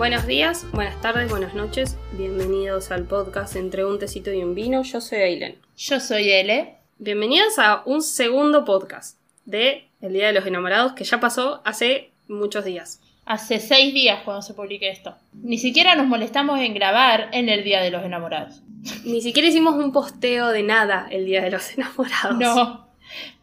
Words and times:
Buenos 0.00 0.26
días, 0.26 0.64
buenas 0.72 0.98
tardes, 1.02 1.28
buenas 1.28 1.52
noches. 1.52 1.98
Bienvenidos 2.16 2.90
al 2.90 3.04
podcast 3.04 3.54
Entre 3.54 3.84
un 3.84 3.98
tecito 3.98 4.32
y 4.32 4.42
un 4.42 4.54
vino. 4.54 4.82
Yo 4.82 4.98
soy 4.98 5.18
Ailen. 5.18 5.58
Yo 5.76 6.00
soy 6.00 6.30
Ele. 6.30 6.76
Bienvenidos 6.96 7.58
a 7.58 7.82
un 7.84 8.00
segundo 8.00 8.64
podcast 8.64 9.18
de 9.44 9.88
El 10.00 10.14
Día 10.14 10.28
de 10.28 10.32
los 10.32 10.46
Enamorados 10.46 10.94
que 10.94 11.04
ya 11.04 11.20
pasó 11.20 11.60
hace 11.66 12.12
muchos 12.28 12.64
días. 12.64 13.02
Hace 13.26 13.60
seis 13.60 13.92
días 13.92 14.22
cuando 14.24 14.40
se 14.40 14.54
publique 14.54 14.88
esto. 14.88 15.16
Ni 15.34 15.58
siquiera 15.58 15.94
nos 15.94 16.06
molestamos 16.06 16.60
en 16.60 16.72
grabar 16.72 17.28
en 17.32 17.50
el 17.50 17.62
Día 17.62 17.82
de 17.82 17.90
los 17.90 18.02
Enamorados. 18.02 18.62
Ni 19.04 19.20
siquiera 19.20 19.48
hicimos 19.48 19.74
un 19.74 19.92
posteo 19.92 20.48
de 20.48 20.62
nada 20.62 21.08
el 21.10 21.26
Día 21.26 21.42
de 21.42 21.50
los 21.50 21.76
Enamorados. 21.76 22.38
No. 22.38 22.88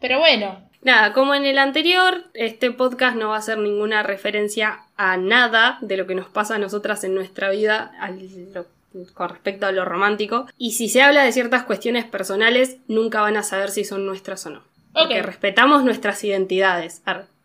Pero 0.00 0.18
bueno, 0.18 0.67
Nada, 0.88 1.12
como 1.12 1.34
en 1.34 1.44
el 1.44 1.58
anterior, 1.58 2.24
este 2.32 2.70
podcast 2.70 3.14
no 3.14 3.28
va 3.28 3.34
a 3.34 3.40
hacer 3.40 3.58
ninguna 3.58 4.02
referencia 4.02 4.78
a 4.96 5.18
nada 5.18 5.76
de 5.82 5.98
lo 5.98 6.06
que 6.06 6.14
nos 6.14 6.28
pasa 6.30 6.54
a 6.54 6.58
nosotras 6.58 7.04
en 7.04 7.14
nuestra 7.14 7.50
vida 7.50 7.92
al- 8.00 8.18
lo- 8.54 8.64
con 9.12 9.28
respecto 9.28 9.66
a 9.66 9.72
lo 9.72 9.84
romántico. 9.84 10.46
Y 10.56 10.72
si 10.72 10.88
se 10.88 11.02
habla 11.02 11.24
de 11.24 11.32
ciertas 11.32 11.64
cuestiones 11.64 12.06
personales, 12.06 12.78
nunca 12.88 13.20
van 13.20 13.36
a 13.36 13.42
saber 13.42 13.70
si 13.70 13.84
son 13.84 14.06
nuestras 14.06 14.46
o 14.46 14.50
no. 14.50 14.62
Porque 14.94 15.20
respetamos 15.20 15.84
nuestras 15.84 16.24
identidades. 16.24 17.02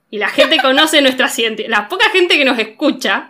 Y 0.09 0.19
la 0.19 0.29
gente 0.29 0.57
conoce 0.61 1.01
nuestras 1.01 1.37
identidades. 1.37 1.69
La 1.69 1.89
poca 1.89 2.09
gente 2.11 2.37
que 2.37 2.45
nos 2.45 2.57
escucha 2.59 3.29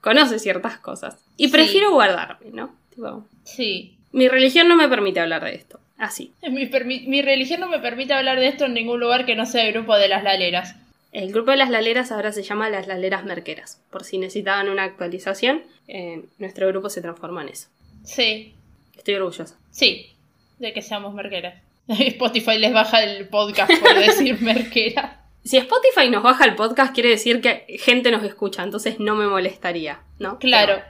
conoce 0.00 0.40
ciertas 0.40 0.78
cosas. 0.78 1.16
Y 1.36 1.46
Sí. 1.46 1.52
prefiero 1.52 1.92
guardarme, 1.92 2.50
¿no? 2.52 2.74
Tipo, 2.92 3.24
sí. 3.44 3.98
mi 4.10 4.26
religión 4.26 4.66
no 4.66 4.74
me 4.74 4.88
permite 4.88 5.20
hablar 5.20 5.44
de 5.44 5.54
esto. 5.54 5.78
Así. 5.98 6.32
Mi, 6.50 6.66
permi- 6.70 7.06
mi 7.06 7.22
religión 7.22 7.60
no 7.60 7.68
me 7.68 7.78
permite 7.78 8.14
hablar 8.14 8.38
de 8.40 8.48
esto 8.48 8.64
en 8.66 8.74
ningún 8.74 9.00
lugar 9.00 9.26
que 9.26 9.36
no 9.36 9.46
sea 9.46 9.64
el 9.66 9.72
grupo 9.72 9.96
de 9.96 10.08
las 10.08 10.22
laleras. 10.24 10.74
El 11.12 11.30
grupo 11.32 11.52
de 11.52 11.56
las 11.56 11.70
laleras 11.70 12.10
ahora 12.10 12.32
se 12.32 12.42
llama 12.42 12.68
las 12.70 12.88
laleras 12.88 13.24
merqueras. 13.24 13.80
Por 13.90 14.02
si 14.04 14.18
necesitaban 14.18 14.68
una 14.68 14.82
actualización, 14.82 15.62
eh, 15.86 16.24
nuestro 16.38 16.66
grupo 16.68 16.90
se 16.90 17.00
transforma 17.00 17.42
en 17.42 17.50
eso. 17.50 17.68
Sí, 18.04 18.52
Estoy 18.96 19.14
orgullosa. 19.14 19.56
sí, 19.70 20.10
de 20.58 20.72
que 20.72 20.82
seamos 20.82 21.14
merqueras. 21.14 21.54
Spotify 21.88 22.58
les 22.58 22.72
baja 22.72 23.02
el 23.04 23.28
podcast 23.28 23.70
por 23.80 23.94
decir 23.98 24.40
merquera. 24.40 25.20
Si 25.44 25.56
Spotify 25.58 26.08
nos 26.10 26.22
baja 26.22 26.46
el 26.46 26.54
podcast, 26.56 26.94
quiere 26.94 27.10
decir 27.10 27.40
que 27.42 27.64
gente 27.78 28.10
nos 28.10 28.24
escucha, 28.24 28.62
entonces 28.62 28.98
no 28.98 29.14
me 29.14 29.26
molestaría, 29.26 30.00
¿no? 30.18 30.38
Claro, 30.38 30.80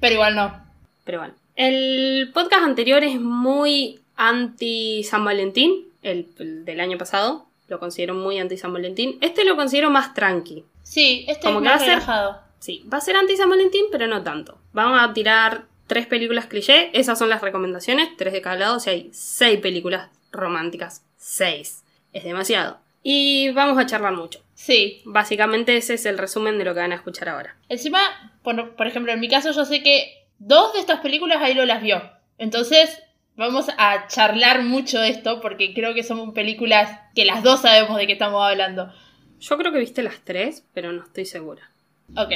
pero 0.00 0.14
igual 0.14 0.34
no. 0.34 0.48
Pero, 0.50 0.64
pero 1.04 1.18
bueno. 1.18 1.34
El 1.56 2.30
podcast 2.32 2.64
anterior 2.64 3.04
es 3.04 3.20
muy 3.20 3.99
anti 4.28 5.02
San 5.04 5.24
Valentín, 5.24 5.86
el, 6.02 6.28
el 6.38 6.64
del 6.64 6.80
año 6.80 6.98
pasado. 6.98 7.46
Lo 7.68 7.78
considero 7.78 8.14
muy 8.14 8.38
anti 8.38 8.56
San 8.56 8.72
Valentín. 8.72 9.18
Este 9.20 9.44
lo 9.44 9.56
considero 9.56 9.90
más 9.90 10.12
tranqui. 10.14 10.64
Sí, 10.82 11.24
este 11.28 11.44
Como 11.46 11.58
es 11.60 11.62
que 11.62 11.68
va 11.68 11.74
más 11.74 11.82
a 11.82 11.84
ser- 11.84 11.94
relajado. 11.94 12.40
Sí, 12.58 12.84
va 12.92 12.98
a 12.98 13.00
ser 13.00 13.16
anti 13.16 13.36
San 13.36 13.48
Valentín, 13.48 13.84
pero 13.90 14.06
no 14.06 14.22
tanto. 14.22 14.58
Vamos 14.72 15.00
a 15.00 15.12
tirar 15.14 15.64
tres 15.86 16.06
películas 16.06 16.46
cliché. 16.46 16.90
Esas 16.98 17.18
son 17.18 17.28
las 17.30 17.40
recomendaciones, 17.42 18.08
tres 18.18 18.32
de 18.32 18.42
cada 18.42 18.56
lado. 18.56 18.76
O 18.76 18.80
sea, 18.80 18.92
hay 18.92 19.08
seis 19.12 19.58
películas 19.60 20.10
románticas. 20.32 21.02
Seis. 21.16 21.82
Es 22.12 22.24
demasiado. 22.24 22.78
Y 23.02 23.50
vamos 23.52 23.78
a 23.78 23.86
charlar 23.86 24.12
mucho. 24.14 24.40
Sí. 24.54 25.00
Básicamente 25.06 25.76
ese 25.76 25.94
es 25.94 26.04
el 26.06 26.18
resumen 26.18 26.58
de 26.58 26.64
lo 26.64 26.74
que 26.74 26.80
van 26.80 26.92
a 26.92 26.96
escuchar 26.96 27.28
ahora. 27.30 27.56
Encima, 27.70 28.00
por, 28.42 28.74
por 28.76 28.86
ejemplo, 28.86 29.12
en 29.12 29.20
mi 29.20 29.28
caso 29.28 29.52
yo 29.52 29.64
sé 29.64 29.82
que 29.82 30.12
dos 30.38 30.74
de 30.74 30.80
estas 30.80 31.00
películas 31.00 31.40
Ailo 31.40 31.64
las 31.64 31.80
vio. 31.82 32.02
Entonces, 32.36 33.02
vamos 33.40 33.70
a 33.78 34.06
charlar 34.06 34.62
mucho 34.64 35.00
de 35.00 35.08
esto 35.08 35.40
porque 35.40 35.72
creo 35.72 35.94
que 35.94 36.04
son 36.04 36.34
películas 36.34 37.00
que 37.14 37.24
las 37.24 37.42
dos 37.42 37.62
sabemos 37.62 37.96
de 37.96 38.06
qué 38.06 38.12
estamos 38.12 38.44
hablando. 38.44 38.92
Yo 39.40 39.56
creo 39.56 39.72
que 39.72 39.78
viste 39.78 40.02
las 40.02 40.20
tres, 40.22 40.62
pero 40.74 40.92
no 40.92 41.02
estoy 41.02 41.24
segura. 41.24 41.70
Ok, 42.16 42.32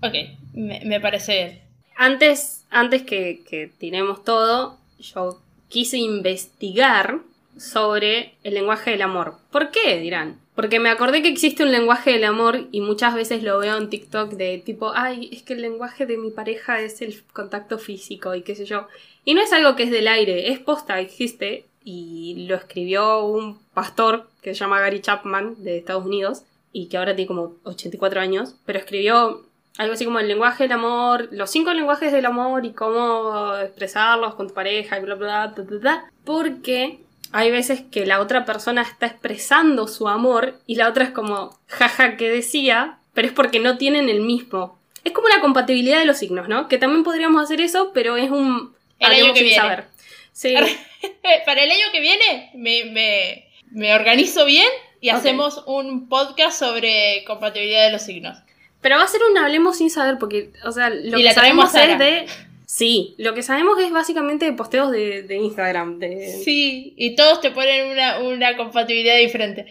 ok, 0.00 0.14
me, 0.52 0.80
me 0.84 1.00
parece 1.00 1.34
bien. 1.34 1.60
Antes, 1.96 2.66
antes 2.70 3.02
que, 3.02 3.42
que 3.48 3.66
tiremos 3.66 4.22
todo, 4.22 4.78
yo 5.00 5.42
quise 5.68 5.98
investigar 5.98 7.18
sobre 7.56 8.34
el 8.42 8.54
lenguaje 8.54 8.90
del 8.90 9.02
amor. 9.02 9.36
¿Por 9.50 9.70
qué? 9.70 9.98
Dirán. 9.98 10.40
Porque 10.54 10.78
me 10.78 10.90
acordé 10.90 11.20
que 11.22 11.28
existe 11.28 11.64
un 11.64 11.72
lenguaje 11.72 12.12
del 12.12 12.24
amor 12.24 12.68
y 12.70 12.80
muchas 12.80 13.14
veces 13.14 13.42
lo 13.42 13.58
veo 13.58 13.76
en 13.76 13.90
TikTok 13.90 14.32
de 14.34 14.58
tipo, 14.58 14.92
ay, 14.94 15.28
es 15.32 15.42
que 15.42 15.54
el 15.54 15.62
lenguaje 15.62 16.06
de 16.06 16.16
mi 16.16 16.30
pareja 16.30 16.80
es 16.80 17.02
el 17.02 17.22
contacto 17.32 17.78
físico 17.78 18.34
y 18.34 18.42
qué 18.42 18.54
sé 18.54 18.64
yo. 18.64 18.86
Y 19.24 19.34
no 19.34 19.42
es 19.42 19.52
algo 19.52 19.74
que 19.74 19.82
es 19.84 19.90
del 19.90 20.06
aire, 20.06 20.52
es 20.52 20.60
posta, 20.60 21.00
existe. 21.00 21.66
Y 21.82 22.46
lo 22.48 22.54
escribió 22.54 23.24
un 23.24 23.58
pastor 23.74 24.28
que 24.42 24.54
se 24.54 24.60
llama 24.60 24.80
Gary 24.80 25.00
Chapman 25.00 25.62
de 25.62 25.78
Estados 25.78 26.06
Unidos 26.06 26.44
y 26.72 26.86
que 26.88 26.96
ahora 26.96 27.14
tiene 27.14 27.28
como 27.28 27.56
84 27.64 28.20
años, 28.20 28.56
pero 28.64 28.78
escribió 28.78 29.44
algo 29.76 29.94
así 29.94 30.04
como 30.04 30.20
el 30.20 30.28
lenguaje 30.28 30.64
del 30.64 30.72
amor, 30.72 31.28
los 31.32 31.50
cinco 31.50 31.72
lenguajes 31.72 32.12
del 32.12 32.26
amor 32.26 32.64
y 32.64 32.72
cómo 32.72 33.56
expresarlos 33.56 34.34
con 34.34 34.48
tu 34.48 34.54
pareja 34.54 34.98
y 34.98 35.02
bla 35.02 35.16
bla 35.16 35.52
bla, 35.52 35.64
bla, 35.64 35.78
bla, 35.78 36.12
porque 36.24 37.03
hay 37.36 37.50
veces 37.50 37.82
que 37.90 38.06
la 38.06 38.20
otra 38.20 38.44
persona 38.44 38.82
está 38.82 39.06
expresando 39.06 39.88
su 39.88 40.08
amor 40.08 40.60
y 40.66 40.76
la 40.76 40.88
otra 40.88 41.02
es 41.02 41.10
como, 41.10 41.58
jaja, 41.66 42.16
que 42.16 42.30
decía, 42.30 42.98
pero 43.12 43.26
es 43.26 43.34
porque 43.34 43.58
no 43.58 43.76
tienen 43.76 44.08
el 44.08 44.20
mismo. 44.20 44.78
Es 45.02 45.10
como 45.10 45.26
la 45.26 45.40
compatibilidad 45.40 45.98
de 45.98 46.04
los 46.04 46.18
signos, 46.18 46.48
¿no? 46.48 46.68
Que 46.68 46.78
también 46.78 47.02
podríamos 47.02 47.42
hacer 47.42 47.60
eso, 47.60 47.90
pero 47.92 48.16
es 48.16 48.30
un... 48.30 48.76
El 49.00 49.06
año 49.06 49.14
hablemos 49.14 49.32
que 49.32 49.38
sin 49.40 49.48
viene. 49.48 49.62
saber. 49.62 49.84
Sí. 50.32 50.54
Para 51.44 51.64
el 51.64 51.72
año 51.72 51.86
que 51.90 52.00
viene 52.00 52.52
me, 52.54 52.84
me, 52.84 53.48
me 53.72 53.94
organizo 53.96 54.44
bien 54.44 54.68
y 55.00 55.08
hacemos 55.08 55.64
un 55.66 56.08
podcast 56.08 56.56
sobre 56.56 57.24
compatibilidad 57.26 57.86
de 57.86 57.90
los 57.90 58.02
signos. 58.02 58.38
Pero 58.80 58.98
va 58.98 59.02
a 59.02 59.08
ser 59.08 59.22
un 59.28 59.36
hablemos 59.38 59.78
sin 59.78 59.90
saber, 59.90 60.18
porque, 60.20 60.52
o 60.64 60.70
sea, 60.70 60.88
lo 60.88 61.18
Y 61.18 61.24
que 61.24 61.32
sabemos 61.32 61.74
es 61.74 61.98
de. 61.98 62.26
Sí, 62.74 63.14
lo 63.18 63.34
que 63.34 63.44
sabemos 63.44 63.78
es 63.78 63.92
básicamente 63.92 64.52
posteos 64.52 64.90
de, 64.90 65.22
de 65.22 65.36
Instagram. 65.36 66.00
De... 66.00 66.42
Sí, 66.42 66.92
y 66.96 67.14
todos 67.14 67.40
te 67.40 67.52
ponen 67.52 67.92
una, 67.92 68.18
una 68.18 68.56
compatibilidad 68.56 69.16
diferente. 69.16 69.66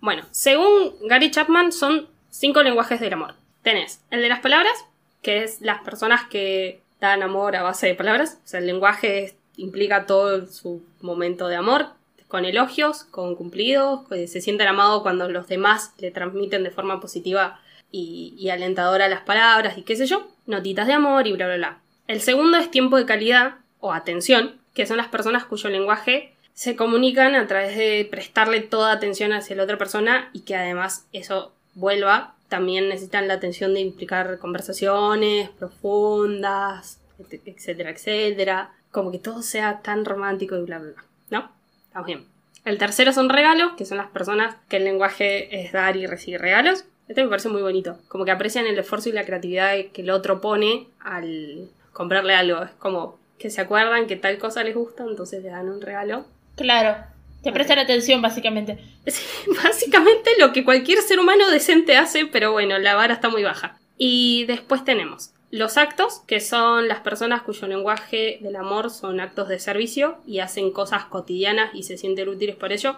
Bueno, 0.00 0.24
según 0.30 0.92
Gary 1.04 1.30
Chapman, 1.30 1.72
son 1.72 2.06
cinco 2.28 2.62
lenguajes 2.62 3.00
del 3.00 3.14
amor. 3.14 3.34
Tenés 3.62 4.02
el 4.10 4.20
de 4.20 4.28
las 4.28 4.40
palabras, 4.40 4.74
que 5.22 5.42
es 5.42 5.62
las 5.62 5.82
personas 5.84 6.28
que 6.28 6.82
dan 7.00 7.22
amor 7.22 7.56
a 7.56 7.62
base 7.62 7.86
de 7.86 7.94
palabras. 7.94 8.38
O 8.44 8.46
sea, 8.46 8.60
el 8.60 8.66
lenguaje 8.66 9.32
implica 9.56 10.04
todo 10.04 10.46
su 10.46 10.82
momento 11.00 11.48
de 11.48 11.56
amor, 11.56 11.94
con 12.28 12.44
elogios, 12.44 13.04
con 13.04 13.36
cumplidos, 13.36 14.00
se 14.10 14.42
sienten 14.42 14.68
amados 14.68 15.00
cuando 15.00 15.30
los 15.30 15.48
demás 15.48 15.94
le 15.96 16.10
transmiten 16.10 16.62
de 16.62 16.70
forma 16.70 17.00
positiva 17.00 17.58
y, 17.90 18.34
y 18.36 18.50
alentadora 18.50 19.08
las 19.08 19.22
palabras 19.22 19.78
y 19.78 19.82
qué 19.82 19.96
sé 19.96 20.04
yo, 20.04 20.28
notitas 20.44 20.86
de 20.86 20.92
amor 20.92 21.26
y 21.26 21.32
bla, 21.32 21.46
bla, 21.46 21.56
bla. 21.56 21.83
El 22.06 22.20
segundo 22.20 22.58
es 22.58 22.70
tiempo 22.70 22.96
de 22.96 23.06
calidad 23.06 23.56
o 23.80 23.92
atención, 23.92 24.60
que 24.74 24.86
son 24.86 24.96
las 24.96 25.08
personas 25.08 25.44
cuyo 25.44 25.70
lenguaje 25.70 26.34
se 26.52 26.76
comunican 26.76 27.34
a 27.34 27.46
través 27.46 27.76
de 27.76 28.06
prestarle 28.10 28.60
toda 28.60 28.92
atención 28.92 29.32
hacia 29.32 29.56
la 29.56 29.64
otra 29.64 29.78
persona 29.78 30.30
y 30.32 30.40
que 30.42 30.54
además 30.56 31.06
eso 31.12 31.52
vuelva. 31.74 32.34
También 32.48 32.88
necesitan 32.88 33.26
la 33.26 33.34
atención 33.34 33.74
de 33.74 33.80
implicar 33.80 34.38
conversaciones 34.38 35.48
profundas, 35.50 37.00
et- 37.18 37.40
etcétera, 37.46 37.90
etcétera. 37.90 38.70
Como 38.90 39.10
que 39.10 39.18
todo 39.18 39.42
sea 39.42 39.80
tan 39.82 40.04
romántico 40.04 40.56
y 40.56 40.62
bla, 40.62 40.78
bla, 40.78 40.92
bla. 40.92 41.04
¿No? 41.30 41.50
Estamos 41.88 42.06
bien. 42.06 42.26
El 42.64 42.78
tercero 42.78 43.12
son 43.12 43.28
regalos, 43.28 43.72
que 43.76 43.84
son 43.84 43.98
las 43.98 44.08
personas 44.08 44.56
que 44.68 44.76
el 44.76 44.84
lenguaje 44.84 45.60
es 45.64 45.72
dar 45.72 45.96
y 45.96 46.06
recibir 46.06 46.40
regalos. 46.40 46.84
Este 47.08 47.22
me 47.22 47.28
parece 47.28 47.48
muy 47.48 47.60
bonito. 47.62 47.98
Como 48.08 48.24
que 48.24 48.30
aprecian 48.30 48.66
el 48.66 48.78
esfuerzo 48.78 49.08
y 49.08 49.12
la 49.12 49.24
creatividad 49.26 49.74
que 49.92 50.02
el 50.02 50.10
otro 50.10 50.40
pone 50.40 50.86
al 51.00 51.68
comprarle 51.94 52.34
algo. 52.34 52.62
Es 52.62 52.72
como 52.72 53.18
que 53.38 53.48
se 53.48 53.62
acuerdan 53.62 54.06
que 54.06 54.16
tal 54.16 54.36
cosa 54.36 54.62
les 54.62 54.74
gusta, 54.74 55.04
entonces 55.04 55.42
le 55.42 55.48
dan 55.48 55.70
un 55.70 55.80
regalo. 55.80 56.26
Claro, 56.56 57.02
te 57.42 57.52
prestan 57.52 57.78
atención 57.78 58.20
básicamente. 58.20 58.78
Sí, 59.06 59.22
básicamente 59.62 60.30
lo 60.38 60.52
que 60.52 60.64
cualquier 60.64 60.98
ser 61.00 61.20
humano 61.20 61.50
decente 61.50 61.96
hace, 61.96 62.26
pero 62.26 62.52
bueno, 62.52 62.78
la 62.78 62.94
vara 62.94 63.14
está 63.14 63.28
muy 63.28 63.42
baja. 63.42 63.78
Y 63.96 64.44
después 64.46 64.84
tenemos 64.84 65.34
los 65.54 65.76
actos, 65.76 66.20
que 66.26 66.40
son 66.40 66.88
las 66.88 66.98
personas 66.98 67.42
cuyo 67.42 67.68
lenguaje 67.68 68.38
del 68.40 68.56
amor 68.56 68.90
son 68.90 69.20
actos 69.20 69.48
de 69.48 69.60
servicio 69.60 70.18
y 70.26 70.40
hacen 70.40 70.72
cosas 70.72 71.04
cotidianas 71.04 71.72
y 71.74 71.84
se 71.84 71.96
sienten 71.96 72.28
útiles 72.28 72.56
por 72.56 72.72
ello. 72.72 72.96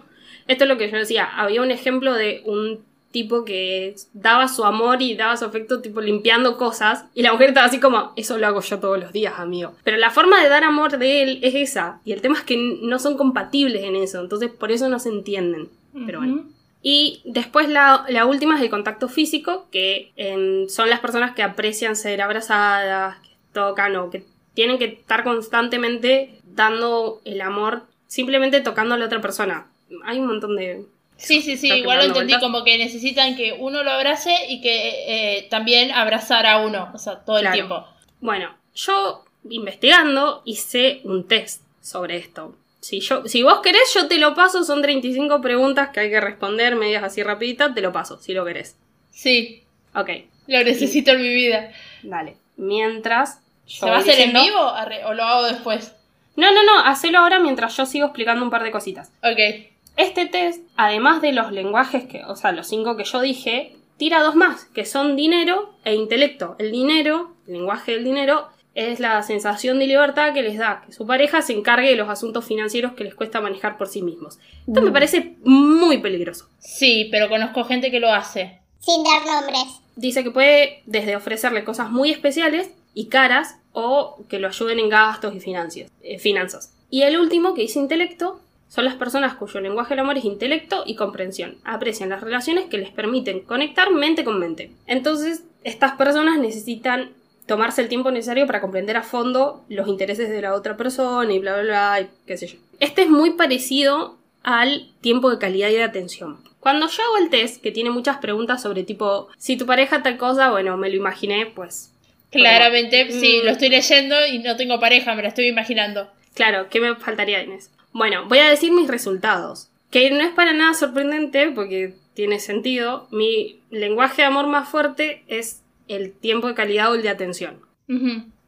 Esto 0.48 0.64
es 0.64 0.68
lo 0.68 0.78
que 0.78 0.90
yo 0.90 0.96
decía, 0.96 1.26
había 1.26 1.60
un 1.60 1.70
ejemplo 1.70 2.14
de 2.14 2.42
un 2.46 2.82
tipo 3.16 3.46
que 3.46 3.96
daba 4.12 4.46
su 4.46 4.62
amor 4.66 5.00
y 5.00 5.14
daba 5.14 5.38
su 5.38 5.46
afecto 5.46 5.80
tipo 5.80 6.02
limpiando 6.02 6.58
cosas 6.58 7.06
y 7.14 7.22
la 7.22 7.32
mujer 7.32 7.48
estaba 7.48 7.66
así 7.66 7.80
como, 7.80 8.12
eso 8.14 8.36
lo 8.36 8.46
hago 8.46 8.60
yo 8.60 8.78
todos 8.78 9.00
los 9.00 9.10
días, 9.10 9.38
amigo. 9.38 9.72
Pero 9.84 9.96
la 9.96 10.10
forma 10.10 10.42
de 10.42 10.50
dar 10.50 10.64
amor 10.64 10.98
de 10.98 11.22
él 11.22 11.38
es 11.40 11.54
esa 11.54 11.98
y 12.04 12.12
el 12.12 12.20
tema 12.20 12.36
es 12.36 12.44
que 12.44 12.58
no 12.82 12.98
son 12.98 13.16
compatibles 13.16 13.84
en 13.84 13.96
eso, 13.96 14.20
entonces 14.20 14.50
por 14.50 14.70
eso 14.70 14.90
no 14.90 14.98
se 14.98 15.08
entienden. 15.08 15.70
Pero 16.04 16.18
bueno. 16.18 16.44
Y 16.82 17.22
después 17.24 17.70
la, 17.70 18.04
la 18.10 18.26
última 18.26 18.56
es 18.56 18.60
el 18.60 18.68
contacto 18.68 19.08
físico, 19.08 19.66
que 19.72 20.12
em, 20.16 20.68
son 20.68 20.90
las 20.90 21.00
personas 21.00 21.34
que 21.34 21.42
aprecian 21.42 21.96
ser 21.96 22.20
abrazadas, 22.20 23.16
que 23.20 23.30
tocan 23.54 23.96
o 23.96 24.10
que 24.10 24.24
tienen 24.52 24.76
que 24.76 24.84
estar 24.84 25.24
constantemente 25.24 26.38
dando 26.44 27.22
el 27.24 27.40
amor, 27.40 27.84
simplemente 28.08 28.60
tocando 28.60 28.94
a 28.94 28.98
la 28.98 29.06
otra 29.06 29.22
persona. 29.22 29.68
Hay 30.04 30.18
un 30.18 30.26
montón 30.26 30.54
de 30.54 30.84
Sí, 31.16 31.40
sí, 31.40 31.56
sí, 31.56 31.72
igual 31.72 31.98
lo 31.98 32.04
entendí 32.04 32.32
vueltas. 32.32 32.40
como 32.40 32.62
que 32.64 32.76
necesitan 32.78 33.36
que 33.36 33.52
uno 33.52 33.82
lo 33.82 33.90
abrace 33.90 34.34
y 34.48 34.60
que 34.60 35.38
eh, 35.38 35.46
también 35.48 35.90
abrazar 35.90 36.46
a 36.46 36.58
uno, 36.58 36.90
o 36.92 36.98
sea, 36.98 37.20
todo 37.20 37.38
el 37.38 37.50
tiempo. 37.52 37.86
Bueno, 38.20 38.54
yo 38.74 39.24
investigando 39.48 40.42
hice 40.44 41.00
un 41.04 41.26
test 41.26 41.62
sobre 41.80 42.16
esto. 42.16 42.54
Si, 42.80 43.00
yo, 43.00 43.26
si 43.26 43.42
vos 43.42 43.60
querés, 43.62 43.92
yo 43.94 44.06
te 44.06 44.18
lo 44.18 44.34
paso. 44.34 44.62
Son 44.62 44.82
35 44.82 45.40
preguntas 45.40 45.88
que 45.88 46.00
hay 46.00 46.10
que 46.10 46.20
responder, 46.20 46.76
medias 46.76 47.02
así 47.02 47.22
rapiditas. 47.22 47.74
Te 47.74 47.80
lo 47.80 47.92
paso, 47.92 48.18
si 48.18 48.32
lo 48.32 48.44
querés. 48.44 48.76
Sí, 49.10 49.66
Ok, 49.96 50.10
lo 50.46 50.62
necesito 50.62 51.12
en 51.12 51.22
mi 51.22 51.30
vida. 51.30 51.72
dale. 52.02 52.36
Mientras... 52.56 53.40
yo 53.66 53.86
¿Se 53.86 53.90
va 53.90 53.96
a 53.96 54.00
hacer 54.00 54.20
en 54.20 54.32
vivo 54.32 54.60
o 55.06 55.14
lo 55.14 55.24
hago 55.24 55.44
después? 55.44 55.94
No, 56.36 56.52
no, 56.52 56.62
no. 56.62 56.80
Hacelo 56.84 57.18
ahora 57.18 57.38
mientras 57.38 57.74
yo 57.76 57.86
sigo 57.86 58.06
explicando 58.06 58.44
un 58.44 58.50
par 58.50 58.62
de 58.62 58.70
cositas. 58.70 59.10
Ok. 59.22 59.70
Este 59.96 60.26
test, 60.26 60.62
además 60.76 61.22
de 61.22 61.32
los 61.32 61.52
lenguajes 61.52 62.04
que, 62.04 62.24
o 62.24 62.36
sea, 62.36 62.52
los 62.52 62.66
cinco 62.66 62.96
que 62.96 63.04
yo 63.04 63.20
dije, 63.20 63.76
tira 63.96 64.22
dos 64.22 64.34
más, 64.34 64.64
que 64.66 64.84
son 64.84 65.16
dinero 65.16 65.74
e 65.84 65.94
intelecto. 65.94 66.56
El 66.58 66.70
dinero, 66.70 67.32
el 67.46 67.54
lenguaje 67.54 67.92
del 67.92 68.04
dinero, 68.04 68.48
es 68.74 69.00
la 69.00 69.22
sensación 69.22 69.78
de 69.78 69.86
libertad 69.86 70.34
que 70.34 70.42
les 70.42 70.58
da 70.58 70.82
que 70.84 70.92
su 70.92 71.06
pareja 71.06 71.40
se 71.40 71.54
encargue 71.54 71.88
de 71.88 71.96
los 71.96 72.10
asuntos 72.10 72.44
financieros 72.44 72.92
que 72.92 73.04
les 73.04 73.14
cuesta 73.14 73.40
manejar 73.40 73.78
por 73.78 73.88
sí 73.88 74.02
mismos. 74.02 74.38
Esto 74.66 74.82
me 74.82 74.90
parece 74.90 75.36
muy 75.44 75.98
peligroso. 75.98 76.46
Sí, 76.58 77.08
pero 77.10 77.30
conozco 77.30 77.64
gente 77.64 77.90
que 77.90 78.00
lo 78.00 78.12
hace. 78.12 78.58
Sin 78.80 79.02
dar 79.02 79.24
nombres. 79.24 79.80
Dice 79.96 80.22
que 80.22 80.30
puede 80.30 80.82
desde 80.84 81.16
ofrecerle 81.16 81.64
cosas 81.64 81.90
muy 81.90 82.10
especiales 82.10 82.70
y 82.92 83.06
caras 83.06 83.56
o 83.72 84.18
que 84.28 84.38
lo 84.38 84.48
ayuden 84.48 84.78
en 84.78 84.90
gastos 84.90 85.34
y 85.34 85.54
eh, 86.02 86.18
finanzas. 86.18 86.74
Y 86.90 87.02
el 87.02 87.16
último, 87.16 87.54
que 87.54 87.62
dice 87.62 87.78
intelecto, 87.78 88.40
son 88.68 88.84
las 88.84 88.94
personas 88.94 89.34
cuyo 89.34 89.60
lenguaje 89.60 89.90
del 89.90 90.00
amor 90.00 90.18
es 90.18 90.24
intelecto 90.24 90.82
y 90.86 90.96
comprensión. 90.96 91.56
Aprecian 91.64 92.08
las 92.08 92.20
relaciones 92.20 92.66
que 92.66 92.78
les 92.78 92.90
permiten 92.90 93.40
conectar 93.40 93.90
mente 93.90 94.24
con 94.24 94.38
mente. 94.38 94.70
Entonces, 94.86 95.44
estas 95.62 95.92
personas 95.92 96.38
necesitan 96.38 97.10
tomarse 97.46 97.80
el 97.80 97.88
tiempo 97.88 98.10
necesario 98.10 98.46
para 98.46 98.60
comprender 98.60 98.96
a 98.96 99.02
fondo 99.02 99.64
los 99.68 99.88
intereses 99.88 100.28
de 100.28 100.42
la 100.42 100.54
otra 100.54 100.76
persona 100.76 101.32
y 101.32 101.38
bla, 101.38 101.54
bla, 101.54 101.62
bla, 101.62 102.00
y 102.00 102.08
qué 102.26 102.36
sé 102.36 102.48
yo. 102.48 102.58
Este 102.80 103.02
es 103.02 103.08
muy 103.08 103.30
parecido 103.30 104.18
al 104.42 104.90
tiempo 105.00 105.30
de 105.30 105.38
calidad 105.38 105.70
y 105.70 105.74
de 105.74 105.84
atención. 105.84 106.38
Cuando 106.60 106.88
yo 106.88 107.02
hago 107.02 107.18
el 107.18 107.30
test, 107.30 107.62
que 107.62 107.70
tiene 107.70 107.90
muchas 107.90 108.18
preguntas 108.18 108.62
sobre 108.62 108.82
tipo, 108.82 109.28
si 109.38 109.56
tu 109.56 109.66
pareja 109.66 110.02
tal 110.02 110.16
cosa, 110.16 110.50
bueno, 110.50 110.76
me 110.76 110.88
lo 110.88 110.96
imaginé, 110.96 111.46
pues... 111.46 111.92
Claramente, 112.30 113.12
sí, 113.12 113.38
mm. 113.40 113.44
lo 113.44 113.52
estoy 113.52 113.68
leyendo 113.68 114.26
y 114.26 114.40
no 114.40 114.56
tengo 114.56 114.80
pareja, 114.80 115.14
me 115.14 115.22
la 115.22 115.28
estoy 115.28 115.46
imaginando. 115.46 116.10
Claro, 116.34 116.68
¿qué 116.68 116.80
me 116.80 116.96
faltaría 116.96 117.40
eso? 117.40 117.70
Bueno, 117.96 118.26
voy 118.28 118.38
a 118.40 118.50
decir 118.50 118.72
mis 118.72 118.88
resultados. 118.88 119.70
Que 119.90 120.10
no 120.10 120.20
es 120.20 120.34
para 120.34 120.52
nada 120.52 120.74
sorprendente 120.74 121.50
porque 121.50 121.94
tiene 122.12 122.40
sentido. 122.40 123.08
Mi 123.10 123.62
lenguaje 123.70 124.20
de 124.20 124.28
amor 124.28 124.48
más 124.48 124.68
fuerte 124.68 125.24
es 125.28 125.62
el 125.88 126.12
tiempo 126.12 126.46
de 126.46 126.54
calidad 126.54 126.92
o 126.92 126.94
el 126.94 127.02
de 127.02 127.08
atención. 127.08 127.62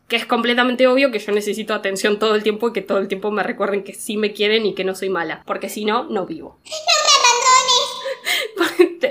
Que 0.09 0.17
es 0.17 0.27
completamente 0.27 0.87
obvio 0.87 1.11
que 1.11 1.19
yo 1.19 1.33
necesito 1.33 1.73
atención 1.73 2.19
todo 2.19 2.35
el 2.35 2.43
tiempo 2.43 2.69
y 2.69 2.73
que 2.75 2.83
todo 2.83 2.99
el 2.99 3.09
tiempo 3.09 3.31
me 3.31 3.43
recuerden 3.43 3.85
que 3.85 3.95
sí 3.95 4.19
me 4.19 4.35
quieren 4.35 4.67
y 4.67 4.75
que 4.75 4.85
no 4.85 4.95
soy 4.95 5.09
mala. 5.09 5.43
Porque 5.47 5.71
si 5.71 5.87
no, 5.87 6.05
no 6.05 6.27
vivo. 6.27 6.59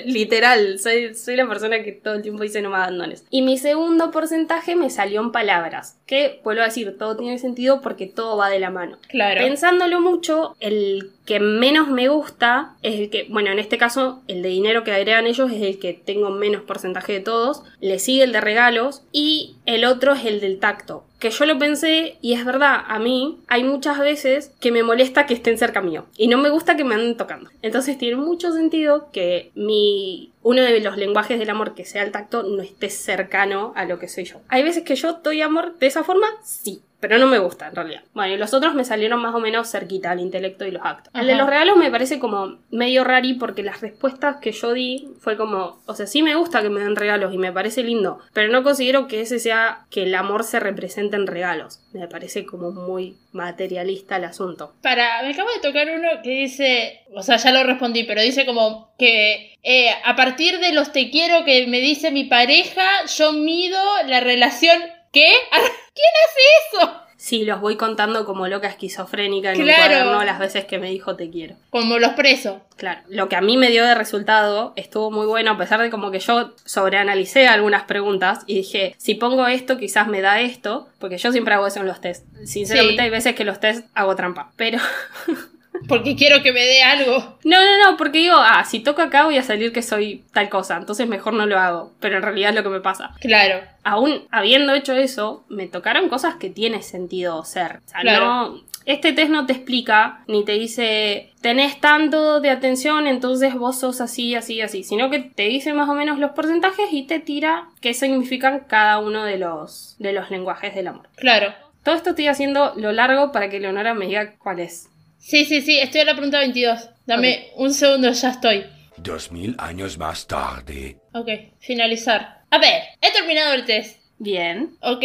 Literal, 0.07 0.80
soy, 0.80 1.13
soy 1.15 1.36
la 1.36 1.48
persona 1.48 1.83
que 1.83 1.92
todo 1.92 2.15
el 2.15 2.21
tiempo 2.21 2.44
dice 2.44 2.62
no 2.62 2.69
me 2.69 2.77
abandones. 2.77 3.25
Y 3.30 3.42
mi 3.42 3.57
segundo 3.57 4.12
porcentaje 4.12 4.75
me 4.75 4.89
salió 4.89 5.21
en 5.21 5.31
palabras. 5.31 5.98
Que, 6.06 6.42
vuelvo 6.44 6.62
a 6.62 6.65
decir, 6.65 6.98
todo 6.98 7.18
tiene 7.18 7.38
sentido 7.39 7.81
porque 7.81 8.07
todo 8.07 8.38
va 8.38 8.50
de 8.50 8.59
la 8.59 8.69
mano. 8.69 8.98
Claro. 9.07 9.42
Pensándolo 9.42 10.01
mucho, 10.01 10.56
el 10.59 11.12
que 11.27 11.41
menos 11.41 11.89
me 11.89 12.07
gusta 12.07 12.77
es 12.81 12.97
el 13.01 13.09
que, 13.09 13.27
bueno, 13.29 13.51
en 13.51 13.59
este 13.59 13.77
caso, 13.77 14.24
el 14.29 14.41
de 14.41 14.47
dinero 14.47 14.85
que 14.85 14.94
agregan 14.94 15.27
ellos 15.27 15.51
es 15.51 15.62
el 15.62 15.77
que 15.77 15.94
tengo 15.94 16.29
menos 16.29 16.62
porcentaje 16.62 17.12
de 17.12 17.19
todos. 17.19 17.63
Le 17.81 18.00
sigue 18.00 18.24
el 18.24 18.31
de 18.31 18.39
regalos 18.39 19.03
y 19.12 19.57
el 19.65 19.83
otro 19.83 20.13
es 20.13 20.24
el 20.24 20.39
del 20.39 20.59
tacto. 20.59 21.03
Que 21.19 21.29
yo 21.29 21.45
lo 21.45 21.59
pensé 21.59 22.18
y 22.21 22.33
es 22.33 22.45
verdad, 22.45 22.81
a 22.88 22.97
mí 23.00 23.39
hay 23.47 23.65
muchas 23.65 24.00
veces 24.00 24.53
que 24.62 24.71
me 24.71 24.83
molesta 24.83 25.25
que 25.25 25.33
estén 25.33 25.57
cerca 25.57 25.81
mío 25.81 26.06
y 26.15 26.29
no 26.29 26.38
me 26.38 26.50
gusta 26.50 26.77
que 26.77 26.85
me 26.85 26.95
anden 26.95 27.18
tocando. 27.18 27.50
Entonces 27.62 27.97
tiene 27.97 28.15
mucho 28.15 28.53
sentido 28.53 29.09
que 29.12 29.51
mi 29.53 30.31
uno 30.44 30.62
de 30.62 30.79
los 30.79 30.95
lenguajes 30.95 31.39
del 31.39 31.50
amor 31.50 31.75
que 31.75 31.83
sea 31.83 32.03
el 32.03 32.13
tacto 32.13 32.44
no 32.44 32.62
esté 32.62 32.89
cercano 32.89 33.74
a 33.75 33.83
lo 33.83 34.00
que 34.00 34.07
soy 34.07 34.24
yo. 34.24 34.38
Hay 34.47 34.63
veces 34.63 34.83
que 34.83 34.95
yo 34.95 35.19
doy 35.21 35.41
amor 35.41 35.77
de 35.77 35.88
esa 35.88 36.06
forma, 36.06 36.27
sí, 36.41 36.81
pero 36.99 37.17
no 37.17 37.27
me 37.27 37.39
gusta 37.39 37.67
en 37.67 37.75
realidad. 37.75 38.01
Bueno, 38.13 38.33
y 38.33 38.38
los 38.38 38.53
otros 38.53 38.73
me 38.73 38.83
salieron 38.83 39.21
más 39.21 39.35
o 39.35 39.39
menos 39.39 39.69
cerquita 39.69 40.11
al 40.11 40.19
intelecto 40.19 40.65
y 40.65 40.71
los 40.71 40.85
actos. 40.85 41.13
El 41.13 41.27
de 41.27 41.35
los 41.35 41.47
regalos 41.47 41.77
me 41.77 41.91
parece 41.91 42.19
como 42.19 42.59
medio 42.71 43.03
rari 43.03 43.35
porque 43.35 43.63
las 43.63 43.81
respuestas 43.81 44.38
que 44.38 44.51
yo 44.51 44.73
di 44.73 45.09
fue 45.19 45.38
como, 45.38 45.81
o 45.85 45.95
sea, 45.95 46.07
sí 46.07 46.21
me 46.21 46.35
gusta 46.35 46.61
que 46.61 46.69
me 46.69 46.81
den 46.81 46.95
regalos 46.95 47.33
y 47.33 47.38
me 47.38 47.51
parece 47.51 47.83
lindo, 47.83 48.19
pero 48.33 48.51
no 48.51 48.63
considero 48.63 49.07
que 49.07 49.21
ese 49.21 49.39
sea 49.39 49.85
que 49.89 50.03
el 50.03 50.15
amor 50.15 50.44
se 50.44 50.59
represente 50.59 51.15
en 51.15 51.27
regalos. 51.27 51.81
Me 51.94 52.07
parece 52.07 52.45
como 52.45 52.71
muy 52.71 53.17
materialista 53.31 54.17
el 54.17 54.25
asunto. 54.25 54.73
Para, 54.81 55.21
me 55.23 55.31
acabo 55.31 55.50
de 55.50 55.59
tocar 55.59 55.88
uno 55.89 56.07
que 56.23 56.31
dice, 56.31 57.01
o 57.13 57.21
sea, 57.21 57.38
ya 57.38 57.51
lo 57.51 57.63
respondí, 57.63 58.03
pero 58.03 58.21
dice 58.21 58.45
como 58.45 58.93
que 58.97 59.55
eh, 59.63 59.91
a 60.03 60.15
partir 60.15 60.59
de 60.59 60.73
los 60.73 60.91
te 60.91 61.09
quiero 61.09 61.45
que 61.45 61.67
me 61.67 61.79
dice 61.79 62.11
mi 62.11 62.25
pareja, 62.25 63.05
yo 63.17 63.33
mido 63.33 63.79
la 64.07 64.19
relación. 64.19 64.79
¿Qué? 65.11 65.31
¿Quién 65.97 66.13
hace 66.25 66.85
eso? 66.91 67.01
Sí, 67.19 67.44
los 67.45 67.59
voy 67.59 67.77
contando 67.77 68.25
como 68.25 68.47
loca 68.47 68.67
esquizofrénica 68.67 69.51
en 69.51 69.63
Claro. 69.63 69.81
un 69.81 69.88
cuaderno 69.89 70.23
las 70.23 70.38
veces 70.38 70.65
que 70.65 70.77
me 70.77 70.91
dijo 70.91 71.15
te 71.15 71.31
quiero. 71.31 71.55
Como 71.71 71.97
los 71.97 72.11
presos. 72.11 72.57
Claro, 72.75 73.01
lo 73.09 73.27
que 73.27 73.35
a 73.35 73.41
mí 73.41 73.57
me 73.57 73.69
dio 73.71 73.83
de 73.83 73.95
resultado 73.95 74.73
estuvo 74.75 75.09
muy 75.09 75.25
bueno, 75.25 75.51
a 75.51 75.57
pesar 75.57 75.81
de 75.81 75.89
como 75.89 76.11
que 76.11 76.19
yo 76.19 76.53
sobreanalicé 76.65 77.47
algunas 77.47 77.83
preguntas 77.85 78.41
y 78.45 78.53
dije, 78.57 78.94
si 78.99 79.15
pongo 79.15 79.47
esto, 79.47 79.77
quizás 79.79 80.07
me 80.07 80.21
da 80.21 80.39
esto, 80.41 80.88
porque 80.99 81.17
yo 81.17 81.31
siempre 81.31 81.55
hago 81.55 81.65
eso 81.65 81.79
en 81.79 81.88
los 81.88 82.00
test. 82.01 82.23
Sinceramente, 82.45 82.97
Sí. 82.97 83.03
hay 83.05 83.09
veces 83.09 83.33
que 83.35 83.43
los 83.45 83.59
test 83.59 83.88
hago 83.95 84.15
trampa, 84.15 84.51
pero 84.55 84.77
Porque 85.88 86.15
quiero 86.15 86.41
que 86.44 86.51
me 86.53 86.62
dé 86.63 86.83
algo. 86.83 87.38
no, 87.44 87.57
no, 87.63 87.91
no, 87.91 87.97
porque 87.97 88.19
digo, 88.19 88.35
ah, 88.38 88.63
si 88.65 88.79
toco 88.79 89.01
acá 89.01 89.25
voy 89.25 89.38
a 89.38 89.44
salir 89.44 89.71
que 89.71 89.81
soy 89.81 90.24
tal 90.33 90.50
cosa, 90.50 90.77
entonces 90.77 91.07
mejor 91.07 91.33
no 91.33 91.45
lo 91.45 91.59
hago, 91.59 91.94
pero 92.00 92.18
en 92.18 92.24
realidad 92.24 92.50
es 92.51 92.56
lo 92.56 92.63
que 92.63 92.69
me 92.69 92.81
pasa. 92.81 93.12
Claro. 93.19 93.62
Aún 93.83 94.27
habiendo 94.31 94.74
hecho 94.74 94.94
eso, 94.94 95.45
me 95.50 95.68
tocaron 95.68 96.09
cosas 96.09 96.35
que 96.35 96.50
tiene 96.50 96.81
sentido 96.81 97.44
ser. 97.45 97.81
O 97.85 97.89
sea, 97.89 98.01
Claro. 98.01 98.25
no. 98.25 98.62
Este 98.85 99.12
test 99.12 99.29
no 99.29 99.45
te 99.45 99.51
explica 99.51 100.24
ni 100.27 100.45
te 100.45 100.53
dice 100.53 101.33
tenés 101.41 101.81
tanto 101.81 102.39
de 102.39 102.50
atención, 102.50 103.06
entonces 103.06 103.53
vos 103.53 103.77
sos 103.77 104.00
así, 104.00 104.33
así, 104.33 104.62
así, 104.62 104.84
sino 104.84 105.10
que 105.10 105.19
te 105.19 105.43
dice 105.43 105.74
más 105.74 105.89
o 105.89 105.93
menos 105.93 106.19
los 106.19 106.31
porcentajes 106.31 106.88
y 106.93 107.03
te 107.03 107.19
tira 107.19 107.67
qué 107.81 107.93
significan 107.93 108.62
cada 108.67 109.00
uno 109.00 109.25
de 109.25 109.38
los, 109.39 109.98
de 110.00 110.13
los 110.13 110.29
lenguajes 110.31 110.74
del 110.74 110.88
amor. 110.88 111.10
Claro. 111.17 111.53
Todo 111.84 111.96
esto 111.96 112.12
estoy 112.12 112.27
haciendo 112.27 112.74
lo 112.77 112.93
largo 112.93 113.34
para 113.34 113.50
que 113.50 113.60
Leonora 113.60 113.93
me 113.93 114.07
diga 114.07 114.36
cuál 114.38 114.60
es. 114.62 114.89
Sí, 115.17 115.45
sí, 115.45 115.62
sí, 115.62 115.77
estoy 115.79 116.01
a 116.01 116.05
la 116.05 116.13
pregunta 116.13 116.39
22. 116.39 116.89
Dame 117.05 117.50
un 117.55 117.74
segundo, 117.74 118.12
ya 118.12 118.29
estoy. 118.29 118.65
Dos 118.97 119.31
mil 119.31 119.55
años 119.59 119.97
más 119.97 120.27
tarde. 120.27 120.97
Ok, 121.13 121.29
finalizar. 121.59 122.41
A 122.50 122.57
ver, 122.59 122.83
he 123.01 123.12
terminado 123.12 123.53
el 123.53 123.65
test. 123.65 124.00
Bien. 124.19 124.75
Ok, 124.81 125.03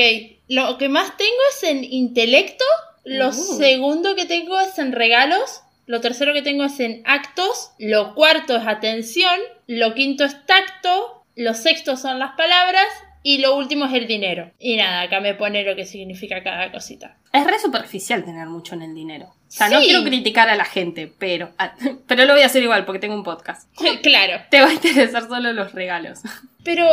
lo 0.48 0.78
que 0.78 0.88
más 0.88 1.16
tengo 1.16 1.30
es 1.50 1.62
en 1.64 1.84
intelecto, 1.84 2.64
lo 3.04 3.28
Uh. 3.28 3.32
segundo 3.32 4.14
que 4.14 4.24
tengo 4.26 4.58
es 4.60 4.78
en 4.78 4.92
regalos, 4.92 5.62
lo 5.86 6.00
tercero 6.00 6.32
que 6.32 6.42
tengo 6.42 6.64
es 6.64 6.80
en 6.80 7.02
actos, 7.04 7.72
lo 7.78 8.14
cuarto 8.14 8.56
es 8.56 8.66
atención, 8.66 9.38
lo 9.66 9.94
quinto 9.94 10.24
es 10.24 10.46
tacto, 10.46 11.24
lo 11.36 11.52
sexto 11.54 11.96
son 11.96 12.18
las 12.18 12.32
palabras 12.32 12.86
y 13.22 13.38
lo 13.38 13.56
último 13.56 13.86
es 13.86 13.92
el 13.94 14.06
dinero. 14.06 14.50
Y 14.58 14.76
nada, 14.76 15.02
acá 15.02 15.20
me 15.20 15.34
pone 15.34 15.64
lo 15.64 15.76
que 15.76 15.84
significa 15.84 16.42
cada 16.42 16.72
cosita. 16.72 17.18
Es 17.32 17.44
re 17.46 17.58
superficial 17.58 18.24
tener 18.24 18.46
mucho 18.46 18.74
en 18.74 18.82
el 18.82 18.94
dinero. 18.94 19.34
O 19.52 19.54
sea, 19.54 19.68
no 19.68 19.80
quiero 19.80 20.02
criticar 20.02 20.48
a 20.48 20.56
la 20.56 20.64
gente, 20.64 21.12
pero, 21.18 21.50
ah, 21.58 21.74
pero 22.06 22.24
lo 22.24 22.32
voy 22.32 22.42
a 22.42 22.46
hacer 22.46 22.62
igual 22.62 22.84
porque 22.86 22.98
tengo 23.00 23.14
un 23.14 23.22
podcast. 23.24 23.68
claro, 24.02 24.42
Te 24.50 24.60
va 24.60 24.68
a 24.68 24.72
interesar 24.72 25.28
solo 25.28 25.52
los 25.52 25.72
regalos. 25.72 26.20
pero 26.64 26.86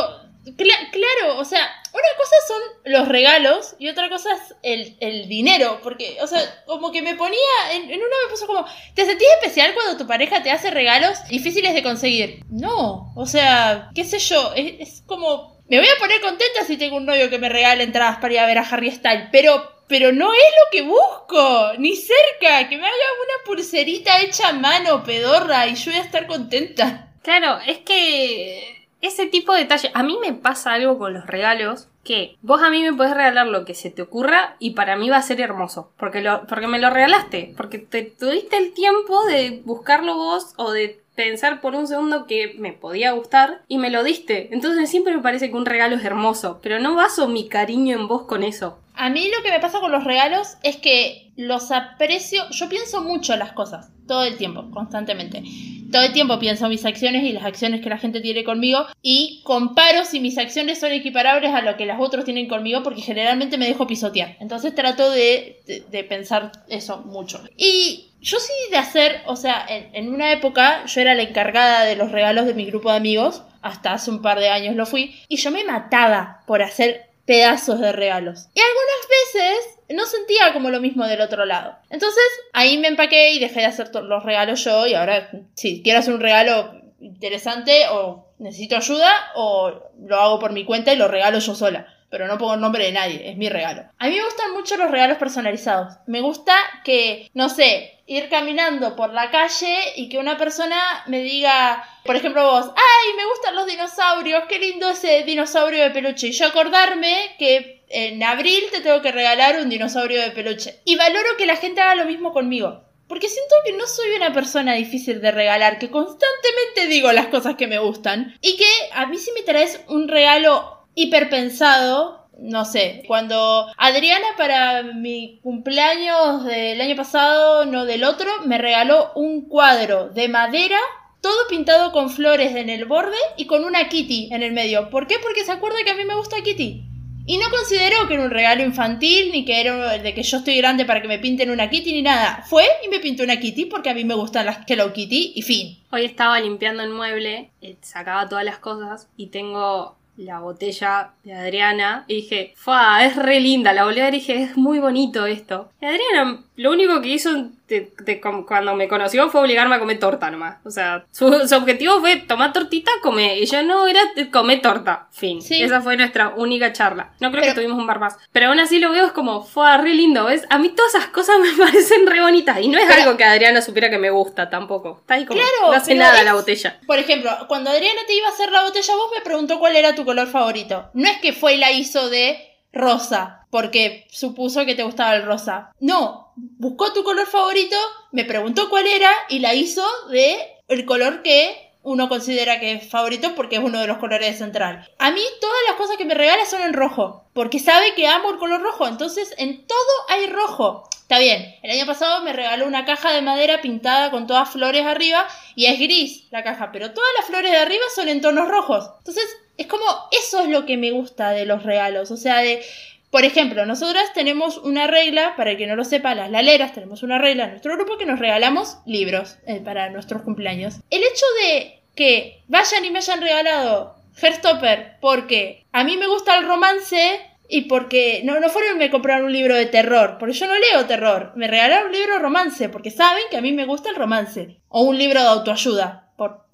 cla- 0.58 0.90
claro, 0.92 1.38
o 1.38 1.46
sea, 1.46 1.62
una 1.94 2.18
cosa 2.18 2.36
son 2.48 2.62
los 2.92 3.08
regalos 3.08 3.76
y 3.80 3.88
otra 3.88 4.10
cosa 4.10 4.30
es 4.34 4.56
el, 4.64 4.98
el 5.00 5.30
dinero, 5.30 5.80
porque, 5.82 6.18
o 6.22 6.28
sea, 6.28 6.42
como 6.66 6.92
que 6.92 7.02
me 7.02 7.16
ponía, 7.16 7.40
en, 7.74 7.84
en 7.84 7.98
una 8.00 8.16
me 8.26 8.32
puso 8.32 8.46
como, 8.46 8.66
¿te 8.94 9.06
sentís 9.06 9.28
especial 9.42 9.74
cuando 9.74 9.98
tu 9.98 10.06
pareja 10.06 10.44
te 10.44 10.52
hace 10.52 10.70
regalos 10.70 11.18
difíciles 11.30 11.74
de 11.74 11.82
conseguir? 11.84 12.44
No, 12.50 13.14
o 13.16 13.26
sea, 13.26 13.90
qué 13.96 14.04
sé 14.04 14.20
yo, 14.20 14.52
es, 14.56 14.74
es 14.80 15.04
como, 15.06 15.62
me 15.70 15.78
voy 15.80 15.88
a 15.88 16.00
poner 16.00 16.20
contenta 16.20 16.66
si 16.66 16.76
tengo 16.78 16.98
un 16.98 17.06
novio 17.06 17.30
que 17.30 17.40
me 17.40 17.48
regale 17.50 17.84
entradas 17.84 18.18
para 18.18 18.34
ir 18.34 18.40
a 18.40 18.46
ver 18.48 18.58
a 18.58 18.64
Harry 18.70 18.92
Styles, 18.92 19.30
pero... 19.32 19.79
Pero 19.90 20.14
no 20.14 20.32
es 20.32 20.40
lo 20.40 20.72
que 20.72 20.84
busco, 20.84 21.74
ni 21.80 21.96
cerca, 21.98 22.70
que 22.70 22.78
me 22.78 22.86
haga 22.86 22.94
una 22.94 23.46
pulserita 23.46 24.22
hecha 24.22 24.50
a 24.50 24.54
mano, 24.54 25.04
pedorra, 25.04 25.68
y 25.68 25.76
yo 25.76 25.92
voy 25.92 26.00
a 26.00 26.04
estar 26.04 26.28
contenta. 26.28 27.12
Claro, 27.24 27.60
es 27.68 27.80
que 27.80 28.88
ese 29.02 29.26
tipo 29.26 29.54
de 29.54 29.62
detalle. 29.62 29.92
A 29.94 30.04
mí 30.04 30.18
me 30.22 30.34
pasa 30.34 30.74
algo 30.74 30.98
con 30.98 31.14
los 31.14 31.26
regalos 31.26 31.88
que 32.04 32.38
vos 32.42 32.62
a 32.64 32.70
mí 32.70 32.82
me 32.82 32.94
podés 32.94 33.14
regalar 33.14 33.48
lo 33.48 33.66
que 33.66 33.74
se 33.74 33.92
te 33.92 34.02
ocurra 34.02 34.56
y 34.60 34.72
para 34.72 34.96
mí 34.96 35.10
va 35.10 35.18
a 35.18 35.22
ser 35.22 35.42
hermoso. 35.42 35.92
Porque, 35.98 36.22
lo, 36.22 36.46
porque 36.48 36.68
me 36.68 36.80
lo 36.80 36.90
regalaste. 36.90 37.54
Porque 37.56 37.80
te 37.80 38.04
tuviste 38.04 38.58
el 38.58 38.74
tiempo 38.74 39.26
de 39.26 39.62
buscarlo 39.66 40.16
vos 40.16 40.54
o 40.58 40.72
de 40.72 41.02
pensar 41.20 41.60
por 41.60 41.76
un 41.76 41.86
segundo 41.86 42.28
que 42.28 42.56
me 42.60 42.72
podía 42.72 43.12
gustar 43.12 43.64
y 43.68 43.78
me 43.78 43.90
lo 43.90 44.06
diste. 44.06 44.48
Entonces 44.54 44.90
siempre 44.90 45.14
me 45.14 45.22
parece 45.22 45.50
que 45.50 45.58
un 45.58 45.66
regalo 45.66 45.98
es 45.98 46.06
hermoso, 46.06 46.62
pero 46.64 46.80
no 46.80 46.96
baso 46.96 47.28
mi 47.28 47.50
cariño 47.50 47.94
en 48.00 48.08
vos 48.08 48.22
con 48.22 48.42
eso. 48.42 48.80
A 48.94 49.10
mí 49.10 49.30
lo 49.36 49.44
que 49.44 49.52
me 49.52 49.60
pasa 49.60 49.82
con 49.82 49.92
los 49.92 50.06
regalos 50.06 50.56
es 50.64 50.78
que 50.78 51.34
los 51.36 51.72
aprecio, 51.72 52.50
yo 52.52 52.70
pienso 52.70 53.04
mucho 53.04 53.36
las 53.36 53.52
cosas, 53.52 53.90
todo 54.08 54.24
el 54.24 54.38
tiempo, 54.38 54.72
constantemente. 54.72 55.44
Todo 55.92 56.04
el 56.04 56.14
tiempo 56.14 56.40
pienso 56.40 56.70
mis 56.70 56.86
acciones 56.86 57.26
y 57.26 57.34
las 57.34 57.44
acciones 57.44 57.82
que 57.82 57.90
la 57.90 57.98
gente 57.98 58.22
tiene 58.22 58.46
conmigo 58.46 58.86
y 59.02 59.42
comparo 59.44 60.06
si 60.06 60.22
mis 60.22 60.38
acciones 60.38 60.80
son 60.80 60.94
equiparables 60.94 61.54
a 61.54 61.62
lo 61.64 61.76
que 61.76 61.86
las 61.86 62.00
otros 62.00 62.24
tienen 62.24 62.48
conmigo 62.48 62.82
porque 62.82 63.02
generalmente 63.02 63.58
me 63.58 63.68
dejo 63.68 63.88
pisotear. 63.88 64.38
Entonces 64.40 64.74
trato 64.74 65.12
de, 65.12 65.62
de, 65.66 65.84
de 65.92 66.04
pensar 66.06 66.54
eso 66.70 67.00
mucho. 67.00 67.42
Y 67.58 68.09
yo 68.22 68.40
sí 68.40 68.54
de 68.72 68.78
hacer, 68.78 69.22
o 69.26 69.36
sea, 69.36 69.66
en, 69.68 70.14
una 70.14 70.32
época 70.32 70.86
yo 70.86 71.02
era 71.02 71.16
la 71.16 71.24
encargada 71.24 71.84
de 71.84 71.96
los 71.96 72.12
regalos 72.12 72.46
de 72.46 72.54
mi 72.54 72.66
grupo 72.66 72.92
de 72.92 72.98
amigos, 72.98 73.44
hasta 73.62 73.94
hace 73.94 74.12
un 74.12 74.22
par 74.22 74.40
de 74.40 74.50
años 74.50 74.76
lo 74.76 74.86
fui, 74.86 75.22
y 75.28 75.38
yo 75.38 75.52
me 75.52 75.64
mataba 75.64 76.42
por 76.46 76.62
hacer 76.62 77.10
pedazos 77.26 77.80
de 77.80 77.92
regalos. 77.92 78.48
Y 78.54 78.60
algunas 78.60 79.08
veces 79.10 79.80
no 79.90 80.06
sentía 80.06 80.52
como 80.54 80.70
lo 80.70 80.82
mismo 80.82 81.06
del 81.06 81.22
otro 81.22 81.46
lado. 81.46 81.78
Entonces 81.90 82.24
ahí 82.54 82.78
me 82.78 82.88
empaqué 82.88 83.34
y 83.34 83.40
dejé 83.40 83.62
de 83.62 83.66
hacer 83.68 83.92
los 83.94 84.24
regalos 84.24 84.64
yo 84.64 84.88
y 84.88 84.96
ahora 84.96 85.30
si 85.54 85.84
quiero 85.84 86.00
hacer 86.00 86.14
un 86.14 86.22
regalo 86.22 86.74
interesante 87.00 87.88
o 87.92 88.28
necesito 88.40 88.76
ayuda 88.76 89.12
o 89.36 89.92
lo 90.00 90.20
hago 90.20 90.40
por 90.40 90.54
mi 90.54 90.66
cuenta 90.66 90.92
y 90.92 90.98
lo 90.98 91.08
regalo 91.08 91.40
yo 91.40 91.54
sola 91.56 91.88
pero 92.10 92.28
no 92.28 92.38
pongo 92.38 92.56
el 92.56 92.62
nombre 92.62 92.86
de 92.86 92.92
nadie, 92.92 93.30
es 93.30 93.38
mi 93.38 93.50
regalo. 93.50 93.84
A 93.98 94.08
mí 94.08 94.16
me 94.16 94.24
gustan 94.24 94.54
mucho 94.54 94.78
los 94.78 94.90
regalos 94.90 95.18
personalizados. 95.18 95.96
Me 96.08 96.22
gusta 96.22 96.54
que, 96.84 97.30
no 97.34 97.50
sé, 97.50 97.99
ir 98.10 98.28
caminando 98.28 98.96
por 98.96 99.14
la 99.14 99.30
calle 99.30 99.94
y 99.96 100.10
que 100.10 100.18
una 100.18 100.36
persona 100.36 101.04
me 101.06 101.22
diga, 101.22 101.88
por 102.04 102.16
ejemplo 102.16 102.44
vos, 102.44 102.66
ay, 102.76 103.16
me 103.16 103.26
gustan 103.26 103.56
los 103.56 103.68
dinosaurios, 103.68 104.46
qué 104.50 104.58
lindo 104.58 104.90
ese 104.90 105.24
dinosaurio 105.24 105.84
de 105.84 105.92
peluche. 105.92 106.28
Y 106.28 106.32
yo 106.32 106.48
acordarme 106.48 107.36
que 107.38 107.84
en 107.88 108.22
abril 108.24 108.64
te 108.72 108.82
tengo 108.82 109.04
que 109.04 109.12
regalar 109.12 109.60
un 109.60 109.70
dinosaurio 109.70 110.22
de 110.22 110.32
peluche. 110.32 110.80
Y 110.86 110.96
valoro 110.96 111.38
que 111.38 111.46
la 111.46 111.56
gente 111.56 111.82
haga 111.82 111.94
lo 111.94 112.06
mismo 112.06 112.34
conmigo. 112.34 112.84
Porque 113.08 113.30
siento 113.30 113.56
que 113.64 113.74
no 113.74 113.86
soy 113.86 114.16
una 114.16 114.34
persona 114.34 114.74
difícil 114.74 115.22
de 115.22 115.32
regalar, 115.32 115.78
que 115.78 115.92
constantemente 115.92 116.88
digo 116.88 117.12
las 117.12 117.28
cosas 117.28 117.56
que 117.56 117.68
me 117.68 117.78
gustan. 117.78 118.36
Y 118.42 118.58
que 118.58 118.70
a 118.92 119.06
mí 119.06 119.18
si 119.18 119.32
me 119.34 119.44
traes 119.44 119.82
un 119.88 120.08
regalo 120.08 120.88
hiperpensado. 120.96 122.19
No 122.42 122.66
sé, 122.66 123.04
cuando 123.08 123.68
Adriana 123.78 124.28
para 124.38 124.84
mi 124.84 125.40
cumpleaños 125.44 126.46
del 126.46 126.80
año 126.80 126.96
pasado, 126.96 127.66
no 127.66 127.86
del 127.86 128.04
otro, 128.04 128.30
me 128.46 128.58
regaló 128.58 129.12
un 129.16 129.48
cuadro 129.48 130.10
de 130.10 130.30
madera, 130.30 130.78
todo 131.22 131.48
pintado 131.50 131.92
con 131.92 132.10
flores 132.10 132.56
en 132.56 132.70
el 132.70 132.86
borde 132.86 133.18
y 133.38 133.46
con 133.46 133.66
una 133.66 133.90
Kitty 133.90 134.30
en 134.32 134.44
el 134.44 134.54
medio. 134.54 134.90
¿Por 134.90 135.08
qué? 135.08 135.18
Porque 135.22 135.44
se 135.44 135.52
acuerda 135.52 135.84
que 135.84 135.92
a 135.92 135.96
mí 135.96 136.06
me 136.06 136.16
gusta 136.16 136.42
Kitty. 136.42 136.86
Y 137.30 137.38
no 137.38 137.52
consideró 137.52 138.08
que 138.08 138.16
era 138.16 138.24
un 138.24 138.32
regalo 138.32 138.64
infantil, 138.64 139.32
ni 139.32 139.46
que 139.46 139.62
era 139.62 140.00
de 140.00 140.14
que 140.16 140.24
yo 140.24 140.38
estoy 140.38 140.58
grande 140.58 140.86
para 140.86 141.00
que 141.00 141.08
me 141.08 141.20
pinten 141.20 141.52
una 141.52 141.70
Kitty, 141.70 141.94
ni 141.94 142.02
nada. 142.02 142.44
Fue 142.50 142.66
y 142.84 142.90
me 142.90 143.00
pintó 143.00 143.22
una 143.22 143.40
Kitty 143.40 143.66
porque 143.66 143.92
a 143.92 143.94
mí 143.94 144.04
me 144.04 144.16
gustan 144.16 144.48
las 144.48 144.62
Hello 144.68 144.92
Kitty 144.92 145.34
y 145.36 145.44
fin. 145.44 145.78
Hoy 145.92 146.06
estaba 146.06 146.40
limpiando 146.40 146.82
el 146.82 146.90
mueble, 146.90 147.52
eh, 147.62 147.78
sacaba 147.82 148.28
todas 148.28 148.46
las 148.46 148.58
cosas 148.58 149.10
y 149.16 149.28
tengo 149.28 149.99
la 150.20 150.40
botella 150.40 151.14
de 151.24 151.34
Adriana 151.34 152.06
y 152.08 152.16
dije, 152.16 152.54
¡Fua! 152.56 153.06
Es 153.06 153.16
re 153.16 153.40
linda. 153.40 153.74
La 153.74 153.86
volví 153.86 154.02
a 154.02 154.06
ver 154.06 154.16
y 154.16 154.20
dije, 154.20 154.44
es 154.44 154.58
muy 154.58 154.80
bonito 154.80 155.26
esto. 155.26 155.70
Y 155.82 155.86
Adriana 155.86 156.44
lo 156.56 156.72
único 156.72 157.02
que 157.02 157.10
hizo 157.10 157.50
de, 157.70 157.94
de, 158.00 158.20
cuando 158.20 158.76
me 158.76 158.88
conoció 158.88 159.30
fue 159.30 159.42
obligarme 159.42 159.76
a 159.76 159.80
comer 159.80 160.00
torta 160.00 160.30
nomás. 160.32 160.58
O 160.66 160.72
sea, 160.72 161.06
su, 161.12 161.48
su 161.48 161.56
objetivo 161.56 162.00
fue 162.00 162.18
tomar 162.18 162.52
tortita, 162.52 162.92
comer. 163.02 163.38
Y 163.38 163.46
yo 163.46 163.62
no 163.64 163.88
era 163.88 164.02
comer 164.32 164.62
torta. 164.62 165.08
Fin. 165.12 165.42
Sí. 165.42 165.62
Esa 165.62 165.82
fue 165.82 165.96
nuestra 165.96 166.30
única 166.36 166.74
charla. 166.74 167.14
No 167.20 167.32
creo 167.32 167.42
Pero... 167.42 167.54
que 167.54 167.62
tuvimos 167.62 167.78
un 167.78 167.88
bar 167.88 168.00
más. 168.00 168.18
Pero 168.32 168.48
aún 168.48 168.60
así 168.60 168.80
lo 168.80 168.92
veo 168.92 169.06
es 169.06 169.12
como, 169.12 169.44
fue 169.44 169.78
re 169.78 169.94
lindo. 169.94 170.26
¿Ves? 170.26 170.46
A 170.50 170.58
mí 170.58 170.70
todas 170.70 170.96
esas 170.96 171.10
cosas 171.10 171.38
me 171.40 171.52
parecen 171.66 172.08
re 172.08 172.22
bonitas. 172.22 172.60
Y 172.60 172.68
no 172.68 172.80
es 172.80 172.86
Pero... 172.88 173.02
algo 173.02 173.18
que 173.18 173.24
Adriana 173.24 173.62
supiera 173.62 173.90
que 173.90 174.00
me 174.00 174.10
gusta 174.10 174.50
tampoco. 174.50 174.98
Está 175.02 175.14
ahí 175.14 175.26
como, 175.26 175.40
claro, 175.40 175.72
no 175.72 175.74
hace 175.74 175.96
nada 175.96 176.20
es... 176.20 176.26
la 176.26 176.34
botella. 176.34 176.80
Por 176.88 176.98
ejemplo, 176.98 177.32
cuando 177.48 177.70
Adriana 177.70 178.02
te 178.08 178.16
iba 178.16 178.28
a 178.28 178.32
hacer 178.32 178.52
la 178.52 178.64
botella, 178.64 178.96
vos 178.96 179.12
me 179.14 179.22
preguntó 179.22 179.60
cuál 179.60 179.76
era 179.76 179.94
tu 179.94 180.06
color 180.06 180.28
favorito. 180.28 180.90
No 180.94 181.08
es 181.08 181.18
que 181.18 181.34
fue 181.34 181.54
y 181.54 181.58
la 181.58 181.72
hizo 181.72 182.10
de 182.10 182.50
rosa, 182.72 183.48
porque 183.50 184.08
supuso 184.12 184.66
que 184.66 184.76
te 184.76 184.84
gustaba 184.84 185.16
el 185.16 185.26
rosa. 185.26 185.72
No, 185.80 186.29
buscó 186.58 186.94
tu 186.94 187.04
color 187.04 187.28
favorito, 187.28 187.76
me 188.12 188.26
preguntó 188.26 188.70
cuál 188.70 188.88
era 188.88 189.12
y 189.30 189.40
la 189.40 189.54
hizo 189.54 189.86
de 190.10 190.38
el 190.68 190.86
color 190.86 191.22
que 191.24 191.70
uno 191.82 192.10
considera 192.10 192.60
que 192.60 192.74
es 192.74 192.90
favorito 192.90 193.34
porque 193.36 193.56
es 193.56 193.64
uno 193.64 193.80
de 193.80 193.88
los 193.88 193.98
colores 193.98 194.32
de 194.32 194.38
central. 194.38 194.88
A 195.00 195.12
mí 195.12 195.22
todas 195.40 195.60
las 195.68 195.78
cosas 195.78 195.98
que 195.98 196.06
me 196.06 196.14
regala 196.14 196.46
son 196.46 196.62
en 196.62 196.74
rojo, 196.74 197.26
porque 197.34 197.60
sabe 197.60 197.94
que 197.96 198.08
amo 198.08 198.32
el 198.32 198.38
color 198.38 198.62
rojo, 198.62 198.88
entonces 198.88 199.34
en 199.38 199.66
todo 199.66 199.78
hay 200.10 200.28
rojo. 200.28 200.88
Está 201.02 201.18
bien, 201.18 201.56
el 201.64 201.72
año 201.72 201.88
pasado 201.88 202.22
me 202.24 202.34
regaló 202.34 202.68
una 202.68 202.86
caja 202.86 203.12
de 203.12 203.24
madera 203.24 203.62
pintada 203.62 204.12
con 204.12 204.28
todas 204.28 204.52
flores 204.52 204.86
arriba 204.86 205.28
y 205.56 205.66
es 205.66 205.80
gris 205.80 206.28
la 206.30 206.44
caja, 206.44 206.72
pero 206.72 206.94
todas 206.94 207.10
las 207.18 207.26
flores 207.26 207.52
de 207.52 207.58
arriba 207.58 207.84
son 207.96 208.10
en 208.10 208.22
tonos 208.22 208.48
rojos. 208.48 208.92
Entonces, 209.00 209.26
es 209.58 209.66
como 209.66 209.84
eso 210.12 210.42
es 210.42 210.50
lo 210.50 210.66
que 210.68 210.78
me 210.78 210.92
gusta 210.92 211.32
de 211.32 211.46
los 211.46 211.64
regalos, 211.64 212.12
o 212.12 212.18
sea, 212.18 212.38
de 212.38 212.64
por 213.12 213.26
ejemplo, 213.26 213.66
nosotras 213.66 214.14
tenemos 214.14 214.58
una 214.58 214.86
regla, 214.86 215.36
para 215.36 215.52
el 215.52 215.58
que 215.58 215.66
no 215.66 215.76
lo 215.76 215.84
sepa, 215.84 216.14
las 216.14 216.30
laleras, 216.30 216.74
tenemos 216.74 217.02
una 217.02 217.18
regla 217.18 217.46
en 217.46 217.52
nuestro 217.52 217.76
grupo 217.76 217.98
que 217.98 218.06
nos 218.06 218.20
regalamos 218.20 218.78
libros 218.86 219.38
eh, 219.48 219.62
para 219.64 219.90
nuestros 219.90 220.22
cumpleaños. 220.22 220.76
El 220.92 221.02
hecho 221.02 221.26
de 221.44 221.82
que 221.96 222.44
vayan 222.48 222.86
y 222.86 222.92
me 222.92 223.00
hayan 223.00 223.22
regalado 223.22 223.96
Herstopper 224.22 224.98
porque 225.02 225.66
a 225.72 225.84
mí 225.84 225.98
me 225.98 226.08
gusta 226.08 226.38
el 226.38 226.48
romance 226.48 227.20
y 227.48 227.62
porque 227.62 228.22
no, 228.24 228.40
no 228.40 228.50
fueron 228.50 228.78
me 228.78 228.92
compraron 228.92 229.26
un 229.26 229.34
libro 229.34 229.56
de 229.56 229.66
terror, 229.66 230.18
porque 230.20 230.36
yo 230.36 230.46
no 230.46 230.54
leo 230.54 230.86
terror, 230.86 231.34
me 231.36 231.48
regalaron 231.48 231.88
un 231.88 231.94
libro 231.94 232.20
romance 232.20 232.70
porque 232.70 232.92
saben 232.92 233.24
que 233.32 233.38
a 233.38 233.42
mí 233.42 233.52
me 233.52 233.66
gusta 233.66 233.90
el 233.90 233.96
romance, 233.96 234.60
o 234.68 234.84
un 234.84 235.00
libro 235.00 235.20
de 235.20 235.28
autoayuda, 235.28 236.09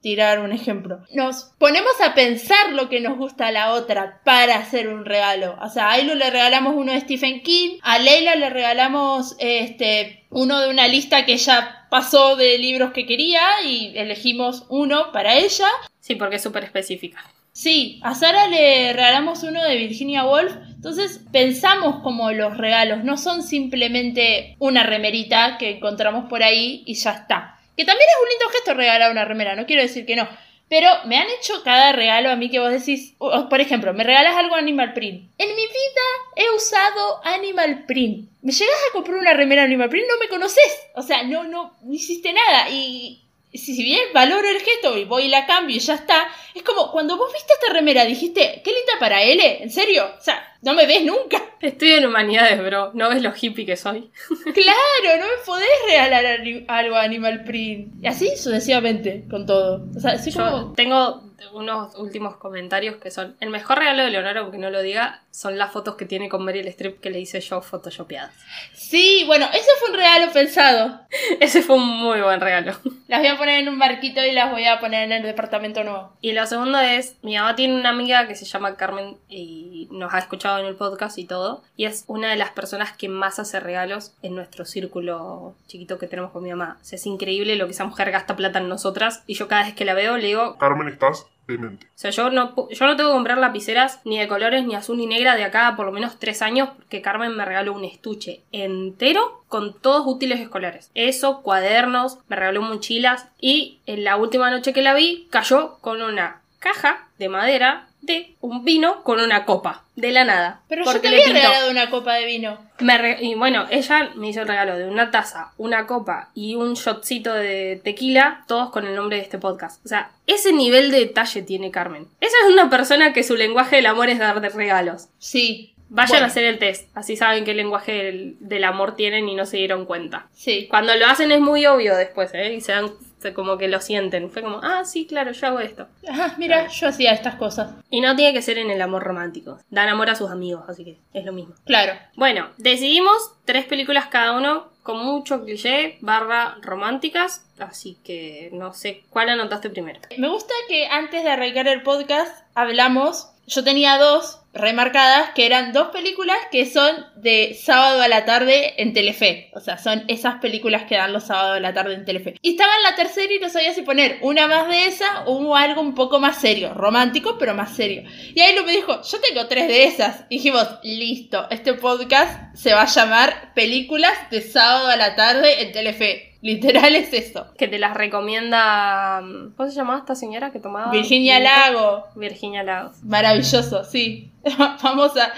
tirar 0.05 0.39
un 0.39 0.51
ejemplo. 0.51 1.00
Nos 1.15 1.55
ponemos 1.57 2.00
a 2.00 2.13
pensar 2.13 2.74
lo 2.74 2.89
que 2.89 3.00
nos 3.00 3.17
gusta 3.17 3.47
a 3.47 3.51
la 3.51 3.74
otra 3.74 4.21
para 4.24 4.57
hacer 4.57 4.88
un 4.88 5.03
regalo. 5.03 5.57
O 5.59 5.67
sea, 5.67 5.88
a 5.88 5.93
Ailu 5.93 6.13
le 6.13 6.29
regalamos 6.29 6.75
uno 6.77 6.91
de 6.91 7.01
Stephen 7.01 7.41
King, 7.41 7.79
a 7.81 7.97
Leila 7.97 8.35
le 8.35 8.51
regalamos 8.51 9.35
este 9.39 10.27
uno 10.29 10.62
de 10.62 10.69
una 10.69 10.88
lista 10.88 11.25
que 11.25 11.33
ella 11.33 11.88
pasó 11.89 12.35
de 12.35 12.59
libros 12.59 12.91
que 12.91 13.07
quería 13.07 13.63
y 13.65 13.97
elegimos 13.97 14.67
uno 14.69 15.12
para 15.12 15.38
ella. 15.38 15.69
Sí, 16.00 16.13
porque 16.13 16.35
es 16.35 16.43
súper 16.43 16.65
específica. 16.65 17.25
Sí, 17.51 18.00
a 18.03 18.13
Sara 18.13 18.45
le 18.45 18.93
regalamos 18.93 19.41
uno 19.41 19.63
de 19.63 19.75
Virginia 19.75 20.24
Woolf. 20.24 20.53
Entonces 20.75 21.25
pensamos 21.31 22.03
como 22.03 22.31
los 22.31 22.59
regalos 22.59 23.03
no 23.03 23.17
son 23.17 23.41
simplemente 23.41 24.55
una 24.59 24.83
remerita 24.83 25.57
que 25.57 25.71
encontramos 25.77 26.25
por 26.29 26.43
ahí 26.43 26.83
y 26.85 26.93
ya 26.93 27.12
está. 27.12 27.54
Que 27.75 27.86
también 27.86 28.10
es 28.10 28.24
un 28.24 28.29
lindo 28.29 28.50
gesto 28.50 28.74
regalar 28.74 29.12
una 29.12 29.25
remera, 29.25 29.55
no 29.55 29.65
quiero 29.65 29.82
decir 29.82 30.05
que 30.05 30.15
no. 30.15 30.27
Pero 30.67 30.89
me 31.05 31.17
han 31.17 31.27
hecho 31.29 31.62
cada 31.63 31.91
regalo 31.91 32.29
a 32.32 32.36
mí 32.36 32.50
que 32.50 32.60
vos 32.60 32.72
decís, 32.72 33.13
por 33.17 33.62
ejemplo, 33.62 33.94
me 33.94 34.03
regalas 34.03 34.36
algo 34.36 34.55
Animal 34.55 34.94
Print. 34.94 35.29
En 35.38 35.50
mi 35.50 35.62
vida 35.62 36.05
he 36.36 36.50
usado 36.55 37.22
Animal 37.24 37.86
Print. 37.86 38.29
Me 38.41 38.51
llegas 38.51 38.75
a 38.89 38.94
comprar 38.94 39.17
una 39.17 39.34
remera 39.34 39.63
Animal 39.63 39.89
Print, 39.89 40.08
no 40.10 40.17
me 40.17 40.27
conoces. 40.27 40.63
O 40.96 41.03
sea, 41.03 41.24
no, 41.24 41.44
no, 41.44 41.77
hiciste 41.91 42.34
nada. 42.34 42.70
Y 42.70 43.25
si 43.53 43.84
bien 43.84 44.01
valoro 44.13 44.48
el 44.48 44.60
gesto 44.60 44.98
y 44.98 45.05
voy 45.05 45.24
y 45.24 45.29
la 45.29 45.46
cambio 45.46 45.75
y 45.75 45.79
ya 45.79 45.96
está, 45.96 46.27
es 46.53 46.63
como 46.63 46.91
cuando 46.91 47.15
vos 47.17 47.32
viste 47.32 47.53
esta 47.53 47.74
remera 47.74 48.05
dijiste, 48.05 48.62
qué 48.63 48.72
linda 48.72 48.94
para 49.00 49.22
él, 49.22 49.39
¿en 49.41 49.72
serio? 49.72 50.15
O 50.17 50.22
sea, 50.22 50.54
no 50.65 50.74
me 50.74 50.88
ves 50.88 51.05
nunca. 51.05 51.41
Estoy 51.62 51.91
en 51.91 52.07
humanidades, 52.07 52.62
bro. 52.62 52.91
No 52.95 53.10
ves 53.10 53.22
lo 53.22 53.31
hippie 53.39 53.65
que 53.65 53.77
soy. 53.77 54.10
claro, 54.53 55.19
no 55.19 55.25
me 55.25 55.45
podés 55.45 55.69
regalar 55.88 56.25
algo 56.67 56.95
a 56.95 57.03
Animal 57.03 57.43
Print. 57.43 58.03
Y 58.03 58.07
así 58.07 58.36
sucesivamente, 58.36 59.25
con 59.29 59.45
todo. 59.45 59.86
O 59.95 60.00
sea, 60.00 60.12
así 60.13 60.31
Yo 60.31 60.43
como... 60.43 60.74
tengo 60.74 61.24
unos 61.53 61.95
últimos 61.95 62.38
comentarios 62.38 62.95
que 62.98 63.12
son 63.12 63.38
el 63.39 63.51
mejor 63.51 63.77
regalo 63.77 64.03
de 64.03 64.10
Leonardo, 64.10 64.41
aunque 64.41 64.57
no 64.57 64.72
lo 64.72 64.81
diga, 64.81 65.22
son 65.36 65.58
las 65.58 65.74
fotos 65.74 65.96
que 65.96 66.06
tiene 66.06 66.30
con 66.30 66.46
Meryl 66.46 66.65
Streep 66.70 67.01
que 67.01 67.10
le 67.10 67.20
hice 67.20 67.42
yo 67.42 67.62
photoshopeadas. 67.62 68.34
Sí, 68.74 69.25
bueno, 69.27 69.46
ese 69.54 69.68
fue 69.80 69.89
un 69.89 69.98
regalo 69.98 70.32
pensado. 70.32 71.01
ese 71.42 71.62
fue 71.62 71.75
un 71.75 71.86
muy 71.86 72.22
buen 72.22 72.39
regalo. 72.39 72.72
Las 73.10 73.20
voy 73.20 73.27
a 73.27 73.38
poner 73.38 73.60
en 73.60 73.68
un 73.68 73.77
barquito 73.77 74.24
y 74.24 74.32
las 74.32 74.50
voy 74.50 74.63
a 74.65 74.80
poner 74.80 75.04
en 75.04 75.12
el 75.12 75.24
departamento 75.24 75.84
nuevo. 75.84 76.13
Y 76.22 76.32
lo 76.32 76.46
segundo 76.46 76.80
es, 76.80 77.18
mi 77.22 77.36
mamá 77.36 77.54
tiene 77.56 77.75
una 77.75 77.89
amiga 77.89 78.30
que 78.30 78.36
se 78.36 78.46
llama 78.46 78.77
Carmen 78.77 79.18
y 79.27 79.89
nos 79.92 80.13
ha 80.13 80.20
escuchado 80.20 80.60
en 80.60 80.68
el 80.68 80.77
podcast 80.77 81.18
y 81.18 81.25
todo. 81.25 81.63
Y 81.75 81.84
es 81.84 82.06
una 82.08 82.30
de 82.30 82.38
las 82.38 82.51
personas 82.51 82.96
que 82.96 83.10
más 83.10 83.38
hace 83.38 83.60
regalos 83.60 84.13
en 84.22 84.36
nuestro 84.36 84.63
círculo 84.63 85.54
chiquito 85.68 86.00
que 86.00 86.08
tenemos 86.08 86.32
con 86.32 86.44
mi 86.44 86.51
mamá. 86.51 86.77
O 86.82 86.86
sea, 86.86 86.96
es 86.96 87.06
increíble 87.06 87.58
lo 87.58 87.65
que 87.65 87.74
esa 87.74 87.84
mujer 87.84 88.10
gasta 88.10 88.38
plata 88.38 88.60
en 88.60 88.70
nosotras. 88.70 89.24
Y 89.27 89.34
yo 89.34 89.50
cada 89.50 89.65
vez 89.65 89.75
que 89.75 89.84
la 89.84 89.96
veo 89.96 90.15
le 90.15 90.27
digo... 90.27 90.58
Carmen, 90.58 90.88
¿estás? 90.88 91.27
O 91.48 91.98
sea, 91.98 92.12
yo 92.12 92.30
no, 92.30 92.70
yo 92.70 92.86
no 92.86 92.96
tengo 92.96 93.10
que 93.10 93.16
comprar 93.16 93.38
lapiceras 93.38 94.02
ni 94.04 94.18
de 94.18 94.28
colores, 94.28 94.66
ni 94.66 94.75
azul 94.75 94.98
ni 94.98 95.06
negra 95.06 95.36
de 95.36 95.44
acá 95.44 95.68
a 95.68 95.75
por 95.75 95.86
lo 95.86 95.92
menos 95.92 96.18
tres 96.20 96.42
años, 96.42 96.70
porque 96.75 97.02
Carmen 97.02 97.36
me 97.36 97.46
regaló 97.46 97.74
un 97.74 97.86
estuche 97.86 98.42
entero 98.52 99.44
con 99.48 99.74
todos 99.80 100.08
útiles 100.08 100.40
escolares. 100.40 100.92
Eso, 100.96 101.42
cuadernos, 101.42 102.20
me 102.28 102.36
regaló 102.36 102.62
mochilas 102.62 103.28
y 103.40 103.80
en 103.86 104.04
la 104.04 104.16
última 104.18 104.50
noche 104.50 104.74
que 104.74 104.82
la 104.82 104.94
vi 104.94 105.28
cayó 105.30 105.78
con 105.82 106.02
una 106.02 106.42
caja 106.60 107.08
de 107.20 107.30
madera 107.30 107.88
de 108.05 108.35
un 108.41 108.63
vino 108.63 109.03
con 109.03 109.19
una 109.19 109.45
copa, 109.45 109.83
de 109.95 110.12
la 110.12 110.24
nada. 110.25 110.62
Pero 110.67 110.85
yo 110.85 111.00
te 111.01 111.09
le 111.09 111.15
había 111.15 111.25
pintó. 111.25 111.39
regalado 111.41 111.71
una 111.71 111.89
copa 111.89 112.13
de 112.15 112.25
vino. 112.25 112.57
Me 112.79 112.97
re- 112.97 113.17
y 113.21 113.35
bueno, 113.35 113.65
ella 113.69 114.12
me 114.15 114.29
hizo 114.29 114.41
el 114.41 114.47
regalo 114.47 114.77
de 114.77 114.88
una 114.88 115.12
taza, 115.12 115.51
una 115.57 115.88
copa 115.88 116.29
y 116.33 116.55
un 116.55 116.74
shotcito 116.75 117.33
de 117.33 117.79
tequila, 117.83 118.43
todos 118.47 118.69
con 118.71 118.85
el 118.85 118.95
nombre 118.95 119.17
de 119.17 119.24
este 119.24 119.38
podcast. 119.38 119.83
O 119.85 119.89
sea, 119.89 120.12
ese 120.27 120.53
nivel 120.53 120.91
de 120.91 121.00
detalle 121.00 121.41
tiene 121.41 121.71
Carmen. 121.71 122.07
Esa 122.21 122.35
es 122.45 122.53
una 122.53 122.69
persona 122.69 123.13
que 123.13 123.24
su 123.24 123.35
lenguaje 123.35 123.77
del 123.77 123.85
amor 123.88 124.09
es 124.09 124.19
dar 124.19 124.41
de 124.41 124.50
regalos. 124.50 125.07
Sí. 125.17 125.71
Vayan 125.88 126.09
Bueno, 126.13 126.25
a 126.25 126.27
hacer 126.29 126.45
el 126.45 126.57
test, 126.57 126.89
así 126.97 127.15
saben 127.15 127.45
qué 127.45 127.53
lenguaje 127.53 127.91
del, 127.91 128.38
del 128.39 128.63
amor 128.63 128.95
tienen 128.95 129.29
y 129.29 129.35
no 129.35 129.45
se 129.45 129.57
dieron 129.57 129.85
cuenta. 129.85 130.27
Sí. 130.33 130.67
Cuando 130.67 130.95
lo 130.95 131.05
hacen 131.05 131.31
es 131.31 131.39
muy 131.39 131.65
obvio 131.67 131.95
después, 131.95 132.31
¿eh? 132.33 132.53
Y 132.55 132.62
se 132.62 132.71
dan, 132.71 132.89
como 133.34 133.58
que 133.58 133.67
lo 133.67 133.82
sienten. 133.82 134.29
Fue 134.29 134.41
como, 134.41 134.60
ah, 134.63 134.86
sí, 134.86 135.05
claro, 135.05 135.32
yo 135.32 135.48
hago 135.48 135.60
esto. 135.60 135.88
Ajá, 136.08 136.36
mira, 136.38 136.67
yo 136.67 136.88
hacía 136.88 137.13
estas 137.13 137.36
cosas. 137.36 137.74
Y 137.89 138.01
no 138.01 138.15
tiene 138.15 138.34
que 138.34 138.41
ser 138.41 138.58
en 138.58 138.70
el 138.70 138.82
amor 138.82 139.03
romántico. 139.03 139.60
Dan 139.70 139.89
amor 139.89 140.10
a 140.10 140.15
sus 140.15 140.29
amigos, 140.29 140.63
así 140.67 140.84
que 140.84 140.98
es 141.13 141.25
lo 141.25 141.34
mismo. 141.34 141.55
Claro. 141.65 141.94
Bueno, 142.15 142.50
decidimos 142.58 143.32
tres 143.46 143.65
películas 143.65 144.08
cada 144.08 144.38
uno 144.38 144.70
con 144.84 145.03
mucho 145.03 145.44
cliché 145.44 145.98
barra 146.01 146.58
románticas, 146.62 147.44
así 147.58 147.98
que 148.03 148.51
no 148.53 148.74
sé 148.74 149.03
cuál 149.10 149.29
anotaste 149.29 149.72
primero. 149.72 150.00
Me 150.17 150.29
gusta 150.29 150.53
que 150.70 150.86
antes 150.88 151.24
de 151.24 151.32
arrancar 151.32 151.67
el 151.67 151.82
podcast 151.82 152.46
hablamos, 152.53 153.32
yo 153.48 153.63
tenía 153.63 153.98
dos 153.98 154.41
remarcadas 154.55 155.31
que 155.35 155.45
eran 155.45 155.74
dos 155.74 155.89
películas 155.89 156.38
que 156.51 156.65
son 156.65 157.05
de 157.15 157.57
sábado 157.62 158.01
a 158.01 158.07
la 158.07 158.25
tarde 158.25 158.81
en 158.81 158.93
Telefe. 158.93 159.50
O 159.53 159.59
sea, 159.59 159.77
son 159.77 160.03
esas 160.07 160.35
películas 160.35 160.83
que 160.83 160.95
dan 160.95 161.13
los 161.13 161.25
sábados 161.25 161.57
a 161.57 161.59
la 161.59 161.74
tarde 161.74 161.93
en 161.93 162.05
Telefe. 162.05 162.35
Y 162.41 162.51
estaba 162.51 162.75
en 162.77 162.83
la 162.83 162.95
tercera 162.95 163.33
y 163.33 163.39
no 163.39 163.50
sabía 163.50 163.74
si 163.74 163.81
poner 163.81 164.17
una 164.21 164.47
más 164.47 164.67
de 164.67 164.85
esa 164.85 165.24
o 165.25 165.55
algo 165.55 165.81
un 165.81 165.95
poco 165.95 166.19
más 166.19 166.39
serio, 166.39 166.74
romántico 166.74 167.38
pero 167.38 167.53
más 167.53 167.75
serio. 167.75 168.03
Y 168.33 168.41
ahí 168.41 168.55
lo 168.55 168.63
me 168.63 168.71
dijo, 168.71 169.01
yo 169.01 169.19
tengo 169.19 169.47
tres 169.47 169.67
de 169.67 169.83
esas. 169.83 170.25
Y 170.29 170.38
dijimos, 170.38 170.67
listo, 170.83 171.47
este 171.50 171.74
podcast 171.74 172.55
se 172.55 172.74
va 172.74 172.83
a 172.83 172.88
llamar 172.88 173.53
Películas 173.53 174.13
de 174.31 174.41
sábado 174.41 174.88
a 174.88 174.95
la 174.95 175.15
tarde 175.15 175.62
en 175.62 175.71
Telefe. 175.71 176.35
Literal 176.46 176.96
es 176.96 177.12
eso. 177.12 177.48
Que 177.58 177.68
te 177.68 177.80
las 177.80 177.96
recomienda. 177.96 179.20
¿Cómo 179.58 179.68
se 179.68 179.75
llamaba 179.75 179.98
esta 180.00 180.14
señora 180.14 180.52
que 180.52 180.60
tomaba? 180.60 180.92
Virginia 180.92 181.40
Lago. 181.40 182.06
Virginia 182.16 182.62
Lagos. 182.62 183.04
Maravilloso, 183.04 183.84
sí. 183.84 184.30
Vamos 184.84 185.14
a- 185.18 185.34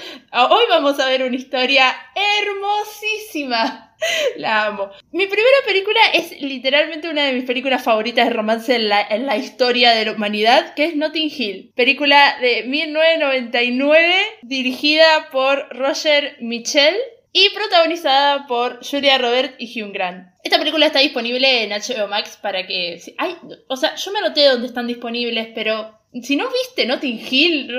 hoy 0.50 0.64
vamos 0.70 1.00
a 1.00 1.08
ver 1.08 1.24
una 1.24 1.36
historia 1.38 1.96
hermosísima. 2.14 3.84
La 4.38 4.66
amo. 4.66 4.90
Mi 5.12 5.26
primera 5.28 5.58
película 5.66 6.00
es 6.14 6.42
literalmente 6.42 7.10
una 7.10 7.24
de 7.24 7.32
mis 7.34 7.46
películas 7.46 7.84
favoritas 7.84 8.28
de 8.28 8.34
romance 8.34 8.76
en 8.76 8.90
la, 8.90 9.02
en 9.02 9.26
la 9.26 9.38
historia 9.38 9.92
de 9.92 10.06
la 10.06 10.12
humanidad, 10.12 10.74
que 10.76 10.86
es 10.86 10.96
Notting 10.98 11.32
Hill. 11.36 11.72
Película 11.74 12.38
de 12.42 12.64
1999, 12.68 14.14
dirigida 14.44 15.30
por 15.32 15.70
Roger 15.76 16.36
Michel 16.42 16.96
y 17.38 17.52
protagonizada 17.52 18.48
por 18.48 18.80
Julia 18.84 19.20
Robert 19.20 19.54
y 19.60 19.68
Hugh 19.68 19.92
Grant. 19.94 20.28
Esta 20.44 20.58
película 20.58 20.88
está 20.88 20.98
disponible 21.00 21.64
en 21.64 21.70
HBO 21.70 22.08
Max 22.08 22.36
para 22.42 22.66
que... 22.66 23.00
Ay, 23.20 23.38
o 23.68 23.78
sea, 23.78 23.94
yo 23.96 24.12
me 24.12 24.18
anoté 24.18 24.46
dónde 24.46 24.66
están 24.66 24.88
disponibles, 24.88 25.50
pero 25.54 26.00
si 26.24 26.36
no 26.36 26.50
viste 26.50 26.86
Notting 26.86 27.22
Hill, 27.30 27.70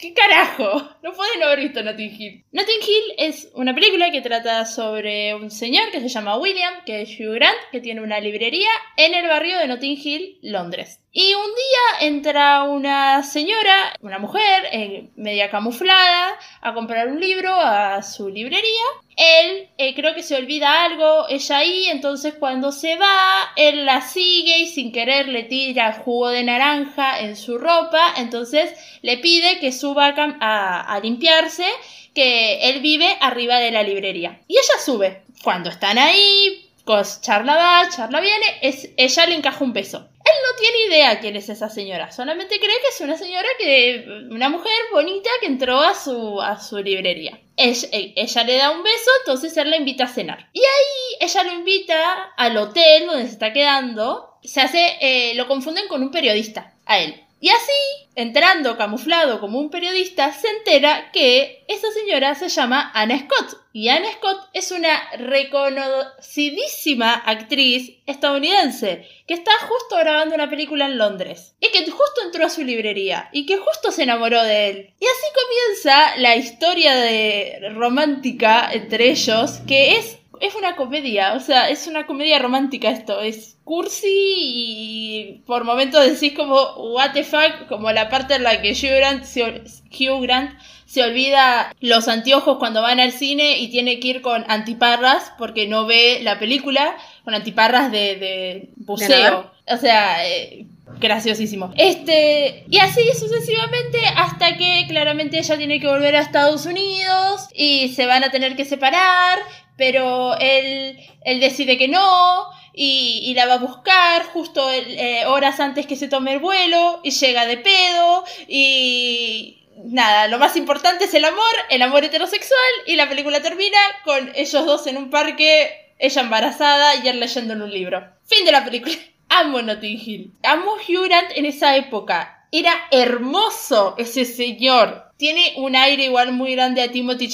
¿qué 0.00 0.14
carajo? 0.14 0.88
No 1.02 1.12
pueden 1.12 1.40
no 1.40 1.46
haber 1.46 1.60
visto 1.60 1.82
Notting 1.82 2.16
Hill. 2.18 2.44
Notting 2.52 2.80
Hill 2.80 3.14
es 3.18 3.50
una 3.54 3.74
película 3.74 4.10
que 4.10 4.22
trata 4.22 4.64
sobre 4.64 5.34
un 5.34 5.50
señor 5.50 5.90
que 5.90 6.00
se 6.00 6.08
llama 6.08 6.38
William, 6.38 6.84
que 6.86 7.02
es 7.02 7.10
Hugh 7.10 7.34
Grant, 7.34 7.58
que 7.70 7.80
tiene 7.80 8.00
una 8.00 8.20
librería 8.20 8.70
en 8.96 9.14
el 9.14 9.26
barrio 9.26 9.58
de 9.58 9.66
Notting 9.66 9.98
Hill, 10.02 10.38
Londres. 10.42 11.00
Y 11.10 11.34
un 11.34 11.44
día 11.44 12.08
entra 12.08 12.62
una 12.62 13.22
señora, 13.22 13.94
una 14.00 14.18
mujer, 14.18 14.64
eh, 14.72 15.10
media 15.16 15.50
camuflada, 15.50 16.38
a 16.62 16.72
comprar 16.72 17.08
un 17.08 17.20
libro 17.20 17.52
a 17.54 18.00
su 18.02 18.30
librería. 18.30 18.84
Él 19.16 19.68
eh, 19.78 19.94
creo 19.94 20.14
que 20.14 20.22
se 20.22 20.36
olvida 20.36 20.84
algo, 20.84 21.26
ella 21.28 21.58
ahí, 21.58 21.86
entonces 21.88 22.34
cuando 22.38 22.72
se 22.72 22.96
va, 22.96 23.52
él 23.56 23.84
la 23.84 24.00
sigue 24.00 24.58
y 24.58 24.66
sin 24.66 24.90
querer 24.90 25.28
le 25.28 25.42
tira 25.42 25.92
jugo 25.92 26.30
de 26.30 26.44
naranja 26.44 27.20
en 27.20 27.36
su 27.36 27.58
ropa, 27.58 28.14
entonces 28.16 28.72
le 29.02 29.18
pide 29.18 29.58
que 29.60 29.70
suba 29.72 30.06
a, 30.40 30.94
a- 30.94 31.00
limpiarse, 31.00 31.66
que 32.14 32.70
él 32.70 32.80
vive 32.80 33.16
arriba 33.20 33.58
de 33.58 33.70
la 33.70 33.82
librería. 33.82 34.40
Y 34.48 34.54
ella 34.54 34.78
sube. 34.84 35.22
Cuando 35.42 35.70
están 35.70 35.98
ahí, 35.98 36.70
cos- 36.84 37.20
charla 37.20 37.56
va, 37.56 37.88
charla 37.88 38.20
viene, 38.20 38.46
es, 38.62 38.90
ella 38.96 39.26
le 39.26 39.34
encaja 39.34 39.62
un 39.64 39.72
beso. 39.72 40.08
Él 40.24 40.32
no 40.44 40.56
tiene 40.60 40.78
idea 40.86 41.20
quién 41.20 41.36
es 41.36 41.48
esa 41.48 41.68
señora, 41.68 42.10
solamente 42.12 42.58
cree 42.58 42.76
que 42.80 42.88
es 42.94 43.00
una 43.00 43.16
señora 43.18 43.48
que. 43.58 44.04
una 44.30 44.48
mujer 44.48 44.72
bonita 44.92 45.30
que 45.40 45.46
entró 45.46 45.80
a 45.80 45.94
su, 45.94 46.40
a 46.40 46.60
su 46.60 46.78
librería. 46.78 47.40
Ella, 47.56 47.88
eh, 47.92 48.12
ella 48.16 48.44
le 48.44 48.56
da 48.56 48.70
un 48.70 48.82
beso, 48.82 49.10
entonces 49.20 49.56
él 49.56 49.70
la 49.70 49.76
invita 49.76 50.04
a 50.04 50.08
cenar. 50.08 50.48
Y 50.52 50.60
ahí 50.60 51.16
ella 51.28 51.42
lo 51.44 51.52
invita 51.52 52.32
al 52.36 52.56
hotel 52.56 53.06
donde 53.06 53.26
se 53.26 53.32
está 53.32 53.52
quedando. 53.52 54.38
Se 54.42 54.60
hace. 54.60 54.96
eh, 55.00 55.34
lo 55.34 55.46
confunden 55.46 55.86
con 55.88 56.02
un 56.02 56.10
periodista, 56.10 56.74
a 56.86 56.98
él. 57.00 57.22
Y 57.42 57.48
así, 57.48 58.08
entrando 58.14 58.76
camuflado 58.76 59.40
como 59.40 59.58
un 59.58 59.68
periodista, 59.68 60.32
se 60.32 60.46
entera 60.48 61.10
que 61.10 61.64
esa 61.66 61.90
señora 61.90 62.36
se 62.36 62.48
llama 62.48 62.92
Anna 62.94 63.18
Scott. 63.18 63.58
Y 63.72 63.88
Anna 63.88 64.12
Scott 64.12 64.48
es 64.52 64.70
una 64.70 65.10
reconocidísima 65.18 67.14
actriz 67.14 67.94
estadounidense 68.06 69.08
que 69.26 69.34
está 69.34 69.50
justo 69.66 69.96
grabando 69.98 70.36
una 70.36 70.48
película 70.48 70.86
en 70.86 70.98
Londres. 70.98 71.56
Y 71.58 71.72
que 71.72 71.80
justo 71.90 72.22
entró 72.24 72.46
a 72.46 72.50
su 72.50 72.62
librería. 72.62 73.28
Y 73.32 73.44
que 73.44 73.56
justo 73.56 73.90
se 73.90 74.04
enamoró 74.04 74.40
de 74.44 74.68
él. 74.68 74.94
Y 75.00 75.04
así 75.04 75.26
comienza 75.34 76.16
la 76.18 76.36
historia 76.36 76.94
de 76.94 77.70
romántica 77.74 78.70
entre 78.72 79.10
ellos, 79.10 79.58
que 79.66 79.96
es 79.96 80.18
es 80.42 80.54
una 80.54 80.76
comedia, 80.76 81.34
o 81.34 81.40
sea, 81.40 81.70
es 81.70 81.86
una 81.86 82.06
comedia 82.06 82.38
romántica 82.38 82.90
esto, 82.90 83.20
es 83.20 83.56
cursi 83.64 84.06
y 84.08 85.42
por 85.46 85.64
momentos 85.64 86.04
decís 86.04 86.36
como 86.36 86.60
what 86.92 87.12
the 87.12 87.24
fuck, 87.24 87.68
como 87.68 87.90
la 87.92 88.08
parte 88.08 88.34
en 88.34 88.42
la 88.42 88.60
que 88.60 88.72
Hugh 88.72 88.96
Grant 88.98 89.24
se, 89.24 89.42
ol- 89.44 89.62
Hugh 89.90 90.22
Grant 90.22 90.50
se 90.84 91.02
olvida 91.02 91.74
los 91.80 92.08
anteojos 92.08 92.58
cuando 92.58 92.82
van 92.82 93.00
al 93.00 93.12
cine 93.12 93.58
y 93.58 93.68
tiene 93.68 93.98
que 94.00 94.08
ir 94.08 94.20
con 94.20 94.44
antiparras 94.48 95.32
porque 95.38 95.66
no 95.66 95.86
ve 95.86 96.18
la 96.22 96.38
película, 96.38 96.96
con 97.24 97.34
antiparras 97.34 97.90
de, 97.90 98.16
de 98.16 98.68
buceo. 98.76 99.50
o 99.68 99.76
sea, 99.78 100.28
eh, 100.28 100.66
graciosísimo. 100.98 101.72
Este, 101.76 102.64
y 102.68 102.78
así 102.78 103.00
sucesivamente 103.18 103.98
hasta 104.16 104.58
que 104.58 104.84
claramente 104.88 105.38
ella 105.38 105.56
tiene 105.56 105.80
que 105.80 105.86
volver 105.86 106.14
a 106.16 106.20
Estados 106.20 106.66
Unidos 106.66 107.48
y 107.54 107.88
se 107.94 108.04
van 108.06 108.24
a 108.24 108.30
tener 108.30 108.54
que 108.56 108.66
separar, 108.66 109.38
pero 109.76 110.38
él, 110.38 110.98
él 111.24 111.40
decide 111.40 111.78
que 111.78 111.88
no 111.88 112.46
y, 112.72 113.20
y 113.24 113.34
la 113.34 113.46
va 113.46 113.54
a 113.54 113.58
buscar 113.58 114.24
justo 114.32 114.70
eh, 114.70 115.24
horas 115.26 115.60
antes 115.60 115.86
que 115.86 115.96
se 115.96 116.08
tome 116.08 116.32
el 116.32 116.38
vuelo 116.38 117.00
y 117.02 117.10
llega 117.10 117.46
de 117.46 117.58
pedo 117.58 118.24
y 118.48 119.62
nada, 119.84 120.28
lo 120.28 120.38
más 120.38 120.56
importante 120.56 121.04
es 121.04 121.14
el 121.14 121.24
amor, 121.24 121.54
el 121.70 121.82
amor 121.82 122.04
heterosexual 122.04 122.72
y 122.86 122.96
la 122.96 123.08
película 123.08 123.42
termina 123.42 123.78
con 124.04 124.30
ellos 124.34 124.66
dos 124.66 124.86
en 124.86 124.96
un 124.96 125.10
parque, 125.10 125.94
ella 125.98 126.22
embarazada 126.22 126.96
y 126.96 127.08
él 127.08 127.20
leyendo 127.20 127.54
en 127.54 127.62
un 127.62 127.70
libro. 127.70 128.04
Fin 128.24 128.44
de 128.44 128.52
la 128.52 128.64
película. 128.64 128.94
Amo 129.28 129.62
Notting 129.62 129.98
Hill. 129.98 130.34
Amo 130.42 130.72
Hugh 130.74 131.10
en 131.34 131.46
esa 131.46 131.76
época. 131.76 132.41
Era 132.52 132.72
hermoso 132.90 133.94
ese 133.98 134.24
señor. 134.24 135.06
Tiene 135.16 135.54
un 135.56 135.74
aire 135.74 136.04
igual 136.04 136.32
muy 136.32 136.52
grande 136.54 136.82
a 136.82 136.90
Timothy 136.90 137.26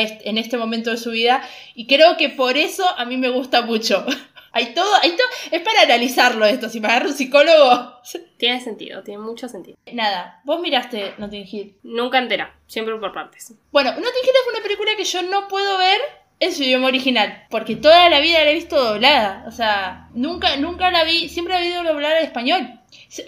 est- 0.00 0.20
en 0.26 0.36
este 0.36 0.56
momento 0.58 0.90
de 0.90 0.96
su 0.96 1.10
vida. 1.10 1.42
Y 1.74 1.86
creo 1.86 2.16
que 2.16 2.28
por 2.28 2.56
eso 2.56 2.84
a 2.98 3.04
mí 3.04 3.16
me 3.16 3.28
gusta 3.30 3.62
mucho. 3.62 4.04
Hay 4.54 4.74
todo, 4.74 4.94
hay 5.00 5.12
todo. 5.12 5.26
Es 5.50 5.62
para 5.62 5.80
analizarlo 5.80 6.44
esto. 6.44 6.68
Si 6.68 6.78
me 6.78 6.88
agarra 6.88 7.06
un 7.06 7.14
psicólogo. 7.14 7.94
Tiene 8.36 8.60
sentido, 8.60 9.02
tiene 9.02 9.20
mucho 9.22 9.48
sentido. 9.48 9.78
Nada, 9.90 10.42
vos 10.44 10.60
miraste 10.60 11.14
Notting 11.16 11.46
Hill. 11.50 11.76
Nunca 11.84 12.18
entera, 12.18 12.54
siempre 12.66 12.94
por 12.96 13.14
partes. 13.14 13.54
Bueno, 13.70 13.92
Notting 13.92 14.04
Hill 14.24 14.30
es 14.42 14.52
una 14.54 14.62
película 14.62 14.90
que 14.94 15.04
yo 15.04 15.22
no 15.22 15.48
puedo 15.48 15.78
ver 15.78 15.98
en 16.38 16.52
su 16.52 16.64
idioma 16.64 16.88
original, 16.88 17.46
porque 17.48 17.76
toda 17.76 18.10
la 18.10 18.20
vida 18.20 18.44
la 18.44 18.50
he 18.50 18.54
visto 18.54 18.76
doblada, 18.76 19.44
o 19.46 19.52
sea, 19.52 20.08
nunca, 20.12 20.56
nunca 20.56 20.90
la 20.90 21.04
vi, 21.04 21.28
siempre 21.30 21.54
la 21.54 21.62
he 21.62 21.68
visto 21.68 21.84
doblada 21.84 22.18
al 22.18 22.24
español. 22.24 22.80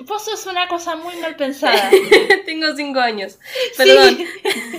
Vos 0.04 0.24
sos 0.24 0.46
una 0.46 0.68
cosa 0.68 0.96
muy 0.96 1.16
mal 1.16 1.36
pensada. 1.36 1.90
Tengo 2.46 2.74
cinco 2.74 3.00
años. 3.00 3.38
Perdón. 3.76 4.16
Sí, 4.16 4.26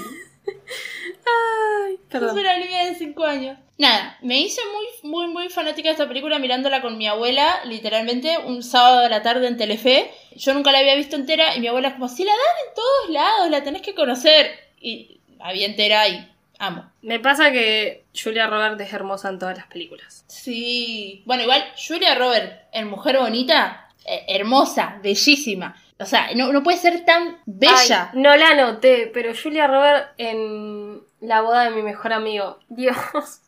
Ay, 1.28 1.96
sos 1.96 2.06
perdón. 2.10 2.40
una 2.40 2.58
niña 2.60 2.86
de 2.86 2.96
5 2.96 3.24
años. 3.26 3.58
Nada, 3.78 4.18
me 4.22 4.40
hice 4.40 4.62
muy, 4.74 5.12
muy, 5.12 5.28
muy 5.28 5.50
fanática 5.50 5.90
de 5.90 5.94
esta 5.94 6.08
película 6.08 6.40
mirándola 6.40 6.82
con 6.82 6.98
mi 6.98 7.08
abuela, 7.08 7.62
literalmente, 7.66 8.38
un 8.38 8.64
sábado 8.64 9.02
de 9.02 9.10
la 9.10 9.22
tarde 9.22 9.48
en 9.48 9.58
Telefe. 9.58 10.12
Yo 10.36 10.54
nunca 10.54 10.72
la 10.72 10.80
había 10.80 10.96
visto 10.96 11.16
entera 11.16 11.56
y 11.56 11.60
mi 11.60 11.68
abuela 11.68 11.90
es 11.90 11.94
como, 11.96 12.08
si 12.08 12.24
la 12.24 12.32
dan 12.32 12.68
en 12.68 12.76
todos 12.76 13.10
lados, 13.10 13.50
la 13.50 13.64
tenés 13.64 13.82
que 13.82 13.96
conocer. 13.96 14.52
Y 14.80 15.20
la 15.40 15.52
vi 15.52 15.64
entera 15.66 16.08
y 16.08 16.32
amo. 16.60 16.90
Me 17.02 17.20
pasa 17.20 17.52
que 17.52 18.06
Julia 18.16 18.48
Roberts 18.48 18.82
es 18.82 18.94
hermosa 18.94 19.30
en 19.30 19.40
todas 19.40 19.58
las 19.58 19.68
películas. 19.68 20.24
Sí. 20.28 21.24
Bueno, 21.26 21.44
igual 21.44 21.66
Julia 21.76 22.16
Roberts 22.16 22.54
en 22.72 22.88
Mujer 22.88 23.18
Bonita, 23.18 23.85
hermosa, 24.28 25.00
bellísima. 25.02 25.76
O 26.00 26.06
sea, 26.06 26.28
no, 26.36 26.52
no 26.52 26.62
puede 26.64 26.78
ser 26.78 27.06
tan 27.06 27.38
bella. 27.46 28.12
Ay, 28.14 28.20
no 28.22 28.36
la 28.36 28.54
noté, 28.54 29.10
pero 29.14 29.32
Julia 29.42 29.68
Roberts 29.68 30.08
en 30.18 31.02
la 31.22 31.42
boda 31.42 31.64
de 31.66 31.72
mi 31.72 31.82
mejor 31.82 32.14
amigo. 32.14 32.60
Dios, 32.70 32.96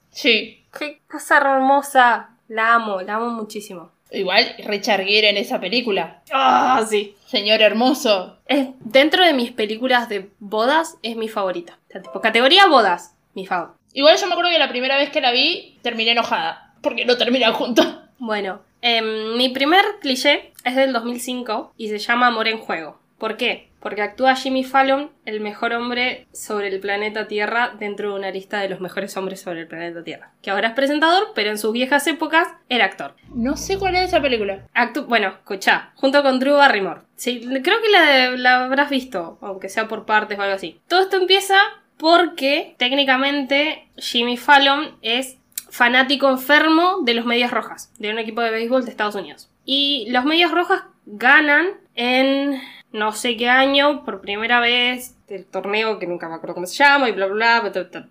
Sí. 0.10 0.66
qué 0.78 1.02
cosa 1.10 1.38
hermosa. 1.38 2.30
La 2.48 2.76
amo, 2.76 3.02
la 3.02 3.16
amo 3.16 3.30
muchísimo. 3.30 3.92
Igual 4.10 4.56
Richard 4.60 5.04
Gere 5.04 5.30
en 5.30 5.36
esa 5.38 5.60
película. 5.60 6.22
Ah, 6.32 6.82
sí. 6.90 7.16
Señor 7.26 7.62
hermoso. 7.62 8.38
Es, 8.46 8.70
dentro 8.80 9.26
de 9.26 9.34
mis 9.34 9.52
películas 9.52 10.08
de 10.08 10.30
bodas 10.40 10.96
es 11.04 11.18
mi 11.18 11.28
favorita. 11.28 11.78
O 11.90 11.92
sea, 11.92 12.02
tipo, 12.02 12.22
categoría 12.22 12.68
bodas, 12.68 13.16
mi 13.34 13.46
favorita. 13.46 13.78
Igual 13.92 14.16
yo 14.18 14.28
me 14.28 14.32
acuerdo 14.34 14.52
que 14.52 14.60
la 14.60 14.70
primera 14.70 14.96
vez 14.96 15.10
que 15.10 15.20
la 15.20 15.32
vi 15.32 15.78
terminé 15.82 16.12
enojada. 16.12 16.74
Porque 16.82 17.04
no 17.04 17.18
terminan 17.18 17.52
juntos. 17.54 17.86
Bueno, 18.18 18.62
em, 18.82 19.36
mi 19.38 19.50
primer 19.50 19.84
cliché 20.02 20.52
es 20.64 20.76
del 20.76 20.94
2005 20.94 21.74
y 21.78 21.90
se 21.90 22.00
llama 22.00 22.28
Amor 22.28 22.48
en 22.48 22.58
Juego. 22.58 23.00
¿Por 23.18 23.36
qué? 23.38 23.70
Porque 23.80 24.02
actúa 24.02 24.36
Jimmy 24.36 24.64
Fallon, 24.64 25.12
el 25.26 25.40
mejor 25.40 25.74
hombre 25.74 26.28
sobre 26.32 26.68
el 26.68 26.80
planeta 26.80 27.28
Tierra, 27.28 27.74
dentro 27.80 28.10
de 28.10 28.20
una 28.20 28.32
lista 28.32 28.60
de 28.60 28.70
los 28.70 28.80
mejores 28.80 29.16
hombres 29.18 29.42
sobre 29.42 29.62
el 29.62 29.68
planeta 29.68 30.04
Tierra. 30.04 30.32
Que 30.42 30.52
ahora 30.52 30.70
es 30.70 30.74
presentador, 30.74 31.32
pero 31.34 31.50
en 31.50 31.58
sus 31.58 31.74
viejas 31.74 32.06
épocas 32.08 32.48
era 32.70 32.86
actor. 32.86 33.16
No 33.34 33.56
sé 33.56 33.78
cuál 33.78 33.96
es 33.96 34.10
esa 34.10 34.22
película. 34.22 34.68
Actu 34.74 35.06
bueno, 35.06 35.30
escucha, 35.30 35.92
junto 35.96 36.22
con 36.22 36.40
Drew 36.40 36.56
Barrymore. 36.56 37.02
Sí, 37.16 37.40
creo 37.64 37.82
que 37.82 37.90
la, 37.90 38.32
la 38.32 38.66
habrás 38.66 38.90
visto, 38.90 39.38
aunque 39.42 39.70
sea 39.70 39.88
por 39.88 40.06
partes 40.06 40.38
o 40.38 40.42
algo 40.42 40.56
así. 40.56 40.80
Todo 40.88 41.02
esto 41.02 41.18
empieza 41.18 41.58
porque 41.98 42.76
técnicamente 42.78 43.88
Jimmy 43.98 44.38
Fallon 44.38 44.98
es 45.02 45.38
fanático 45.70 46.30
enfermo 46.30 47.02
de 47.04 47.14
los 47.14 47.26
Medias 47.26 47.52
Rojas, 47.52 47.92
de 48.00 48.12
un 48.12 48.20
equipo 48.20 48.42
de 48.42 48.52
béisbol 48.52 48.86
de 48.86 48.92
Estados 48.92 49.16
Unidos. 49.16 49.50
Y 49.66 50.08
los 50.10 50.26
Medias 50.26 50.52
Rojas 50.52 50.84
ganan 51.06 51.68
en 51.96 52.62
no 52.92 53.12
sé 53.12 53.38
qué 53.38 53.50
año, 53.50 54.04
por 54.06 54.22
primera 54.22 54.60
vez, 54.60 55.16
el 55.28 55.46
torneo 55.46 56.00
que 56.00 56.08
nunca 56.08 56.30
me 56.30 56.36
acuerdo 56.36 56.56
cómo 56.56 56.68
se 56.68 56.76
llama, 56.76 57.10
y 57.10 57.12
bla 57.12 57.28
bla 57.28 57.62
bla, 57.62 57.72
etc, 57.74 58.08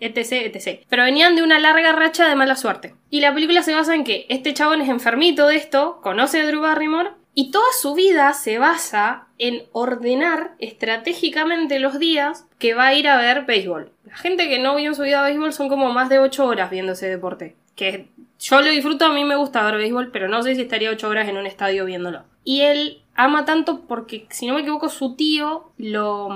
etc. 0.00 0.80
Pero 0.88 1.04
venían 1.04 1.34
de 1.34 1.42
una 1.42 1.58
larga 1.58 1.92
racha 1.92 2.28
de 2.28 2.36
mala 2.36 2.56
suerte. 2.56 2.94
Y 3.10 3.20
la 3.20 3.34
película 3.34 3.62
se 3.62 3.74
basa 3.74 3.94
en 3.94 4.04
que 4.04 4.26
este 4.28 4.54
chabón 4.54 4.80
es 4.80 4.88
enfermito 4.88 5.46
de 5.46 5.56
esto, 5.56 6.00
conoce 6.02 6.40
a 6.40 6.46
Drew 6.46 6.60
Barrymore, 6.60 7.10
y 7.34 7.50
toda 7.50 7.66
su 7.80 7.94
vida 7.94 8.32
se 8.32 8.58
basa 8.58 9.26
en 9.38 9.64
ordenar 9.72 10.52
estratégicamente 10.58 11.78
los 11.78 11.98
días 11.98 12.46
que 12.58 12.74
va 12.74 12.88
a 12.88 12.94
ir 12.94 13.08
a 13.08 13.16
ver 13.16 13.44
béisbol. 13.44 13.92
La 14.04 14.16
gente 14.16 14.48
que 14.48 14.58
no 14.58 14.76
vio 14.76 14.88
en 14.88 14.94
su 14.94 15.02
vida 15.02 15.22
béisbol 15.22 15.52
son 15.52 15.68
como 15.68 15.92
más 15.92 16.08
de 16.08 16.18
8 16.18 16.44
horas 16.44 16.70
viendo 16.70 16.92
ese 16.92 17.08
deporte. 17.08 17.56
Que 17.76 18.08
yo 18.38 18.60
lo 18.60 18.70
disfruto, 18.70 19.06
a 19.06 19.14
mí 19.14 19.24
me 19.24 19.36
gusta 19.36 19.64
ver 19.64 19.76
béisbol, 19.76 20.10
pero 20.10 20.28
no 20.28 20.42
sé 20.42 20.54
si 20.54 20.62
estaría 20.62 20.90
8 20.90 21.08
horas 21.08 21.28
en 21.28 21.36
un 21.36 21.46
estadio 21.46 21.84
viéndolo. 21.84 22.24
Y 22.42 22.62
él 22.62 23.02
ama 23.14 23.44
tanto 23.44 23.82
porque, 23.86 24.26
si 24.30 24.46
no 24.46 24.54
me 24.54 24.60
equivoco, 24.60 24.88
su 24.88 25.14
tío 25.14 25.70
lo, 25.78 26.28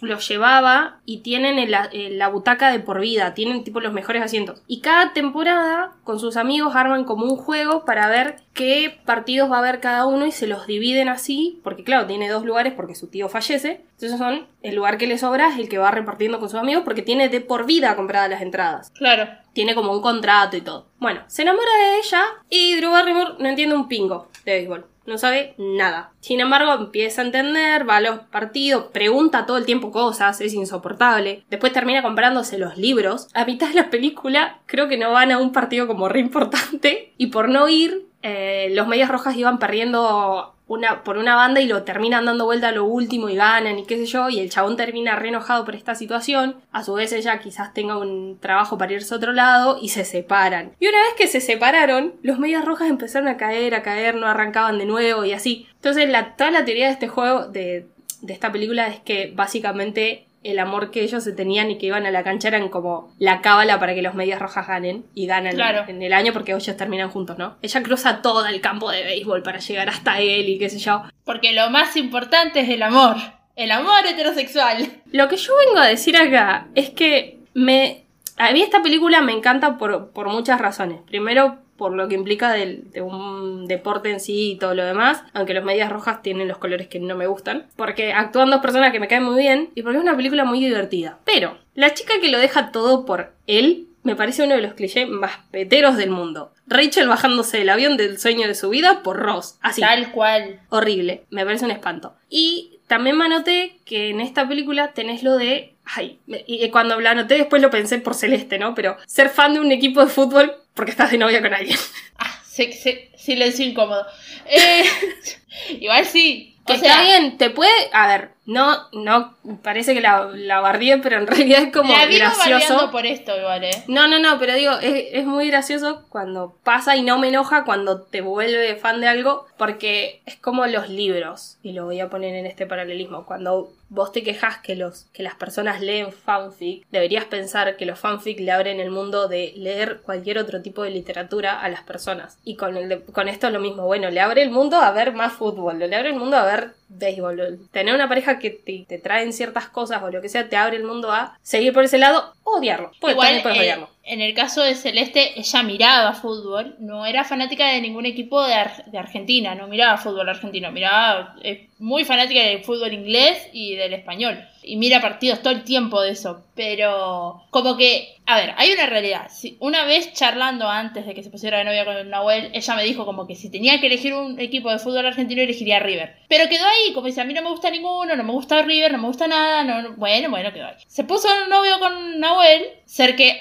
mm, 0.00 0.06
lo 0.06 0.18
llevaba 0.18 0.98
y 1.04 1.18
tienen 1.18 1.58
en 1.58 1.70
la, 1.70 1.88
en 1.92 2.18
la 2.18 2.28
butaca 2.28 2.70
de 2.70 2.80
por 2.80 3.00
vida, 3.00 3.34
tienen 3.34 3.64
tipo 3.64 3.80
los 3.80 3.92
mejores 3.92 4.22
asientos. 4.22 4.62
Y 4.66 4.80
cada 4.80 5.12
temporada 5.12 5.92
con 6.04 6.18
sus 6.18 6.36
amigos 6.36 6.76
arman 6.76 7.04
como 7.04 7.26
un 7.26 7.36
juego 7.36 7.84
para 7.84 8.08
ver 8.08 8.36
qué 8.52 8.98
partidos 9.04 9.50
va 9.50 9.56
a 9.56 9.58
haber 9.60 9.80
cada 9.80 10.06
uno 10.06 10.26
y 10.26 10.32
se 10.32 10.46
los 10.46 10.66
dividen 10.66 11.08
así, 11.08 11.60
porque 11.62 11.84
claro, 11.84 12.06
tiene 12.06 12.28
dos 12.28 12.44
lugares 12.44 12.72
porque 12.72 12.94
su 12.94 13.08
tío 13.08 13.28
fallece. 13.28 13.84
Entonces 13.92 14.18
son 14.18 14.46
el 14.62 14.74
lugar 14.74 14.98
que 14.98 15.06
le 15.06 15.18
sobra 15.18 15.48
es 15.48 15.58
el 15.58 15.68
que 15.68 15.78
va 15.78 15.90
repartiendo 15.90 16.38
con 16.40 16.48
sus 16.48 16.58
amigos 16.58 16.82
porque 16.84 17.02
tiene 17.02 17.28
de 17.28 17.40
por 17.40 17.66
vida 17.66 17.96
compradas 17.96 18.30
las 18.30 18.42
entradas. 18.42 18.90
Claro. 18.90 19.28
Tiene 19.52 19.74
como 19.74 19.92
un 19.92 20.02
contrato 20.02 20.56
y 20.56 20.62
todo. 20.62 20.86
Bueno, 20.98 21.22
se 21.26 21.42
enamora 21.42 21.70
de 21.78 21.98
ella 21.98 22.24
y 22.48 22.76
Drew 22.76 22.90
Barrymore 22.90 23.34
no 23.38 23.48
entiende 23.48 23.76
un 23.76 23.88
pingo 23.88 24.28
de 24.44 24.52
béisbol. 24.52 24.86
No 25.06 25.18
sabe 25.18 25.54
nada. 25.58 26.12
Sin 26.20 26.40
embargo, 26.40 26.72
empieza 26.72 27.22
a 27.22 27.26
entender, 27.26 27.88
va 27.88 27.96
a 27.96 28.00
los 28.00 28.20
partidos, 28.20 28.86
pregunta 28.92 29.46
todo 29.46 29.58
el 29.58 29.66
tiempo 29.66 29.90
cosas, 29.90 30.40
es 30.40 30.54
insoportable. 30.54 31.44
Después 31.50 31.72
termina 31.72 32.02
comprándose 32.02 32.58
los 32.58 32.76
libros. 32.76 33.28
A 33.34 33.44
mitad 33.44 33.68
de 33.68 33.74
la 33.74 33.90
película, 33.90 34.58
creo 34.66 34.88
que 34.88 34.96
no 34.96 35.12
van 35.12 35.30
a 35.30 35.38
un 35.38 35.52
partido 35.52 35.86
como 35.86 36.08
re 36.08 36.20
importante. 36.20 37.12
Y 37.18 37.26
por 37.26 37.48
no 37.48 37.68
ir, 37.68 38.06
eh, 38.22 38.70
los 38.72 38.86
Medias 38.86 39.10
Rojas 39.10 39.36
iban 39.36 39.58
perdiendo 39.58 40.53
una, 40.66 41.04
por 41.04 41.18
una 41.18 41.36
banda 41.36 41.60
y 41.60 41.66
lo 41.66 41.82
terminan 41.82 42.24
dando 42.24 42.44
vuelta 42.44 42.68
a 42.68 42.72
lo 42.72 42.84
último 42.84 43.28
y 43.28 43.36
ganan 43.36 43.78
y 43.78 43.84
qué 43.84 43.96
sé 43.98 44.06
yo, 44.06 44.30
y 44.30 44.40
el 44.40 44.50
chabón 44.50 44.76
termina 44.76 45.16
re 45.16 45.28
enojado 45.28 45.64
por 45.64 45.74
esta 45.74 45.94
situación, 45.94 46.56
a 46.72 46.82
su 46.82 46.94
vez 46.94 47.12
ella 47.12 47.38
quizás 47.38 47.74
tenga 47.74 47.98
un 47.98 48.38
trabajo 48.40 48.78
para 48.78 48.92
irse 48.92 49.12
a 49.12 49.18
otro 49.18 49.32
lado 49.32 49.78
y 49.80 49.90
se 49.90 50.04
separan. 50.04 50.72
Y 50.80 50.88
una 50.88 50.98
vez 50.98 51.14
que 51.16 51.26
se 51.26 51.40
separaron, 51.40 52.14
los 52.22 52.38
medias 52.38 52.64
rojas 52.64 52.88
empezaron 52.88 53.28
a 53.28 53.36
caer, 53.36 53.74
a 53.74 53.82
caer, 53.82 54.14
no 54.14 54.26
arrancaban 54.26 54.78
de 54.78 54.86
nuevo 54.86 55.24
y 55.24 55.32
así. 55.32 55.66
Entonces 55.74 56.08
la, 56.08 56.34
toda 56.36 56.50
la 56.50 56.64
teoría 56.64 56.86
de 56.86 56.92
este 56.92 57.08
juego, 57.08 57.46
de, 57.46 57.86
de 58.22 58.32
esta 58.32 58.50
película, 58.50 58.88
es 58.88 59.00
que 59.00 59.32
básicamente 59.34 60.26
el 60.44 60.58
amor 60.58 60.90
que 60.90 61.02
ellos 61.02 61.24
se 61.24 61.32
tenían 61.32 61.70
y 61.70 61.78
que 61.78 61.86
iban 61.86 62.06
a 62.06 62.10
la 62.10 62.22
cancha 62.22 62.48
eran 62.48 62.68
como 62.68 63.14
la 63.18 63.40
cábala 63.40 63.80
para 63.80 63.94
que 63.94 64.02
los 64.02 64.14
medias 64.14 64.38
rojas 64.38 64.68
ganen 64.68 65.04
y 65.14 65.26
ganan 65.26 65.54
Claro. 65.54 65.84
en 65.88 66.02
el 66.02 66.12
año 66.12 66.32
porque 66.32 66.52
ellos 66.52 66.76
terminan 66.76 67.10
juntos, 67.10 67.36
¿no? 67.38 67.56
Ella 67.62 67.82
cruza 67.82 68.22
todo 68.22 68.46
el 68.46 68.60
campo 68.60 68.90
de 68.90 69.02
béisbol 69.02 69.42
para 69.42 69.58
llegar 69.58 69.88
hasta 69.88 70.20
él 70.20 70.48
y 70.48 70.58
qué 70.58 70.68
sé 70.70 70.78
yo. 70.78 71.02
Porque 71.24 71.52
lo 71.52 71.70
más 71.70 71.96
importante 71.96 72.60
es 72.60 72.68
el 72.68 72.82
amor. 72.82 73.16
El 73.56 73.70
amor 73.70 74.04
heterosexual. 74.08 75.02
Lo 75.12 75.28
que 75.28 75.36
yo 75.36 75.52
vengo 75.66 75.80
a 75.80 75.86
decir 75.86 76.16
acá 76.16 76.68
es 76.74 76.90
que 76.90 77.38
me. 77.54 78.04
A 78.36 78.50
mí 78.52 78.60
esta 78.62 78.82
película 78.82 79.20
me 79.20 79.32
encanta 79.32 79.78
por, 79.78 80.10
por 80.10 80.28
muchas 80.28 80.60
razones. 80.60 81.00
Primero, 81.06 81.58
por 81.76 81.92
lo 81.94 82.08
que 82.08 82.14
implica 82.14 82.52
del- 82.52 82.90
de, 82.92 83.00
un 83.02 83.66
deporte 83.66 84.10
en 84.10 84.20
sí 84.20 84.52
y 84.52 84.56
todo 84.58 84.74
lo 84.74 84.84
demás. 84.84 85.22
Aunque 85.32 85.54
los 85.54 85.64
medias 85.64 85.90
rojas 85.90 86.22
tienen 86.22 86.48
los 86.48 86.58
colores 86.58 86.88
que 86.88 87.00
no 87.00 87.16
me 87.16 87.26
gustan. 87.26 87.66
Porque 87.76 88.12
actúan 88.12 88.50
dos 88.50 88.60
personas 88.60 88.92
que 88.92 89.00
me 89.00 89.08
caen 89.08 89.24
muy 89.24 89.40
bien. 89.40 89.70
Y 89.74 89.82
porque 89.82 89.98
es 89.98 90.02
una 90.04 90.16
película 90.16 90.44
muy 90.44 90.60
divertida. 90.60 91.18
Pero, 91.24 91.58
la 91.74 91.94
chica 91.94 92.14
que 92.20 92.30
lo 92.30 92.38
deja 92.38 92.70
todo 92.72 93.04
por 93.04 93.32
él. 93.46 93.88
Me 94.02 94.16
parece 94.16 94.42
uno 94.44 94.54
de 94.54 94.60
los 94.60 94.74
clichés 94.74 95.08
más 95.08 95.32
peteros 95.50 95.96
del 95.96 96.10
mundo. 96.10 96.52
Rachel 96.66 97.08
bajándose 97.08 97.56
del 97.56 97.70
avión 97.70 97.96
del 97.96 98.18
sueño 98.18 98.46
de 98.46 98.54
su 98.54 98.68
vida 98.68 99.02
por 99.02 99.16
Ross. 99.16 99.56
Así 99.62 99.80
Tal 99.80 100.12
cual. 100.12 100.60
horrible, 100.68 101.24
me 101.30 101.42
parece 101.46 101.64
un 101.64 101.70
espanto. 101.70 102.14
Y 102.28 102.80
también 102.86 103.16
me 103.16 103.24
anoté 103.24 103.78
que 103.86 104.10
en 104.10 104.20
esta 104.20 104.46
película 104.46 104.92
tenés 104.92 105.22
lo 105.22 105.36
de. 105.38 105.73
Ay, 105.86 106.18
y 106.46 106.68
cuando 106.70 106.98
lo 106.98 107.08
anoté 107.08 107.34
después 107.34 107.60
lo 107.60 107.70
pensé 107.70 107.98
por 107.98 108.14
Celeste, 108.14 108.58
¿no? 108.58 108.74
Pero 108.74 108.96
ser 109.06 109.28
fan 109.28 109.54
de 109.54 109.60
un 109.60 109.70
equipo 109.72 110.00
de 110.04 110.10
fútbol 110.10 110.54
porque 110.74 110.90
estás 110.92 111.10
de 111.10 111.18
novia 111.18 111.42
con 111.42 111.54
alguien. 111.54 111.78
Ah, 112.16 112.40
se- 112.44 113.10
silencio 113.18 113.66
incómodo. 113.66 114.06
Eh, 114.46 114.84
igual 115.80 116.06
sí. 116.06 116.56
Que 116.66 116.74
O 116.74 116.76
está 116.76 116.94
sea, 116.94 117.02
bien, 117.02 117.36
te 117.36 117.50
puede. 117.50 117.72
A 117.92 118.06
ver, 118.06 118.30
no, 118.46 118.88
no, 118.92 119.34
parece 119.62 119.94
que 119.94 120.00
la, 120.00 120.28
la 120.34 120.60
bardeé, 120.60 120.98
pero 120.98 121.16
en 121.18 121.26
realidad 121.26 121.62
es 121.62 121.72
como 121.72 121.92
la 121.92 122.06
gracioso. 122.06 122.90
por 122.90 123.06
esto 123.06 123.36
igual, 123.38 123.64
eh. 123.64 123.84
No, 123.88 124.06
no, 124.08 124.18
no, 124.18 124.38
pero 124.38 124.54
digo, 124.54 124.72
es, 124.82 125.06
es 125.12 125.24
muy 125.24 125.48
gracioso 125.48 126.04
cuando 126.10 126.54
pasa 126.62 126.96
y 126.96 127.02
no 127.02 127.18
me 127.18 127.28
enoja 127.28 127.64
cuando 127.64 128.02
te 128.02 128.20
vuelve 128.20 128.76
fan 128.76 129.00
de 129.00 129.08
algo, 129.08 129.46
porque 129.56 130.20
es 130.26 130.36
como 130.36 130.66
los 130.66 130.88
libros, 130.88 131.56
y 131.62 131.72
lo 131.72 131.84
voy 131.86 132.00
a 132.00 132.10
poner 132.10 132.34
en 132.34 132.46
este 132.46 132.66
paralelismo. 132.66 133.24
Cuando 133.24 133.72
vos 133.88 134.10
te 134.12 134.22
quejas 134.24 134.58
que, 134.58 134.74
los, 134.74 135.04
que 135.12 135.22
las 135.22 135.36
personas 135.36 135.80
leen 135.80 136.10
fanfic, 136.12 136.84
deberías 136.90 137.26
pensar 137.26 137.76
que 137.76 137.86
los 137.86 137.98
fanfic 137.98 138.40
le 138.40 138.50
abren 138.50 138.80
el 138.80 138.90
mundo 138.90 139.28
de 139.28 139.52
leer 139.56 140.00
cualquier 140.02 140.38
otro 140.38 140.60
tipo 140.62 140.82
de 140.82 140.90
literatura 140.90 141.60
a 141.60 141.68
las 141.68 141.82
personas. 141.82 142.36
Y 142.44 142.56
con, 142.56 142.76
el 142.76 142.88
de- 142.88 143.00
con 143.04 143.28
esto 143.28 143.46
es 143.46 143.52
lo 143.52 143.60
mismo, 143.60 143.86
bueno, 143.86 144.10
le 144.10 144.20
abre 144.20 144.42
el 144.42 144.50
mundo 144.50 144.78
a 144.78 144.90
ver 144.90 145.12
más 145.12 145.32
fútbol, 145.32 145.78
le 145.78 145.94
abre 145.96 146.08
el 146.10 146.16
mundo 146.16 146.36
a 146.36 146.44
ver 146.44 146.72
béisbol. 146.94 147.68
Tener 147.70 147.94
una 147.94 148.08
pareja 148.08 148.38
que 148.38 148.50
te, 148.50 148.84
te 148.88 148.98
traen 148.98 149.32
ciertas 149.32 149.68
cosas 149.68 150.02
o 150.02 150.10
lo 150.10 150.20
que 150.20 150.28
sea, 150.28 150.48
te 150.48 150.56
abre 150.56 150.76
el 150.76 150.84
mundo 150.84 151.12
a 151.12 151.38
seguir 151.42 151.72
por 151.72 151.84
ese 151.84 151.98
lado 151.98 152.32
o 152.42 152.58
odiarlo. 152.58 152.92
Porque 153.00 153.12
Igual, 153.12 153.26
también 153.26 153.42
puedes 153.42 153.58
eh, 153.58 153.60
odiarlo. 153.60 153.93
En 154.06 154.20
el 154.20 154.34
caso 154.34 154.62
de 154.62 154.74
Celeste, 154.74 155.38
ella 155.38 155.62
miraba 155.62 156.12
fútbol, 156.14 156.76
no 156.78 157.06
era 157.06 157.24
fanática 157.24 157.68
de 157.68 157.80
ningún 157.80 158.06
equipo 158.06 158.42
de, 158.44 158.54
Ar- 158.54 158.84
de 158.86 158.98
Argentina, 158.98 159.54
no 159.54 159.66
miraba 159.68 159.96
fútbol 159.98 160.28
argentino, 160.28 160.70
miraba, 160.72 161.36
es 161.42 161.60
muy 161.78 162.04
fanática 162.04 162.40
del 162.42 162.64
fútbol 162.64 162.92
inglés 162.92 163.48
y 163.52 163.74
del 163.74 163.94
español. 163.94 164.38
Y 164.66 164.76
mira 164.76 165.02
partidos 165.02 165.42
todo 165.42 165.52
el 165.52 165.62
tiempo 165.64 166.00
de 166.00 166.12
eso, 166.12 166.42
pero 166.54 167.42
como 167.50 167.76
que, 167.76 168.16
a 168.24 168.36
ver, 168.36 168.54
hay 168.56 168.72
una 168.72 168.86
realidad. 168.86 169.26
Si, 169.30 169.58
una 169.60 169.84
vez 169.84 170.12
charlando 170.14 170.66
antes 170.70 171.04
de 171.06 171.12
que 171.14 171.22
se 171.22 171.28
pusiera 171.28 171.58
de 171.58 171.64
novia 171.64 171.84
con 171.84 171.96
el 171.96 172.08
Nahuel, 172.08 172.50
ella 172.54 172.74
me 172.74 172.84
dijo 172.84 173.04
como 173.04 173.26
que 173.26 173.34
si 173.34 173.50
tenía 173.50 173.78
que 173.80 173.88
elegir 173.88 174.14
un 174.14 174.40
equipo 174.40 174.70
de 174.70 174.78
fútbol 174.78 175.04
argentino, 175.04 175.42
elegiría 175.42 175.80
River. 175.80 176.16
Pero 176.28 176.48
quedó 176.48 176.64
ahí, 176.66 176.94
como 176.94 177.06
dice, 177.08 177.20
a 177.20 177.24
mí 177.24 177.34
no 177.34 177.42
me 177.42 177.50
gusta 177.50 177.70
ninguno, 177.70 178.16
no 178.16 178.24
me 178.24 178.32
gusta 178.32 178.62
River, 178.62 178.92
no 178.92 178.98
me 178.98 179.08
gusta 179.08 179.26
nada, 179.26 179.64
no, 179.64 179.82
no- 179.82 179.96
bueno, 179.96 180.30
bueno, 180.30 180.50
quedó 180.52 180.68
ahí. 180.68 180.74
Se 180.86 181.04
puso 181.04 181.28
novio 181.50 181.78
con 181.78 182.18
Nahuel, 182.18 182.64
ser 182.86 183.16
que 183.16 183.38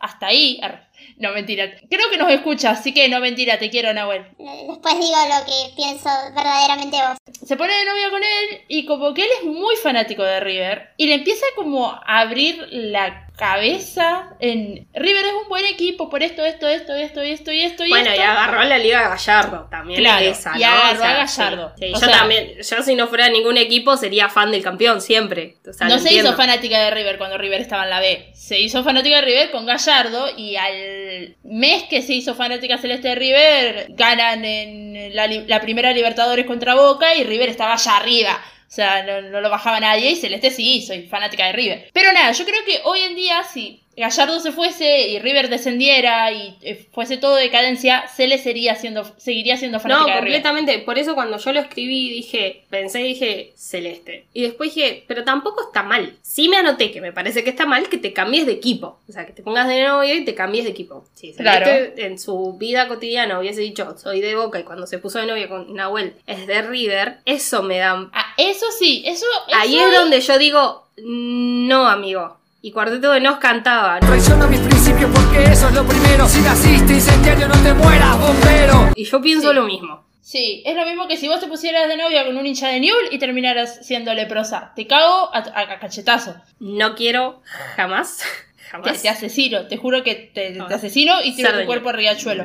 hasta 0.00 0.26
ahí. 0.26 0.60
No, 1.16 1.32
mentira. 1.32 1.70
Creo 1.90 2.10
que 2.10 2.16
nos 2.16 2.30
escucha, 2.30 2.70
así 2.70 2.92
que 2.92 3.08
no 3.08 3.20
mentira, 3.20 3.58
te 3.58 3.70
quiero, 3.70 3.92
Nahuel. 3.92 4.26
Después 4.38 4.94
digo 4.98 5.16
lo 5.28 5.46
que 5.46 5.74
pienso 5.76 6.08
verdaderamente 6.34 6.96
vos. 6.96 7.18
Se 7.46 7.56
pone 7.56 7.72
de 7.72 7.84
novia 7.84 8.10
con 8.10 8.22
él 8.22 8.62
y 8.68 8.84
como 8.84 9.14
que 9.14 9.22
él 9.22 9.28
es 9.40 9.44
muy 9.46 9.76
fanático 9.76 10.22
de 10.22 10.40
River 10.40 10.90
y 10.96 11.06
le 11.06 11.14
empieza 11.14 11.46
como 11.56 11.90
a 11.90 12.20
abrir 12.20 12.66
la 12.70 13.27
cabeza 13.38 14.30
en 14.40 14.86
River 14.94 15.24
es 15.26 15.32
un 15.42 15.48
buen 15.48 15.64
equipo 15.64 16.10
por 16.10 16.22
esto, 16.22 16.44
esto, 16.44 16.68
esto, 16.68 16.94
esto 16.94 17.24
y 17.24 17.30
esto 17.30 17.52
y 17.52 17.62
esto 17.62 17.84
y 17.86 17.90
Bueno, 17.90 18.10
esto. 18.10 18.20
y 18.20 18.24
agarró 18.24 18.60
a 18.60 18.64
la 18.64 18.78
Liga 18.78 19.08
Gallardo 19.08 19.68
también. 19.70 20.00
Claro, 20.00 20.24
esa, 20.26 20.52
y 20.56 20.60
¿no? 20.60 20.66
agarró 20.66 20.98
O 20.98 21.02
sea, 21.02 21.10
a 21.10 21.14
Gallardo. 21.24 21.72
sí. 21.78 21.84
Sí, 21.86 21.92
O 21.94 22.00
yo 22.00 22.06
sea- 22.06 22.18
también, 22.18 22.52
yo 22.62 22.82
si 22.82 22.94
no 22.96 23.06
fuera 23.08 23.28
ningún 23.28 23.56
equipo 23.56 23.96
sería 23.96 24.28
fan 24.28 24.50
del 24.50 24.62
campeón 24.62 25.00
siempre. 25.00 25.56
O 25.68 25.72
sea, 25.72 25.86
no 25.88 25.94
se 25.98 26.08
entiendo. 26.08 26.28
hizo 26.30 26.36
fanática 26.36 26.78
de 26.80 26.90
River 26.90 27.18
cuando 27.18 27.38
River 27.38 27.60
estaba 27.60 27.84
en 27.84 27.90
la 27.90 28.00
B. 28.00 28.30
Se 28.34 28.58
hizo 28.58 28.84
fanática 28.84 29.16
de 29.16 29.22
River 29.22 29.50
con 29.50 29.64
Gallardo 29.66 30.28
y 30.36 30.56
al 30.56 31.36
mes 31.44 31.84
que 31.84 32.02
se 32.02 32.14
hizo 32.14 32.34
fanática 32.34 32.78
celeste 32.78 33.08
de 33.08 33.14
River, 33.14 33.86
ganan 33.90 34.44
en 34.44 35.14
la, 35.14 35.26
la 35.26 35.60
primera 35.60 35.92
Libertadores 35.92 36.44
contra 36.46 36.74
Boca 36.74 37.14
y 37.14 37.24
River 37.24 37.48
estaba 37.48 37.74
allá 37.74 37.96
arriba. 37.96 38.40
O 38.68 38.70
sea, 38.70 39.02
no, 39.02 39.40
lo 39.40 39.48
bajaba 39.48 39.80
nadie 39.80 40.10
y 40.10 40.16
Celeste 40.16 40.50
sí, 40.50 40.82
soy 40.82 41.06
fanática 41.06 41.46
de 41.46 41.52
River. 41.52 41.90
Pero 41.92 42.12
nada, 42.12 42.32
yo 42.32 42.44
creo 42.44 42.64
que 42.66 42.82
hoy 42.84 43.00
en 43.00 43.16
día 43.16 43.42
si 43.42 43.82
Gallardo 43.98 44.40
se 44.40 44.52
fuese 44.52 45.08
y 45.08 45.18
River 45.18 45.48
descendiera 45.48 46.30
y 46.32 46.56
eh, 46.62 46.86
fuese 46.92 47.16
todo 47.16 47.34
decadencia, 47.36 48.06
Cele 48.08 48.38
sería 48.38 48.74
siendo, 48.76 49.04
seguiría 49.18 49.56
siendo 49.56 49.78
No, 49.78 49.82
fanática 49.82 50.06
de 50.06 50.20
River. 50.20 50.42
completamente. 50.42 50.78
Por 50.80 50.98
eso 50.98 51.14
cuando 51.14 51.38
yo 51.38 51.52
lo 51.52 51.60
escribí 51.60 52.10
dije, 52.10 52.64
pensé 52.70 53.00
y 53.00 53.08
dije 53.14 53.52
celeste. 53.56 54.26
Y 54.32 54.42
después 54.42 54.74
dije, 54.74 55.04
pero 55.06 55.24
tampoco 55.24 55.62
está 55.64 55.82
mal. 55.82 56.16
Sí 56.22 56.48
me 56.48 56.56
anoté 56.58 56.90
que 56.92 57.00
me 57.00 57.12
parece 57.12 57.44
que 57.44 57.50
está 57.50 57.66
mal 57.66 57.88
que 57.88 57.98
te 57.98 58.12
cambies 58.12 58.46
de 58.46 58.52
equipo. 58.52 59.00
O 59.08 59.12
sea, 59.12 59.26
que 59.26 59.32
te 59.32 59.42
pongas 59.42 59.68
de 59.68 59.82
novio 59.82 60.14
y 60.14 60.24
te 60.24 60.34
cambies 60.34 60.64
de 60.64 60.70
equipo. 60.70 61.04
Sí, 61.14 61.32
celeste 61.32 61.42
Claro. 61.42 61.92
en 61.96 62.18
su 62.18 62.56
vida 62.58 62.88
cotidiana 62.88 63.38
hubiese 63.38 63.60
dicho, 63.60 63.96
soy 63.98 64.20
de 64.20 64.34
Boca 64.36 64.58
y 64.60 64.64
cuando 64.64 64.86
se 64.86 64.98
puso 64.98 65.18
de 65.18 65.26
novio 65.26 65.48
con 65.48 65.74
Nahuel 65.74 66.14
es 66.26 66.46
de 66.46 66.62
River. 66.62 67.18
Eso 67.24 67.62
me 67.62 67.78
da... 67.78 68.08
Ah, 68.12 68.34
eso 68.36 68.66
sí, 68.78 69.02
eso, 69.06 69.26
Ahí 69.52 69.76
eso 69.76 69.88
es 69.90 69.98
donde 69.98 70.20
yo 70.20 70.38
digo, 70.38 70.88
no, 70.98 71.86
amigo. 71.88 72.37
Y 72.60 72.72
Cuarteto 72.72 73.12
de 73.12 73.20
Nos 73.20 73.38
cantaba. 73.38 74.00
¿no? 74.00 74.06
Traiciono 74.06 74.48
mis 74.48 74.60
principios 74.60 75.10
porque 75.14 75.44
eso 75.44 75.68
es 75.68 75.74
lo 75.74 75.84
primero. 75.86 76.26
Si 76.26 76.40
naciste 76.40 76.92
incendiario, 76.94 77.46
no 77.48 77.54
te 77.62 77.72
mueras, 77.72 78.18
bombero. 78.18 78.90
Y 78.96 79.04
yo 79.04 79.20
pienso 79.20 79.50
Sí. 79.50 79.54
lo 79.54 79.62
mismo. 79.64 80.04
Sí, 80.20 80.62
es 80.66 80.76
lo 80.76 80.84
mismo 80.84 81.08
que 81.08 81.16
si 81.16 81.26
vos 81.28 81.40
te 81.40 81.46
pusieras 81.46 81.88
de 81.88 81.96
novia 81.96 82.26
con 82.26 82.36
un 82.36 82.44
hincha 82.46 82.68
de 82.68 82.80
Newell 82.80 83.08
y 83.12 83.18
terminaras 83.18 83.86
siendo 83.86 84.12
leprosa. 84.12 84.72
Te 84.76 84.86
cago 84.86 85.30
a, 85.34 85.38
a- 85.38 85.72
a 85.74 85.78
cachetazo. 85.78 86.34
No 86.58 86.94
quiero 86.96 87.40
jamás, 87.76 88.18
Te, 88.56 88.70
jamás. 88.70 89.00
te 89.02 89.08
asesino, 89.08 89.66
te 89.68 89.76
juro 89.78 90.02
que 90.02 90.14
te, 90.16 90.50
te 90.50 90.60
Ah. 90.60 90.66
asesino 90.68 91.22
y 91.22 91.34
tiro 91.34 91.48
tu 91.48 91.52
Sardeña. 91.52 91.66
cuerpo 91.66 91.88
a 91.88 91.92
riachuelo. 91.92 92.44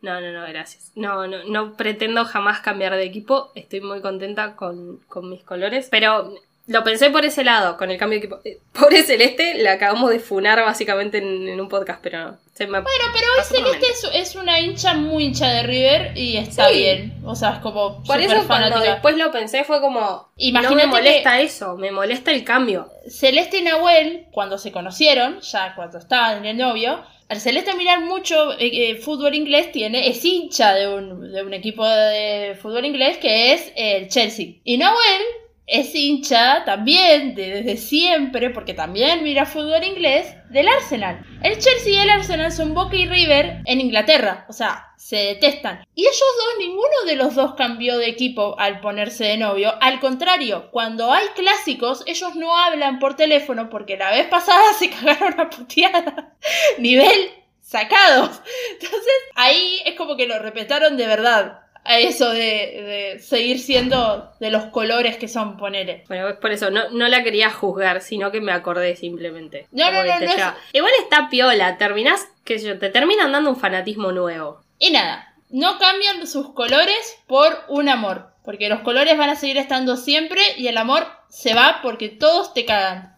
No, 0.00 0.20
no, 0.20 0.32
no, 0.32 0.46
gracias. 0.46 0.92
No, 0.94 1.26
no, 1.26 1.42
no 1.44 1.74
pretendo 1.76 2.24
jamás 2.24 2.60
cambiar 2.60 2.94
de 2.94 3.02
equipo. 3.04 3.50
Estoy 3.56 3.80
muy 3.82 4.00
contenta 4.00 4.54
con, 4.54 5.00
con 5.08 5.28
mis 5.28 5.42
colores. 5.42 5.88
Pero 5.90 6.32
lo 6.68 6.84
pensé 6.84 7.10
por 7.10 7.24
ese 7.24 7.42
lado, 7.44 7.76
con 7.76 7.90
el 7.90 7.98
cambio 7.98 8.18
de 8.20 8.24
equipo. 8.26 8.40
Eh, 8.44 8.58
Pobre 8.72 9.02
Celeste, 9.02 9.54
la 9.62 9.72
acabamos 9.72 10.10
de 10.10 10.20
funar 10.20 10.62
básicamente 10.62 11.18
en, 11.18 11.48
en 11.48 11.60
un 11.60 11.68
podcast, 11.68 12.00
pero 12.02 12.36
se 12.54 12.66
me 12.66 12.80
Bueno, 12.80 13.04
pero 13.12 13.26
hoy 13.36 13.42
Celeste 13.44 13.86
es, 13.90 14.28
es 14.30 14.34
una 14.36 14.60
hincha 14.60 14.94
muy 14.94 15.24
hincha 15.24 15.48
de 15.48 15.62
River 15.64 16.12
y 16.16 16.36
está 16.36 16.68
Sí. 16.68 16.76
bien. 16.78 17.14
O 17.24 17.34
sea, 17.34 17.54
es 17.54 17.58
como 17.58 18.02
Por 18.04 18.20
eso 18.20 18.34
cuando 18.46 18.68
fanática. 18.68 18.92
después 18.92 19.16
lo 19.16 19.30
pensé 19.32 19.64
fue 19.64 19.80
como... 19.80 20.28
Imagínate 20.36 20.74
no 20.74 20.80
me 20.82 20.86
molesta 20.86 21.40
eso, 21.40 21.76
me 21.76 21.90
molesta 21.90 22.30
el 22.30 22.44
cambio. 22.44 22.90
Celeste 23.08 23.58
y 23.58 23.62
Nahuel, 23.62 24.26
cuando 24.30 24.58
se 24.58 24.70
conocieron, 24.70 25.40
ya 25.40 25.74
cuando 25.74 25.98
estaban 25.98 26.38
en 26.38 26.44
el 26.46 26.56
novio, 26.58 27.02
al 27.28 27.40
Celeste 27.40 27.74
mirar 27.74 28.00
mucho 28.02 28.52
eh, 28.58 28.90
eh, 28.90 28.94
fútbol 28.96 29.34
inglés, 29.34 29.72
tiene, 29.72 30.08
es 30.08 30.24
hincha 30.24 30.74
de 30.74 30.88
un, 30.88 31.32
de 31.32 31.42
un 31.42 31.54
equipo 31.54 31.86
de 31.86 32.56
fútbol 32.60 32.84
inglés 32.84 33.18
que 33.18 33.52
es 33.54 33.72
el 33.76 34.08
Chelsea. 34.08 34.54
Y 34.64 34.76
Nahuel 34.78 35.22
es 35.68 35.94
hincha 35.94 36.64
también 36.64 37.34
de- 37.34 37.62
desde 37.62 37.76
siempre, 37.76 38.50
porque 38.50 38.74
también 38.74 39.22
mira 39.22 39.46
fútbol 39.46 39.84
inglés, 39.84 40.34
del 40.50 40.66
Arsenal. 40.66 41.24
El 41.42 41.58
Chelsea 41.58 41.92
y 41.92 41.96
el 41.96 42.10
Arsenal 42.10 42.50
son 42.50 42.74
Boca 42.74 42.96
y 42.96 43.06
River 43.06 43.60
en 43.66 43.80
Inglaterra, 43.80 44.46
o 44.48 44.52
sea, 44.52 44.86
se 44.96 45.16
detestan. 45.16 45.84
Y 45.94 46.02
ellos 46.02 46.14
dos, 46.20 46.58
ninguno 46.66 47.04
de 47.06 47.16
los 47.16 47.34
dos 47.34 47.54
cambió 47.54 47.98
de 47.98 48.08
equipo 48.08 48.58
al 48.58 48.80
ponerse 48.80 49.24
de 49.24 49.36
novio. 49.36 49.74
Al 49.80 50.00
contrario, 50.00 50.70
cuando 50.70 51.12
hay 51.12 51.26
clásicos, 51.36 52.02
ellos 52.06 52.34
no 52.34 52.56
hablan 52.56 52.98
por 52.98 53.14
teléfono 53.14 53.68
porque 53.68 53.96
la 53.96 54.10
vez 54.10 54.26
pasada 54.26 54.72
se 54.78 54.90
cagaron 54.90 55.38
a 55.38 55.50
puteada. 55.50 56.34
Nivel 56.78 57.30
sacados. 57.60 58.40
Entonces, 58.72 59.12
ahí 59.34 59.80
es 59.84 59.94
como 59.94 60.16
que 60.16 60.26
lo 60.26 60.38
respetaron 60.38 60.96
de 60.96 61.06
verdad. 61.06 61.60
A 61.88 61.98
eso 61.98 62.30
de, 62.30 62.38
de 62.40 63.18
seguir 63.20 63.58
siendo 63.58 64.30
de 64.40 64.50
los 64.50 64.64
colores 64.66 65.16
que 65.16 65.26
son, 65.26 65.56
ponele. 65.56 66.04
Bueno, 66.08 66.28
es 66.28 66.36
por 66.36 66.52
eso, 66.52 66.70
no, 66.70 66.90
no 66.90 67.08
la 67.08 67.22
quería 67.24 67.50
juzgar, 67.50 68.02
sino 68.02 68.30
que 68.30 68.40
me 68.42 68.52
acordé 68.52 68.94
simplemente. 68.94 69.66
No, 69.72 69.86
Como 69.86 69.98
no, 69.98 70.18
que 70.18 70.26
no, 70.26 70.36
no 70.36 70.48
es- 70.48 70.54
Igual 70.74 70.92
está 71.02 71.28
piola, 71.30 71.78
terminás, 71.78 72.28
qué 72.44 72.58
sé 72.58 72.66
yo, 72.68 72.78
te 72.78 72.90
terminan 72.90 73.32
dando 73.32 73.48
un 73.50 73.56
fanatismo 73.56 74.12
nuevo. 74.12 74.60
Y 74.78 74.90
nada, 74.90 75.34
no 75.48 75.78
cambian 75.78 76.26
sus 76.26 76.52
colores 76.52 77.16
por 77.26 77.58
un 77.68 77.88
amor. 77.88 78.28
Porque 78.44 78.68
los 78.68 78.80
colores 78.80 79.16
van 79.18 79.30
a 79.30 79.36
seguir 79.36 79.56
estando 79.58 79.96
siempre 79.96 80.40
y 80.56 80.68
el 80.68 80.76
amor 80.78 81.06
se 81.30 81.54
va 81.54 81.80
porque 81.82 82.08
todos 82.10 82.52
te 82.54 82.64
cagan. 82.64 83.16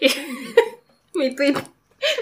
Mi 1.14 1.34
tweet. 1.34 1.54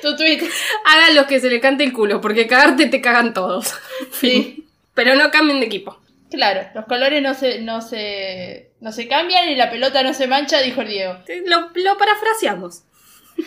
Tu 0.03 0.17
tweet. 0.17 0.41
Hagan 0.87 1.15
los 1.15 1.27
que 1.27 1.41
se 1.41 1.51
le 1.51 1.61
cante 1.61 1.85
el 1.85 1.93
culo, 1.93 2.21
porque 2.21 2.47
cagarte 2.47 2.87
te 2.87 3.01
cagan 3.01 3.35
todos. 3.35 3.75
Sí. 4.13 4.66
Pero 4.97 5.15
no 5.15 5.31
cambien 5.31 5.61
de 5.61 5.67
equipo. 5.67 6.01
Claro, 6.31 6.69
los 6.75 6.87
colores 6.87 7.23
no 7.23 7.35
se, 7.35 7.61
no 7.61 7.81
se, 7.81 8.73
no 8.81 8.91
se 8.91 9.07
cambian 9.07 9.49
y 9.49 9.55
la 9.55 9.71
pelota 9.71 10.03
no 10.03 10.13
se 10.13 10.27
mancha, 10.27 10.59
dijo 10.59 10.81
el 10.81 10.89
Diego. 10.89 11.19
Lo, 11.47 11.71
lo 11.73 11.97
parafraseamos. 11.97 12.83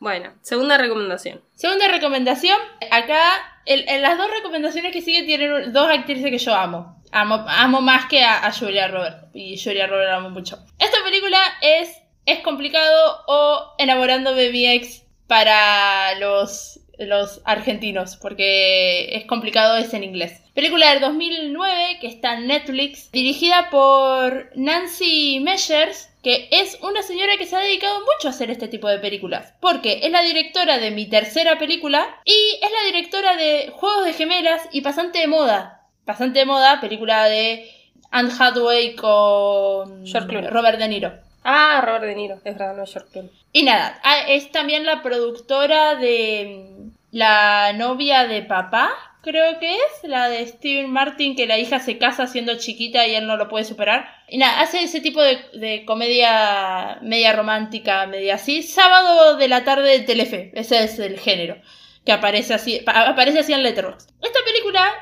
bueno, 0.00 0.32
segunda 0.42 0.78
recomendación. 0.78 1.42
Segunda 1.54 1.88
recomendación, 1.88 2.58
acá 2.90 3.20
el- 3.66 3.88
en 3.88 4.02
las 4.02 4.16
dos 4.16 4.30
recomendaciones 4.30 4.92
que 4.92 5.02
siguen 5.02 5.26
tienen 5.26 5.72
dos 5.72 5.90
actrices 5.90 6.30
que 6.30 6.38
yo 6.38 6.54
amo. 6.54 7.02
Amo, 7.10 7.44
amo 7.48 7.80
más 7.80 8.06
que 8.06 8.22
a, 8.22 8.46
a 8.46 8.52
Julia 8.52 8.88
Robert. 8.88 9.34
Y 9.34 9.62
Julia 9.62 9.86
Robert 9.86 10.08
la 10.10 10.16
amo 10.16 10.30
mucho. 10.30 10.58
Esta 10.78 10.98
película 11.04 11.38
es 11.62 11.90
Es 12.26 12.40
complicado 12.40 13.24
o 13.26 13.74
Enamorándome 13.78 14.42
de 14.42 14.52
mi 14.52 14.66
ex 14.68 15.02
para 15.26 16.14
los, 16.16 16.80
los 16.98 17.40
argentinos, 17.44 18.16
porque 18.16 19.16
es 19.16 19.24
complicado 19.26 19.76
es 19.76 19.94
en 19.94 20.04
inglés. 20.04 20.42
Película 20.54 20.90
del 20.90 21.00
2009 21.00 21.98
que 22.00 22.08
está 22.08 22.34
en 22.34 22.48
Netflix, 22.48 23.10
dirigida 23.12 23.70
por 23.70 24.50
Nancy 24.56 25.40
Meyers, 25.40 26.10
que 26.22 26.48
es 26.50 26.78
una 26.82 27.02
señora 27.02 27.36
que 27.36 27.46
se 27.46 27.56
ha 27.56 27.60
dedicado 27.60 28.00
mucho 28.00 28.28
a 28.28 28.30
hacer 28.30 28.50
este 28.50 28.68
tipo 28.68 28.88
de 28.88 28.98
películas, 28.98 29.54
porque 29.60 30.00
es 30.02 30.10
la 30.10 30.22
directora 30.22 30.78
de 30.78 30.90
mi 30.90 31.06
tercera 31.06 31.58
película 31.58 32.20
y 32.24 32.58
es 32.62 32.70
la 32.70 32.86
directora 32.86 33.36
de 33.36 33.70
Juegos 33.72 34.04
de 34.04 34.12
Gemelas 34.14 34.68
y 34.72 34.80
Pasante 34.80 35.20
de 35.20 35.28
Moda. 35.28 35.86
Pasante 36.04 36.40
de 36.40 36.46
Moda, 36.46 36.80
película 36.80 37.26
de 37.26 37.70
Anne 38.10 38.32
Hathaway 38.38 38.94
con. 38.94 40.04
Robert 40.50 40.78
De 40.78 40.88
Niro. 40.88 41.12
Ah, 41.44 41.80
Robert 41.84 42.04
De 42.04 42.14
Niro, 42.14 42.34
es 42.36 42.42
verdad, 42.42 42.76
no 42.76 42.82
es 42.82 42.92
George 42.92 43.10
Clooney. 43.12 43.30
Y 43.52 43.62
nada, 43.62 44.00
ah, 44.02 44.22
es 44.28 44.50
también 44.50 44.84
la 44.84 45.02
productora 45.02 45.94
de 45.94 46.67
La 47.10 47.72
novia 47.72 48.26
de 48.26 48.42
papá, 48.42 48.90
creo 49.22 49.58
que 49.58 49.74
es, 49.74 49.80
la 50.02 50.28
de 50.28 50.46
Steven 50.46 50.90
Martin, 50.90 51.36
que 51.36 51.46
la 51.46 51.58
hija 51.58 51.80
se 51.80 51.96
casa 51.96 52.26
siendo 52.26 52.58
chiquita 52.58 53.06
y 53.06 53.14
él 53.14 53.26
no 53.26 53.36
lo 53.36 53.48
puede 53.48 53.64
superar. 53.64 54.08
Y 54.28 54.36
nada, 54.38 54.60
hace 54.60 54.82
ese 54.82 55.00
tipo 55.00 55.22
de, 55.22 55.38
de 55.54 55.84
comedia 55.86 56.98
media 57.02 57.32
romántica, 57.32 58.06
media 58.06 58.34
así. 58.34 58.62
Sábado 58.62 59.36
de 59.36 59.48
la 59.48 59.64
tarde 59.64 59.90
de 59.90 60.04
Telefe, 60.04 60.50
ese 60.54 60.84
es 60.84 60.98
el 60.98 61.18
género, 61.18 61.56
que 62.04 62.12
aparece 62.12 62.52
así, 62.54 62.80
pa- 62.80 63.08
aparece 63.08 63.38
así 63.38 63.52
en 63.54 63.62
Letterboxd. 63.62 64.10
Esta 64.22 64.40
película 64.44 64.92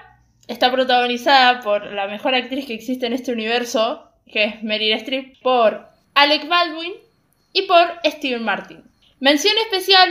está 0.47 0.71
protagonizada 0.71 1.61
por 1.61 1.93
la 1.93 2.07
mejor 2.07 2.37
actriz 2.37 2.67
que 2.67 2.75
existe 2.75 3.07
en 3.07 3.15
este 3.15 3.33
universo, 3.33 4.09
que 4.33 4.45
es 4.45 4.63
Meryl 4.63 4.93
Streep, 4.93 5.41
por 5.43 5.89
Alec 6.15 6.47
Baldwin 6.47 6.93
y 7.53 7.63
por 7.63 7.99
Steven 8.05 8.45
Martin. 8.45 8.85
Mención 9.19 9.55
especial 9.59 10.09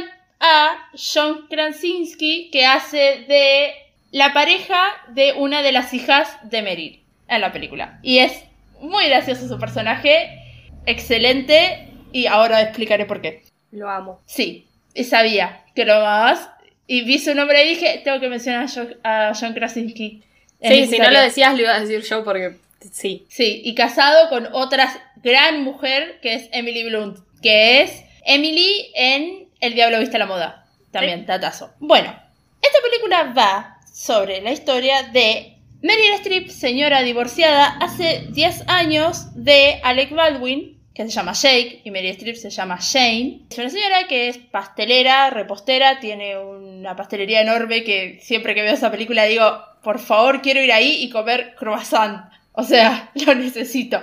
a 0.48 0.90
John 0.94 1.48
Krasinski, 1.50 2.50
que 2.52 2.66
hace 2.66 3.26
de 3.28 3.74
la 4.12 4.32
pareja 4.32 4.80
de 5.10 5.34
una 5.34 5.64
de 5.64 5.72
las 5.72 5.94
hijas 5.94 6.38
de 6.44 6.62
Meryl 6.62 7.04
en 7.28 7.42
la 7.42 7.52
película. 7.52 8.00
Y 8.04 8.20
es 8.20 8.44
muy 8.80 9.08
gracioso 9.08 9.48
su 9.48 9.58
personaje, 9.60 10.40
excelente, 10.86 11.90
y 12.12 12.28
ahora 12.28 12.62
explicaré 12.62 13.06
por 13.06 13.22
qué. 13.22 13.42
Lo 13.72 13.90
amo. 13.90 14.22
Sí, 14.26 14.68
y 14.94 15.04
sabía 15.06 15.64
que 15.74 15.84
lo 15.84 15.96
amabas, 15.96 16.48
y 16.86 17.02
vi 17.02 17.18
su 17.18 17.34
nombre 17.34 17.66
y 17.66 17.70
dije, 17.70 18.02
tengo 18.04 18.20
que 18.20 18.30
mencionar 18.30 18.66
a 18.66 18.68
John, 18.68 18.96
a 19.04 19.32
John 19.40 19.54
Krasinski. 19.54 20.22
Sí, 20.62 20.86
si 20.86 21.00
no 21.00 21.10
lo 21.10 21.20
decías, 21.20 21.56
lo 21.56 21.62
iba 21.62 21.74
a 21.74 21.80
decir 21.80 22.02
yo 22.04 22.24
porque 22.24 22.58
sí. 22.92 23.26
Sí, 23.30 23.62
y 23.66 23.74
casado 23.74 24.30
con 24.30 24.48
otra 24.54 24.94
gran 25.24 25.64
mujer 25.64 26.20
que 26.22 26.36
es 26.36 26.50
Emily 26.52 26.84
Blunt, 26.84 27.18
que 27.42 27.82
es 27.82 28.04
Emily 28.26 28.92
en 28.94 29.45
El 29.66 29.74
Diablo 29.74 30.00
Viste 30.00 30.20
la 30.20 30.28
Moda. 30.28 30.68
También, 30.92 31.26
datazo. 31.26 31.74
Bueno, 31.80 32.16
Esta 32.62 32.80
película 32.84 33.34
va 33.36 33.80
sobre 33.92 34.40
la 34.42 34.52
historia 34.52 35.02
de 35.12 35.58
Meryl 35.82 36.14
Streep, 36.14 36.50
señora 36.50 37.02
divorciada 37.02 37.78
hace 37.82 38.28
10 38.30 38.66
años 38.68 39.30
de 39.34 39.80
Alec 39.84 40.12
Baldwin, 40.12 40.80
que 40.94 41.04
se 41.04 41.10
llama 41.10 41.34
Jake, 41.34 41.82
y 41.84 41.90
Meryl 41.90 42.12
Streep 42.12 42.36
se 42.36 42.52
llama 42.52 42.78
Shane. 42.80 43.48
Es 43.50 43.58
una 43.58 43.72
señora 43.72 44.08
que 44.08 44.30
es 44.30 44.38
pastelera, 44.38 45.32
repostera, 45.32 46.00
tiene 46.00 46.38
una 46.38 46.96
pastelería 46.96 47.42
enorme 47.42 47.84
que 47.84 48.20
siempre 48.22 48.54
que 48.54 48.62
veo 48.62 48.74
esa 48.74 48.92
película 48.92 49.26
digo, 49.26 49.64
por 49.82 49.98
favor, 49.98 50.44
quiero 50.44 50.62
ir 50.62 50.72
ahí 50.72 51.04
y 51.04 51.10
comer 51.10 51.56
croissant. 51.56 52.32
O 52.52 52.64
sea, 52.64 53.10
lo 53.26 53.34
necesito. 53.34 54.00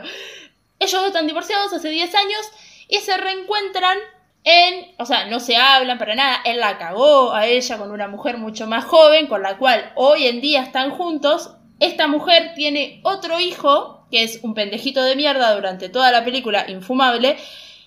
Ellos 0.80 0.92
dos 0.92 1.06
están 1.06 1.28
divorciados 1.28 1.72
hace 1.72 1.88
10 1.88 2.14
años 2.16 2.50
y 2.88 2.96
se 2.96 3.16
reencuentran 3.16 3.96
en, 4.44 4.92
o 4.98 5.06
sea, 5.06 5.26
no 5.26 5.38
se 5.40 5.56
hablan 5.56 5.98
para 5.98 6.14
nada, 6.14 6.40
él 6.44 6.58
la 6.58 6.78
cagó 6.78 7.32
a 7.32 7.46
ella 7.46 7.78
con 7.78 7.90
una 7.90 8.08
mujer 8.08 8.38
mucho 8.38 8.66
más 8.66 8.84
joven, 8.84 9.28
con 9.28 9.42
la 9.42 9.56
cual 9.56 9.92
hoy 9.94 10.26
en 10.26 10.40
día 10.40 10.62
están 10.62 10.90
juntos. 10.90 11.54
Esta 11.78 12.08
mujer 12.08 12.52
tiene 12.54 13.00
otro 13.04 13.38
hijo, 13.38 14.06
que 14.10 14.24
es 14.24 14.40
un 14.42 14.54
pendejito 14.54 15.02
de 15.04 15.16
mierda 15.16 15.54
durante 15.54 15.88
toda 15.88 16.10
la 16.10 16.24
película, 16.24 16.64
infumable, 16.68 17.36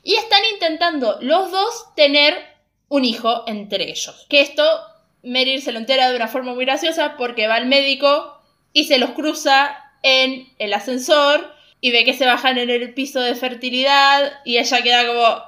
y 0.04 0.16
están 0.16 0.42
intentando 0.54 1.18
los 1.22 1.52
dos 1.52 1.94
tener 1.96 2.36
un 2.88 3.04
hijo 3.04 3.44
entre 3.48 3.90
ellos. 3.90 4.26
Que 4.30 4.42
esto 4.42 4.64
Meryl 5.24 5.62
se 5.62 5.72
lo 5.72 5.80
entera 5.80 6.10
de 6.10 6.16
una 6.16 6.28
forma 6.28 6.54
muy 6.54 6.66
graciosa 6.66 7.16
porque 7.18 7.48
va 7.48 7.56
al 7.56 7.66
médico 7.66 8.40
y 8.72 8.86
se 8.86 9.00
los 9.00 9.12
cruza 9.12 9.78
en 10.04 10.48
el 10.60 10.74
ascensor 10.74 11.54
y 11.82 11.92
ve 11.92 12.06
que 12.06 12.14
se 12.14 12.26
bajan 12.26 12.58
en 12.58 12.70
el 12.70 12.94
piso 12.94 13.20
de 13.22 13.36
fertilidad 13.36 14.40
y 14.46 14.58
ella 14.58 14.82
queda 14.82 15.08
como, 15.08 15.44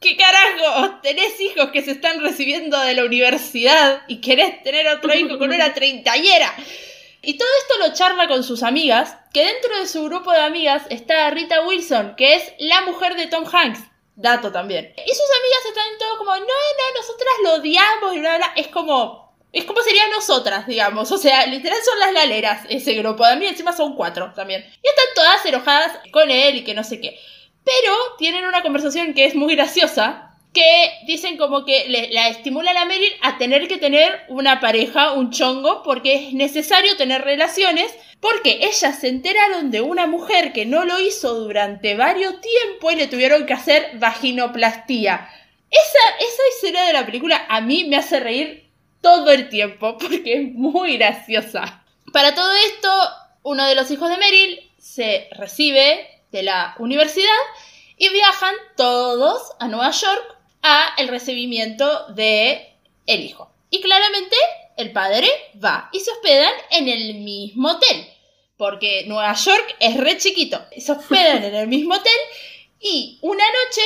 ¿qué 0.00 0.16
carajo? 0.16 0.98
Tenés 1.02 1.38
hijos 1.40 1.70
que 1.70 1.82
se 1.82 1.92
están 1.92 2.20
recibiendo 2.20 2.78
de 2.80 2.94
la 2.94 3.04
universidad 3.04 4.02
y 4.08 4.20
querés 4.20 4.62
tener 4.62 4.88
otro 4.88 5.14
hijo 5.14 5.38
con 5.38 5.52
una 5.52 5.72
treintañera. 5.74 6.52
Y 7.22 7.36
todo 7.36 7.48
esto 7.60 7.86
lo 7.86 7.94
charla 7.94 8.28
con 8.28 8.42
sus 8.42 8.62
amigas, 8.62 9.14
que 9.32 9.44
dentro 9.44 9.78
de 9.78 9.86
su 9.86 10.02
grupo 10.04 10.32
de 10.32 10.40
amigas 10.40 10.84
está 10.88 11.28
Rita 11.30 11.66
Wilson, 11.66 12.14
que 12.16 12.34
es 12.34 12.52
la 12.58 12.80
mujer 12.82 13.14
de 13.14 13.26
Tom 13.26 13.44
Hanks. 13.44 13.80
Dato 14.16 14.50
también. 14.52 14.92
Y 14.96 15.10
sus 15.10 15.30
amigas 15.38 15.66
están 15.68 15.98
todo 15.98 16.18
como, 16.18 16.30
no, 16.32 16.40
no, 16.40 16.94
nosotras 16.96 17.34
lo 17.42 17.54
odiamos 17.54 18.16
y 18.16 18.20
bla, 18.20 18.36
bla. 18.36 18.52
Es 18.56 18.68
como, 18.68 19.34
es 19.52 19.64
como 19.64 19.82
serían 19.82 20.10
nosotras, 20.10 20.66
digamos. 20.66 21.10
O 21.12 21.18
sea, 21.18 21.46
literal 21.46 21.78
son 21.84 21.98
las 21.98 22.12
laleras 22.12 22.62
ese 22.68 22.94
grupo 22.94 23.26
de 23.26 23.36
mí, 23.36 23.46
encima 23.46 23.74
son 23.74 23.96
cuatro 23.96 24.32
también. 24.34 24.62
Y 24.62 24.88
están 24.88 25.14
todas 25.14 25.46
enojadas 25.46 25.98
con 26.10 26.30
él 26.30 26.56
y 26.56 26.64
que 26.64 26.74
no 26.74 26.84
sé 26.84 27.00
qué. 27.00 27.18
Pero 27.70 27.94
tienen 28.18 28.46
una 28.46 28.62
conversación 28.62 29.14
que 29.14 29.26
es 29.26 29.34
muy 29.34 29.54
graciosa. 29.54 30.26
Que 30.52 30.90
dicen 31.06 31.36
como 31.36 31.64
que 31.64 31.88
le, 31.88 32.10
la 32.10 32.28
estimulan 32.28 32.76
a 32.76 32.84
Meryl 32.84 33.12
a 33.22 33.38
tener 33.38 33.68
que 33.68 33.78
tener 33.78 34.22
una 34.28 34.58
pareja, 34.58 35.12
un 35.12 35.30
chongo, 35.30 35.84
porque 35.84 36.14
es 36.14 36.32
necesario 36.32 36.96
tener 36.96 37.22
relaciones. 37.22 37.94
Porque 38.18 38.58
ellas 38.62 38.98
se 38.98 39.06
enteraron 39.06 39.70
de 39.70 39.80
una 39.80 40.06
mujer 40.06 40.52
que 40.52 40.66
no 40.66 40.84
lo 40.84 40.98
hizo 40.98 41.34
durante 41.34 41.94
varios 41.94 42.34
tiempos 42.40 42.92
y 42.92 42.96
le 42.96 43.06
tuvieron 43.06 43.46
que 43.46 43.52
hacer 43.52 43.92
vaginoplastía. 43.94 45.30
Esa, 45.70 46.16
esa 46.18 46.42
escena 46.56 46.84
de 46.84 46.92
la 46.94 47.06
película 47.06 47.46
a 47.48 47.60
mí 47.60 47.84
me 47.84 47.96
hace 47.96 48.18
reír 48.18 48.68
todo 49.00 49.30
el 49.30 49.48
tiempo 49.48 49.96
porque 50.00 50.34
es 50.34 50.52
muy 50.52 50.96
graciosa. 50.96 51.84
Para 52.12 52.34
todo 52.34 52.52
esto, 52.66 52.90
uno 53.44 53.64
de 53.66 53.76
los 53.76 53.88
hijos 53.92 54.10
de 54.10 54.16
Meryl 54.16 54.70
se 54.78 55.28
recibe 55.36 56.19
de 56.32 56.42
la 56.42 56.74
universidad 56.78 57.28
y 57.96 58.08
viajan 58.08 58.54
todos 58.76 59.52
a 59.58 59.68
Nueva 59.68 59.90
York 59.90 60.36
a 60.62 60.94
el 60.98 61.08
recibimiento 61.08 62.06
de 62.08 62.76
el 63.06 63.20
hijo. 63.20 63.52
Y 63.70 63.80
claramente 63.80 64.36
el 64.76 64.92
padre 64.92 65.28
va 65.62 65.90
y 65.92 66.00
se 66.00 66.10
hospedan 66.10 66.52
en 66.70 66.88
el 66.88 67.14
mismo 67.16 67.70
hotel, 67.70 68.06
porque 68.56 69.04
Nueva 69.06 69.34
York 69.34 69.76
es 69.78 69.96
re 69.96 70.16
chiquito. 70.18 70.60
Se 70.76 70.92
hospedan 70.92 71.44
en 71.44 71.54
el 71.54 71.68
mismo 71.68 71.94
hotel 71.94 72.12
y 72.80 73.18
una 73.22 73.44
noche 73.44 73.82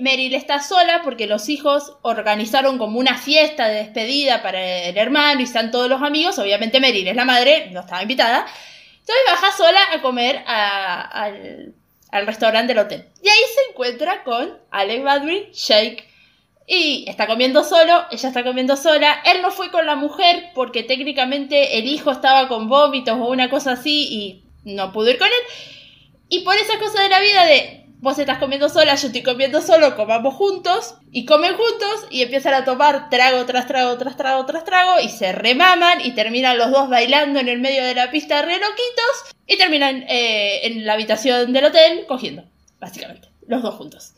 Meryl 0.00 0.34
está 0.34 0.60
sola 0.60 1.02
porque 1.04 1.26
los 1.26 1.48
hijos 1.48 1.96
organizaron 2.02 2.78
como 2.78 2.98
una 2.98 3.16
fiesta 3.16 3.68
de 3.68 3.76
despedida 3.76 4.42
para 4.42 4.60
el 4.60 4.96
hermano 4.96 5.40
y 5.40 5.44
están 5.44 5.70
todos 5.70 5.88
los 5.88 6.02
amigos. 6.02 6.38
Obviamente 6.38 6.80
Meryl 6.80 7.06
es 7.06 7.16
la 7.16 7.24
madre, 7.24 7.70
no 7.70 7.80
estaba 7.80 8.02
invitada. 8.02 8.46
Entonces 9.00 9.24
baja 9.30 9.56
sola 9.56 9.80
a 9.92 10.02
comer 10.02 10.42
al, 10.46 11.74
al, 12.14 12.26
restaurante 12.26 12.74
del 12.74 12.84
hotel. 12.84 13.08
Y 13.22 13.28
ahí 13.28 13.40
se 13.54 13.70
encuentra 13.70 14.24
con 14.24 14.58
Alec 14.70 15.02
Baldwin, 15.02 15.50
Shake. 15.52 16.08
Y 16.66 17.04
está 17.08 17.26
comiendo 17.26 17.62
solo, 17.62 18.06
ella 18.10 18.28
está 18.28 18.42
comiendo 18.42 18.76
sola. 18.76 19.22
Él 19.26 19.42
no 19.42 19.50
fue 19.50 19.70
con 19.70 19.84
la 19.84 19.96
mujer 19.96 20.50
porque 20.54 20.82
técnicamente 20.82 21.78
el 21.78 21.86
hijo 21.86 22.10
estaba 22.10 22.48
con 22.48 22.68
vómitos 22.68 23.18
o 23.18 23.26
una 23.26 23.50
cosa 23.50 23.72
así 23.72 24.08
y 24.10 24.44
no 24.64 24.92
pudo 24.92 25.10
ir 25.10 25.18
con 25.18 25.28
él. 25.28 25.32
Y 26.28 26.40
por 26.40 26.54
esa 26.56 26.78
cosa 26.78 27.02
de 27.02 27.10
la 27.10 27.20
vida 27.20 27.44
de 27.44 27.84
vos 28.04 28.18
estás 28.18 28.38
comiendo 28.38 28.68
sola, 28.68 28.94
yo 28.94 29.06
estoy 29.06 29.22
comiendo 29.22 29.62
solo, 29.62 29.96
comamos 29.96 30.34
juntos 30.34 30.94
y 31.10 31.24
comen 31.24 31.56
juntos 31.56 32.06
y 32.10 32.22
empiezan 32.22 32.52
a 32.52 32.64
tomar 32.64 33.08
trago 33.08 33.46
tras 33.46 33.66
trago 33.66 33.96
tras 33.96 34.16
trago 34.16 34.44
tras 34.44 34.64
trago 34.64 35.00
y 35.00 35.08
se 35.08 35.32
remaman 35.32 36.02
y 36.02 36.12
terminan 36.14 36.58
los 36.58 36.70
dos 36.70 36.90
bailando 36.90 37.40
en 37.40 37.48
el 37.48 37.60
medio 37.60 37.82
de 37.82 37.94
la 37.94 38.10
pista 38.10 38.42
re 38.42 38.58
loquitos 38.58 39.33
y 39.46 39.56
terminan 39.56 40.04
eh, 40.08 40.66
en 40.66 40.86
la 40.86 40.94
habitación 40.94 41.52
del 41.52 41.66
hotel 41.66 42.04
cogiendo, 42.06 42.44
básicamente, 42.80 43.28
los 43.46 43.62
dos 43.62 43.74
juntos. 43.74 44.14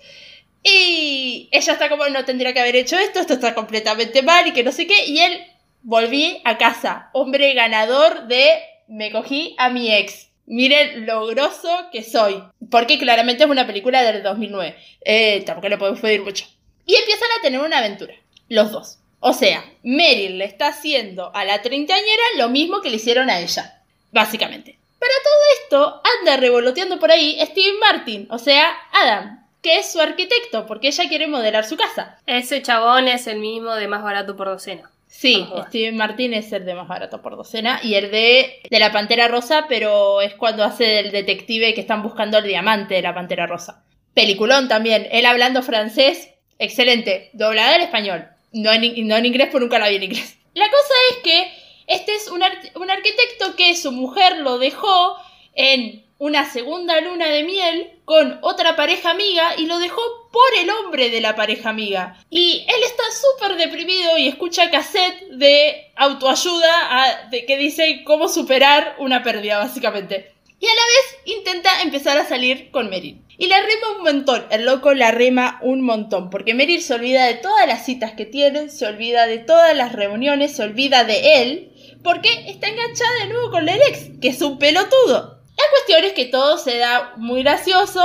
Y 0.63 1.49
ella 1.53 1.73
está 1.73 1.89
como, 1.89 2.09
no 2.09 2.25
tendría 2.25 2.53
que 2.53 2.61
haber 2.61 2.77
hecho 2.77 2.99
esto, 2.99 3.21
esto 3.21 3.35
está 3.35 3.55
completamente 3.55 4.23
mal 4.23 4.47
y 4.47 4.53
que 4.53 4.65
no 4.65 4.73
sé 4.73 4.87
qué, 4.87 5.07
y 5.07 5.21
él 5.21 5.45
volví 5.83 6.41
a 6.45 6.59
casa, 6.59 7.11
hombre 7.13 7.55
ganador 7.55 8.27
de 8.27 8.59
me 8.89 9.11
cogí 9.13 9.55
a 9.59 9.69
mi 9.69 9.93
ex 9.93 10.27
miren 10.47 11.07
lo 11.07 11.27
grosso 11.27 11.69
que 11.93 12.03
soy. 12.03 12.43
Porque 12.71 12.99
claramente 12.99 13.45
es 13.45 13.51
una 13.51 13.67
película 13.67 14.03
del 14.03 14.23
2009. 14.23 14.77
Eh, 15.05 15.43
tampoco 15.45 15.69
le 15.69 15.79
podemos 15.79 16.01
pedir 16.01 16.23
mucho. 16.23 16.47
Y 16.87 16.95
empiezan 16.95 17.29
a 17.39 17.43
tener 17.43 17.61
una 17.61 17.79
aventura. 17.79 18.15
Los 18.49 18.71
dos. 18.71 18.99
O 19.21 19.33
sea, 19.33 19.65
Meryl 19.83 20.39
le 20.39 20.45
está 20.45 20.69
haciendo 20.69 21.35
a 21.35 21.45
la 21.45 21.63
treintañera 21.63 22.23
lo 22.37 22.49
mismo 22.49 22.81
que 22.81 22.91
le 22.91 22.97
hicieron 22.97 23.29
a 23.29 23.41
ella. 23.41 23.83
Básicamente. 24.13 24.79
Para 25.07 25.23
todo 25.23 25.41
esto, 25.63 26.03
anda 26.19 26.37
revoloteando 26.37 26.99
por 26.99 27.13
ahí 27.13 27.39
Steven 27.41 27.79
Martin, 27.79 28.27
o 28.29 28.39
sea, 28.39 28.77
Adam, 28.93 29.47
que 29.63 29.79
es 29.79 29.93
su 29.93 30.01
arquitecto, 30.01 30.67
porque 30.67 30.89
ella 30.89 31.09
quiere 31.09 31.29
modelar 31.29 31.65
su 31.65 31.77
casa. 31.77 32.19
Ese 32.27 32.61
chabón 32.61 33.07
es 33.07 33.29
el 33.29 33.39
mismo 33.39 33.77
de 33.77 33.87
más 33.87 34.03
barato 34.03 34.35
por 34.37 34.49
docena. 34.49 34.91
Sí, 35.07 35.47
Steven 35.69 35.97
Martin 35.97 36.35
es 36.35 36.51
el 36.51 36.65
de 36.65 36.75
más 36.75 36.89
barato 36.89 37.23
por 37.23 37.37
docena 37.37 37.79
y 37.85 37.95
el 37.95 38.11
de, 38.11 38.63
de 38.69 38.79
la 38.81 38.91
Pantera 38.91 39.29
Rosa, 39.29 39.67
pero 39.69 40.21
es 40.23 40.35
cuando 40.35 40.65
hace 40.65 40.99
el 40.99 41.13
detective 41.13 41.73
que 41.75 41.83
están 41.83 42.03
buscando 42.03 42.39
el 42.39 42.45
diamante 42.45 42.95
de 42.95 43.03
la 43.03 43.15
Pantera 43.15 43.47
Rosa. 43.47 43.85
Peliculón 44.13 44.67
también, 44.67 45.07
él 45.13 45.25
hablando 45.25 45.63
francés, 45.63 46.31
excelente, 46.59 47.31
doblada 47.33 47.77
en 47.77 47.83
español, 47.83 48.27
no 48.51 48.73
en, 48.73 49.07
no 49.07 49.17
en 49.17 49.27
inglés, 49.27 49.51
por 49.53 49.61
nunca 49.61 49.79
la 49.79 49.89
vi 49.89 49.97
en 49.97 50.03
inglés. 50.03 50.37
La 50.55 50.69
cosa 50.71 50.95
es 51.11 51.17
que 51.19 51.53
este 51.87 52.15
es 52.15 52.29
un, 52.29 52.43
un 52.75 52.91
arquitecto 52.91 53.57
que 53.57 53.77
su 53.77 53.93
mujer 53.93 54.39
lo 54.39 54.59
dejó 54.59 55.17
en 55.55 56.07
una 56.19 56.51
segunda 56.51 57.01
luna 57.01 57.29
de 57.29 57.45
miel 57.45 57.91
con 58.05 58.39
otra 58.43 58.75
pareja 58.75 59.11
amiga 59.11 59.55
y 59.59 59.67
lo 59.67 59.79
dejó 59.79 60.01
por 60.33 60.49
el 60.59 60.71
hombre 60.71 61.11
de 61.11 61.21
la 61.21 61.35
pareja 61.35 61.71
amiga. 61.71 62.17
Y 62.31 62.65
él 62.69 62.83
está 62.85 63.03
súper 63.11 63.57
deprimido 63.57 64.17
y 64.17 64.29
escucha 64.29 64.71
cassette 64.71 65.29
de 65.31 65.93
autoayuda 65.97 67.29
de 67.31 67.45
que 67.45 67.59
dice 67.59 68.03
cómo 68.05 68.29
superar 68.29 68.97
una 68.99 69.23
pérdida, 69.23 69.59
básicamente. 69.59 70.33
Y 70.59 70.67
a 70.67 70.71
la 70.71 70.75
vez 70.75 71.37
intenta 71.37 71.83
empezar 71.83 72.17
a 72.17 72.27
salir 72.27 72.71
con 72.71 72.89
Meryl. 72.89 73.21
Y 73.39 73.49
la 73.49 73.61
rema 73.61 73.99
un 73.99 74.05
montón, 74.05 74.47
el 74.51 74.65
loco 74.65 74.95
la 74.95 75.11
rema 75.11 75.59
un 75.63 75.83
montón, 75.83 76.31
porque 76.31 76.55
Meryl 76.55 76.81
se 76.81 76.95
olvida 76.95 77.27
de 77.27 77.35
todas 77.35 77.67
las 77.67 77.85
citas 77.85 78.13
que 78.13 78.25
tiene, 78.25 78.71
se 78.71 78.87
olvida 78.87 79.27
de 79.27 79.37
todas 79.37 79.77
las 79.77 79.93
reuniones, 79.93 80.57
se 80.57 80.63
olvida 80.63 81.05
de 81.05 81.43
él, 81.43 81.73
porque 82.07 82.49
está 82.49 82.69
enganchada 82.69 83.25
de 83.25 83.33
nuevo 83.33 83.51
con 83.51 83.69
el 83.69 83.81
ex, 83.83 84.11
que 84.23 84.29
es 84.29 84.41
un 84.41 84.61
pelotudo. 84.61 85.41
La 85.57 85.65
cuestión 85.73 86.05
es 86.05 86.13
que 86.13 86.27
todo 86.27 86.57
se 86.57 86.79
da 86.79 87.15
muy 87.17 87.43
gracioso. 87.43 88.01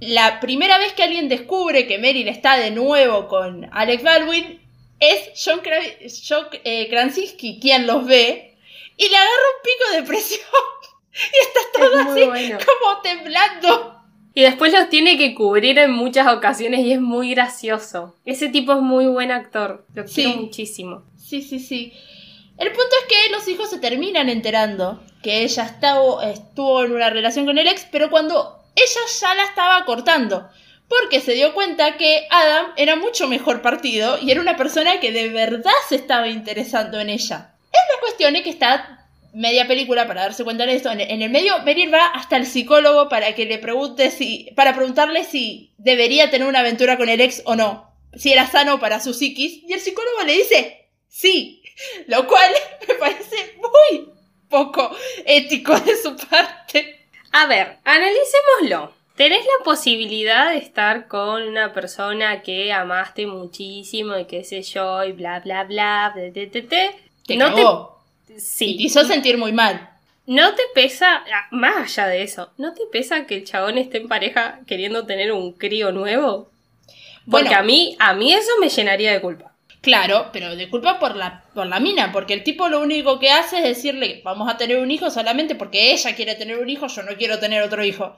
La 0.00 0.38
primera 0.38 0.76
vez 0.76 0.92
que 0.92 1.02
alguien 1.02 1.30
descubre 1.30 1.86
que 1.86 1.96
Meryl 1.96 2.28
está 2.28 2.58
de 2.58 2.70
nuevo 2.72 3.26
con 3.26 3.66
Alex 3.72 4.02
Baldwin 4.02 4.60
es 5.00 5.30
John, 5.42 5.62
eh, 6.62 6.88
Krasinski 6.90 7.58
quien 7.58 7.86
los 7.86 8.04
ve 8.04 8.54
y 8.98 9.08
le 9.08 9.16
agarra 9.16 9.32
un 9.32 9.62
pico 9.64 9.96
de 9.96 10.02
presión 10.06 10.40
y 11.14 11.46
está 11.46 11.60
todo 11.72 11.98
así 12.00 12.52
como 12.52 13.00
temblando. 13.00 13.94
Y 14.34 14.42
después 14.42 14.74
los 14.74 14.90
tiene 14.90 15.16
que 15.16 15.34
cubrir 15.34 15.78
en 15.78 15.92
muchas 15.92 16.30
ocasiones 16.30 16.80
y 16.80 16.92
es 16.92 17.00
muy 17.00 17.30
gracioso. 17.30 18.14
Ese 18.26 18.50
tipo 18.50 18.74
es 18.74 18.82
muy 18.82 19.06
buen 19.06 19.30
actor, 19.30 19.86
lo 19.94 20.04
quiero 20.04 20.36
muchísimo. 20.36 21.04
Sí, 21.16 21.40
sí, 21.40 21.58
sí. 21.58 21.94
El 22.58 22.72
punto 22.72 22.90
es 23.02 23.06
que 23.06 23.30
los 23.30 23.46
hijos 23.46 23.70
se 23.70 23.78
terminan 23.78 24.28
enterando 24.28 25.00
que 25.22 25.42
ella 25.44 25.64
estuvo, 25.64 26.20
estuvo 26.22 26.84
en 26.84 26.92
una 26.92 27.08
relación 27.08 27.46
con 27.46 27.56
el 27.56 27.68
ex, 27.68 27.86
pero 27.90 28.10
cuando 28.10 28.62
ella 28.74 29.00
ya 29.20 29.34
la 29.34 29.44
estaba 29.44 29.84
cortando. 29.84 30.48
Porque 30.88 31.20
se 31.20 31.34
dio 31.34 31.54
cuenta 31.54 31.96
que 31.96 32.26
Adam 32.30 32.72
era 32.76 32.96
mucho 32.96 33.28
mejor 33.28 33.62
partido 33.62 34.18
y 34.20 34.30
era 34.30 34.40
una 34.40 34.56
persona 34.56 35.00
que 35.00 35.12
de 35.12 35.28
verdad 35.28 35.70
se 35.88 35.96
estaba 35.96 36.28
interesando 36.28 36.98
en 36.98 37.10
ella. 37.10 37.54
La 37.72 38.00
cuestión 38.00 38.34
es 38.36 38.42
que 38.42 38.50
está 38.50 39.06
media 39.32 39.68
película 39.68 40.08
para 40.08 40.22
darse 40.22 40.44
cuenta 40.44 40.66
de 40.66 40.74
esto. 40.74 40.90
En, 40.90 41.00
en 41.00 41.22
el 41.22 41.30
medio, 41.30 41.62
Meryl 41.62 41.92
va 41.92 42.06
hasta 42.06 42.36
el 42.36 42.46
psicólogo 42.46 43.08
para 43.08 43.34
que 43.34 43.44
le 43.44 43.58
pregunte 43.58 44.10
si, 44.10 44.50
para 44.56 44.74
preguntarle 44.74 45.24
si 45.24 45.74
debería 45.78 46.30
tener 46.30 46.48
una 46.48 46.60
aventura 46.60 46.96
con 46.96 47.08
el 47.08 47.20
ex 47.20 47.42
o 47.44 47.54
no, 47.54 47.94
si 48.16 48.32
era 48.32 48.46
sano 48.46 48.80
para 48.80 48.98
su 48.98 49.14
psiquis. 49.14 49.62
Y 49.68 49.72
el 49.74 49.80
psicólogo 49.80 50.22
le 50.24 50.32
dice 50.32 50.88
sí, 51.08 51.62
lo 52.06 52.26
cual 52.26 52.52
me 52.88 52.94
parece 52.94 53.56
muy 53.58 54.10
poco 54.48 54.94
ético 55.24 55.78
de 55.80 55.96
su 55.96 56.16
parte. 56.16 57.06
A 57.32 57.46
ver, 57.46 57.78
analicémoslo. 57.84 58.94
Tenés 59.16 59.44
la 59.44 59.64
posibilidad 59.64 60.50
de 60.50 60.58
estar 60.58 61.08
con 61.08 61.42
una 61.42 61.72
persona 61.72 62.40
que 62.42 62.72
amaste 62.72 63.26
muchísimo 63.26 64.16
y 64.16 64.26
qué 64.26 64.44
sé 64.44 64.62
yo, 64.62 65.02
y 65.04 65.12
bla 65.12 65.40
bla 65.40 65.64
bla, 65.64 66.12
bla, 66.14 66.30
bla. 66.30 66.62
Te 67.26 67.36
no 67.36 67.54
cagó. 67.54 68.04
te. 68.26 68.40
Sí. 68.40 68.66
Y 68.74 68.76
te 68.76 68.82
hizo 68.84 69.04
sentir 69.04 69.36
muy 69.36 69.52
mal. 69.52 69.90
¿No 70.26 70.54
te 70.54 70.62
pesa, 70.74 71.24
ah, 71.32 71.48
más 71.50 71.98
allá 71.98 72.06
de 72.08 72.22
eso, 72.22 72.52
¿no 72.58 72.74
te 72.74 72.82
pesa 72.92 73.26
que 73.26 73.34
el 73.36 73.44
chabón 73.44 73.78
esté 73.78 73.96
en 73.98 74.08
pareja 74.08 74.60
queriendo 74.66 75.06
tener 75.06 75.32
un 75.32 75.52
crío 75.52 75.90
nuevo? 75.90 76.50
Porque 77.30 77.48
Bueno. 77.48 77.60
a 77.60 77.62
mí, 77.62 77.96
a 77.98 78.14
mí 78.14 78.32
eso 78.34 78.50
me 78.60 78.68
llenaría 78.68 79.12
de 79.12 79.20
culpa. 79.20 79.52
Claro, 79.80 80.30
pero 80.32 80.56
disculpa 80.56 80.98
por 80.98 81.14
la, 81.14 81.44
por 81.54 81.66
la 81.66 81.78
mina, 81.78 82.10
porque 82.12 82.34
el 82.34 82.42
tipo 82.42 82.68
lo 82.68 82.80
único 82.80 83.18
que 83.18 83.30
hace 83.30 83.58
es 83.58 83.62
decirle, 83.62 84.20
vamos 84.24 84.48
a 84.48 84.56
tener 84.56 84.78
un 84.78 84.90
hijo 84.90 85.10
solamente 85.10 85.54
porque 85.54 85.92
ella 85.92 86.16
quiere 86.16 86.34
tener 86.34 86.58
un 86.58 86.68
hijo, 86.68 86.88
yo 86.88 87.02
no 87.04 87.16
quiero 87.16 87.38
tener 87.38 87.62
otro 87.62 87.84
hijo. 87.84 88.16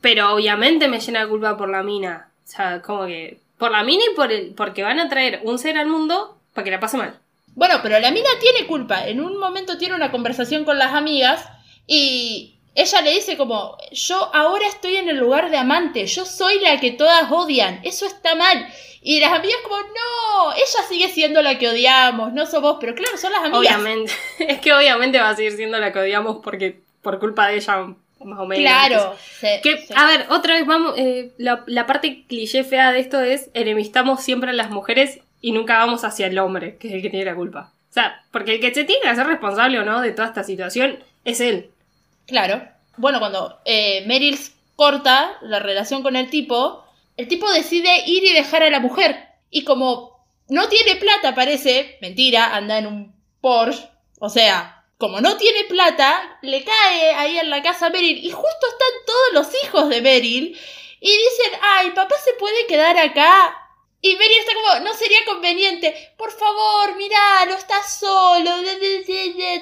Pero 0.00 0.34
obviamente 0.34 0.88
me 0.88 1.00
llena 1.00 1.20
de 1.20 1.28
culpa 1.28 1.56
por 1.56 1.68
la 1.68 1.82
mina. 1.82 2.30
O 2.44 2.48
sea, 2.48 2.82
como 2.82 3.06
que. 3.06 3.40
Por 3.58 3.70
la 3.70 3.82
mina 3.82 4.02
y 4.10 4.14
por 4.14 4.30
el. 4.30 4.52
Porque 4.54 4.82
van 4.82 4.98
a 4.98 5.08
traer 5.08 5.40
un 5.44 5.58
ser 5.58 5.78
al 5.78 5.86
mundo 5.86 6.38
para 6.52 6.64
que 6.64 6.70
la 6.70 6.80
pase 6.80 6.96
mal. 6.96 7.18
Bueno, 7.54 7.76
pero 7.82 7.98
la 7.98 8.10
mina 8.10 8.28
tiene 8.40 8.66
culpa. 8.66 9.06
En 9.06 9.20
un 9.20 9.38
momento 9.38 9.78
tiene 9.78 9.94
una 9.94 10.10
conversación 10.10 10.64
con 10.64 10.78
las 10.78 10.92
amigas 10.92 11.48
y 11.86 12.55
ella 12.76 13.00
le 13.00 13.10
dice 13.12 13.36
como, 13.36 13.76
yo 13.90 14.30
ahora 14.34 14.66
estoy 14.68 14.96
en 14.96 15.08
el 15.08 15.16
lugar 15.16 15.50
de 15.50 15.56
amante, 15.56 16.06
yo 16.06 16.24
soy 16.24 16.60
la 16.60 16.78
que 16.78 16.92
todas 16.92 17.30
odian, 17.30 17.80
eso 17.82 18.06
está 18.06 18.34
mal. 18.34 18.66
Y 19.02 19.20
las 19.20 19.32
amigas 19.32 19.56
como, 19.62 19.76
no, 19.78 20.52
ella 20.52 20.88
sigue 20.88 21.08
siendo 21.08 21.40
la 21.40 21.58
que 21.58 21.68
odiamos, 21.68 22.32
no 22.32 22.44
sos 22.44 22.60
vos, 22.60 22.76
pero 22.80 22.94
claro, 22.94 23.16
son 23.16 23.32
las 23.32 23.42
amigas. 23.42 23.58
Obviamente. 23.58 24.12
Es 24.40 24.60
que 24.60 24.72
obviamente 24.72 25.18
va 25.20 25.30
a 25.30 25.36
seguir 25.36 25.52
siendo 25.52 25.78
la 25.78 25.92
que 25.92 25.98
odiamos 26.00 26.38
porque. 26.42 26.80
Por 27.02 27.20
culpa 27.20 27.46
de 27.46 27.58
ella, 27.58 27.86
más 28.24 28.40
o 28.40 28.46
menos. 28.46 28.64
Claro. 28.64 29.16
Que, 29.62 29.86
a 29.94 30.06
ver, 30.08 30.26
otra 30.30 30.54
vez 30.54 30.66
vamos. 30.66 30.94
eh, 30.98 31.30
la, 31.38 31.62
la 31.68 31.86
parte 31.86 32.24
cliché 32.26 32.64
fea 32.64 32.90
de 32.90 32.98
esto 32.98 33.20
es 33.20 33.48
enemistamos 33.54 34.24
siempre 34.24 34.50
a 34.50 34.54
las 34.54 34.70
mujeres 34.70 35.20
y 35.40 35.52
nunca 35.52 35.78
vamos 35.78 36.02
hacia 36.02 36.26
el 36.26 36.36
hombre, 36.40 36.76
que 36.78 36.88
es 36.88 36.94
el 36.94 37.02
que 37.02 37.10
tiene 37.10 37.24
la 37.26 37.36
culpa. 37.36 37.70
O 37.88 37.92
sea, 37.92 38.24
porque 38.32 38.56
el 38.56 38.60
que 38.60 38.74
se 38.74 38.82
tiene 38.82 39.02
que 39.02 39.08
hacer 39.08 39.28
responsable 39.28 39.78
o 39.78 39.84
no 39.84 40.00
de 40.00 40.10
toda 40.10 40.26
esta 40.26 40.42
situación 40.42 40.98
es 41.24 41.40
él. 41.40 41.70
Claro. 42.26 42.68
Bueno, 42.96 43.18
cuando 43.18 43.60
eh, 43.64 44.04
Meryl 44.06 44.38
corta 44.74 45.38
la 45.42 45.58
relación 45.58 46.02
con 46.02 46.16
el 46.16 46.30
tipo, 46.30 46.84
el 47.16 47.28
tipo 47.28 47.50
decide 47.50 48.04
ir 48.06 48.24
y 48.24 48.32
dejar 48.32 48.62
a 48.62 48.70
la 48.70 48.80
mujer. 48.80 49.28
Y 49.50 49.64
como 49.64 50.16
no 50.48 50.68
tiene 50.68 50.96
plata, 50.96 51.34
parece, 51.34 51.98
mentira, 52.00 52.54
anda 52.54 52.78
en 52.78 52.86
un 52.86 53.16
Porsche. 53.40 53.88
O 54.18 54.28
sea, 54.28 54.84
como 54.98 55.20
no 55.20 55.36
tiene 55.36 55.64
plata, 55.64 56.38
le 56.42 56.64
cae 56.64 57.14
ahí 57.14 57.38
en 57.38 57.50
la 57.50 57.62
casa 57.62 57.86
a 57.86 57.90
Meryl. 57.90 58.24
Y 58.24 58.30
justo 58.30 58.66
están 58.70 59.04
todos 59.06 59.32
los 59.32 59.64
hijos 59.64 59.88
de 59.88 60.00
Meryl. 60.00 60.58
Y 61.00 61.10
dicen, 61.10 61.60
ay, 61.60 61.90
papá 61.90 62.14
se 62.24 62.32
puede 62.34 62.66
quedar 62.66 62.98
acá. 62.98 63.54
Y 64.00 64.16
Meryl 64.16 64.38
está 64.38 64.52
como, 64.54 64.84
no 64.84 64.94
sería 64.94 65.24
conveniente. 65.24 66.14
Por 66.16 66.30
favor, 66.32 66.96
mirá, 66.96 67.44
no 67.46 67.54
estás 67.54 67.98
solo. 67.98 68.50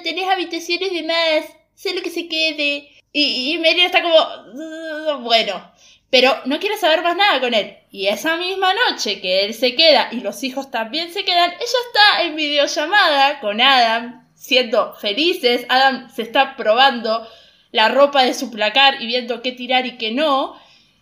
Tenés 0.03 0.29
habitaciones 0.29 0.91
de 0.91 1.03
más. 1.03 1.54
Sé 1.75 1.93
lo 1.93 2.01
que 2.01 2.09
se 2.09 2.27
quede. 2.27 2.89
Y, 3.11 3.57
y 3.57 3.81
está 3.81 4.01
como, 4.01 4.17
"Uh, 4.17 5.19
bueno. 5.19 5.71
Pero 6.09 6.33
no 6.45 6.59
quiere 6.59 6.77
saber 6.77 7.01
más 7.03 7.15
nada 7.15 7.39
con 7.41 7.53
él. 7.53 7.77
Y 7.91 8.07
esa 8.07 8.37
misma 8.37 8.73
noche 8.73 9.19
que 9.21 9.43
él 9.45 9.53
se 9.53 9.75
queda 9.75 10.09
y 10.11 10.21
los 10.21 10.43
hijos 10.43 10.71
también 10.71 11.11
se 11.11 11.25
quedan, 11.25 11.51
ella 11.51 11.59
está 11.59 12.23
en 12.23 12.35
videollamada 12.35 13.39
con 13.41 13.59
Adam, 13.59 14.25
siendo 14.33 14.93
felices. 14.95 15.65
Adam 15.67 16.09
se 16.13 16.21
está 16.21 16.55
probando 16.55 17.27
la 17.71 17.89
ropa 17.89 18.23
de 18.23 18.33
su 18.33 18.49
placar 18.49 19.01
y 19.01 19.07
viendo 19.07 19.41
qué 19.41 19.51
tirar 19.51 19.85
y 19.85 19.97
qué 19.97 20.11
no. 20.11 20.57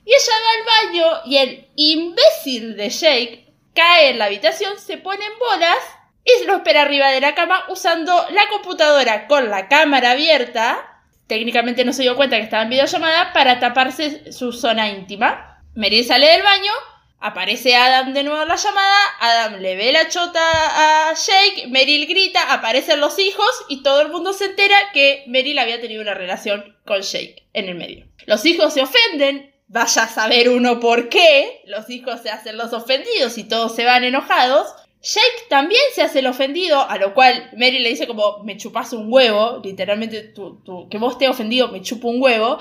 Y 0.06 0.10
ella 0.14 0.34
va 0.44 0.82
al 0.82 0.88
baño 0.88 1.22
y 1.26 1.38
el 1.38 1.68
imbécil 1.76 2.76
de 2.76 2.90
Jake 2.90 3.46
cae 3.76 4.10
en 4.10 4.20
la 4.20 4.26
habitación, 4.26 4.80
se 4.80 4.98
pone 4.98 5.24
en 5.24 5.40
bolas 5.40 5.78
y 6.26 6.46
lo 6.46 6.56
espera 6.58 6.84
arriba 6.84 7.10
de 7.12 7.22
la 7.22 7.36
cama 7.36 7.66
usando 7.70 8.14
la 8.32 8.48
computadora 8.50 9.28
con 9.28 9.50
la 9.50 9.68
cámara 9.68 10.12
abierta. 10.12 11.02
Técnicamente 11.28 11.86
no 11.86 11.94
se 11.94 12.04
dio 12.04 12.16
cuenta 12.16 12.38
que 12.38 12.44
estaba 12.44 12.64
en 12.64 12.70
videollamada 12.70 13.34
para 13.34 13.60
taparse 13.60 14.32
su 14.32 14.52
zona 14.52 14.90
íntima. 14.90 15.62
Meryl 15.76 16.06
sale 16.06 16.28
del 16.28 16.44
baño, 16.44 16.72
aparece 17.20 17.76
Adam 17.76 18.14
de 18.14 18.24
nuevo 18.24 18.42
en 18.44 18.48
la 18.48 18.58
llamada, 18.58 18.98
Adam 19.20 19.60
le 19.60 19.76
ve 19.76 19.92
la 19.92 20.08
chota 20.10 20.40
a 20.42 21.14
Jake, 21.14 21.68
Meryl 21.68 22.06
grita, 22.06 22.54
aparecen 22.54 23.00
los 23.00 23.18
hijos 23.18 23.66
y 23.70 23.82
todo 23.82 24.02
el 24.02 24.10
mundo 24.10 24.34
se 24.34 24.46
entera 24.46 24.78
que 24.94 25.24
Meryl 25.28 25.58
había 25.58 25.82
tenido 25.82 26.02
una 26.02 26.14
relación 26.14 26.78
con 26.86 27.02
Jake 27.02 27.48
en 27.54 27.70
el 27.70 27.76
medio. 27.76 28.06
Los 28.26 28.46
hijos 28.46 28.74
se 28.74 28.82
ofenden, 28.82 29.56
vaya 29.68 30.04
a 30.04 30.08
saber 30.08 30.50
uno 30.50 30.80
por 30.80 31.10
qué, 31.10 31.62
los 31.66 31.90
hijos 31.90 32.22
se 32.22 32.30
hacen 32.30 32.58
los 32.58 32.74
ofendidos 32.74 33.38
y 33.38 33.46
todos 33.46 33.76
se 33.76 33.86
van 33.86 34.04
enojados. 34.04 34.68
Jake 35.04 35.48
también 35.50 35.82
se 35.94 36.02
hace 36.02 36.20
el 36.20 36.28
ofendido, 36.28 36.90
a 36.90 36.98
lo 36.98 37.14
cual 37.14 37.50
Mary 37.58 37.80
le 37.80 37.90
dice 37.90 38.08
como, 38.08 38.42
me 38.46 38.56
chupas 38.56 38.94
un 38.94 39.12
huevo, 39.12 39.60
literalmente 39.62 40.22
tú, 40.22 40.88
que 40.90 40.98
vos 40.98 41.18
te 41.18 41.28
ofendido, 41.28 41.68
me 41.68 41.82
chupo 41.82 42.08
un 42.08 42.22
huevo. 42.22 42.58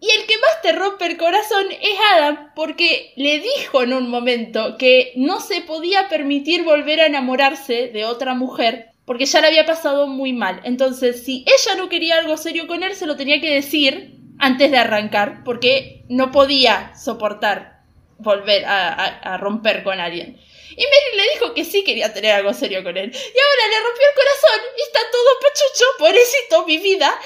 Y 0.00 0.08
el 0.10 0.26
que 0.26 0.38
más 0.38 0.62
te 0.62 0.72
rompe 0.72 1.04
el 1.04 1.18
corazón 1.18 1.66
es 1.70 1.98
Adam, 2.14 2.52
porque 2.54 3.12
le 3.16 3.40
dijo 3.40 3.82
en 3.82 3.92
un 3.92 4.08
momento 4.08 4.78
que 4.78 5.12
no 5.16 5.40
se 5.40 5.60
podía 5.60 6.08
permitir 6.08 6.64
volver 6.64 7.02
a 7.02 7.06
enamorarse 7.06 7.88
de 7.88 8.06
otra 8.06 8.32
mujer, 8.32 8.92
porque 9.04 9.26
ya 9.26 9.42
le 9.42 9.48
había 9.48 9.66
pasado 9.66 10.06
muy 10.06 10.32
mal. 10.32 10.62
Entonces, 10.64 11.22
si 11.22 11.44
ella 11.46 11.76
no 11.76 11.90
quería 11.90 12.16
algo 12.16 12.38
serio 12.38 12.66
con 12.66 12.82
él, 12.82 12.94
se 12.94 13.06
lo 13.06 13.16
tenía 13.16 13.42
que 13.42 13.52
decir 13.52 14.14
antes 14.38 14.70
de 14.70 14.78
arrancar, 14.78 15.44
porque 15.44 16.04
no 16.08 16.30
podía 16.30 16.94
soportar 16.96 17.82
volver 18.18 18.64
a 18.64 19.36
romper 19.36 19.82
con 19.82 20.00
alguien. 20.00 20.38
Y 20.70 20.82
Mary 20.82 21.16
le 21.16 21.32
dijo 21.34 21.54
que 21.54 21.64
sí 21.64 21.84
quería 21.84 22.12
tener 22.12 22.32
algo 22.32 22.52
serio 22.54 22.82
con 22.82 22.96
él. 22.96 23.10
Y 23.10 23.16
ahora 23.16 23.68
le 23.70 23.80
rompió 23.84 24.06
el 24.08 24.14
corazón 24.14 24.66
y 24.76 24.82
está 24.82 25.00
todo 25.10 25.40
pechucho, 25.40 25.84
pobrecito, 25.98 26.66
mi 26.66 26.78
vida. 26.78 27.18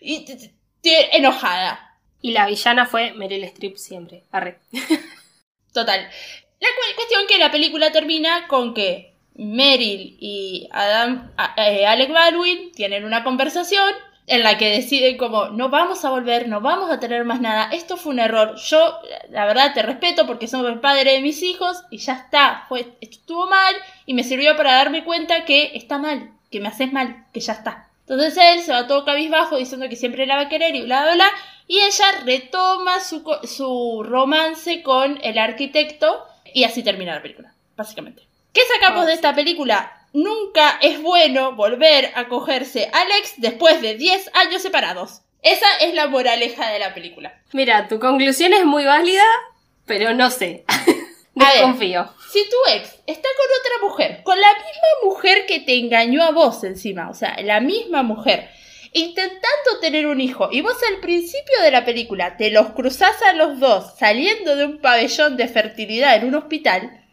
Y 0.00 0.24
enojada. 1.12 1.98
Y 2.20 2.32
la 2.32 2.46
villana 2.46 2.86
fue 2.86 3.12
Meryl 3.12 3.44
Streep 3.44 3.76
siempre. 3.76 4.24
Arre. 4.30 4.58
Total. 5.72 6.00
La 6.60 6.68
cu- 6.68 6.94
cuestión 6.96 7.26
que 7.26 7.38
la 7.38 7.50
película 7.50 7.92
termina 7.92 8.46
con 8.48 8.74
que 8.74 9.12
Meryl 9.34 10.16
y 10.20 10.68
Adam, 10.72 11.34
eh, 11.56 11.84
Alec 11.86 12.12
Baldwin 12.12 12.72
tienen 12.72 13.04
una 13.04 13.24
conversación 13.24 13.92
en 14.26 14.42
la 14.42 14.56
que 14.56 14.70
deciden 14.70 15.18
como 15.18 15.46
no 15.46 15.68
vamos 15.68 16.04
a 16.04 16.10
volver, 16.10 16.48
no 16.48 16.60
vamos 16.60 16.90
a 16.90 16.98
tener 16.98 17.24
más 17.24 17.40
nada, 17.40 17.68
esto 17.72 17.96
fue 17.96 18.12
un 18.12 18.20
error, 18.20 18.56
yo 18.56 18.98
la 19.30 19.44
verdad 19.44 19.74
te 19.74 19.82
respeto 19.82 20.26
porque 20.26 20.48
sos 20.48 20.66
el 20.66 20.80
padre 20.80 21.12
de 21.12 21.20
mis 21.20 21.42
hijos 21.42 21.82
y 21.90 21.98
ya 21.98 22.14
está, 22.14 22.64
fue, 22.68 22.80
esto 23.00 23.18
estuvo 23.18 23.46
mal 23.46 23.74
y 24.06 24.14
me 24.14 24.24
sirvió 24.24 24.56
para 24.56 24.74
darme 24.74 25.04
cuenta 25.04 25.44
que 25.44 25.72
está 25.74 25.98
mal, 25.98 26.30
que 26.50 26.60
me 26.60 26.68
haces 26.68 26.92
mal, 26.92 27.26
que 27.32 27.40
ya 27.40 27.52
está. 27.52 27.88
Entonces 28.00 28.36
él 28.36 28.62
se 28.62 28.72
va 28.72 28.86
todo 28.86 29.04
cabizbajo 29.04 29.56
diciendo 29.56 29.88
que 29.88 29.96
siempre 29.96 30.26
la 30.26 30.36
va 30.36 30.42
a 30.42 30.48
querer 30.48 30.74
y 30.74 30.82
bla 30.82 31.02
bla 31.02 31.14
bla 31.14 31.30
y 31.66 31.80
ella 31.80 32.04
retoma 32.24 33.00
su, 33.00 33.24
su 33.44 34.02
romance 34.06 34.82
con 34.82 35.18
el 35.22 35.38
arquitecto 35.38 36.26
y 36.52 36.64
así 36.64 36.82
termina 36.82 37.14
la 37.14 37.22
película, 37.22 37.52
básicamente. 37.76 38.22
¿Qué 38.52 38.60
sacamos 38.74 39.06
de 39.06 39.14
esta 39.14 39.34
película? 39.34 40.03
Nunca 40.14 40.78
es 40.80 41.02
bueno 41.02 41.56
volver 41.56 42.12
a 42.14 42.28
cogerse 42.28 42.88
a 42.92 43.00
Alex 43.00 43.34
después 43.38 43.82
de 43.82 43.96
10 43.96 44.30
años 44.34 44.62
separados. 44.62 45.22
Esa 45.42 45.66
es 45.80 45.92
la 45.92 46.06
moraleja 46.06 46.70
de 46.70 46.78
la 46.78 46.94
película. 46.94 47.42
Mira, 47.52 47.88
tu 47.88 47.98
conclusión 47.98 48.52
es 48.52 48.64
muy 48.64 48.84
válida, 48.84 49.24
pero 49.86 50.14
no 50.14 50.30
sé. 50.30 50.64
ver. 51.34 51.48
Desconfío. 51.54 52.08
Si 52.30 52.48
tu 52.48 52.56
ex 52.74 52.90
está 53.08 53.28
con 53.28 53.46
otra 53.60 53.88
mujer, 53.88 54.22
con 54.22 54.40
la 54.40 54.52
misma 54.52 54.88
mujer 55.02 55.46
que 55.46 55.58
te 55.58 55.80
engañó 55.80 56.22
a 56.22 56.30
vos 56.30 56.62
encima, 56.62 57.10
o 57.10 57.14
sea, 57.14 57.36
la 57.42 57.58
misma 57.58 58.04
mujer, 58.04 58.48
intentando 58.92 59.80
tener 59.80 60.06
un 60.06 60.20
hijo, 60.20 60.48
y 60.52 60.60
vos 60.60 60.76
al 60.92 61.00
principio 61.00 61.60
de 61.60 61.72
la 61.72 61.84
película 61.84 62.36
te 62.36 62.52
los 62.52 62.70
cruzás 62.70 63.20
a 63.22 63.32
los 63.32 63.58
dos 63.58 63.94
saliendo 63.98 64.54
de 64.54 64.64
un 64.64 64.78
pabellón 64.78 65.36
de 65.36 65.48
fertilidad 65.48 66.14
en 66.14 66.28
un 66.28 66.36
hospital, 66.36 67.03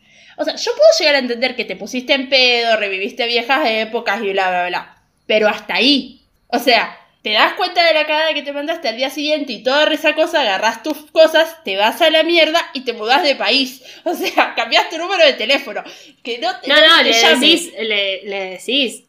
o 0.41 0.43
sea, 0.43 0.55
yo 0.55 0.71
puedo 0.71 0.89
llegar 0.99 1.15
a 1.15 1.19
entender 1.19 1.55
que 1.55 1.65
te 1.65 1.75
pusiste 1.75 2.13
en 2.13 2.27
pedo, 2.29 2.75
reviviste 2.77 3.25
viejas 3.27 3.61
épocas 3.69 4.21
y 4.23 4.31
bla, 4.31 4.49
bla, 4.49 4.67
bla, 4.67 4.97
pero 5.27 5.47
hasta 5.47 5.75
ahí. 5.75 6.21
O 6.47 6.57
sea, 6.59 6.97
te 7.21 7.33
das 7.33 7.53
cuenta 7.53 7.85
de 7.85 7.93
la 7.93 8.07
cagada 8.07 8.33
que 8.33 8.41
te 8.41 8.51
mandaste 8.51 8.87
al 8.89 8.97
día 8.97 9.11
siguiente 9.11 9.53
y 9.53 9.63
toda 9.63 9.85
esa 9.93 10.15
cosa, 10.15 10.41
agarrás 10.41 10.81
tus 10.81 10.97
cosas, 11.11 11.63
te 11.63 11.77
vas 11.77 12.01
a 12.01 12.09
la 12.09 12.23
mierda 12.23 12.59
y 12.73 12.81
te 12.81 12.93
mudás 12.93 13.23
de 13.23 13.35
país. 13.35 13.83
O 14.03 14.15
sea, 14.15 14.55
cambiaste 14.55 14.97
número 14.97 15.23
de 15.23 15.33
teléfono. 15.33 15.83
Que 16.23 16.39
no 16.39 16.59
te, 16.59 16.67
No, 16.67 16.75
no, 16.75 16.97
te 16.97 17.03
le 17.03 17.35
decís, 17.35 17.71
le, 17.79 18.23
le 18.23 18.45
decís, 18.57 19.03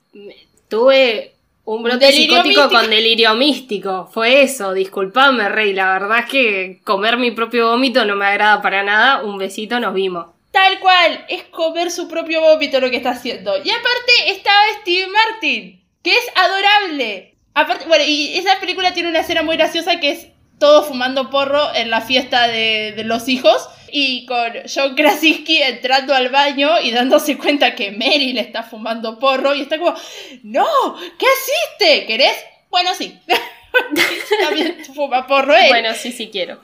Tuve 0.68 1.32
un 1.64 1.82
brote 1.82 2.06
Delirio 2.06 2.42
psicótico 2.42 2.62
místico. 2.62 2.80
con 2.80 2.90
delirio 2.90 3.34
místico. 3.34 4.10
Fue 4.12 4.42
eso, 4.42 4.72
disculpame, 4.72 5.48
Rey. 5.48 5.72
La 5.72 5.92
verdad 5.92 6.20
es 6.20 6.26
que 6.26 6.80
comer 6.84 7.16
mi 7.16 7.30
propio 7.30 7.68
vómito 7.70 8.04
no 8.04 8.16
me 8.16 8.26
agrada 8.26 8.60
para 8.62 8.82
nada. 8.82 9.22
Un 9.22 9.38
besito, 9.38 9.80
nos 9.80 9.94
vimos. 9.94 10.26
Tal 10.52 10.78
cual, 10.80 11.24
es 11.28 11.44
comer 11.44 11.90
su 11.90 12.08
propio 12.08 12.40
vómito 12.40 12.78
lo 12.78 12.90
que 12.90 12.98
está 12.98 13.10
haciendo. 13.10 13.56
Y 13.56 13.70
aparte 13.70 14.12
estaba 14.26 14.62
Steve 14.82 15.06
Martin, 15.08 15.84
que 16.02 16.12
es 16.12 16.24
adorable. 16.36 17.34
Aparte, 17.54 17.86
bueno, 17.86 18.04
y 18.06 18.36
esa 18.38 18.60
película 18.60 18.94
tiene 18.94 19.08
una 19.08 19.20
escena 19.20 19.42
muy 19.42 19.56
graciosa 19.56 19.98
que 19.98 20.10
es 20.10 20.26
todo 20.58 20.84
fumando 20.84 21.30
porro 21.30 21.74
en 21.74 21.90
la 21.90 22.02
fiesta 22.02 22.46
de, 22.46 22.92
de 22.94 23.04
los 23.04 23.28
hijos 23.28 23.68
y 23.90 24.24
con 24.26 24.52
John 24.72 24.94
Krasinski 24.94 25.62
entrando 25.62 26.14
al 26.14 26.30
baño 26.30 26.80
y 26.82 26.92
dándose 26.92 27.36
cuenta 27.36 27.74
que 27.74 27.90
Meryl 27.90 28.38
está 28.38 28.62
fumando 28.62 29.18
porro 29.18 29.54
y 29.54 29.62
está 29.62 29.78
como, 29.78 29.94
no, 30.42 30.66
¿qué 31.18 31.26
hiciste? 31.26 32.06
¿Querés? 32.06 32.36
Bueno, 32.70 32.94
sí. 32.94 33.18
También 34.40 34.84
fuma 34.94 35.26
porro 35.26 35.54
él. 35.54 35.68
Bueno, 35.68 35.94
sí, 35.94 36.12
sí 36.12 36.30
quiero. 36.30 36.60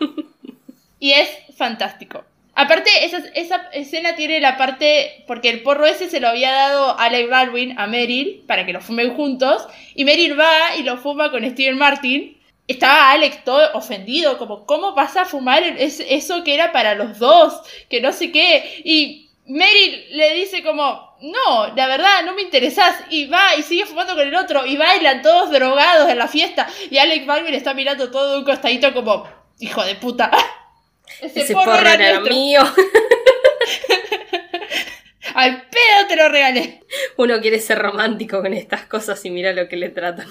Y 1.01 1.13
es 1.13 1.29
fantástico. 1.57 2.25
Aparte, 2.61 2.91
esa, 3.05 3.19
esa 3.35 3.69
escena 3.73 4.17
tiene 4.17 4.41
la 4.41 4.57
parte. 4.57 5.23
Porque 5.29 5.49
el 5.49 5.63
porro 5.63 5.87
ese 5.87 6.11
se 6.11 6.19
lo 6.19 6.27
había 6.27 6.51
dado 6.51 6.99
Alec 6.99 7.31
Baldwin 7.31 7.79
a 7.79 7.87
Meryl 7.87 8.43
para 8.49 8.67
que 8.67 8.73
lo 8.73 8.81
fumen 8.81 9.15
juntos. 9.15 9.69
Y 9.95 10.05
Meryl 10.05 10.39
va 10.39 10.75
y 10.77 10.83
lo 10.83 10.97
fuma 10.97 11.31
con 11.31 11.49
Steven 11.49 11.79
Martin. 11.79 12.37
Estaba 12.67 13.13
Alec 13.13 13.45
todo 13.45 13.73
ofendido, 13.75 14.39
como, 14.39 14.67
¿cómo 14.67 14.93
vas 14.93 15.17
a 15.17 15.25
fumar 15.25 15.63
eso 15.63 16.43
que 16.43 16.53
era 16.53 16.73
para 16.73 16.97
los 16.97 17.21
dos? 17.21 17.63
Que 17.89 18.01
no 18.01 18.13
sé 18.13 18.33
qué. 18.33 18.83
Y 18.85 19.31
Meryl 19.47 20.17
le 20.17 20.35
dice 20.35 20.65
como, 20.65 21.17
no, 21.21 21.73
la 21.77 21.87
verdad, 21.87 22.25
no 22.25 22.35
me 22.35 22.43
interesás. 22.43 23.05
Y 23.09 23.27
va 23.27 23.55
y 23.57 23.63
sigue 23.63 23.87
fumando 23.87 24.17
con 24.17 24.27
el 24.27 24.35
otro. 24.35 24.67
Y 24.67 24.77
bailan 24.77 25.23
todos 25.23 25.53
drogados 25.53 26.11
en 26.11 26.19
la 26.19 26.27
fiesta. 26.27 26.69
Y 26.91 26.99
Alec 26.99 27.25
Baldwin 27.25 27.55
está 27.55 27.73
mirando 27.73 28.11
todo 28.11 28.33
de 28.33 28.39
un 28.39 28.45
costadito 28.45 28.93
como, 28.93 29.29
hijo 29.61 29.85
de 29.85 29.95
puta. 29.95 30.33
Ese 31.21 31.53
porro 31.55 31.89
era, 31.89 32.21
mío. 32.21 32.61
Al 35.35 35.63
pedo 35.63 36.07
te 36.09 36.17
lo 36.17 36.29
regalé. 36.29 36.81
Uno 37.17 37.41
quiere 37.41 37.61
ser 37.61 37.79
romántico 37.79 38.43
con 38.43 38.55
estas 38.55 38.87
cosas 38.87 39.25
y 39.25 39.31
mira 39.31 39.53
lo 39.53 39.69
que 39.69 39.77
le 39.77 39.89
tratan. 39.91 40.27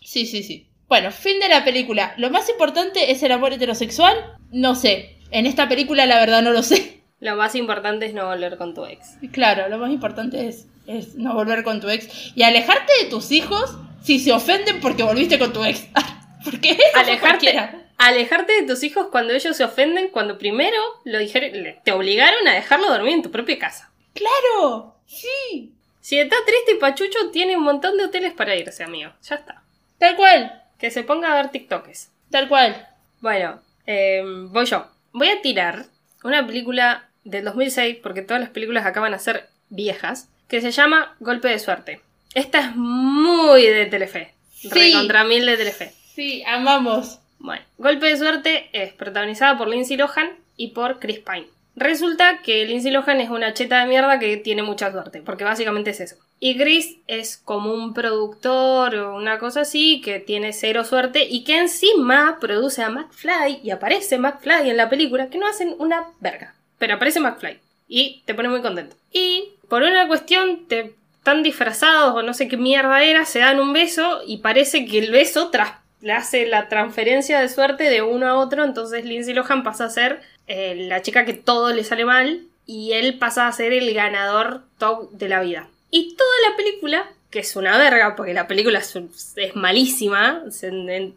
Sí, 0.00 0.26
sí, 0.26 0.42
sí. 0.42 0.66
Bueno, 0.88 1.10
fin 1.10 1.40
de 1.40 1.48
la 1.48 1.64
película. 1.64 2.12
Lo 2.18 2.28
más 2.30 2.50
importante 2.50 3.12
es 3.12 3.22
el 3.22 3.32
amor 3.32 3.54
heterosexual. 3.54 4.36
No 4.50 4.74
sé. 4.74 5.16
En 5.30 5.46
esta 5.46 5.68
película 5.68 6.04
la 6.04 6.18
verdad 6.18 6.42
no 6.42 6.50
lo 6.50 6.62
sé. 6.62 7.00
Lo 7.18 7.36
más 7.36 7.54
importante 7.54 8.06
es 8.06 8.14
no 8.14 8.26
volver 8.26 8.58
con 8.58 8.74
tu 8.74 8.84
ex. 8.84 9.16
Claro, 9.30 9.68
lo 9.68 9.78
más 9.78 9.90
importante 9.90 10.48
es, 10.48 10.66
es 10.86 11.14
no 11.14 11.34
volver 11.34 11.62
con 11.62 11.80
tu 11.80 11.88
ex 11.88 12.32
y 12.34 12.42
alejarte 12.42 12.92
de 13.00 13.08
tus 13.08 13.30
hijos 13.30 13.76
si 14.02 14.18
se 14.18 14.32
ofenden 14.32 14.80
porque 14.80 15.04
volviste 15.04 15.38
con 15.38 15.52
tu 15.52 15.64
ex. 15.64 15.86
porque 16.44 16.72
eso 16.72 16.80
fue 16.92 17.00
Alejarte. 17.00 17.81
Alejarte 18.06 18.52
de 18.52 18.66
tus 18.66 18.82
hijos 18.82 19.08
cuando 19.10 19.32
ellos 19.32 19.56
se 19.56 19.64
ofenden, 19.64 20.08
cuando 20.08 20.38
primero 20.38 20.78
lo 21.04 21.18
dijeron, 21.18 21.76
te 21.84 21.92
obligaron 21.92 22.46
a 22.48 22.54
dejarlo 22.54 22.88
dormir 22.88 23.14
en 23.14 23.22
tu 23.22 23.30
propia 23.30 23.58
casa. 23.58 23.90
Claro, 24.14 24.96
sí. 25.06 25.72
Si 26.00 26.18
está 26.18 26.36
triste 26.44 26.72
y 26.72 26.78
pachucho, 26.78 27.30
tiene 27.30 27.56
un 27.56 27.62
montón 27.62 27.96
de 27.96 28.04
hoteles 28.04 28.32
para 28.32 28.56
irse, 28.56 28.82
amigo. 28.82 29.12
Ya 29.22 29.36
está. 29.36 29.62
Tal 29.98 30.16
cual, 30.16 30.62
Que 30.78 30.90
se 30.90 31.04
ponga 31.04 31.30
a 31.32 31.36
ver 31.36 31.50
TikToks. 31.52 32.10
tal 32.30 32.48
cual. 32.48 32.88
Bueno, 33.20 33.60
eh, 33.86 34.22
voy 34.24 34.66
yo. 34.66 34.86
Voy 35.12 35.28
a 35.28 35.40
tirar 35.40 35.86
una 36.24 36.44
película 36.44 37.08
del 37.22 37.44
2006, 37.44 37.98
porque 38.02 38.22
todas 38.22 38.40
las 38.40 38.50
películas 38.50 38.84
acaban 38.84 39.14
a 39.14 39.20
ser 39.20 39.48
viejas, 39.68 40.28
que 40.48 40.60
se 40.60 40.72
llama 40.72 41.14
Golpe 41.20 41.48
de 41.48 41.60
Suerte. 41.60 42.00
Esta 42.34 42.60
es 42.60 42.74
muy 42.76 43.64
de 43.66 43.86
Telefe. 43.86 44.34
Sí. 44.54 44.68
Recontra 44.70 45.22
mil 45.22 45.46
de 45.46 45.56
Telefe. 45.56 45.92
Sí, 46.14 46.42
amamos. 46.46 47.20
Bueno, 47.42 47.64
Golpe 47.76 48.06
de 48.06 48.16
Suerte 48.16 48.70
es 48.72 48.92
protagonizada 48.92 49.58
por 49.58 49.66
Lindsay 49.66 49.96
Lohan 49.96 50.30
y 50.56 50.68
por 50.68 51.00
Chris 51.00 51.18
Pine. 51.18 51.48
Resulta 51.74 52.40
que 52.40 52.64
Lindsay 52.66 52.92
Lohan 52.92 53.20
es 53.20 53.30
una 53.30 53.52
cheta 53.52 53.80
de 53.80 53.88
mierda 53.88 54.20
que 54.20 54.36
tiene 54.36 54.62
mucha 54.62 54.92
suerte, 54.92 55.22
porque 55.22 55.42
básicamente 55.42 55.90
es 55.90 56.00
eso. 56.00 56.16
Y 56.38 56.56
Chris 56.56 56.98
es 57.08 57.36
como 57.36 57.74
un 57.74 57.94
productor 57.94 58.94
o 58.94 59.16
una 59.16 59.40
cosa 59.40 59.62
así 59.62 60.00
que 60.02 60.20
tiene 60.20 60.52
cero 60.52 60.84
suerte 60.84 61.24
y 61.28 61.42
que 61.42 61.58
encima 61.58 62.38
produce 62.40 62.84
a 62.84 62.90
McFly 62.90 63.58
y 63.64 63.70
aparece 63.70 64.18
McFly 64.18 64.70
en 64.70 64.76
la 64.76 64.88
película, 64.88 65.28
que 65.28 65.38
no 65.38 65.48
hacen 65.48 65.74
una 65.80 66.04
verga. 66.20 66.54
Pero 66.78 66.94
aparece 66.94 67.18
McFly 67.18 67.58
y 67.88 68.22
te 68.24 68.34
pone 68.34 68.50
muy 68.50 68.62
contento. 68.62 68.94
Y 69.10 69.48
por 69.68 69.82
una 69.82 70.06
cuestión 70.06 70.68
te 70.68 70.94
están 71.16 71.42
disfrazados 71.42 72.14
o 72.14 72.22
no 72.22 72.34
sé 72.34 72.46
qué 72.46 72.56
mierda 72.56 73.02
era, 73.02 73.24
se 73.24 73.40
dan 73.40 73.58
un 73.58 73.72
beso 73.72 74.20
y 74.24 74.38
parece 74.38 74.86
que 74.86 75.00
el 75.00 75.10
beso 75.10 75.50
tras 75.50 75.81
le 76.02 76.12
hace 76.12 76.46
la 76.46 76.68
transferencia 76.68 77.40
de 77.40 77.48
suerte 77.48 77.84
de 77.84 78.02
uno 78.02 78.26
a 78.28 78.34
otro, 78.38 78.64
entonces 78.64 79.04
Lindsay 79.04 79.32
Lohan 79.34 79.62
pasa 79.62 79.86
a 79.86 79.90
ser 79.90 80.20
eh, 80.46 80.74
la 80.88 81.00
chica 81.00 81.24
que 81.24 81.32
todo 81.32 81.72
le 81.72 81.84
sale 81.84 82.04
mal 82.04 82.42
y 82.66 82.92
él 82.92 83.18
pasa 83.18 83.46
a 83.46 83.52
ser 83.52 83.72
el 83.72 83.92
ganador 83.94 84.62
top 84.78 85.10
de 85.12 85.28
la 85.28 85.40
vida. 85.40 85.68
Y 85.90 86.14
toda 86.16 86.50
la 86.50 86.56
película, 86.56 87.10
que 87.30 87.38
es 87.40 87.56
una 87.56 87.78
verga, 87.78 88.14
porque 88.16 88.34
la 88.34 88.46
película 88.46 88.78
es, 88.80 88.94
es 89.36 89.56
malísima, 89.56 90.42
se- 90.50 90.68
en- 90.68 91.14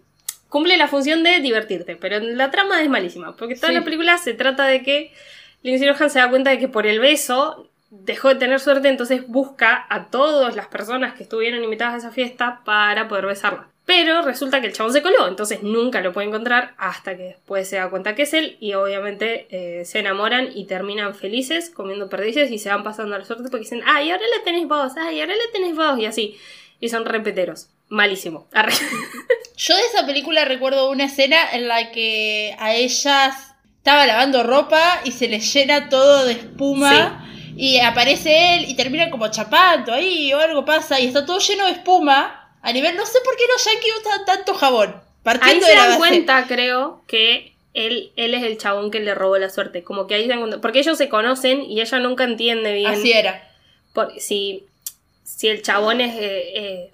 cumple 0.49 0.77
la 0.77 0.87
función 0.87 1.23
de 1.23 1.39
divertirte, 1.39 1.95
pero 1.97 2.19
la 2.19 2.49
trama 2.51 2.81
es 2.81 2.89
malísima, 2.89 3.35
porque 3.35 3.55
toda 3.55 3.69
Sí. 3.69 3.73
la 3.73 3.83
película 3.83 4.17
se 4.17 4.33
trata 4.33 4.65
de 4.65 4.83
que 4.83 5.11
Lindsay 5.63 5.87
Lohan 5.87 6.09
se 6.09 6.19
da 6.19 6.29
cuenta 6.29 6.51
de 6.51 6.59
que 6.59 6.67
por 6.67 6.85
el 6.87 6.99
beso 6.99 7.69
dejó 7.89 8.29
de 8.29 8.35
tener 8.35 8.59
suerte, 8.59 8.87
entonces 8.89 9.27
busca 9.27 9.85
a 9.89 10.05
todas 10.05 10.55
las 10.55 10.67
personas 10.67 11.13
que 11.15 11.23
estuvieron 11.23 11.63
invitadas 11.63 11.95
a 11.95 11.97
esa 11.97 12.11
fiesta 12.11 12.61
para 12.65 13.07
poder 13.07 13.25
besarla. 13.25 13.67
Pero 13.85 14.23
resulta 14.23 14.61
que 14.61 14.67
el 14.67 14.73
chabón 14.73 14.93
se 14.93 15.03
coló, 15.03 15.27
entonces 15.27 15.61
nunca 15.61 16.01
lo 16.01 16.11
puede 16.11 16.27
encontrar 16.27 16.73
hasta 16.77 17.15
que 17.15 17.23
después 17.23 17.69
se 17.69 17.75
da 17.75 17.89
cuenta 17.89 18.15
que 18.15 18.23
es 18.23 18.33
él 18.33 18.57
y 18.59 18.73
obviamente 18.73 19.47
eh, 19.51 19.85
se 19.85 19.99
enamoran 19.99 20.49
y 20.55 20.65
terminan 20.65 21.13
felices 21.13 21.69
comiendo 21.69 22.09
perdices 22.09 22.49
y 22.49 22.57
se 22.57 22.69
van 22.69 22.83
pasando 22.83 23.15
la 23.15 23.23
suerte 23.23 23.43
porque 23.43 23.59
dicen, 23.59 23.83
ay, 23.85 24.09
ahora 24.09 24.23
la 24.37 24.43
tenés 24.43 24.67
vos, 24.67 24.93
ay, 24.97 25.21
ahora 25.21 25.33
la 25.35 25.51
tenés 25.53 25.75
vos 25.75 25.99
y 25.99 26.05
así. 26.05 26.37
Y 26.79 26.89
son 26.89 27.05
repeteros. 27.05 27.69
Malísimo. 27.87 28.47
Arre. 28.51 28.73
Yo 29.57 29.75
de 29.75 29.81
esa 29.83 30.05
película 30.05 30.45
recuerdo 30.45 30.89
una 30.89 31.05
escena 31.05 31.37
en 31.53 31.67
la 31.67 31.91
que 31.91 32.55
a 32.59 32.73
ellas 32.73 33.55
estaba 33.77 34.07
lavando 34.07 34.41
ropa 34.41 35.01
y 35.03 35.11
se 35.11 35.27
les 35.27 35.53
llena 35.53 35.89
todo 35.89 36.25
de 36.25 36.33
espuma 36.33 37.23
y 37.55 37.79
aparece 37.79 38.55
él 38.55 38.65
y 38.67 38.75
terminan 38.75 39.11
como 39.11 39.29
chapando 39.29 39.93
ahí 39.93 40.33
o 40.33 40.39
algo 40.39 40.65
pasa 40.65 40.99
y 40.99 41.05
está 41.05 41.25
todo 41.25 41.39
lleno 41.39 41.65
de 41.65 41.73
espuma. 41.73 42.44
A 42.65 42.73
nivel, 42.73 42.95
no 42.97 43.05
sé 43.05 43.19
por 43.23 43.35
qué 43.37 43.43
los 43.51 43.63
yankees 43.65 43.93
usan 44.01 44.25
tanto 44.25 44.53
jabón. 44.55 44.89
Ahí 44.95 45.01
Partiendo 45.23 45.65
se 45.65 45.71
de 45.71 45.77
la 45.77 45.81
dan 45.87 45.99
base. 45.99 46.09
cuenta, 46.09 46.45
creo, 46.47 47.01
que 47.07 47.53
él, 47.73 48.11
él 48.15 48.33
es 48.33 48.43
el 48.43 48.57
chabón 48.57 48.91
que 48.91 48.99
le 48.99 49.15
robó 49.15 49.37
la 49.37 49.49
suerte. 49.49 49.83
Como 49.83 50.07
que 50.07 50.15
ahí 50.15 50.23
se 50.23 50.29
dan 50.29 50.39
cuenta. 50.39 50.61
Porque 50.61 50.79
ellos 50.79 50.97
se 50.97 51.09
conocen 51.09 51.61
y 51.63 51.81
ella 51.81 51.99
nunca 51.99 52.23
entiende 52.23 52.73
bien. 52.73 52.87
Así 52.91 53.11
era. 53.11 53.49
por- 53.93 54.19
si, 54.19 54.65
si 55.23 55.47
el 55.47 55.61
chabón 55.61 56.01
es. 56.01 56.15
eh, 56.15 56.43
eh, 56.55 56.91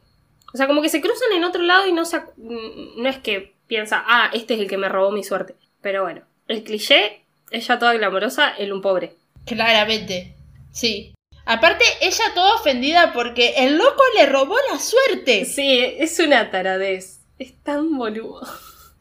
o 0.54 0.58
sea, 0.58 0.68
como 0.68 0.82
que 0.82 0.90
se 0.90 1.00
cruzan 1.02 1.32
en 1.34 1.44
otro 1.46 1.62
lado 1.62 1.88
y 1.88 1.94
no, 1.94 2.04
se, 2.06 2.22
no 2.38 3.08
es 3.10 3.18
que 3.20 3.54
piensa, 3.68 4.04
ah, 4.06 4.30
este 4.34 4.56
es 4.56 4.60
el 4.60 4.68
que 4.68 4.78
me 4.78 4.90
robó 4.90 5.10
mi 5.12 5.24
suerte. 5.24 5.56
Pero 5.82 6.04
bueno, 6.04 6.22
el 6.50 6.64
cliché, 6.64 7.22
ella 7.52 7.80
toda 7.80 7.94
glamorosa, 7.94 8.50
él 8.58 8.74
un 8.74 8.82
pobre. 8.82 9.14
Claramente. 9.46 10.36
Sí. 10.74 11.14
Aparte, 11.46 11.84
ella 12.02 12.24
toda 12.36 12.56
ofendida 12.56 13.12
porque 13.14 13.54
el 13.58 13.78
loco 13.78 14.02
le 14.18 14.26
robó 14.28 14.56
la 14.72 14.80
suerte. 14.80 15.46
Sí, 15.46 15.80
es 15.98 16.20
una 16.20 16.52
taradez. 16.52 17.20
Es 17.40 17.54
tan 17.64 17.98
boludo. 17.98 18.42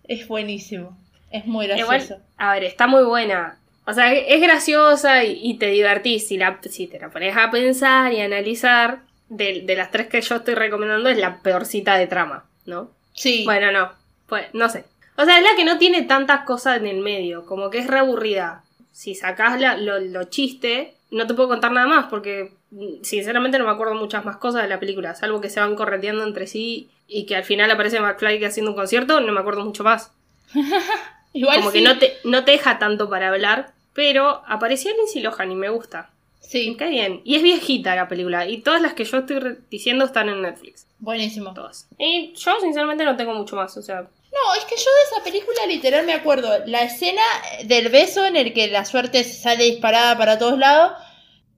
Es 0.04 0.26
buenísimo. 0.26 0.96
Es 1.30 1.46
muy 1.46 1.66
gracioso. 1.66 1.92
Igual, 1.94 2.22
a 2.38 2.54
ver, 2.54 2.64
está 2.64 2.86
muy 2.86 3.04
buena. 3.04 3.58
O 3.86 3.92
sea, 3.92 4.12
es 4.12 4.40
graciosa 4.40 5.24
y, 5.24 5.38
y 5.42 5.54
te 5.58 5.66
divertís. 5.66 6.26
Si, 6.28 6.36
la, 6.38 6.58
si 6.68 6.86
te 6.86 6.98
la 6.98 7.10
pones 7.10 7.36
a 7.36 7.50
pensar 7.50 8.12
y 8.12 8.20
a 8.20 8.24
analizar, 8.24 9.00
de, 9.28 9.62
de 9.64 9.76
las 9.76 9.90
tres 9.90 10.08
que 10.08 10.20
yo 10.20 10.36
estoy 10.36 10.54
recomendando, 10.54 11.08
es 11.08 11.18
la 11.18 11.40
peorcita 11.42 11.96
de 11.96 12.06
trama, 12.08 12.46
¿no? 12.66 12.90
Sí. 13.14 13.44
Bueno, 13.44 13.70
no. 13.70 13.92
Pues, 14.26 14.46
no 14.54 14.68
sé. 14.68 14.84
O 15.16 15.24
sea, 15.24 15.38
es 15.38 15.44
la 15.44 15.54
que 15.56 15.64
no 15.64 15.78
tiene 15.78 16.02
tantas 16.02 16.44
cosas 16.44 16.78
en 16.78 16.86
el 16.86 16.98
medio. 17.00 17.44
Como 17.46 17.70
que 17.70 17.78
es 17.78 17.86
reaburrida. 17.86 18.64
Si 18.92 19.14
sacás 19.14 19.60
la- 19.60 19.76
lo, 19.76 20.00
lo 20.00 20.24
chiste, 20.24 20.94
no 21.10 21.26
te 21.26 21.34
puedo 21.34 21.48
contar 21.48 21.72
nada 21.72 21.86
más 21.86 22.06
porque 22.06 22.52
mm, 22.70 23.02
sinceramente 23.02 23.58
no 23.58 23.64
me 23.64 23.70
acuerdo 23.70 23.94
muchas 23.94 24.24
más 24.24 24.36
cosas 24.36 24.62
de 24.62 24.68
la 24.68 24.80
película. 24.80 25.14
Salvo 25.14 25.40
que 25.40 25.50
se 25.50 25.60
van 25.60 25.74
correteando 25.76 26.24
entre 26.24 26.46
sí 26.46 26.88
y 27.08 27.26
que 27.26 27.36
al 27.36 27.44
final 27.44 27.70
aparece 27.70 28.00
McFly 28.00 28.44
haciendo 28.44 28.70
un 28.72 28.76
concierto, 28.76 29.20
no 29.20 29.32
me 29.32 29.40
acuerdo 29.40 29.64
mucho 29.64 29.84
más. 29.84 30.12
Igual 31.32 31.58
Como 31.58 31.70
sí. 31.70 31.78
que 31.78 31.84
no 31.84 31.98
te, 31.98 32.14
no 32.24 32.44
te 32.44 32.52
deja 32.52 32.78
tanto 32.78 33.08
para 33.08 33.28
hablar, 33.28 33.72
pero 33.94 34.42
apareció 34.46 34.92
Lindsay 34.96 35.22
Lohan 35.22 35.52
y 35.52 35.54
me 35.54 35.68
gusta. 35.68 36.10
Sí, 36.40 36.74
Qué 36.76 36.88
bien. 36.88 37.20
Y 37.24 37.36
es 37.36 37.42
viejita 37.42 37.94
la 37.94 38.08
película. 38.08 38.48
Y 38.48 38.58
todas 38.62 38.82
las 38.82 38.94
que 38.94 39.04
yo 39.04 39.18
estoy 39.18 39.58
diciendo 39.70 40.04
están 40.04 40.28
en 40.28 40.42
Netflix. 40.42 40.86
buenísimo. 40.98 41.54
Todas. 41.54 41.86
Y 41.98 42.32
yo 42.34 42.58
sinceramente 42.60 43.04
no 43.04 43.16
tengo 43.16 43.34
mucho 43.34 43.54
más. 43.54 43.76
O 43.76 43.82
sea, 43.82 44.08
No, 44.32 44.54
es 44.54 44.64
que 44.64 44.76
yo 44.76 44.84
de 44.84 45.10
esa 45.10 45.24
película 45.24 45.66
literal 45.66 46.06
me 46.06 46.12
acuerdo. 46.14 46.64
La 46.66 46.82
escena 46.82 47.22
del 47.64 47.88
beso 47.88 48.24
en 48.26 48.36
el 48.36 48.52
que 48.54 48.68
la 48.68 48.84
suerte 48.84 49.24
sale 49.24 49.64
disparada 49.64 50.16
para 50.16 50.38
todos 50.38 50.58
lados. 50.58 50.92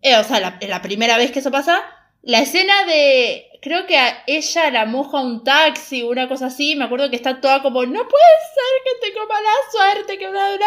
eh, 0.03 0.17
o 0.17 0.25
sea, 0.25 0.41
la, 0.41 0.59
la 0.63 0.83
primera 0.83 1.17
vez 1.17 1.31
que 1.33 1.41
eso 1.41 1.51
pasa. 1.51 1.83
La 2.23 2.41
escena 2.41 2.85
de. 2.87 3.49
Creo 3.61 3.87
que 3.87 3.97
ella 4.27 4.71
la 4.71 4.87
moja 4.87 5.21
un 5.21 5.45
taxi 5.45 6.03
o 6.03 6.09
una 6.09 6.29
cosa 6.29 6.47
así. 6.47 6.75
Me 6.77 6.85
acuerdo 6.85 7.11
que 7.11 7.17
está 7.17 7.41
toda 7.41 7.63
como. 7.63 7.85
No 7.85 8.09
puede 8.09 8.25
ser 8.55 8.83
que 8.85 9.09
tengo 9.11 9.27
mala 9.27 9.51
suerte, 9.71 10.19
que 10.19 10.31
bla, 10.31 10.57
bla. 10.57 10.67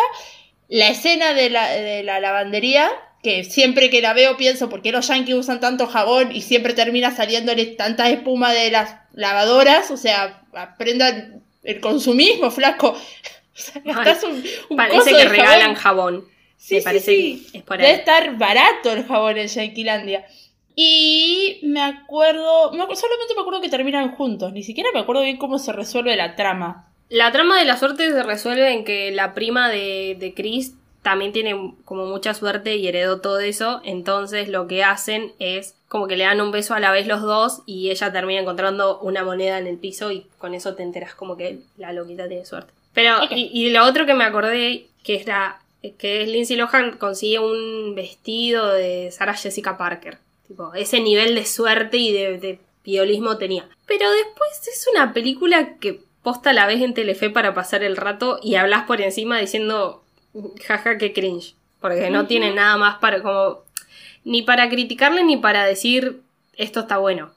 La 0.67 0.89
escena 0.89 1.33
de 1.33 1.49
la, 1.49 1.69
de 1.69 2.03
la 2.03 2.19
lavandería. 2.19 2.89
Que 3.23 3.43
siempre 3.43 3.89
que 3.89 4.01
la 4.03 4.13
veo 4.13 4.37
pienso, 4.37 4.69
¿por 4.69 4.83
qué 4.83 4.91
los 4.91 5.07
yankees 5.07 5.33
usan 5.35 5.59
tanto 5.59 5.87
jabón 5.87 6.31
y 6.31 6.41
siempre 6.41 6.75
termina 6.75 7.09
saliéndole 7.15 7.65
tanta 7.65 8.07
espuma 8.09 8.53
de 8.53 8.69
las 8.69 8.97
lavadoras? 9.13 9.89
O 9.89 9.97
sea, 9.97 10.43
aprendan 10.53 11.43
el 11.65 11.79
consumismo, 11.81 12.49
flaco. 12.51 12.95
O 13.57 13.57
sea, 13.57 13.81
gastás 13.85 14.21
un, 14.25 14.43
un 14.69 14.75
Parece 14.75 14.97
coso 14.97 15.09
que 15.11 15.15
de 15.23 15.29
regalan 15.29 15.75
jabón. 15.75 16.15
jabón. 16.21 16.29
Sí, 16.57 16.75
Me 16.75 16.81
parece 16.81 17.11
sí. 17.15 17.47
que 17.53 17.57
es 17.59 17.63
por 17.63 17.77
Debe 17.77 17.93
estar 17.93 18.37
barato 18.37 18.91
el 18.91 19.05
jabón 19.05 19.37
en 19.37 19.47
Yanquilandia. 19.47 20.25
Y 20.75 21.59
me 21.63 21.81
acuerdo, 21.81 22.73
me 22.73 22.79
acu- 22.83 22.95
solamente 22.95 23.33
me 23.33 23.39
acuerdo 23.41 23.61
que 23.61 23.69
terminan 23.69 24.11
juntos, 24.11 24.51
ni 24.51 24.61
siquiera 24.61 24.89
me 24.93 24.99
acuerdo 24.99 25.21
bien 25.21 25.37
cómo 25.37 25.57
se 25.57 25.71
resuelve 25.71 26.17
la 26.17 26.35
trama. 26.35 26.91
La 27.07 27.31
trama 27.31 27.57
de 27.57 27.63
la 27.63 27.77
suerte 27.77 28.11
se 28.11 28.23
resuelve 28.23 28.73
en 28.73 28.83
que 28.83 29.11
la 29.11 29.33
prima 29.33 29.69
de, 29.69 30.17
de 30.19 30.33
Chris 30.33 30.73
también 31.05 31.33
tiene 31.33 31.75
como 31.85 32.07
mucha 32.07 32.33
suerte 32.33 32.77
y 32.77 32.87
heredó 32.87 33.21
todo 33.21 33.39
eso. 33.39 33.79
Entonces 33.85 34.49
lo 34.49 34.65
que 34.65 34.83
hacen 34.83 35.33
es 35.37 35.75
como 35.87 36.07
que 36.07 36.17
le 36.17 36.23
dan 36.23 36.41
un 36.41 36.49
beso 36.49 36.73
a 36.73 36.79
la 36.79 36.89
vez 36.89 37.05
los 37.05 37.21
dos 37.21 37.61
y 37.67 37.91
ella 37.91 38.11
termina 38.11 38.41
encontrando 38.41 38.97
una 39.01 39.23
moneda 39.23 39.59
en 39.59 39.67
el 39.67 39.77
piso 39.77 40.11
y 40.11 40.25
con 40.39 40.55
eso 40.55 40.73
te 40.73 40.81
enteras 40.81 41.13
como 41.13 41.37
que 41.37 41.59
la 41.77 41.93
loquita 41.93 42.27
tiene 42.27 42.43
suerte. 42.43 42.73
Pero, 42.95 43.19
y, 43.29 43.51
y 43.53 43.69
lo 43.69 43.85
otro 43.85 44.07
que 44.07 44.15
me 44.15 44.23
acordé, 44.23 44.87
que 45.03 45.13
es 45.13 45.27
la, 45.27 45.61
que 45.99 46.23
es 46.23 46.27
Lindsay 46.27 46.57
Lohan 46.57 46.97
consigue 46.97 47.37
un 47.37 47.93
vestido 47.93 48.73
de 48.73 49.11
Sarah 49.11 49.35
Jessica 49.35 49.77
Parker. 49.77 50.17
Tipo, 50.47 50.73
ese 50.73 51.01
nivel 51.01 51.35
de 51.35 51.45
suerte 51.45 51.97
y 51.97 52.13
de, 52.13 52.39
de 52.39 52.59
piolismo 52.81 53.37
tenía. 53.37 53.69
Pero 53.85 54.09
después 54.09 54.67
es 54.67 54.87
una 54.91 55.13
película 55.13 55.75
que 55.77 56.01
posta 56.23 56.51
la 56.51 56.65
ves 56.65 56.81
en 56.81 56.95
Telefe 56.95 57.29
para 57.29 57.53
pasar 57.53 57.83
el 57.83 57.95
rato 57.95 58.39
y 58.41 58.55
hablas 58.55 58.85
por 58.87 59.01
encima 59.01 59.37
diciendo 59.37 60.01
jaja 60.65 60.97
que 60.97 61.13
cringe. 61.13 61.55
Porque 61.81 62.09
no 62.09 62.25
tiene 62.25 62.51
nada 62.51 62.77
más 62.77 62.97
para 62.97 63.21
como. 63.21 63.59
ni 64.23 64.41
para 64.41 64.69
criticarle 64.69 65.23
ni 65.23 65.37
para 65.37 65.65
decir 65.65 66.21
esto 66.57 66.81
está 66.81 66.97
bueno. 66.97 67.31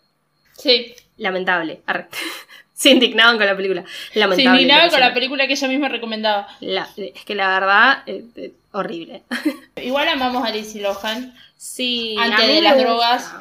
Sí, 0.57 0.95
Lamentable. 1.17 1.83
Arre. 1.87 2.09
Se 2.73 2.91
indignaban 2.91 3.39
con 3.39 3.47
la 3.47 3.57
película. 3.57 3.85
se 4.13 4.21
Lamentable. 4.21 4.53
indignaba 4.53 4.85
lo 4.85 4.89
que 4.91 4.95
con 4.95 5.01
la 5.01 5.13
película 5.15 5.47
que 5.49 5.55
ella 5.55 5.69
misma 5.69 5.89
recomendaba. 5.89 6.47
La- 6.61 6.89
es 6.97 7.25
que 7.25 7.35
la 7.35 7.49
verdad, 7.49 8.03
eh, 8.07 8.25
eh, 8.37 8.53
horrible. 8.71 9.23
Igual 9.83 10.07
amamos 10.09 10.45
a 10.47 10.51
Lindsay 10.51 10.81
Lohan. 10.81 11.35
Sí. 11.57 12.15
Antes 12.19 12.47
de 12.47 12.63
las 12.63 12.79
drogas. 12.79 13.35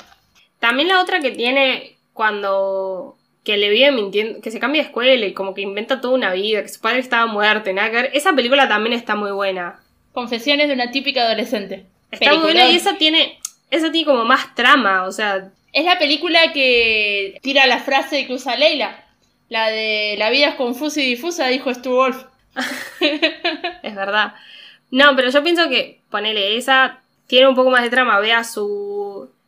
También 0.60 0.88
la 0.88 1.00
otra 1.02 1.20
que 1.20 1.30
tiene 1.32 1.98
cuando 2.14 3.17
que 3.48 3.56
le 3.56 3.70
vive 3.70 3.94
mintiendo, 3.94 4.42
que 4.42 4.52
se 4.52 4.60
cambia 4.60 4.82
de 4.82 4.90
escuela 4.90 5.26
y 5.26 5.32
como 5.32 5.54
que 5.54 5.62
inventa 5.62 6.02
toda 6.02 6.16
una 6.16 6.34
vida, 6.34 6.62
que 6.64 6.68
su 6.68 6.82
padre 6.82 7.00
estaba 7.00 7.28
muerto, 7.28 7.72
nada 7.72 7.90
que 7.90 7.96
ver. 7.96 8.12
Esa 8.14 8.34
película 8.34 8.68
también 8.68 8.92
está 8.92 9.16
muy 9.16 9.32
buena. 9.32 9.80
Confesiones 10.12 10.68
de 10.68 10.74
una 10.74 10.92
típica 10.92 11.22
adolescente. 11.22 11.86
Está 12.12 12.34
muy 12.34 12.44
buena 12.44 12.70
y 12.70 12.76
esa 12.76 12.98
tiene, 12.98 13.40
esa 13.72 13.90
tiene 13.90 14.06
como 14.06 14.26
más 14.26 14.54
trama, 14.54 15.06
o 15.06 15.14
sea, 15.14 15.50
Es 15.72 15.86
la 15.86 15.98
película 15.98 16.52
que 16.52 17.40
tira 17.42 17.68
la 17.68 17.80
frase 17.80 18.28
que 18.28 18.34
usa 18.34 18.58
Leila. 18.58 19.06
La 19.48 19.70
de 19.70 20.16
la 20.18 20.30
vida 20.30 20.50
es 20.50 20.56
confusa 20.56 21.00
y 21.00 21.06
difusa, 21.06 21.48
dijo 21.48 21.74
Stu 21.74 21.92
Wolf. 21.92 22.26
es 23.00 23.96
verdad. 23.96 24.34
No, 24.92 25.16
pero 25.16 25.30
yo 25.30 25.42
pienso 25.42 25.70
que, 25.70 26.02
ponele, 26.10 26.58
esa 26.58 27.00
tiene 27.28 27.48
un 27.48 27.56
poco 27.56 27.70
más 27.70 27.84
de 27.84 27.92
trama, 27.92 28.20
vea 28.20 28.44
su... 28.44 29.07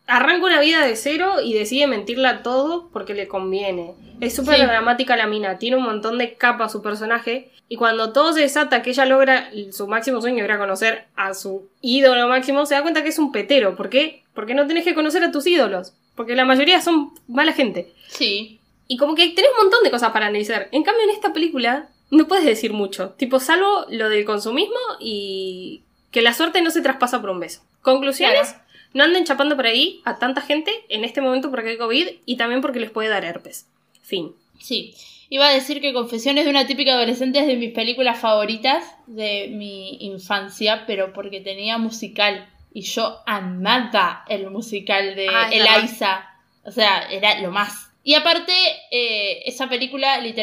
Arranca 0.10 0.45
una 0.45 0.60
vida 0.60 0.86
de 0.86 0.95
cero 0.95 1.36
y 1.43 1.53
decide 1.53 1.88
mentirle 1.88 2.28
a 2.28 2.43
todo 2.43 2.89
porque 2.91 3.14
le 3.14 3.28
conviene. 3.28 3.93
Es 4.20 4.36
súper 4.36 4.55
Sí. 4.57 4.64
dramática 4.64 5.16
la 5.16 5.28
mina, 5.28 5.57
tiene 5.60 5.78
un 5.78 5.84
montón 5.84 6.18
de 6.18 6.34
capas 6.34 6.72
su 6.72 6.82
personaje 6.82 7.51
y 7.70 7.76
cuando 7.78 8.12
todo 8.12 8.34
se 8.34 8.41
desata 8.41 8.82
que 8.82 8.89
ella 8.89 9.05
logra 9.05 9.49
su 9.72 9.88
máximo 9.88 10.20
sueño, 10.22 10.38
que 10.39 10.43
era 10.45 10.57
conocer 10.57 11.05
a 11.16 11.34
su 11.34 11.70
ídolo 11.82 12.28
máximo, 12.28 12.66
se 12.66 12.74
da 12.76 12.82
cuenta 12.82 13.03
que 13.03 13.10
es 13.10 13.20
un 13.20 13.32
petero. 13.32 13.76
¿Por 13.76 13.89
qué? 13.89 14.24
Porque 14.34 14.55
no 14.55 14.68
tenés 14.68 14.84
que 14.84 14.95
conocer 14.95 15.24
a 15.24 15.32
tus 15.32 15.45
ídolos, 15.47 15.93
porque 16.16 16.36
la 16.36 16.43
mayoría 16.45 16.82
son 16.82 17.12
mala 17.28 17.53
gente. 17.53 17.93
Sí. 18.10 18.60
Y 18.88 18.97
como 18.97 19.14
que 19.16 19.30
tenés 19.30 19.51
un 19.51 19.64
montón 19.66 19.84
de 19.84 19.91
cosas 19.91 20.12
para 20.12 20.26
analizar. 20.26 20.68
En 20.72 20.84
cambio, 20.84 21.03
en 21.03 21.12
esta 21.12 21.32
película 21.32 21.88
no 22.10 22.28
puedes 22.28 22.43
decir 22.43 22.74
mucho. 22.74 23.12
Tipo, 23.12 23.39
salvo 23.39 23.86
lo 23.89 24.10
del 24.10 24.26
consumismo 24.26 24.76
y 24.99 25.84
que 26.12 26.24
la 26.24 26.34
suerte 26.34 26.62
no 26.64 26.72
se 26.72 26.82
traspasa 26.82 27.22
por 27.22 27.30
un 27.30 27.39
beso. 27.39 27.62
Conclusiones, 27.84 28.49
Claro. 28.49 28.64
No 28.93 29.03
anden 29.03 29.23
chapando 29.23 29.55
por 29.55 29.65
ahí 29.67 30.01
a 30.05 30.17
tanta 30.19 30.41
gente 30.41 30.71
en 30.89 31.03
este 31.03 31.21
momento 31.21 31.49
porque 31.49 31.69
hay 31.71 31.77
COVID 31.77 32.07
y 32.25 32.37
también 32.37 32.61
porque 32.61 32.79
les 32.79 32.91
puede 32.91 33.09
dar 33.09 33.25
herpes. 33.25 33.67
Fin. 34.01 34.33
Sí. 34.59 34.93
Iba 35.29 35.47
a 35.47 35.53
decir 35.53 35.79
que 35.79 35.93
Confesiones 35.93 36.45
de 36.45 36.49
una 36.49 36.65
típica 36.65 36.93
adolescente 36.93 37.39
es 37.39 37.47
de 37.47 37.55
mis 37.55 37.71
películas 37.71 38.19
favoritas 38.19 38.83
de 39.05 39.49
mi 39.51 39.97
infancia, 40.01 40.85
pero 40.87 41.13
porque 41.13 41.39
tenía 41.39 41.77
musical. 41.77 42.49
Y 42.73 42.81
yo 42.81 43.19
amaba 43.27 44.25
el 44.27 44.49
musical 44.49 45.15
de 45.15 45.27
Ah. 45.29 45.49
Eliza. 45.51 46.25
O 46.63 46.71
sea, 46.71 47.07
era 47.11 47.39
lo 47.41 47.51
más. 47.51 47.89
Y 48.03 48.15
aparte, 48.15 48.53
eh, 48.91 49.43
esa 49.45 49.69
película, 49.69 50.17
el 50.17 50.33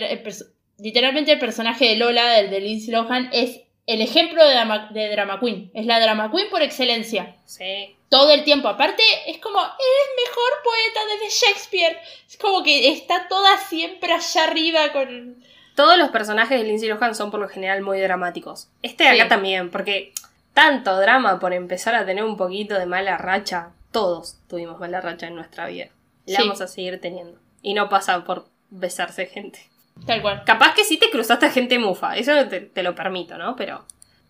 literalmente 0.79 1.33
el 1.33 1.39
personaje 1.39 1.87
de 1.89 1.97
Lola, 1.97 2.39
el 2.39 2.51
de 2.51 2.61
Lindsay 2.61 2.93
Lohan, 2.93 3.29
es 3.33 3.61
el 3.87 4.01
ejemplo 4.01 4.45
de 4.45 4.53
drama, 4.53 4.89
de 4.93 5.09
drama 5.11 5.39
queen. 5.41 5.71
Es 5.75 5.87
la 5.87 6.01
drama 6.01 6.31
queen 6.31 6.51
por 6.51 6.63
excelencia. 6.63 7.37
Sí. 7.45 7.97
todo 8.09 8.31
el 8.31 8.45
tiempo. 8.45 8.69
Aparte, 8.69 9.03
es 9.27 9.39
como, 9.39 9.59
eres 9.59 10.29
mejor 10.29 10.53
poeta 10.63 11.01
desde 11.13 11.47
Shakespeare. 11.47 11.99
Es 12.29 12.37
como 12.37 12.63
que 12.63 12.91
está 12.93 13.27
toda 13.29 13.57
siempre 13.59 14.13
allá 14.13 14.45
arriba 14.45 14.93
con... 14.93 15.45
Todos 15.75 15.99
los 15.99 16.09
personajes 16.11 16.59
de 16.59 16.65
Lindsay 16.65 16.89
Lohan 16.89 17.15
son 17.15 17.31
por 17.31 17.41
lo 17.41 17.49
general 17.49 17.83
muy 17.83 18.01
dramáticos. 18.01 18.69
Este 18.83 19.05
de 19.05 19.11
acá 19.11 19.29
también, 19.29 19.71
porque 19.71 20.13
tanto 20.55 20.99
drama 20.99 21.39
por 21.39 21.53
empezar 21.53 21.95
a 21.95 22.07
tener 22.07 22.25
un 22.25 22.37
poquito 22.37 22.79
de 22.79 22.87
mala 22.87 23.19
racha. 23.19 23.71
Todos 23.93 24.37
tuvimos 24.49 24.79
mala 24.81 25.01
racha 25.01 25.27
en 25.27 25.35
nuestra 25.35 25.67
vida. 25.67 25.89
La 26.27 26.37
Sí. 26.37 26.43
vamos 26.43 26.61
a 26.61 26.67
seguir 26.69 27.01
teniendo. 27.01 27.39
Y 27.61 27.75
no 27.75 27.89
pasa 27.89 28.25
por 28.25 28.47
besarse 28.71 29.27
gente. 29.27 29.69
Tal 30.05 30.21
cual. 30.23 30.43
Capaz 30.45 30.75
que 30.75 30.85
sí 30.85 30.99
te 30.99 31.11
cruzaste 31.11 31.47
a 31.47 31.51
gente 31.51 31.79
mufa, 31.79 32.17
eso 32.17 32.33
te, 32.49 32.61
te 32.61 32.83
lo 32.83 32.95
permito, 32.95 33.39
¿no? 33.39 33.57
Pero, 33.57 33.87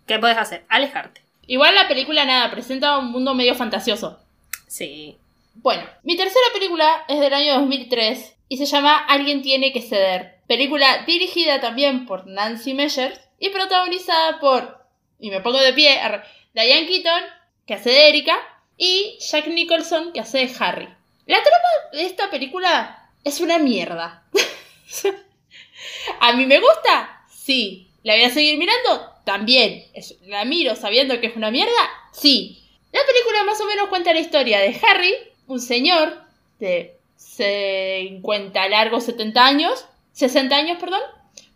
¿qué 0.06 0.18
puedes 0.18 0.38
hacer? 0.38 0.64
Alejarte. 0.68 1.22
Igual 1.46 1.74
la 1.74 1.88
película, 1.88 2.24
nada, 2.24 2.50
presenta 2.50 2.98
un 2.98 3.10
mundo 3.10 3.34
medio 3.34 3.54
fantasioso. 3.54 4.18
Sí. 4.66 5.16
Bueno, 5.54 5.84
mi 6.02 6.16
tercera 6.16 6.46
película 6.52 7.04
es 7.08 7.20
del 7.20 7.32
año 7.32 7.54
2003 7.60 8.36
y 8.48 8.56
se 8.58 8.66
llama 8.66 8.96
Alguien 8.96 9.42
tiene 9.42 9.72
que 9.72 9.82
ceder. 9.82 10.36
Película 10.46 11.04
dirigida 11.06 11.60
también 11.60 12.06
por 12.06 12.26
Nancy 12.26 12.74
Meyers 12.74 13.20
y 13.38 13.48
protagonizada 13.50 14.38
por, 14.40 14.86
y 15.18 15.30
me 15.30 15.40
pongo 15.40 15.58
de 15.58 15.72
pie, 15.72 16.00
Diane 16.54 16.86
Keaton, 16.86 17.22
que 17.66 17.74
hace 17.74 17.90
de 17.90 18.08
Erika, 18.08 18.38
y 18.76 19.18
Jack 19.20 19.46
Nicholson, 19.48 20.12
que 20.12 20.20
hace 20.20 20.38
de 20.38 20.52
Harry. 20.58 20.88
La 21.26 21.42
trama 21.42 21.68
de 21.92 22.06
esta 22.06 22.30
película 22.30 23.10
es 23.24 23.40
una 23.40 23.58
mierda. 23.58 24.24
¿A 26.20 26.32
mí 26.32 26.46
me 26.46 26.60
gusta? 26.60 27.24
Sí. 27.28 27.88
¿La 28.02 28.14
voy 28.14 28.24
a 28.24 28.30
seguir 28.30 28.58
mirando? 28.58 29.10
También. 29.24 29.84
¿La 30.26 30.44
miro 30.44 30.76
sabiendo 30.76 31.20
que 31.20 31.26
es 31.28 31.36
una 31.36 31.50
mierda? 31.50 31.72
Sí. 32.12 32.62
La 32.92 33.00
película 33.04 33.44
más 33.44 33.60
o 33.60 33.66
menos 33.66 33.88
cuenta 33.88 34.12
la 34.12 34.20
historia 34.20 34.60
de 34.60 34.78
Harry, 34.82 35.14
un 35.46 35.60
señor 35.60 36.22
de 36.58 36.96
50 37.18 38.68
largos 38.68 39.04
70 39.04 39.44
años, 39.44 39.86
60 40.12 40.56
años, 40.56 40.78
perdón, 40.78 41.02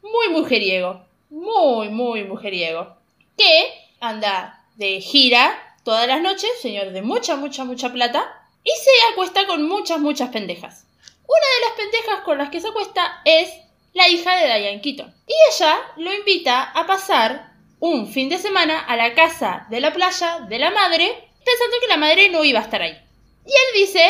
muy 0.03 0.29
mujeriego, 0.29 1.07
muy, 1.31 1.89
muy 1.89 2.25
mujeriego, 2.25 2.97
que 3.37 3.73
anda 4.01 4.65
de 4.77 5.01
gira 5.01 5.77
todas 5.85 6.07
las 6.07 6.21
noches, 6.21 6.51
señor 6.61 6.93
de 6.93 7.03
mucha, 7.03 7.37
mucha, 7.37 7.65
mucha 7.65 7.93
plata, 7.93 8.49
y 8.63 8.71
se 8.71 9.13
acuesta 9.13 9.47
con 9.47 9.67
muchas, 9.67 10.01
muchas 10.01 10.31
pendejas. 10.31 10.87
Una 11.27 11.39
de 11.39 11.67
las 11.67 11.77
pendejas 11.77 12.25
con 12.25 12.39
las 12.39 12.51
que 12.51 12.61
se 12.61 12.69
acuesta 12.69 13.23
es 13.25 13.51
la 13.93 14.09
hija 14.09 14.37
de 14.37 14.47
Diane 14.47 14.81
Keaton. 14.81 15.15
Y 15.27 15.35
ella 15.53 15.79
lo 15.97 16.13
invita 16.13 16.63
a 16.63 16.87
pasar 16.87 17.53
un 17.81 18.07
fin 18.07 18.29
de 18.29 18.39
semana 18.39 18.81
a 18.81 18.97
la 18.97 19.15
casa 19.15 19.67
de 19.71 19.81
la 19.81 19.93
playa 19.93 20.41
de 20.49 20.59
la 20.59 20.71
madre, 20.71 21.07
pensando 21.45 21.77
que 21.81 21.89
la 21.89 21.97
madre 21.97 22.29
no 22.29 22.45
iba 22.45 22.61
a 22.61 22.63
estar 22.63 22.83
ahí. 22.83 22.97
Y 23.47 23.51
él 23.51 23.87
dice, 23.87 24.03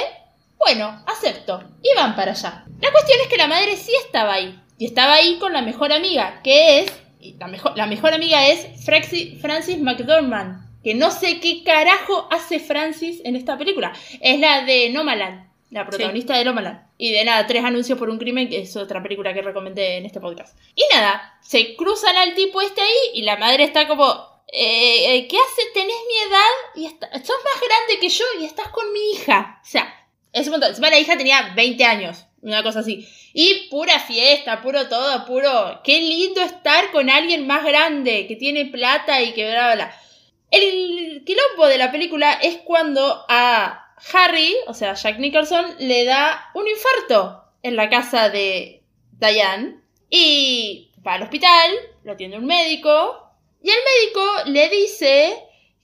bueno, 0.59 1.03
acepto. 1.07 1.62
Y 1.83 1.95
van 1.97 2.16
para 2.16 2.33
allá. 2.33 2.64
La 2.81 2.91
cuestión 2.91 3.18
es 3.22 3.28
que 3.28 3.37
la 3.37 3.47
madre 3.47 3.76
sí 3.76 3.93
estaba 4.05 4.35
ahí. 4.35 4.61
Y 4.76 4.87
estaba 4.87 5.14
ahí 5.14 5.39
con 5.39 5.53
la 5.53 5.62
mejor 5.62 5.93
amiga, 5.93 6.41
que 6.43 6.81
es... 6.81 6.93
la, 7.39 7.47
mejor, 7.47 7.76
la 7.76 7.87
mejor 7.87 8.12
amiga 8.12 8.47
es 8.47 8.66
Francis 8.85 9.78
McDormand. 9.81 10.68
Que 10.83 10.95
no 10.95 11.11
sé 11.11 11.41
qué 11.41 11.62
carajo 11.62 12.26
hace 12.31 12.59
Francis 12.59 13.20
en 13.24 13.37
esta 13.37 13.59
película. 13.59 13.93
Es 14.20 14.41
la 14.41 14.64
de 14.64 14.91
Nomaland. 14.91 15.49
La 15.71 15.87
protagonista 15.87 16.37
de 16.37 16.45
Nomaland. 16.45 16.89
Y 16.99 17.12
de 17.12 17.25
nada, 17.25 17.47
tres 17.47 17.64
anuncios 17.64 17.99
por 17.99 18.11
un 18.11 18.18
crimen, 18.18 18.49
que 18.49 18.61
es 18.62 18.77
otra 18.77 19.03
película 19.03 19.33
que 19.33 19.43
recomendé 19.43 19.97
en 19.99 20.07
este 20.07 20.21
podcast. 20.21 20.59
Y 20.75 20.83
nada, 20.93 21.39
se 21.43 21.77
cruzan 21.77 22.16
al 22.16 22.35
tipo 22.35 22.61
este 22.61 22.81
ahí 22.81 23.11
y 23.14 23.23
la 23.23 23.37
madre 23.37 23.64
está 23.64 23.87
como... 23.87 24.43
eh, 24.53 25.14
eh, 25.16 25.29
¿Qué 25.29 25.37
hace? 25.37 25.62
¿Tenés 25.73 25.97
mi 26.09 26.29
edad? 26.31 26.51
Y 26.75 26.87
está- 26.87 27.09
sos 27.25 27.37
más 27.45 27.61
grande 27.61 28.01
que 28.01 28.09
yo 28.09 28.25
y 28.41 28.45
estás 28.45 28.68
con 28.68 28.93
mi 28.93 29.12
hija. 29.12 29.61
O 29.62 29.66
sea, 29.66 29.95
Es 30.33 30.47
un 30.47 30.53
montón. 30.53 30.71
Encima 30.71 30.91
la 30.91 30.99
hija 30.99 31.16
tenía 31.16 31.53
20 31.57 31.85
años, 31.85 32.25
una 32.43 32.62
cosa 32.62 32.81
así. 32.81 33.07
Y 33.33 33.68
pura 33.71 33.99
fiesta, 34.01 34.61
puro 34.62 34.89
todo, 34.89 35.25
puro. 35.25 35.81
Qué 35.85 36.01
lindo 36.01 36.41
estar 36.43 36.91
con 36.91 37.09
alguien 37.11 37.47
más 37.47 37.64
grande, 37.64 38.27
que 38.27 38.35
tiene 38.37 38.66
plata 38.66 39.23
y 39.23 39.33
que 39.35 39.49
bla, 39.51 39.66
bla, 39.66 39.75
bla. 39.75 39.97
El 40.51 41.23
quilombo 41.25 41.66
de 41.68 41.79
la 41.79 41.93
película 41.93 42.33
es 42.35 42.57
cuando 42.64 43.25
a 43.29 43.89
Harry, 44.12 44.55
o 44.66 44.74
sea, 44.74 44.94
Jack 44.94 45.18
Nicholson, 45.18 45.76
le 45.78 46.05
da 46.05 46.51
un 46.55 46.66
infarto 46.66 47.44
en 47.62 47.76
la 47.76 47.88
casa 47.88 48.28
de 48.30 48.82
Diane. 49.18 49.80
Y 50.09 50.90
va 51.07 51.14
al 51.14 51.22
hospital, 51.22 51.70
lo 52.03 52.12
atiende 52.12 52.38
un 52.38 52.46
médico. 52.46 53.28
Y 53.62 53.70
el 53.70 53.76
médico 53.76 54.24
le 54.46 54.68
dice 54.68 55.36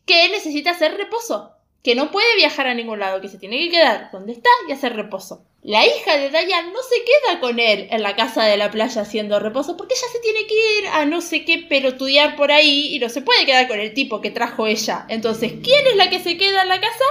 que 0.04 0.28
necesita 0.30 0.70
hacer 0.70 0.96
reposo. 0.96 1.52
Que 1.82 1.94
no 1.94 2.10
puede 2.10 2.34
viajar 2.34 2.66
a 2.66 2.74
ningún 2.74 2.98
lado, 2.98 3.20
que 3.20 3.28
se 3.28 3.38
tiene 3.38 3.58
que 3.58 3.70
quedar 3.70 4.10
donde 4.10 4.32
está 4.32 4.50
y 4.68 4.72
hacer 4.72 4.96
reposo. 4.96 5.44
La 5.62 5.86
hija 5.86 6.16
de 6.16 6.30
Diane 6.30 6.72
no 6.72 6.80
se 6.82 7.04
queda 7.04 7.40
con 7.40 7.58
él 7.58 7.88
en 7.90 8.02
la 8.02 8.16
casa 8.16 8.44
de 8.44 8.56
la 8.56 8.70
playa 8.70 9.02
haciendo 9.02 9.40
reposo 9.40 9.76
porque 9.76 9.94
ella 9.94 10.06
se 10.12 10.20
tiene 10.20 10.46
que 10.46 10.78
ir 10.78 10.86
a 10.88 11.04
no 11.06 11.20
sé 11.20 11.44
qué 11.44 11.58
pelotudear 11.58 12.36
por 12.36 12.52
ahí 12.52 12.94
y 12.94 12.98
no 13.00 13.08
se 13.08 13.22
puede 13.22 13.46
quedar 13.46 13.66
con 13.66 13.80
el 13.80 13.92
tipo 13.92 14.20
que 14.20 14.30
trajo 14.30 14.66
ella. 14.66 15.06
Entonces, 15.08 15.54
¿quién 15.62 15.86
es 15.88 15.96
la 15.96 16.08
que 16.08 16.20
se 16.20 16.36
queda 16.36 16.62
en 16.62 16.68
la 16.68 16.80
casa? 16.80 17.04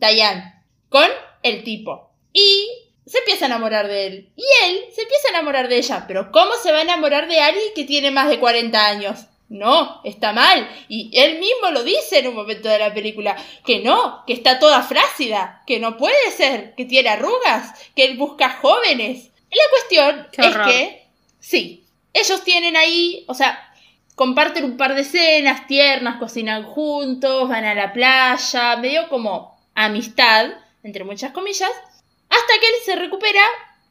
Diane. 0.00 0.64
Con 0.88 1.08
el 1.42 1.62
tipo. 1.62 2.10
Y 2.32 2.68
se 3.06 3.18
empieza 3.18 3.44
a 3.44 3.48
enamorar 3.48 3.86
de 3.88 4.06
él. 4.06 4.32
Y 4.36 4.44
él 4.66 4.84
se 4.94 5.02
empieza 5.02 5.28
a 5.28 5.30
enamorar 5.30 5.68
de 5.68 5.78
ella. 5.78 6.04
Pero 6.08 6.32
¿cómo 6.32 6.52
se 6.62 6.72
va 6.72 6.78
a 6.78 6.82
enamorar 6.82 7.28
de 7.28 7.40
alguien 7.40 7.72
que 7.74 7.84
tiene 7.84 8.10
más 8.10 8.28
de 8.28 8.40
40 8.40 8.86
años? 8.86 9.26
No, 9.48 10.00
está 10.04 10.32
mal. 10.32 10.68
Y 10.88 11.10
él 11.12 11.40
mismo 11.40 11.70
lo 11.72 11.82
dice 11.82 12.20
en 12.20 12.28
un 12.28 12.34
momento 12.34 12.68
de 12.68 12.78
la 12.78 12.94
película. 12.94 13.36
Que 13.64 13.80
no, 13.80 14.24
que 14.26 14.32
está 14.32 14.58
toda 14.58 14.82
flácida. 14.82 15.62
Que 15.66 15.80
no 15.80 15.96
puede 15.96 16.30
ser. 16.36 16.74
Que 16.76 16.84
tiene 16.84 17.10
arrugas. 17.10 17.72
Que 17.94 18.04
él 18.04 18.16
busca 18.16 18.58
jóvenes. 18.60 19.30
La 19.50 19.64
cuestión 19.70 20.28
Qué 20.32 20.40
es 20.42 20.54
horror. 20.54 20.66
que, 20.66 21.06
sí, 21.40 21.84
ellos 22.12 22.44
tienen 22.44 22.76
ahí, 22.76 23.24
o 23.26 23.34
sea, 23.34 23.72
comparten 24.14 24.64
un 24.64 24.76
par 24.76 24.94
de 24.94 25.00
escenas 25.00 25.66
tiernas, 25.66 26.18
cocinan 26.18 26.64
juntos, 26.64 27.48
van 27.48 27.64
a 27.64 27.74
la 27.74 27.92
playa, 27.92 28.76
medio 28.76 29.08
como 29.08 29.59
amistad, 29.84 30.50
entre 30.82 31.04
muchas 31.04 31.32
comillas, 31.32 31.72
hasta 32.28 32.60
que 32.60 32.66
él 32.66 32.74
se 32.84 32.96
recupera, 32.96 33.42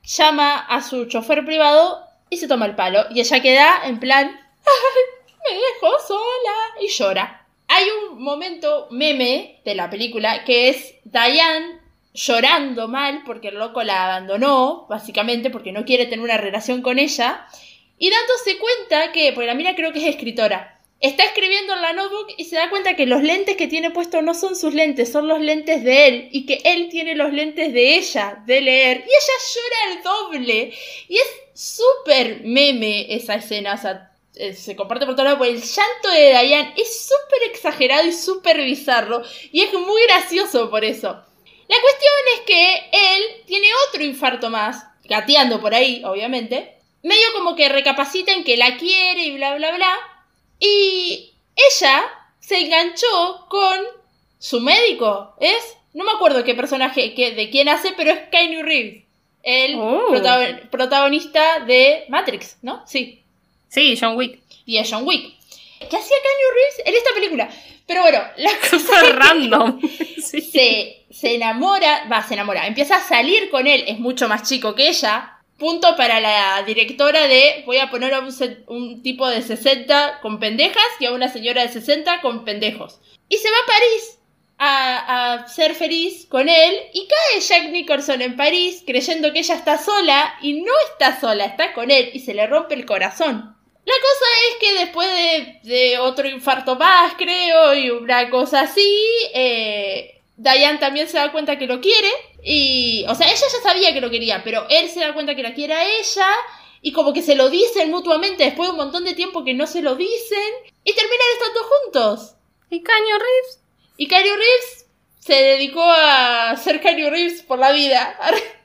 llama 0.03 0.57
a 0.57 0.81
su 0.81 1.05
chofer 1.05 1.45
privado 1.45 2.03
y 2.29 2.37
se 2.37 2.47
toma 2.47 2.65
el 2.65 2.75
palo. 2.75 3.05
Y 3.11 3.19
ella 3.19 3.41
queda 3.41 3.81
en 3.85 3.99
plan, 3.99 4.27
¡ay, 4.27 5.53
me 5.53 5.55
dejó 5.55 5.99
sola! 6.07 6.55
Y 6.81 6.87
llora. 6.87 7.45
Hay 7.67 7.85
un 7.89 8.23
momento 8.23 8.87
meme 8.91 9.61
de 9.63 9.75
la 9.75 9.89
película 9.89 10.43
que 10.43 10.69
es 10.69 10.95
Diane 11.03 11.79
llorando 12.13 12.87
mal 12.87 13.23
porque 13.25 13.49
el 13.49 13.59
loco 13.59 13.83
la 13.83 14.05
abandonó, 14.05 14.87
básicamente 14.89 15.49
porque 15.49 15.71
no 15.71 15.85
quiere 15.85 16.05
tener 16.05 16.21
una 16.21 16.37
relación 16.37 16.81
con 16.81 16.97
ella, 16.97 17.45
y 17.97 18.09
dándose 18.09 18.57
cuenta 18.57 19.11
que, 19.11 19.33
porque 19.33 19.47
la 19.47 19.53
mina 19.53 19.75
creo 19.75 19.91
que 19.91 19.99
es 19.99 20.15
escritora, 20.15 20.78
está 20.99 21.23
escribiendo 21.23 21.73
en 21.73 21.81
la 21.81 21.93
notebook 21.93 22.33
y 22.37 22.45
se 22.45 22.57
da 22.57 22.69
cuenta 22.69 22.95
que 22.95 23.05
los 23.05 23.23
lentes 23.23 23.55
que 23.55 23.67
tiene 23.67 23.91
puestos 23.91 24.21
no 24.21 24.33
son 24.33 24.55
sus 24.55 24.73
lentes, 24.73 25.11
son 25.11 25.27
los 25.27 25.39
lentes 25.39 25.83
de 25.83 26.07
él, 26.07 26.29
y 26.31 26.45
que 26.45 26.61
él 26.65 26.89
tiene 26.89 27.15
los 27.15 27.31
lentes 27.31 27.73
de 27.73 27.95
ella, 27.95 28.43
de 28.45 28.61
leer, 28.61 28.97
y 28.97 29.09
ella 29.09 29.33
llora 29.53 29.93
el 29.93 30.03
doble. 30.03 30.73
Y 31.07 31.17
es 31.17 31.27
súper 31.53 32.41
meme 32.43 33.13
esa 33.13 33.35
escena, 33.35 33.75
o 33.75 33.77
sea, 33.77 34.11
eh, 34.35 34.53
se 34.53 34.75
comparte 34.75 35.05
por 35.05 35.15
todos 35.15 35.25
lados, 35.25 35.39
porque 35.39 35.53
el 35.53 35.61
llanto 35.61 36.09
de 36.09 36.45
Diane 36.45 36.73
es 36.77 37.07
súper 37.07 37.49
exagerado 37.49 38.05
y 38.07 38.13
súper 38.13 38.61
bizarro, 38.61 39.21
y 39.51 39.61
es 39.61 39.73
muy 39.73 40.01
gracioso 40.03 40.69
por 40.69 40.83
eso. 40.83 41.07
La 41.07 41.75
cuestión 41.81 42.13
es 42.35 42.41
que 42.41 42.89
él 42.91 43.23
tiene 43.45 43.67
otro 43.87 44.03
infarto 44.03 44.49
más, 44.49 44.83
gateando 45.05 45.61
por 45.61 45.73
ahí, 45.73 46.03
obviamente, 46.03 46.75
medio 47.03 47.33
como 47.35 47.55
que 47.55 47.69
recapacita 47.69 48.33
en 48.33 48.43
que 48.43 48.57
la 48.57 48.75
quiere 48.77 49.23
y 49.23 49.35
bla, 49.35 49.55
bla, 49.55 49.75
bla, 49.75 50.18
y 50.59 51.33
ella 51.55 52.03
se 52.39 52.59
enganchó 52.59 53.45
con 53.49 53.79
su 54.37 54.59
médico, 54.61 55.35
¿es? 55.39 55.75
No 55.93 56.03
me 56.03 56.11
acuerdo 56.11 56.43
qué 56.43 56.55
personaje, 56.55 57.13
qué- 57.13 57.31
de 57.31 57.49
quién 57.49 57.69
hace, 57.69 57.91
pero 57.97 58.11
es 58.11 58.19
Keanu 58.29 58.61
Reeves, 58.63 59.03
el 59.43 59.75
Oh. 59.79 60.07
protagon- 60.09 60.69
protagonista 60.69 61.59
de 61.61 62.05
Matrix, 62.09 62.57
¿no? 62.61 62.83
Sí, 62.87 63.23
Sí, 63.69 63.97
John 63.99 64.15
Wick. 64.17 64.39
y 64.65 64.77
es 64.77 64.89
John 64.89 65.05
Wick. 65.05 65.35
¿Qué 65.79 65.85
hacía 65.95 66.17
Keanu 66.21 66.53
Reeves 66.53 66.81
en 66.85 66.95
esta 66.95 67.13
película? 67.13 67.49
Pero 67.87 68.01
bueno, 68.01 68.21
la 68.37 68.51
cosa 68.71 69.01
es 69.01 69.15
random. 69.15 69.79
Sí. 70.29 70.41
se, 70.41 71.05
se 71.11 71.35
enamora, 71.35 72.07
va, 72.11 72.21
se 72.21 72.35
enamora, 72.35 72.67
empieza 72.67 72.97
a 72.97 73.03
salir 73.03 73.49
con 73.49 73.65
él, 73.65 73.83
es 73.87 73.97
mucho 73.99 74.27
más 74.27 74.47
chico 74.47 74.75
que 74.75 74.89
ella. 74.89 75.38
Punto 75.59 75.97
para 75.97 76.21
la 76.21 76.63
directora 76.63 77.27
de 77.27 77.63
voy 77.65 77.77
a 77.77 77.89
poner 77.91 78.13
a 78.13 78.21
un, 78.67 79.03
tipo 79.03 79.27
de 79.27 79.41
60 79.41 80.19
con 80.21 80.39
pendejas 80.39 80.81
y 81.01 81.05
a 81.05 81.11
una 81.11 81.27
señora 81.27 81.63
de 81.63 81.69
60 81.69 82.21
con 82.21 82.45
pendejos. 82.45 83.01
Y 83.27 83.37
se 83.37 83.49
va 83.51 83.57
a 83.57 83.67
París 83.67 84.19
a, 84.57 85.45
ser 85.49 85.75
feliz 85.75 86.25
con 86.29 86.47
él 86.47 86.75
y 86.93 87.07
cae 87.07 87.41
Jack 87.41 87.71
Nicholson 87.71 88.21
en 88.21 88.37
París 88.37 88.83
creyendo 88.87 89.33
que 89.33 89.39
ella 89.39 89.55
está 89.55 89.77
sola 89.77 90.35
y 90.41 90.61
no 90.61 90.71
está 90.91 91.19
sola, 91.19 91.43
está 91.43 91.73
con 91.73 91.91
él 91.91 92.09
y 92.13 92.21
se 92.21 92.33
le 92.33 92.47
rompe 92.47 92.75
el 92.75 92.85
corazón. 92.85 93.55
La 93.85 93.95
cosa 93.95 94.25
es 94.49 94.55
que 94.59 94.79
después 94.79 95.07
de, 95.09 95.59
de 95.69 95.99
otro 95.99 96.29
infarto 96.29 96.77
más, 96.77 97.15
creo, 97.17 97.73
y 97.73 97.89
una 97.89 98.29
cosa 98.29 98.61
así, 98.61 98.89
eh, 99.33 100.21
Diane 100.37 100.77
también 100.77 101.09
se 101.09 101.17
da 101.17 101.33
cuenta 101.33 101.57
que 101.57 101.67
lo 101.67 101.81
quiere. 101.81 102.09
Y, 102.43 103.05
o 103.07 103.15
sea, 103.15 103.27
ella 103.27 103.45
ya 103.51 103.61
sabía 103.61 103.93
que 103.93 104.01
lo 104.01 104.09
quería, 104.09 104.41
pero 104.43 104.65
él 104.69 104.89
se 104.89 105.01
da 105.01 105.13
cuenta 105.13 105.35
que 105.35 105.43
la 105.43 105.53
quiere 105.53 105.73
a 105.73 105.99
ella. 105.99 106.27
Y 106.81 106.93
como 106.93 107.13
que 107.13 107.21
se 107.21 107.35
lo 107.35 107.49
dicen 107.49 107.91
mutuamente 107.91 108.43
después 108.43 108.67
de 108.67 108.71
un 108.71 108.77
montón 108.77 109.03
de 109.03 109.13
tiempo 109.13 109.43
que 109.43 109.53
no 109.53 109.67
se 109.67 109.81
lo 109.81 109.95
dicen. 109.95 110.51
Y 110.83 110.93
terminan 110.93 111.27
estando 111.33 111.59
juntos. 111.63 112.35
¿Y 112.69 112.81
Caño 112.81 113.17
Reeves? 113.17 113.59
Y 113.97 114.07
Keanu 114.07 114.29
Reeves 114.29 114.85
se 115.19 115.33
dedicó 115.33 115.83
a 115.83 116.55
ser 116.55 116.79
Keanu 116.79 117.09
Reeves 117.09 117.41
por 117.43 117.59
la 117.59 117.71
vida. 117.71 118.17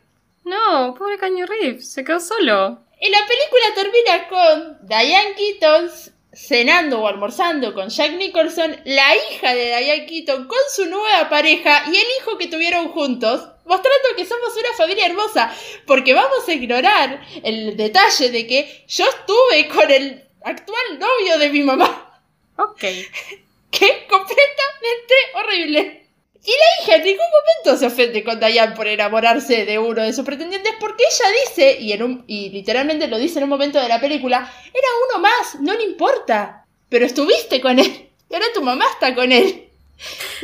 No, 0.46 0.94
pobre 0.98 1.16
Caño 1.16 1.46
Reeves. 1.46 1.90
Se 1.90 2.04
quedó 2.04 2.20
solo. 2.20 2.84
Y 3.00 3.08
la 3.08 3.26
película 3.26 3.74
termina 3.74 4.28
con 4.28 4.86
Diane 4.86 5.34
Keaton 5.36 5.90
cenando 6.34 7.00
o 7.00 7.06
almorzando 7.06 7.72
con 7.72 7.88
Jack 7.88 8.12
Nicholson, 8.12 8.76
la 8.84 9.14
hija 9.16 9.54
de 9.54 9.66
Diane 9.66 10.06
Keaton 10.06 10.46
con 10.46 10.58
su 10.74 10.86
nueva 10.86 11.28
pareja 11.28 11.84
y 11.86 11.96
el 11.96 12.06
hijo 12.20 12.36
que 12.36 12.48
tuvieron 12.48 12.88
juntos, 12.88 13.48
mostrando 13.64 14.08
que 14.16 14.26
somos 14.26 14.56
una 14.56 14.72
familia 14.76 15.06
hermosa. 15.06 15.54
Porque 15.86 16.14
vamos 16.14 16.46
a 16.46 16.52
ignorar 16.52 17.20
el 17.42 17.76
detalle 17.76 18.30
de 18.30 18.46
que 18.46 18.84
yo 18.88 19.04
estuve 19.04 19.68
con 19.68 19.90
el 19.90 20.24
actual 20.42 20.98
novio 20.98 21.38
de 21.38 21.50
mi 21.50 21.62
mamá, 21.62 22.20
Ok. 22.56 22.80
que 23.70 23.86
es 23.86 23.96
completamente 24.08 25.14
horrible. 25.34 26.04
Y 26.46 26.50
la 26.50 26.84
hija 26.84 26.96
en 26.96 27.04
ningún 27.04 27.24
momento 27.24 27.80
se 27.80 27.86
ofende 27.86 28.22
con 28.22 28.38
Diane 28.38 28.76
por 28.76 28.86
enamorarse 28.86 29.64
de 29.64 29.78
uno 29.78 30.02
de 30.02 30.12
sus 30.12 30.26
pretendientes 30.26 30.74
porque 30.78 31.04
ella 31.10 31.30
dice, 31.46 31.80
y, 31.80 31.92
en 31.92 32.02
un, 32.02 32.24
y 32.26 32.50
literalmente 32.50 33.08
lo 33.08 33.18
dice 33.18 33.38
en 33.38 33.44
un 33.44 33.50
momento 33.50 33.80
de 33.80 33.88
la 33.88 33.98
película, 33.98 34.52
era 34.72 34.88
uno 35.08 35.22
más, 35.22 35.60
no 35.60 35.72
le 35.72 35.84
importa. 35.84 36.66
Pero 36.90 37.06
estuviste 37.06 37.62
con 37.62 37.78
él. 37.78 38.10
Y 38.30 38.34
ahora 38.34 38.46
tu 38.52 38.62
mamá 38.62 38.84
está 38.92 39.14
con 39.14 39.32
él. 39.32 39.68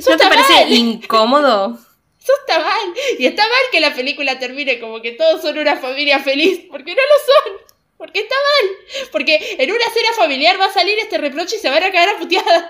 ¿No 0.09 0.17
te 0.17 0.27
parece 0.27 0.53
mal. 0.55 0.73
incómodo? 0.73 1.79
Eso 2.23 2.33
está 2.41 2.59
mal. 2.59 2.95
Y 3.19 3.27
está 3.27 3.43
mal 3.43 3.63
que 3.73 3.81
la 3.81 3.95
película 3.95 4.39
termine 4.39 4.79
como 4.79 5.01
que 5.01 5.13
todos 5.13 5.41
son 5.43 5.59
una 5.59 5.77
familia 5.77 6.19
feliz. 6.19 6.67
Porque 6.71 6.95
no 6.95 7.01
lo 7.01 7.53
son. 7.53 7.67
Porque 7.97 8.21
está 8.21 8.35
mal. 8.35 8.77
Porque 9.13 9.57
en 9.59 9.71
una 9.71 9.85
cena 9.85 10.13
familiar 10.17 10.61
va 10.61 10.67
a 10.67 10.73
salir 10.73 10.99
este 10.99 11.19
reproche 11.19 11.57
y 11.57 11.61
se 11.61 11.71
van 11.71 11.83
a 11.83 11.93
caer 11.93 12.11
a 12.11 12.19
puteadas. 12.19 12.65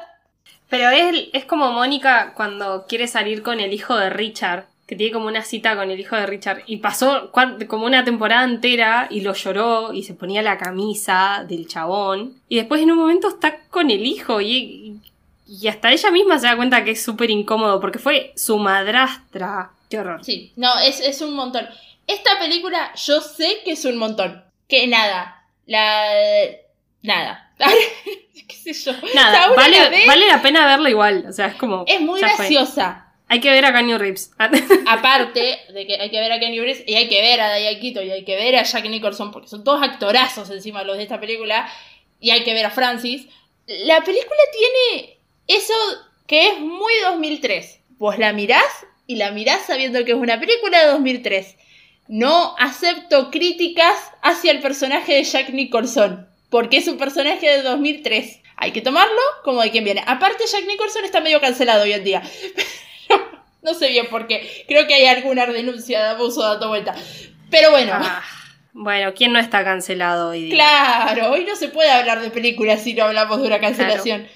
Pero 0.68 0.88
es, 0.90 1.28
es 1.32 1.44
como 1.44 1.72
Mónica 1.72 2.32
cuando 2.36 2.86
quiere 2.86 3.08
salir 3.08 3.42
con 3.42 3.58
el 3.58 3.72
hijo 3.72 3.96
de 3.96 4.08
Richard, 4.08 4.66
que 4.90 4.96
tiene 4.96 5.12
como 5.12 5.26
una 5.28 5.44
cita 5.44 5.76
con 5.76 5.88
el 5.90 6.00
hijo 6.00 6.16
de 6.16 6.26
Richard, 6.26 6.62
y 6.66 6.78
pasó 6.78 7.30
como 7.68 7.86
una 7.86 8.04
temporada 8.04 8.42
entera 8.42 9.06
y 9.08 9.20
lo 9.20 9.34
lloró 9.34 9.92
y 9.92 10.02
se 10.02 10.14
ponía 10.14 10.42
la 10.42 10.58
camisa 10.58 11.44
del 11.46 11.68
chabón, 11.68 12.40
y 12.48 12.56
después 12.56 12.82
en 12.82 12.90
un 12.90 12.98
momento 12.98 13.28
está 13.28 13.60
con 13.70 13.88
el 13.90 14.04
hijo 14.04 14.40
y, 14.40 14.98
y 15.50 15.66
hasta 15.66 15.90
ella 15.90 16.12
misma 16.12 16.38
se 16.38 16.46
da 16.46 16.54
cuenta 16.54 16.84
que 16.84 16.92
es 16.92 17.02
súper 17.02 17.28
incómodo 17.28 17.80
porque 17.80 17.98
fue 17.98 18.32
su 18.36 18.56
madrastra. 18.58 19.72
Qué 19.88 19.98
horror. 19.98 20.24
Sí, 20.24 20.52
no, 20.54 20.78
es, 20.78 21.00
es 21.00 21.20
un 21.22 21.34
montón. 21.34 21.68
Esta 22.06 22.38
película 22.38 22.92
yo 22.94 23.20
sé 23.20 23.58
que 23.64 23.72
es 23.72 23.84
un 23.84 23.96
montón. 23.96 24.44
Que 24.68 24.86
nada. 24.86 25.44
La. 25.66 26.04
Nada. 27.02 27.52
¿Qué 28.48 28.54
sé 28.54 28.72
yo? 28.72 28.92
Nada, 29.12 29.48
vale, 29.56 29.76
la 29.76 30.06
vale 30.06 30.28
la 30.28 30.40
pena 30.40 30.66
verla 30.66 30.88
igual, 30.88 31.24
o 31.28 31.32
sea, 31.32 31.46
es 31.48 31.54
como... 31.56 31.84
Es 31.86 32.00
muy 32.00 32.20
fue. 32.20 32.28
graciosa. 32.28 33.12
Hay 33.26 33.40
que 33.40 33.50
ver 33.50 33.64
a 33.64 33.72
Kanye 33.72 33.98
Reeves. 33.98 34.32
Aparte 34.86 35.60
de 35.72 35.86
que 35.86 36.00
hay 36.00 36.10
que 36.10 36.20
ver 36.20 36.32
a 36.32 36.38
Kenny 36.38 36.60
Reeves 36.60 36.84
y 36.86 36.94
hay 36.94 37.08
que 37.08 37.20
ver 37.20 37.40
a 37.40 37.54
Diane 37.54 37.78
Keaton 37.80 38.06
y 38.06 38.10
hay 38.10 38.24
que 38.24 38.36
ver 38.36 38.56
a 38.56 38.62
Jack 38.62 38.84
Nicholson 38.88 39.30
porque 39.32 39.48
son 39.48 39.64
todos 39.64 39.82
actorazos 39.82 40.50
encima 40.50 40.84
los 40.84 40.96
de 40.96 41.04
esta 41.04 41.20
película 41.20 41.68
y 42.20 42.30
hay 42.30 42.42
que 42.44 42.54
ver 42.54 42.66
a 42.66 42.70
Francis. 42.70 43.26
La 43.66 44.02
película 44.02 44.40
tiene 44.52 45.19
eso 45.54 45.74
que 46.26 46.48
es 46.48 46.60
muy 46.60 46.92
2003. 47.02 47.80
Vos 47.98 48.18
la 48.18 48.32
mirás 48.32 48.64
y 49.06 49.16
la 49.16 49.32
mirás 49.32 49.66
sabiendo 49.66 50.04
que 50.04 50.12
es 50.12 50.16
una 50.16 50.38
película 50.38 50.80
de 50.80 50.86
2003. 50.86 51.56
No 52.08 52.54
acepto 52.58 53.30
críticas 53.30 53.96
hacia 54.22 54.52
el 54.52 54.60
personaje 54.60 55.14
de 55.14 55.24
Jack 55.24 55.50
Nicholson, 55.50 56.28
porque 56.48 56.76
es 56.76 56.88
un 56.88 56.98
personaje 56.98 57.48
de 57.48 57.62
2003. 57.62 58.40
Hay 58.56 58.72
que 58.72 58.80
tomarlo 58.80 59.20
como 59.42 59.62
de 59.62 59.70
quien 59.70 59.84
viene. 59.84 60.02
Aparte, 60.06 60.44
Jack 60.46 60.66
Nicholson 60.66 61.04
está 61.04 61.20
medio 61.20 61.40
cancelado 61.40 61.82
hoy 61.82 61.92
en 61.92 62.04
día. 62.04 62.22
no 63.62 63.74
sé 63.74 63.88
bien 63.88 64.06
por 64.08 64.26
qué. 64.26 64.64
Creo 64.68 64.86
que 64.86 64.94
hay 64.94 65.06
alguna 65.06 65.46
denuncia 65.46 66.00
de 66.00 66.08
abuso 66.10 66.42
dando 66.42 66.68
vuelta. 66.68 66.94
Pero 67.50 67.70
bueno. 67.70 67.92
Ah, 67.94 68.22
bueno, 68.72 69.12
¿quién 69.14 69.32
no 69.32 69.38
está 69.38 69.64
cancelado 69.64 70.30
hoy 70.30 70.44
día? 70.44 70.54
Claro, 70.54 71.32
hoy 71.32 71.44
no 71.44 71.56
se 71.56 71.68
puede 71.68 71.90
hablar 71.90 72.20
de 72.20 72.30
películas 72.30 72.82
si 72.82 72.94
no 72.94 73.04
hablamos 73.04 73.40
de 73.40 73.48
una 73.48 73.60
cancelación. 73.60 74.28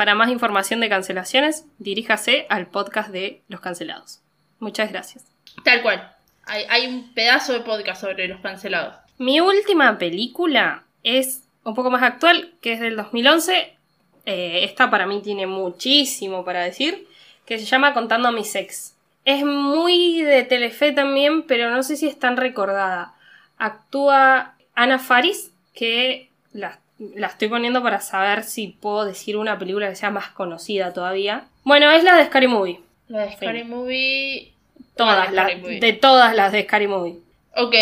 Para 0.00 0.14
más 0.14 0.30
información 0.30 0.80
de 0.80 0.88
cancelaciones, 0.88 1.66
diríjase 1.76 2.46
al 2.48 2.68
podcast 2.68 3.10
de 3.10 3.42
Los 3.48 3.60
Cancelados. 3.60 4.22
Muchas 4.58 4.90
gracias. 4.90 5.26
Tal 5.62 5.82
cual. 5.82 6.10
Hay, 6.46 6.64
hay 6.70 6.86
un 6.86 7.12
pedazo 7.12 7.52
de 7.52 7.60
podcast 7.60 8.00
sobre 8.00 8.26
los 8.26 8.40
cancelados. 8.40 8.96
Mi 9.18 9.42
última 9.42 9.98
película 9.98 10.84
es 11.02 11.42
un 11.64 11.74
poco 11.74 11.90
más 11.90 12.02
actual, 12.02 12.54
que 12.62 12.72
es 12.72 12.80
del 12.80 12.96
2011. 12.96 13.76
Eh, 14.24 14.64
esta 14.64 14.88
para 14.88 15.04
mí 15.04 15.20
tiene 15.20 15.46
muchísimo 15.46 16.46
para 16.46 16.64
decir, 16.64 17.06
que 17.44 17.58
se 17.58 17.66
llama 17.66 17.92
Contando 17.92 18.28
a 18.28 18.32
mis 18.32 18.54
ex. 18.54 18.96
Es 19.26 19.44
muy 19.44 20.22
de 20.22 20.44
Telefe 20.44 20.92
también, 20.92 21.42
pero 21.42 21.70
no 21.70 21.82
sé 21.82 21.98
si 21.98 22.06
es 22.06 22.18
tan 22.18 22.38
recordada. 22.38 23.16
Actúa 23.58 24.54
Ana 24.74 24.98
Faris, 24.98 25.52
que 25.74 26.30
la, 26.54 26.78
la 27.14 27.28
estoy 27.28 27.48
poniendo 27.48 27.82
para 27.82 28.00
saber 28.00 28.44
si 28.44 28.68
puedo 28.68 29.04
decir 29.04 29.36
una 29.36 29.58
película 29.58 29.88
que 29.88 29.96
sea 29.96 30.10
más 30.10 30.28
conocida 30.28 30.92
todavía. 30.92 31.46
Bueno, 31.64 31.90
es 31.90 32.04
la 32.04 32.16
de 32.16 32.26
Scary 32.26 32.46
Movie. 32.46 32.80
La 33.08 33.24
de 33.24 33.32
Scary 33.32 33.64
Movie. 33.64 34.52
Todas, 34.96 35.32
de 35.32 35.56
Movie. 35.56 35.80
de 35.80 35.92
todas 35.94 36.34
las 36.34 36.52
de 36.52 36.64
Scary 36.64 36.86
Movie. 36.86 37.16
Ok, 37.56 37.74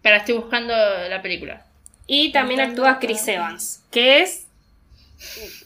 pero 0.00 0.16
estoy 0.16 0.36
buscando 0.36 0.74
la 1.08 1.20
película. 1.20 1.66
Y 2.06 2.30
también 2.30 2.60
actúa 2.60 2.98
Chris 2.98 3.26
Evans, 3.26 3.82
que 3.90 4.20
es 4.20 4.46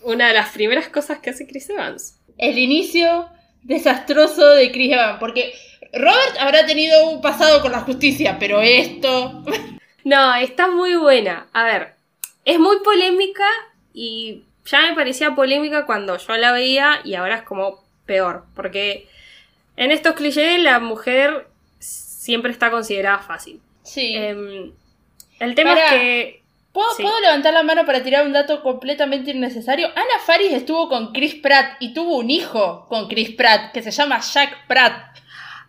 una 0.02 0.28
de 0.28 0.34
las 0.34 0.50
primeras 0.50 0.88
cosas 0.88 1.18
que 1.18 1.30
hace 1.30 1.46
Chris 1.46 1.68
Evans. 1.70 2.18
El 2.38 2.58
inicio 2.58 3.28
desastroso 3.62 4.50
de 4.50 4.70
Chris 4.72 4.92
Evans, 4.92 5.18
porque 5.18 5.54
Robert 5.92 6.36
habrá 6.38 6.64
tenido 6.66 7.10
un 7.10 7.20
pasado 7.20 7.60
con 7.60 7.72
la 7.72 7.80
justicia, 7.80 8.38
pero 8.38 8.62
esto... 8.62 9.44
No, 10.04 10.36
está 10.36 10.68
muy 10.68 10.94
buena. 10.94 11.48
A 11.52 11.64
ver, 11.64 11.95
es 12.46 12.58
muy 12.58 12.78
polémica 12.78 13.44
y 13.92 14.44
ya 14.64 14.82
me 14.82 14.94
parecía 14.94 15.34
polémica 15.34 15.84
cuando 15.84 16.16
yo 16.16 16.36
la 16.36 16.52
veía 16.52 17.00
y 17.04 17.14
ahora 17.14 17.36
es 17.36 17.42
como 17.42 17.84
peor, 18.06 18.46
porque 18.54 19.08
en 19.76 19.90
estos 19.90 20.14
clichés 20.14 20.60
la 20.60 20.78
mujer 20.78 21.48
siempre 21.78 22.52
está 22.52 22.70
considerada 22.70 23.18
fácil. 23.18 23.60
Sí. 23.82 24.14
Em, 24.14 24.72
el 25.40 25.54
tema 25.54 25.74
Pará. 25.74 25.86
es 25.86 25.92
que... 25.92 26.42
¿Puedo, 26.72 26.90
sí. 26.94 27.02
puedo 27.02 27.18
levantar 27.20 27.54
la 27.54 27.62
mano 27.62 27.86
para 27.86 28.02
tirar 28.02 28.26
un 28.26 28.32
dato 28.32 28.62
completamente 28.62 29.30
innecesario? 29.30 29.88
Ana 29.88 30.20
Faris 30.24 30.52
estuvo 30.52 30.88
con 30.88 31.12
Chris 31.12 31.34
Pratt 31.34 31.76
y 31.80 31.94
tuvo 31.94 32.18
un 32.18 32.30
hijo 32.30 32.86
con 32.88 33.08
Chris 33.08 33.30
Pratt 33.30 33.72
que 33.72 33.82
se 33.82 33.90
llama 33.90 34.20
Jack 34.20 34.66
Pratt. 34.68 35.18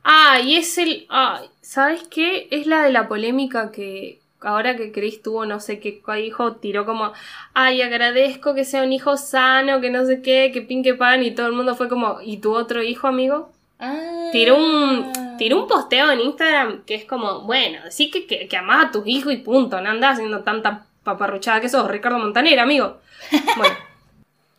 Ah, 0.03 0.39
y 0.43 0.57
es 0.57 0.77
el... 0.77 1.07
ah, 1.09 1.41
¿Sabes 1.61 2.03
qué? 2.09 2.49
Es 2.51 2.67
la 2.67 2.83
de 2.83 2.91
la 2.91 3.07
polémica 3.07 3.71
que 3.71 4.19
ahora 4.41 4.75
que 4.75 4.91
Chris 4.91 5.21
tuvo 5.21 5.45
no 5.45 5.59
sé 5.59 5.79
qué 5.79 6.01
hijo, 6.19 6.55
tiró 6.55 6.85
como, 6.85 7.13
ay, 7.53 7.81
agradezco 7.81 8.53
que 8.53 8.65
sea 8.65 8.83
un 8.83 8.93
hijo 8.93 9.17
sano, 9.17 9.81
que 9.81 9.89
no 9.89 10.05
sé 10.05 10.21
qué, 10.21 10.51
que 10.53 10.61
pinque 10.61 10.93
pan, 10.93 11.23
y 11.23 11.31
todo 11.31 11.47
el 11.47 11.53
mundo 11.53 11.75
fue 11.75 11.89
como, 11.89 12.19
¿y 12.21 12.37
tu 12.37 12.55
otro 12.55 12.83
hijo, 12.83 13.07
amigo? 13.07 13.51
Ah. 13.79 14.29
Tiró 14.31 14.57
un, 14.57 15.11
tiró 15.37 15.61
un 15.61 15.67
posteo 15.67 16.11
en 16.11 16.19
Instagram 16.19 16.83
que 16.83 16.95
es 16.95 17.05
como, 17.05 17.41
bueno, 17.41 17.83
decir 17.83 18.11
que, 18.11 18.25
que, 18.25 18.47
que 18.47 18.57
amás 18.57 18.85
a 18.87 18.91
tus 18.91 19.07
hijos 19.07 19.33
y 19.33 19.37
punto, 19.37 19.79
no 19.81 19.89
andás 19.89 20.13
haciendo 20.13 20.43
tanta 20.43 20.85
paparruchada 21.03 21.61
que 21.61 21.69
sos, 21.69 21.89
Ricardo 21.89 22.19
Montaner, 22.19 22.59
amigo. 22.59 22.99
Bueno, 23.57 23.75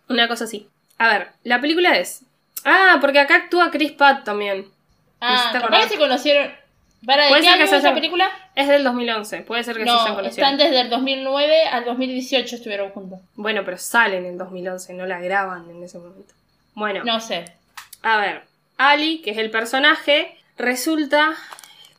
una 0.09 0.29
cosa 0.29 0.45
así. 0.45 0.68
A 0.99 1.09
ver, 1.09 1.29
la 1.45 1.61
película 1.61 1.97
es... 1.97 2.24
Ah, 2.64 2.99
porque 3.01 3.20
acá 3.20 3.37
actúa 3.37 3.70
Chris 3.70 3.93
Pratt 3.93 4.24
también. 4.24 4.66
Ah, 5.20 5.35
¿Hiciste 5.35 5.61
capaz 5.61 5.83
que 5.85 5.89
se 5.91 5.99
conocieron. 5.99 6.51
¿Para 7.07 7.24
de 7.24 7.28
Puede 7.30 7.42
qué 7.42 7.49
ser 7.49 7.57
que 7.59 7.62
año 7.64 7.72
es 7.72 7.78
esa 7.84 7.94
película? 7.94 8.30
Es 8.55 8.68
del 8.68 8.82
2011, 8.84 9.40
puede 9.42 9.62
ser 9.64 9.76
que 9.76 9.84
se 9.84 9.90
hayan 9.90 10.05
No, 10.09 10.14
conocido. 10.16 10.30
están 10.46 10.59
desde 10.59 10.80
el 10.80 10.90
2009 10.90 11.62
al 11.68 11.84
2018 11.84 12.57
estuvieron 12.57 12.90
juntos. 12.90 13.20
Bueno, 13.36 13.62
pero 13.64 13.78
salen 13.78 14.24
en 14.26 14.32
el 14.32 14.38
2011, 14.38 14.94
no 14.94 15.07
la 15.07 15.20
graban 15.20 15.70
en 15.70 15.82
ese 15.82 15.99
momento. 15.99 16.34
Bueno, 16.74 17.05
No 17.05 17.20
sé. 17.20 17.44
a 18.03 18.18
ver, 18.18 18.42
Ali, 18.76 19.18
que 19.22 19.30
es 19.32 19.38
el 19.38 19.51
personaje, 19.51 20.36
resulta 20.57 21.34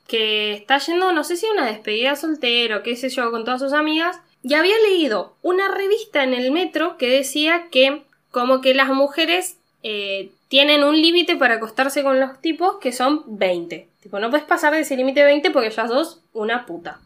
que 0.07 0.53
está 0.53 0.77
yendo, 0.79 1.11
no 1.13 1.23
sé 1.23 1.37
si 1.37 1.45
a 1.45 1.51
una 1.51 1.65
despedida 1.65 2.15
soltero, 2.15 2.81
qué 2.83 2.95
sé 2.95 3.09
yo, 3.09 3.29
con 3.31 3.43
todas 3.45 3.59
sus 3.61 3.73
amigas, 3.73 4.19
y 4.41 4.53
había 4.53 4.75
leído 4.89 5.35
una 5.41 5.69
revista 5.69 6.23
en 6.23 6.33
el 6.33 6.51
metro 6.51 6.97
que 6.97 7.09
decía 7.09 7.65
que 7.71 8.03
como 8.31 8.61
que 8.61 8.73
las 8.73 8.87
mujeres 8.89 9.57
eh, 9.83 10.31
tienen 10.47 10.83
un 10.83 11.01
límite 11.01 11.35
para 11.35 11.55
acostarse 11.55 12.03
con 12.03 12.19
los 12.19 12.39
tipos 12.41 12.77
que 12.79 12.91
son 12.93 13.23
20. 13.27 13.87
Tipo, 14.01 14.19
no 14.19 14.29
puedes 14.29 14.45
pasar 14.45 14.73
de 14.73 14.79
ese 14.81 14.95
límite 14.95 15.19
de 15.21 15.25
20 15.27 15.51
porque 15.51 15.69
ya 15.71 15.87
sos 15.87 16.21
una 16.33 16.65
puta. 16.65 16.99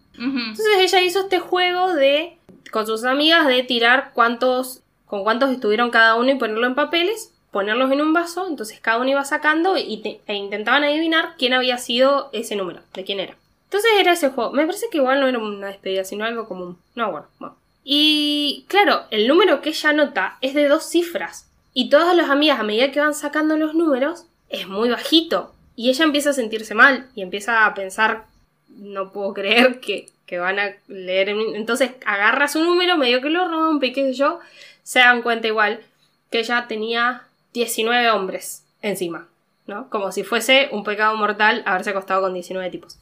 Entonces 0.50 0.78
ella 0.78 1.02
hizo 1.02 1.22
este 1.22 1.40
juego 1.40 1.94
de 1.94 2.38
con 2.72 2.86
sus 2.86 3.04
amigas 3.04 3.48
de 3.48 3.64
tirar 3.64 4.12
cuántos 4.14 4.82
con 5.06 5.24
cuántos 5.24 5.52
estuvieron 5.52 5.92
cada 5.92 6.16
uno 6.16 6.32
y 6.32 6.36
ponerlo 6.36 6.66
en 6.66 6.74
papeles, 6.76 7.32
ponerlos 7.52 7.92
en 7.92 8.02
un 8.02 8.14
vaso, 8.14 8.48
entonces 8.48 8.80
cada 8.80 8.98
uno 8.98 9.10
iba 9.12 9.24
sacando 9.26 9.78
y 9.78 9.98
te- 9.98 10.22
e 10.26 10.34
intentaban 10.36 10.84
adivinar 10.84 11.36
quién 11.38 11.54
había 11.54 11.78
sido 11.78 12.30
ese 12.34 12.56
número, 12.56 12.82
de 12.96 13.04
quién 13.04 13.20
era. 13.20 13.36
Entonces 13.66 13.92
era 14.00 14.14
ese 14.14 14.30
juego. 14.30 14.52
Me 14.54 14.66
parece 14.66 14.88
que 14.92 14.98
igual 14.98 15.20
no 15.20 15.28
era 15.28 15.38
una 15.40 15.68
despedida, 15.68 16.04
sino 16.04 16.26
algo 16.26 16.48
común. 16.48 16.78
No, 16.96 17.12
bueno, 17.12 17.28
bueno. 17.40 17.56
Y 17.84 18.66
claro, 18.70 19.04
el 19.12 19.28
número 19.28 19.62
que 19.62 19.70
ella 19.70 19.90
anota 19.90 20.38
es 20.42 20.54
de 20.54 20.68
dos 20.68 20.84
cifras. 20.86 21.48
Y 21.74 21.90
todas 21.90 22.16
las 22.16 22.30
amigas, 22.30 22.60
a 22.60 22.64
medida 22.64 22.92
que 22.92 23.00
van 23.00 23.14
sacando 23.16 23.58
los 23.58 23.74
números, 23.76 24.26
es 24.50 24.68
muy 24.68 24.90
bajito. 24.90 25.53
Y 25.76 25.90
ella 25.90 26.06
empieza 26.06 26.30
a 26.32 26.34
sentirse 26.34 26.76
mal 26.76 27.08
y 27.16 27.22
empieza 27.22 27.66
a 27.66 27.74
pensar, 27.74 28.26
no 28.70 29.12
puedo 29.12 29.34
creer 29.34 29.80
que, 29.80 30.08
que 30.26 30.38
van 30.40 30.60
a 30.60 30.72
leer. 30.88 31.30
en- 31.30 31.56
Entonces 31.56 31.92
agarra 32.06 32.48
su 32.48 32.64
número, 32.64 32.98
medio 32.98 33.22
que 33.22 33.30
lo 33.30 33.48
rompe 33.48 33.88
y 33.88 33.94
qué 33.94 34.04
sé 34.06 34.14
yo. 34.14 34.40
Se 34.84 35.00
dan 35.00 35.22
cuenta 35.22 35.48
igual 35.48 35.82
que 36.32 36.40
ella 36.40 36.66
tenía 36.68 37.24
19 37.54 38.10
hombres 38.12 38.64
encima, 38.82 39.28
¿no? 39.68 39.90
Como 39.90 40.12
si 40.12 40.24
fuese 40.24 40.70
un 40.72 40.84
pecado 40.84 41.16
mortal 41.16 41.64
haberse 41.66 41.92
acostado 41.92 42.22
con 42.22 42.34
19 42.34 42.70
tipos. 42.70 42.98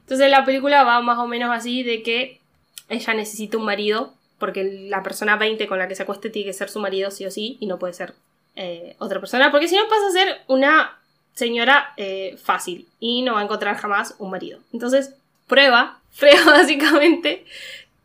Entonces 0.00 0.30
la 0.30 0.44
película 0.44 0.82
va 0.84 1.00
más 1.00 1.18
o 1.18 1.26
menos 1.26 1.50
así 1.50 1.82
de 1.82 2.02
que 2.02 2.40
ella 2.88 3.14
necesita 3.14 3.56
un 3.56 3.64
marido, 3.64 4.12
porque 4.38 4.64
la 4.88 5.02
persona 5.02 5.36
20 5.36 5.66
con 5.68 5.78
la 5.78 5.86
que 5.88 5.94
se 5.94 6.02
acueste 6.02 6.30
tiene 6.30 6.46
que 6.48 6.52
ser 6.54 6.68
su 6.70 6.80
marido 6.80 7.10
sí 7.10 7.24
o 7.26 7.30
sí, 7.30 7.56
y 7.60 7.66
no 7.66 7.78
puede 7.78 7.92
ser 7.92 8.14
eh, 8.56 8.96
otra 8.98 9.20
persona, 9.20 9.50
porque 9.50 9.68
si 9.68 9.76
no 9.76 9.82
pasa 9.88 10.06
a 10.08 10.10
ser 10.10 10.38
una 10.48 10.98
señora 11.34 11.92
eh, 11.96 12.36
fácil 12.42 12.86
y 12.98 13.22
no 13.22 13.34
va 13.34 13.40
a 13.40 13.44
encontrar 13.44 13.76
jamás 13.76 14.14
un 14.18 14.30
marido. 14.30 14.60
Entonces, 14.72 15.14
prueba, 15.46 16.00
prueba 16.18 16.44
básicamente, 16.44 17.44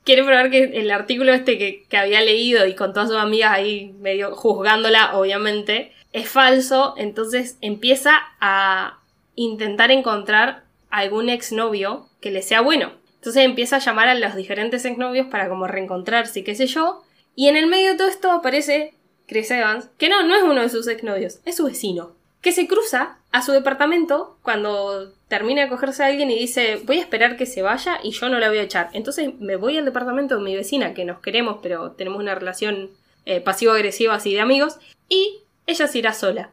quiere 0.04 0.24
probar 0.24 0.50
que 0.50 0.64
el 0.64 0.92
artículo 0.92 1.34
este 1.34 1.58
que, 1.58 1.86
que 1.90 1.98
había 1.98 2.22
leído 2.22 2.66
y 2.66 2.76
con 2.76 2.94
todas 2.94 3.10
sus 3.10 3.18
amigas 3.18 3.52
ahí 3.52 3.94
medio 4.00 4.36
juzgándola, 4.36 5.18
obviamente, 5.18 5.92
es 6.14 6.30
falso, 6.30 6.94
entonces 6.98 7.58
empieza 7.62 8.22
a 8.40 9.00
intentar 9.36 9.92
encontrar 9.92 10.64
algún 10.90 11.30
exnovio 11.30 12.08
que 12.22 12.32
le 12.32 12.42
sea 12.42 12.62
bueno. 12.62 12.94
Entonces 13.16 13.44
empieza 13.44 13.78
a 13.78 13.80
llamar 13.80 14.08
a 14.08 14.16
los 14.16 14.36
diferentes 14.36 14.86
exnovios 14.86 15.28
para 15.28 15.50
como 15.50 15.68
reencontrarse 15.68 16.44
qué 16.44 16.56
sé 16.56 16.68
yo. 16.68 17.04
Y 17.36 17.48
en 17.48 17.58
el 17.58 17.68
medio 17.68 17.92
de 17.92 17.98
todo 17.98 18.08
esto 18.08 18.32
aparece 18.32 18.94
Chris 19.28 19.52
Evans, 19.52 19.90
que 19.98 20.10
no, 20.10 20.24
no 20.24 20.36
es 20.36 20.44
uno 20.44 20.62
de 20.62 20.70
sus 20.70 20.88
exnovios, 20.88 21.40
es 21.44 21.58
su 21.58 21.66
vecino, 21.66 22.12
que 22.46 22.52
se 22.52 22.68
cruza 22.68 23.18
a 23.32 23.42
su 23.42 23.54
departamento 23.54 24.38
cuando 24.44 25.12
termina 25.28 25.64
de 25.64 25.68
cogerse 25.68 26.04
a 26.04 26.06
alguien 26.06 26.30
y 26.30 26.38
dice, 26.38 26.80
voy 26.84 27.00
a 27.00 27.02
esperar 27.02 27.38
que 27.38 27.48
se 27.48 27.64
vaya 27.64 27.98
y 28.04 28.12
yo 28.12 28.30
no 28.30 28.38
la 28.38 28.50
voy 28.50 28.60
a 28.60 28.62
echar. 28.62 28.92
Entonces 28.94 29.34
me 29.40 29.56
voy 29.56 29.80
al 29.80 29.86
departamento 29.86 30.38
de 30.38 30.44
mi 30.44 30.56
vecina, 30.56 30.94
que 30.94 31.06
nos 31.06 31.22
queremos, 31.22 31.58
pero 31.64 31.94
tenemos 31.94 32.20
una 32.20 32.36
relación 32.36 32.92
eh, 33.26 33.42
pasivo-agresiva 33.42 34.14
así 34.14 34.32
de 34.32 34.42
amigos, 34.42 34.78
y 35.10 35.40
ella 35.66 35.88
se 35.88 35.98
irá 35.98 36.14
sola. 36.14 36.52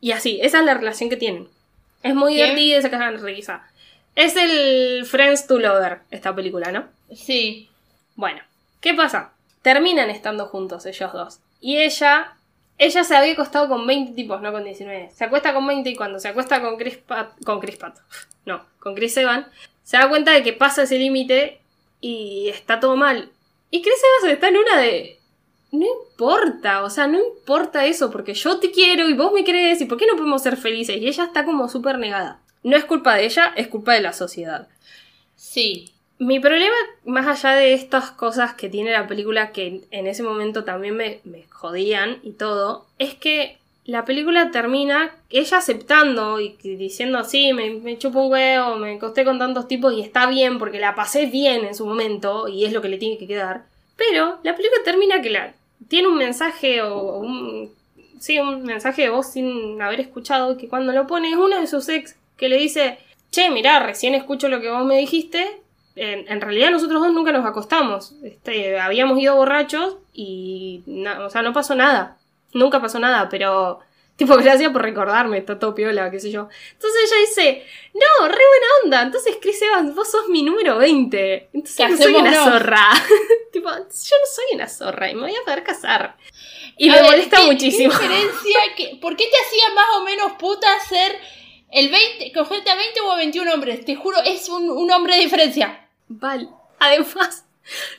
Y 0.00 0.12
así, 0.12 0.38
esa 0.42 0.60
es 0.60 0.64
la 0.64 0.74
relación 0.74 1.10
que 1.10 1.16
tienen. 1.16 1.48
Es 2.04 2.14
muy 2.14 2.34
divertida 2.34 2.78
y 2.78 2.82
se 2.82 2.90
cagan 2.90 3.20
risa. 3.20 3.68
Es 4.14 4.36
el 4.36 5.04
Friends 5.06 5.48
to 5.48 5.58
Lover, 5.58 6.02
esta 6.12 6.32
película, 6.36 6.70
¿no? 6.70 6.86
Sí. 7.12 7.68
Bueno, 8.14 8.42
¿qué 8.80 8.94
pasa? 8.94 9.32
Terminan 9.62 10.08
estando 10.08 10.46
juntos 10.46 10.86
ellos 10.86 11.12
dos. 11.12 11.40
Y 11.60 11.78
ella, 11.78 12.36
ella 12.84 13.04
se 13.04 13.14
había 13.14 13.32
acostado 13.34 13.68
con 13.68 13.86
20 13.86 14.12
tipos, 14.12 14.42
no 14.42 14.50
con 14.50 14.64
19. 14.64 15.10
Se 15.14 15.24
acuesta 15.24 15.54
con 15.54 15.66
20 15.66 15.88
y 15.88 15.94
cuando 15.94 16.18
se 16.18 16.28
acuesta 16.28 16.60
con 16.60 16.76
Chris 16.76 16.96
Pat, 16.96 17.32
con 17.44 17.60
Chris 17.60 17.76
Pat, 17.76 17.96
no, 18.44 18.64
con 18.80 18.94
Chris 18.96 19.16
Evans, 19.16 19.46
se 19.84 19.96
da 19.96 20.08
cuenta 20.08 20.32
de 20.32 20.42
que 20.42 20.52
pasa 20.52 20.82
ese 20.82 20.98
límite 20.98 21.60
y 22.00 22.48
está 22.48 22.80
todo 22.80 22.96
mal. 22.96 23.30
Y 23.70 23.82
Chris 23.82 24.02
Evans 24.20 24.34
está 24.34 24.48
en 24.48 24.56
una 24.56 24.78
de... 24.78 25.18
No 25.70 25.86
importa, 25.86 26.82
o 26.82 26.90
sea, 26.90 27.06
no 27.06 27.18
importa 27.18 27.86
eso, 27.86 28.10
porque 28.10 28.34
yo 28.34 28.58
te 28.58 28.70
quiero 28.72 29.08
y 29.08 29.14
vos 29.14 29.32
me 29.32 29.44
crees, 29.44 29.80
y 29.80 29.86
por 29.86 29.96
qué 29.96 30.06
no 30.06 30.16
podemos 30.16 30.42
ser 30.42 30.58
felices. 30.58 30.98
Y 30.98 31.08
ella 31.08 31.24
está 31.24 31.46
como 31.46 31.68
súper 31.68 31.98
negada. 31.98 32.40
No 32.62 32.76
es 32.76 32.84
culpa 32.84 33.14
de 33.14 33.24
ella, 33.24 33.54
es 33.56 33.68
culpa 33.68 33.94
de 33.94 34.02
la 34.02 34.12
sociedad. 34.12 34.68
Sí. 35.36 35.94
Mi 36.22 36.38
problema, 36.38 36.76
más 37.04 37.26
allá 37.26 37.56
de 37.56 37.74
estas 37.74 38.12
cosas 38.12 38.54
que 38.54 38.68
tiene 38.68 38.92
la 38.92 39.08
película 39.08 39.50
que 39.50 39.80
en 39.90 40.06
ese 40.06 40.22
momento 40.22 40.62
también 40.62 40.96
me, 40.96 41.18
me 41.24 41.42
jodían 41.50 42.20
y 42.22 42.30
todo, 42.30 42.86
es 43.00 43.16
que 43.16 43.58
la 43.86 44.04
película 44.04 44.52
termina 44.52 45.16
ella 45.30 45.56
aceptando 45.56 46.38
y 46.38 46.50
diciendo, 46.62 47.24
sí, 47.24 47.52
me, 47.52 47.70
me 47.70 47.98
chupo 47.98 48.22
un 48.22 48.30
huevo, 48.30 48.76
me 48.76 48.94
acosté 48.94 49.24
con 49.24 49.40
tantos 49.40 49.66
tipos 49.66 49.94
y 49.94 50.00
está 50.00 50.26
bien 50.26 50.60
porque 50.60 50.78
la 50.78 50.94
pasé 50.94 51.26
bien 51.26 51.64
en 51.64 51.74
su 51.74 51.86
momento 51.86 52.46
y 52.46 52.66
es 52.66 52.72
lo 52.72 52.80
que 52.82 52.88
le 52.88 52.98
tiene 52.98 53.18
que 53.18 53.26
quedar. 53.26 53.64
Pero 53.96 54.38
la 54.44 54.54
película 54.54 54.80
termina 54.84 55.20
que 55.22 55.30
la, 55.30 55.54
tiene 55.88 56.06
un 56.06 56.18
mensaje 56.18 56.82
o 56.82 57.18
un... 57.18 57.72
Sí, 58.20 58.38
un 58.38 58.62
mensaje 58.62 59.02
de 59.02 59.10
voz 59.10 59.32
sin 59.32 59.82
haber 59.82 59.98
escuchado 59.98 60.56
que 60.56 60.68
cuando 60.68 60.92
lo 60.92 61.08
pone 61.08 61.30
es 61.30 61.36
uno 61.36 61.60
de 61.60 61.66
sus 61.66 61.88
ex 61.88 62.14
que 62.36 62.48
le 62.48 62.58
dice, 62.58 62.98
che, 63.32 63.50
mirá, 63.50 63.80
recién 63.80 64.14
escucho 64.14 64.48
lo 64.48 64.60
que 64.60 64.70
vos 64.70 64.84
me 64.84 64.98
dijiste, 64.98 65.61
en, 65.96 66.30
en 66.30 66.40
realidad 66.40 66.70
nosotros 66.70 67.00
dos 67.02 67.12
nunca 67.12 67.32
nos 67.32 67.44
acostamos. 67.46 68.14
Este, 68.22 68.78
habíamos 68.80 69.18
ido 69.18 69.36
borrachos 69.36 69.96
y 70.12 70.82
no, 70.86 71.26
o 71.26 71.30
sea, 71.30 71.42
no 71.42 71.52
pasó 71.52 71.74
nada. 71.74 72.18
Nunca 72.54 72.80
pasó 72.80 72.98
nada, 72.98 73.28
pero 73.28 73.80
tipo 74.16 74.36
gracias 74.38 74.70
por 74.72 74.82
recordarme, 74.82 75.38
está 75.38 75.58
todo 75.58 75.74
piola, 75.74 76.10
qué 76.10 76.20
sé 76.20 76.30
yo. 76.30 76.48
Entonces 76.72 77.00
ella 77.12 77.20
dice, 77.28 77.66
no, 77.94 78.28
re 78.28 78.34
buena 78.34 78.66
onda. 78.84 79.02
Entonces 79.02 79.36
Chris 79.40 79.60
Evans, 79.62 79.94
vos 79.94 80.10
sos 80.10 80.28
mi 80.28 80.42
número 80.42 80.78
20. 80.78 81.50
Entonces 81.52 81.76
¿Qué 81.76 81.88
no 81.88 81.96
soy 81.96 82.14
una 82.14 82.30
no? 82.30 82.44
zorra. 82.44 82.88
tipo, 83.52 83.68
yo 83.70 83.76
no 83.76 83.86
soy 83.90 84.44
una 84.54 84.68
zorra 84.68 85.10
y 85.10 85.14
me 85.14 85.22
voy 85.22 85.34
a 85.34 85.44
poder 85.44 85.62
casar. 85.62 86.16
Y 86.76 86.88
A 86.88 86.92
me 86.92 86.98
ver, 87.02 87.10
molesta 87.10 87.36
¿qué- 87.38 87.46
muchísimo. 87.46 87.92
¿Qué 87.92 87.98
diferencia? 88.08 88.58
que- 88.76 88.98
¿Por 89.00 89.16
qué 89.16 89.24
te 89.24 89.36
hacía 89.46 89.74
más 89.74 89.86
o 89.98 90.04
menos 90.04 90.32
puta 90.32 90.68
ser 90.88 91.16
el 91.70 91.90
20, 91.90 92.32
cogerte 92.32 92.70
a 92.70 92.74
20 92.76 93.00
o 93.00 93.12
a 93.12 93.16
21 93.16 93.52
hombres? 93.52 93.84
Te 93.84 93.94
juro, 93.96 94.18
es 94.24 94.48
un, 94.48 94.68
un 94.70 94.90
hombre 94.90 95.16
de 95.16 95.22
diferencia. 95.22 95.81
Vale. 96.18 96.48
Además, 96.78 97.44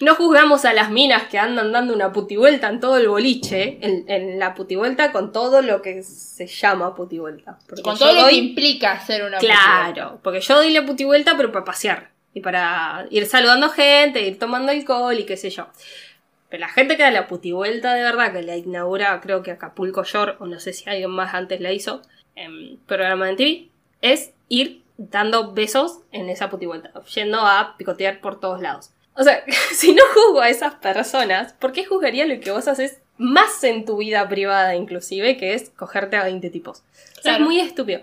no 0.02 0.16
juzgamos 0.16 0.66
a 0.66 0.74
las 0.74 0.90
minas 0.90 1.24
que 1.24 1.40
andan 1.40 1.72
dando 1.72 1.94
una 1.94 2.12
putivuelta 2.12 2.70
en 2.70 2.80
todo 2.80 2.98
el 2.98 3.08
boliche, 3.08 3.78
en, 3.82 4.06
en 4.10 4.40
la 4.40 4.54
putivuelta 4.54 5.12
con 5.12 5.32
todo 5.32 5.62
lo 5.62 5.82
que 5.82 6.04
se 6.04 6.48
llama 6.48 6.96
putivuelta. 6.96 7.60
Porque 7.68 7.82
Con 7.82 7.98
todo 7.98 8.14
lo 8.14 8.28
que 8.28 8.36
implica 8.36 9.00
ser 9.00 9.24
una 9.24 9.38
Claro, 9.38 10.20
porque 10.22 10.42
yo 10.42 10.56
doy 10.56 10.72
la 10.72 10.86
putivuelta 10.86 11.38
pero 11.38 11.52
para 11.52 11.66
pasear 11.66 12.12
y 12.34 12.42
para 12.42 13.06
ir 13.10 13.26
saludando 13.26 13.70
gente, 13.70 14.22
ir 14.22 14.40
tomando 14.40 14.72
alcohol 14.72 15.18
y 15.18 15.26
qué 15.26 15.38
sé 15.38 15.50
yo. 15.50 15.68
Pero 16.50 16.62
la 16.62 16.70
gente 16.70 16.98
que 16.98 17.04
da 17.04 17.12
la 17.12 17.28
putivuelta 17.28 17.94
de 17.96 18.04
verdad, 18.04 18.32
que 18.34 18.44
la 18.44 18.56
inaugura 18.56 19.20
creo 19.22 19.42
que 19.42 19.52
Acapulco 19.52 20.04
Shore, 20.04 20.36
o 20.40 20.46
no 20.46 20.60
sé 20.60 20.74
si 20.74 20.88
alguien 20.90 21.10
más 21.10 21.34
antes 21.34 21.62
la 21.62 21.72
hizo, 21.72 22.02
en 22.36 22.78
programa 22.86 23.28
de 23.28 23.36
TV, 23.36 23.68
es 24.02 24.34
ir 24.50 24.83
dando 24.98 25.54
besos 25.54 26.00
en 26.12 26.30
esa 26.30 26.50
putivuelta, 26.50 26.92
yendo 27.14 27.40
a 27.40 27.76
picotear 27.78 28.22
por 28.22 28.40
todos 28.40 28.62
lados. 28.62 28.92
O 29.16 29.24
sea, 29.24 29.44
si 29.74 29.94
no 29.94 30.04
juzgo 30.14 30.42
a 30.42 30.50
esas 30.50 30.76
personas, 30.76 31.54
¿por 31.54 31.72
qué 31.72 31.86
juzgaría 31.86 32.26
lo 32.26 32.40
que 32.40 32.52
vos 32.52 32.68
haces 32.68 33.00
más 33.18 33.64
en 33.64 33.86
tu 33.86 33.98
vida 33.98 34.28
privada 34.28 34.76
inclusive, 34.76 35.38
que 35.38 35.54
es 35.54 35.70
cogerte 35.72 36.18
a 36.18 36.24
20 36.24 36.50
tipos? 36.50 36.80
O 36.80 37.22
sea, 37.22 37.22
Claro. 37.22 37.38
es 37.38 37.42
muy 37.46 37.60
estúpido. 37.60 38.02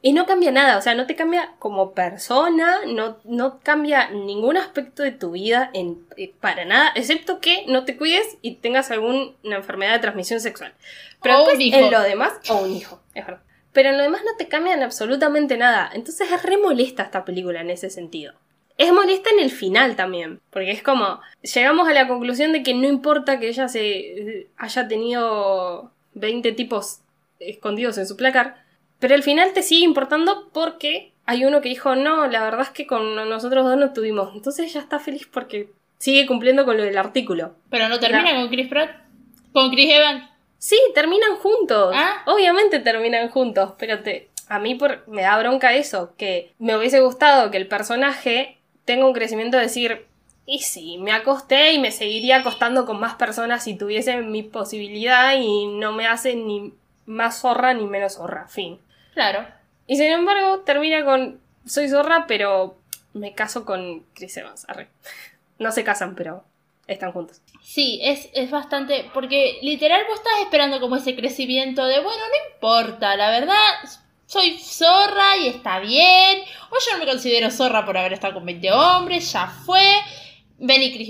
Y 0.00 0.12
no 0.12 0.26
cambia 0.26 0.52
nada, 0.52 0.78
o 0.78 0.80
sea, 0.80 0.94
no 0.94 1.06
te 1.06 1.16
cambia 1.16 1.54
como 1.58 1.90
persona, 1.92 2.78
no, 2.86 3.16
no 3.24 3.58
cambia 3.64 4.08
ningún 4.10 4.56
aspecto 4.56 5.02
de 5.02 5.10
tu 5.10 5.32
vida 5.32 5.70
en, 5.74 6.06
eh, 6.16 6.32
para 6.40 6.64
nada, 6.64 6.92
excepto 6.94 7.40
que 7.40 7.64
no 7.66 7.84
te 7.84 7.96
cuides 7.96 8.38
y 8.40 8.54
tengas 8.56 8.92
alguna 8.92 9.32
enfermedad 9.42 9.94
de 9.94 9.98
transmisión 9.98 10.38
sexual. 10.40 10.72
Pero 11.20 11.42
O 11.42 11.52
un 11.52 11.60
hijo. 11.60 11.76
en 11.78 11.90
lo 11.90 12.00
demás, 12.00 12.32
o 12.48 12.58
un 12.58 12.72
hijo, 12.74 13.00
es 13.12 13.26
verdad. 13.26 13.42
Pero 13.78 13.90
en 13.90 13.96
lo 13.96 14.02
demás 14.02 14.22
no 14.24 14.34
te 14.36 14.48
cambian 14.48 14.82
absolutamente 14.82 15.56
nada. 15.56 15.88
Entonces 15.94 16.32
es 16.32 16.42
re 16.42 16.58
molesta 16.58 17.04
esta 17.04 17.24
película 17.24 17.60
en 17.60 17.70
ese 17.70 17.90
sentido. 17.90 18.34
Es 18.76 18.92
molesta 18.92 19.30
en 19.30 19.38
el 19.38 19.52
final 19.52 19.94
también, 19.94 20.40
porque 20.50 20.72
es 20.72 20.82
como, 20.82 21.20
llegamos 21.42 21.88
a 21.88 21.92
la 21.92 22.08
conclusión 22.08 22.50
de 22.50 22.64
que 22.64 22.74
no 22.74 22.88
importa 22.88 23.38
que 23.38 23.46
ella 23.46 23.68
se 23.68 23.88
eh, 23.88 24.50
haya 24.56 24.88
tenido 24.88 25.92
20 26.14 26.50
tipos 26.54 27.02
escondidos 27.38 27.98
en 27.98 28.08
su 28.08 28.16
placar, 28.16 28.64
pero 28.98 29.14
al 29.14 29.22
final 29.22 29.52
te 29.52 29.62
sigue 29.62 29.84
importando 29.84 30.50
porque 30.52 31.12
hay 31.24 31.44
uno 31.44 31.60
que 31.60 31.68
dijo, 31.68 31.94
no, 31.94 32.26
la 32.26 32.42
verdad 32.42 32.62
es 32.62 32.70
que 32.70 32.88
con 32.88 33.14
nosotros 33.14 33.64
dos 33.64 33.76
no 33.76 33.92
tuvimos. 33.92 34.34
Entonces 34.34 34.72
ella 34.72 34.80
está 34.80 34.98
feliz 34.98 35.28
porque 35.32 35.70
sigue 35.98 36.26
cumpliendo 36.26 36.64
con 36.64 36.78
lo 36.78 36.82
del 36.82 36.98
artículo. 36.98 37.54
Pero 37.70 37.88
no 37.88 38.00
termina 38.00 38.34
con 38.34 38.48
Chris 38.48 38.66
Pratt. 38.66 38.90
Con 39.52 39.70
Chris 39.70 39.88
Evans. 39.88 40.37
Sí, 40.58 40.78
terminan 40.94 41.36
juntos. 41.36 41.94
Ah. 41.94 42.22
Obviamente 42.26 42.80
terminan 42.80 43.28
juntos, 43.28 43.72
pero 43.78 44.02
te, 44.02 44.28
a 44.48 44.58
mí 44.58 44.74
por, 44.74 45.06
me 45.08 45.22
da 45.22 45.38
bronca 45.38 45.74
eso, 45.74 46.14
que 46.16 46.52
me 46.58 46.76
hubiese 46.76 47.00
gustado 47.00 47.50
que 47.50 47.58
el 47.58 47.68
personaje 47.68 48.58
tenga 48.84 49.06
un 49.06 49.12
crecimiento 49.12 49.56
de 49.56 49.64
decir, 49.64 50.06
y 50.46 50.60
sí, 50.60 50.96
me 50.98 51.12
acosté 51.12 51.72
y 51.72 51.78
me 51.78 51.92
seguiría 51.92 52.38
acostando 52.38 52.86
con 52.86 52.98
más 52.98 53.14
personas 53.16 53.62
si 53.64 53.76
tuviese 53.76 54.16
mi 54.22 54.42
posibilidad 54.42 55.34
y 55.36 55.66
no 55.66 55.92
me 55.92 56.06
hace 56.06 56.34
ni 56.34 56.72
más 57.04 57.40
zorra 57.40 57.74
ni 57.74 57.86
menos 57.86 58.14
zorra, 58.14 58.48
fin. 58.48 58.78
Claro. 59.12 59.46
Y 59.86 59.96
sin 59.96 60.06
embargo, 60.06 60.60
termina 60.60 61.04
con, 61.04 61.40
soy 61.66 61.88
zorra, 61.88 62.26
pero 62.26 62.78
me 63.12 63.34
caso 63.34 63.64
con 63.64 64.04
Chris 64.14 64.36
Evans. 64.38 64.64
arre. 64.68 64.88
No 65.58 65.72
se 65.72 65.84
casan, 65.84 66.14
pero 66.14 66.44
están 66.88 67.12
juntos. 67.12 67.40
Sí, 67.62 68.00
es, 68.02 68.28
es 68.32 68.50
bastante. 68.50 69.08
Porque 69.14 69.58
literal 69.62 70.02
vos 70.08 70.16
estás 70.16 70.40
esperando 70.40 70.80
como 70.80 70.96
ese 70.96 71.14
crecimiento 71.14 71.86
de, 71.86 72.00
bueno, 72.00 72.18
no 72.18 72.54
importa, 72.54 73.14
la 73.14 73.30
verdad, 73.30 73.54
soy 74.26 74.58
zorra 74.58 75.36
y 75.40 75.48
está 75.48 75.78
bien. 75.78 76.40
O 76.70 76.76
yo 76.84 76.92
no 76.92 76.98
me 76.98 77.10
considero 77.10 77.50
zorra 77.50 77.84
por 77.84 77.96
haber 77.96 78.14
estado 78.14 78.34
con 78.34 78.46
20 78.46 78.72
hombres, 78.72 79.32
ya 79.32 79.46
fue. 79.46 79.86
Ven 80.58 80.82
y 80.82 81.06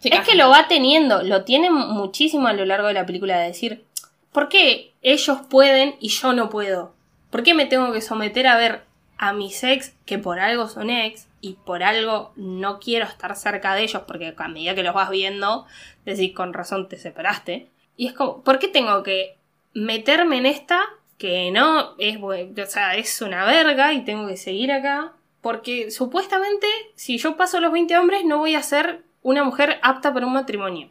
se 0.00 0.14
Es 0.14 0.20
que 0.20 0.34
lo 0.34 0.50
va 0.50 0.68
teniendo, 0.68 1.22
lo 1.22 1.44
tiene 1.44 1.70
muchísimo 1.70 2.48
a 2.48 2.52
lo 2.52 2.64
largo 2.64 2.88
de 2.88 2.94
la 2.94 3.06
película 3.06 3.38
de 3.38 3.48
decir, 3.48 3.84
¿por 4.32 4.48
qué 4.48 4.92
ellos 5.02 5.38
pueden 5.48 5.96
y 6.00 6.08
yo 6.08 6.32
no 6.32 6.50
puedo? 6.50 6.94
¿Por 7.30 7.42
qué 7.42 7.54
me 7.54 7.66
tengo 7.66 7.92
que 7.92 8.00
someter 8.00 8.46
a 8.46 8.56
ver 8.56 8.82
a 9.18 9.32
mis 9.32 9.62
ex 9.64 9.94
que 10.04 10.18
por 10.18 10.38
algo 10.38 10.68
son 10.68 10.90
ex 10.90 11.26
y 11.46 11.54
por 11.64 11.82
algo 11.82 12.32
no 12.36 12.80
quiero 12.80 13.04
estar 13.06 13.36
cerca 13.36 13.74
de 13.74 13.82
ellos 13.84 14.02
porque 14.06 14.34
a 14.36 14.48
medida 14.48 14.74
que 14.74 14.82
los 14.82 14.94
vas 14.94 15.10
viendo 15.10 15.66
decís 16.04 16.34
con 16.34 16.52
razón 16.52 16.88
te 16.88 16.98
separaste? 16.98 17.68
Y 17.96 18.08
es 18.08 18.12
como, 18.12 18.42
¿por 18.42 18.58
qué 18.58 18.68
tengo 18.68 19.02
que 19.02 19.36
meterme 19.74 20.38
en 20.38 20.46
esta 20.46 20.80
que 21.18 21.50
no 21.50 21.94
es, 21.98 22.18
o 22.20 22.66
sea, 22.66 22.94
es 22.96 23.22
una 23.22 23.44
verga 23.44 23.92
y 23.92 24.04
tengo 24.04 24.26
que 24.26 24.36
seguir 24.36 24.72
acá? 24.72 25.12
Porque 25.40 25.90
supuestamente 25.90 26.66
si 26.96 27.18
yo 27.18 27.36
paso 27.36 27.60
los 27.60 27.72
20 27.72 27.96
hombres 27.96 28.24
no 28.24 28.38
voy 28.38 28.54
a 28.56 28.62
ser 28.62 29.02
una 29.22 29.44
mujer 29.44 29.78
apta 29.82 30.12
para 30.12 30.26
un 30.26 30.32
matrimonio. 30.32 30.88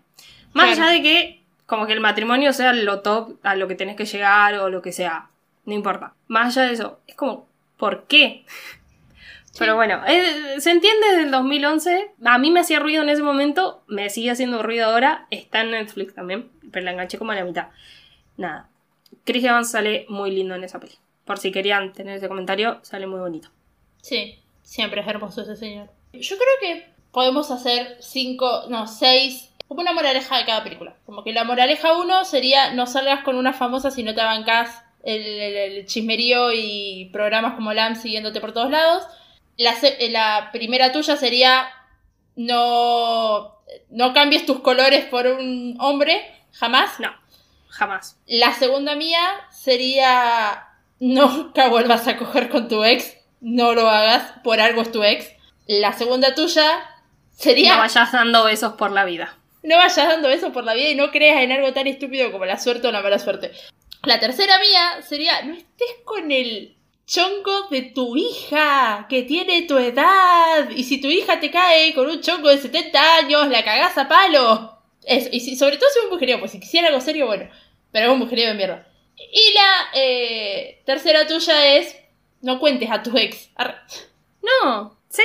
Más 0.54 0.68
Claro. 0.76 0.84
allá 0.84 0.94
de 0.94 1.02
que 1.02 1.42
como 1.66 1.86
que 1.88 1.94
el 1.94 2.00
matrimonio 2.00 2.54
sea 2.54 2.72
lo 2.74 3.02
top 3.02 3.38
a 3.44 3.56
lo 3.56 3.68
que 3.68 3.76
tenés 3.76 3.96
que 3.98 4.06
llegar 4.06 4.56
o 4.56 4.70
lo 4.70 4.82
que 4.82 4.94
sea. 4.94 5.30
No 5.66 5.74
importa. 5.74 6.14
Más 6.28 6.56
allá 6.56 6.68
de 6.68 6.74
eso, 6.76 7.00
es 7.08 7.16
como, 7.16 7.48
¿por 7.78 8.06
qué? 8.06 8.46
Pero 9.58 9.76
bueno, 9.76 10.02
eh, 10.08 10.60
se 10.60 10.72
entiende 10.72 11.08
desde 11.12 11.24
el 11.24 11.32
2011. 11.32 12.12
A 12.26 12.38
mí 12.38 12.52
me 12.52 12.60
hacía 12.60 12.80
ruido 12.80 13.04
en 13.04 13.10
ese 13.10 13.24
momento, 13.24 13.84
me 13.88 14.10
sigue 14.10 14.32
haciendo 14.32 14.62
ruido 14.64 14.86
ahora. 14.88 15.28
Está 15.32 15.62
en 15.62 15.72
Netflix 15.72 16.14
también, 16.14 16.50
pero 16.72 16.84
la 16.86 16.92
enganché 16.92 17.18
como 17.18 17.32
a 17.32 17.36
la 17.36 17.44
mitad. 17.46 17.68
Nada. 18.38 18.70
Chris 19.24 19.44
Evans 19.44 19.72
sale 19.72 20.06
muy 20.10 20.32
lindo 20.32 20.56
en 20.56 20.64
esa 20.64 20.80
peli. 20.80 20.94
Por 21.24 21.40
si 21.40 21.52
querían 21.52 21.94
tener 21.94 22.18
ese 22.18 22.28
comentario, 22.28 22.80
sale 22.84 23.08
muy 23.08 23.20
bonito. 23.20 23.50
Sí, 24.02 24.38
siempre 24.62 25.02
es 25.02 25.08
hermoso 25.08 25.42
ese 25.42 25.56
señor. 25.56 25.90
Yo 26.14 26.36
creo 26.38 26.48
que 26.62 26.88
podemos 27.12 27.50
hacer 27.50 27.98
cinco, 28.02 28.66
no, 28.70 28.88
seis, 28.88 29.52
como 29.68 29.82
una 29.82 29.94
moraleja 29.94 30.38
de 30.38 30.46
cada 30.46 30.64
película. 30.64 30.96
Como 31.06 31.24
que 31.24 31.34
la 31.34 31.44
moraleja 31.44 31.98
uno 31.98 32.26
sería 32.26 32.74
no 32.74 32.86
salgas 32.86 33.24
con 33.24 33.36
una 33.38 33.54
famosa 33.54 33.90
si 33.90 34.04
no 34.04 34.14
te 34.14 34.22
bancas 34.22 34.84
el, 35.04 35.22
el- 35.24 35.56
el 35.78 35.86
chismerío 35.88 36.52
y 36.54 37.10
programas 37.14 37.56
como 37.56 37.74
LAM 37.74 37.96
siguiéndote 37.96 38.42
por 38.42 38.52
todos 38.54 38.70
lados. 38.70 39.04
La, 39.58 39.74
eh, 39.82 40.10
la 40.10 40.50
primera 40.52 40.92
tuya 40.92 41.16
sería 41.16 41.70
no, 42.36 43.56
no 43.90 44.14
cambies 44.14 44.46
tus 44.46 44.60
colores 44.60 45.06
por 45.06 45.28
un 45.28 45.78
hombre, 45.80 46.22
jamás. 46.52 47.00
No, 47.00 47.14
jamás. 47.70 48.18
La 48.28 48.54
segunda 48.54 48.96
mía 48.96 49.22
sería 49.52 50.68
nunca 51.00 51.68
vuelvas 51.70 52.08
a 52.08 52.18
coger 52.18 52.50
con 52.50 52.68
tu 52.68 52.84
ex, 52.84 53.18
no 53.42 53.74
lo 53.74 53.90
hagas, 53.90 54.34
por 54.44 54.60
algo 54.60 54.82
es 54.82 54.92
tu 54.92 55.04
ex. 55.04 55.32
La 55.68 55.94
segunda 55.94 56.36
tuya 56.36 56.86
sería 57.32 57.76
No 57.76 57.82
vayas 57.82 58.12
dando 58.12 58.44
besos 58.44 58.74
por 58.74 58.92
la 58.92 59.04
vida. 59.06 59.38
no 59.64 59.78
vayas 59.78 59.96
dando 60.08 60.30
eso 60.30 60.52
por 60.52 60.64
la 60.64 60.74
vida 60.74 60.90
y 60.90 60.96
no 60.96 61.10
creas 61.12 61.42
en 61.42 61.52
algo 61.52 61.74
tan 61.74 61.88
estúpido 61.88 62.32
como 62.32 62.46
la 62.46 62.60
suerte 62.60 62.88
o 62.88 62.92
la 62.92 63.02
mala 63.02 63.18
suerte. 63.20 63.52
La 64.04 64.20
tercera 64.20 64.60
mía 64.60 65.02
sería 65.02 65.42
no 65.42 65.54
estés 65.56 65.96
con 66.04 66.32
el 66.32 66.76
chongo 67.06 67.68
de 67.70 67.84
tu 67.84 68.16
hija 68.18 69.06
que 69.10 69.24
tiene 69.24 69.64
tu 69.64 69.78
edad 69.78 70.70
y 70.70 70.84
si 70.84 71.00
tu 71.00 71.08
hija 71.08 71.40
te 71.40 71.52
cae 71.52 71.94
con 71.94 72.08
un 72.08 72.22
chongo 72.22 72.50
de 72.50 72.58
70 72.58 73.18
años 73.18 73.48
la 73.48 73.64
cagás 73.64 73.98
a 73.98 74.08
palo. 74.08 74.80
Eso, 75.04 75.30
y 75.32 75.40
si, 75.40 75.56
sobre 75.56 75.78
todo 75.78 75.90
si 75.92 76.00
es 76.00 76.06
un 76.06 76.12
mujerío, 76.12 76.40
pues 76.40 76.52
si 76.52 76.60
quisiera 76.60 76.88
algo 76.88 77.02
serio, 77.02 77.28
bueno. 77.28 77.48
Pero 77.92 78.08
es 78.08 78.12
un 78.12 78.20
mujerío 78.20 78.48
de 78.48 78.56
mierda. 78.56 78.88
Y 79.18 79.54
la 79.54 79.90
eh, 79.94 80.82
tercera 80.86 81.28
tuya 81.28 81.76
es. 81.78 81.96
No 82.42 82.60
cuentes 82.60 82.92
a 82.92 83.02
tu 83.02 83.18
ex. 83.18 83.50
No, 84.42 84.98
sé 85.10 85.24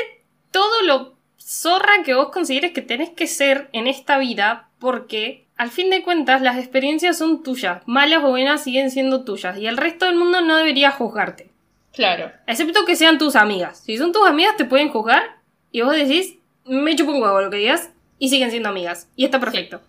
todo 0.50 0.82
lo 0.82 1.16
zorra 1.38 2.02
que 2.04 2.14
vos 2.14 2.30
consideres 2.30 2.72
que 2.72 2.82
tenés 2.82 3.10
que 3.10 3.26
ser 3.26 3.68
en 3.72 3.86
esta 3.86 4.18
vida 4.18 4.68
porque 4.78 5.46
al 5.56 5.70
fin 5.70 5.90
de 5.90 6.02
cuentas 6.02 6.40
las 6.40 6.56
experiencias 6.56 7.18
son 7.18 7.42
tuyas, 7.42 7.82
malas 7.86 8.24
o 8.24 8.30
buenas 8.30 8.64
siguen 8.64 8.90
siendo 8.90 9.24
tuyas 9.24 9.58
y 9.58 9.66
el 9.66 9.76
resto 9.76 10.06
del 10.06 10.14
mundo 10.14 10.40
no 10.40 10.56
debería 10.56 10.90
juzgarte. 10.90 11.49
Claro. 11.92 12.32
Excepto 12.46 12.84
que 12.84 12.96
sean 12.96 13.18
tus 13.18 13.36
amigas. 13.36 13.82
Si 13.84 13.96
son 13.98 14.12
tus 14.12 14.26
amigas 14.26 14.56
te 14.56 14.64
pueden 14.64 14.90
juzgar 14.90 15.38
y 15.72 15.82
vos 15.82 15.94
decís, 15.94 16.36
me 16.64 16.94
chupo 16.94 17.12
un 17.12 17.22
huevo 17.22 17.40
lo 17.40 17.50
que 17.50 17.58
digas 17.58 17.90
y 18.18 18.28
siguen 18.28 18.50
siendo 18.50 18.68
amigas. 18.68 19.08
Y 19.16 19.24
está 19.24 19.40
perfecto. 19.40 19.80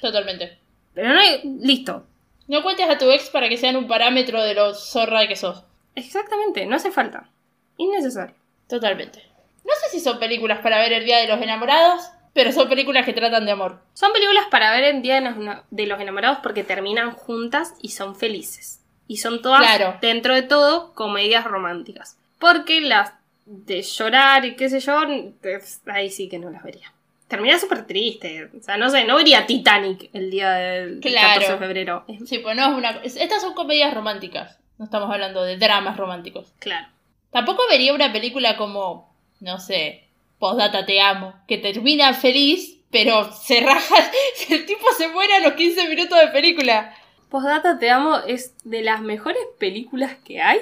Totalmente. 0.00 0.58
Pero 0.94 1.12
no 1.12 1.20
hay... 1.20 1.40
Listo. 1.60 2.06
No 2.46 2.62
cuentes 2.62 2.88
a 2.88 2.98
tu 2.98 3.10
ex 3.10 3.30
para 3.30 3.48
que 3.48 3.56
sean 3.56 3.76
un 3.76 3.86
parámetro 3.86 4.42
de 4.42 4.54
lo 4.54 4.74
zorra 4.74 5.28
que 5.28 5.36
sos. 5.36 5.64
Exactamente, 5.94 6.66
no 6.66 6.76
hace 6.76 6.90
falta. 6.90 7.28
Innecesario. 7.76 8.34
Totalmente. 8.68 9.22
No 9.64 9.72
sé 9.82 9.90
si 9.90 10.00
son 10.00 10.18
películas 10.18 10.60
para 10.60 10.78
ver 10.78 10.92
el 10.92 11.04
Día 11.04 11.18
de 11.18 11.28
los 11.28 11.40
Enamorados, 11.40 12.02
pero 12.32 12.52
son 12.52 12.68
películas 12.68 13.04
que 13.04 13.12
tratan 13.12 13.44
de 13.44 13.52
amor. 13.52 13.80
Son 13.94 14.12
películas 14.12 14.46
para 14.50 14.72
ver 14.72 14.84
el 14.84 15.02
Día 15.02 15.20
de 15.20 15.30
los, 15.30 15.34
de 15.70 15.86
los 15.86 16.00
Enamorados 16.00 16.38
porque 16.42 16.64
terminan 16.64 17.12
juntas 17.12 17.74
y 17.82 17.90
son 17.90 18.16
felices. 18.16 18.79
Y 19.10 19.16
son 19.16 19.42
todas, 19.42 19.60
Claro. 19.60 19.98
dentro 20.00 20.34
de 20.36 20.42
todo, 20.42 20.94
comedias 20.94 21.42
románticas. 21.44 22.16
Porque 22.38 22.80
las 22.80 23.12
de 23.44 23.82
llorar 23.82 24.44
y 24.44 24.54
qué 24.54 24.68
sé 24.68 24.78
yo, 24.78 25.00
pues, 25.42 25.80
ahí 25.86 26.10
sí 26.10 26.28
que 26.28 26.38
no 26.38 26.48
las 26.50 26.62
vería. 26.62 26.92
Termina 27.26 27.58
súper 27.58 27.88
triste. 27.88 28.48
O 28.56 28.62
sea, 28.62 28.76
no 28.76 28.88
sé, 28.88 29.02
no 29.04 29.16
vería 29.16 29.46
Titanic 29.46 30.10
el 30.12 30.30
día 30.30 30.50
del 30.52 31.00
Claro. 31.00 31.28
14 31.40 31.52
de 31.54 31.58
febrero. 31.58 32.04
Sí, 32.24 32.38
pues 32.38 32.54
no 32.54 32.62
es 32.70 32.78
una. 32.78 32.90
es- 33.02 33.16
Estas 33.16 33.42
son 33.42 33.54
comedias 33.54 33.92
románticas. 33.92 34.58
No 34.78 34.84
estamos 34.84 35.10
hablando 35.12 35.42
de 35.42 35.56
dramas 35.56 35.96
románticos. 35.96 36.52
Claro. 36.60 36.86
Tampoco 37.32 37.62
vería 37.68 37.92
una 37.94 38.12
película 38.12 38.56
como, 38.56 39.12
no 39.40 39.58
sé, 39.58 40.04
Postdata 40.38 40.86
Te 40.86 41.00
Amo, 41.00 41.34
que 41.48 41.58
termina 41.58 42.14
feliz, 42.14 42.76
pero 42.92 43.32
se 43.32 43.60
raja. 43.60 43.96
El 44.50 44.66
tipo 44.66 44.86
se 44.96 45.08
muere 45.08 45.34
a 45.34 45.40
los 45.40 45.54
15 45.54 45.88
minutos 45.88 46.16
de 46.18 46.28
película. 46.28 46.94
Postdata 47.30 47.78
Te 47.78 47.90
Amo 47.90 48.18
es 48.26 48.54
de 48.64 48.82
las 48.82 49.00
mejores 49.00 49.40
películas 49.58 50.16
que 50.24 50.42
hay 50.42 50.58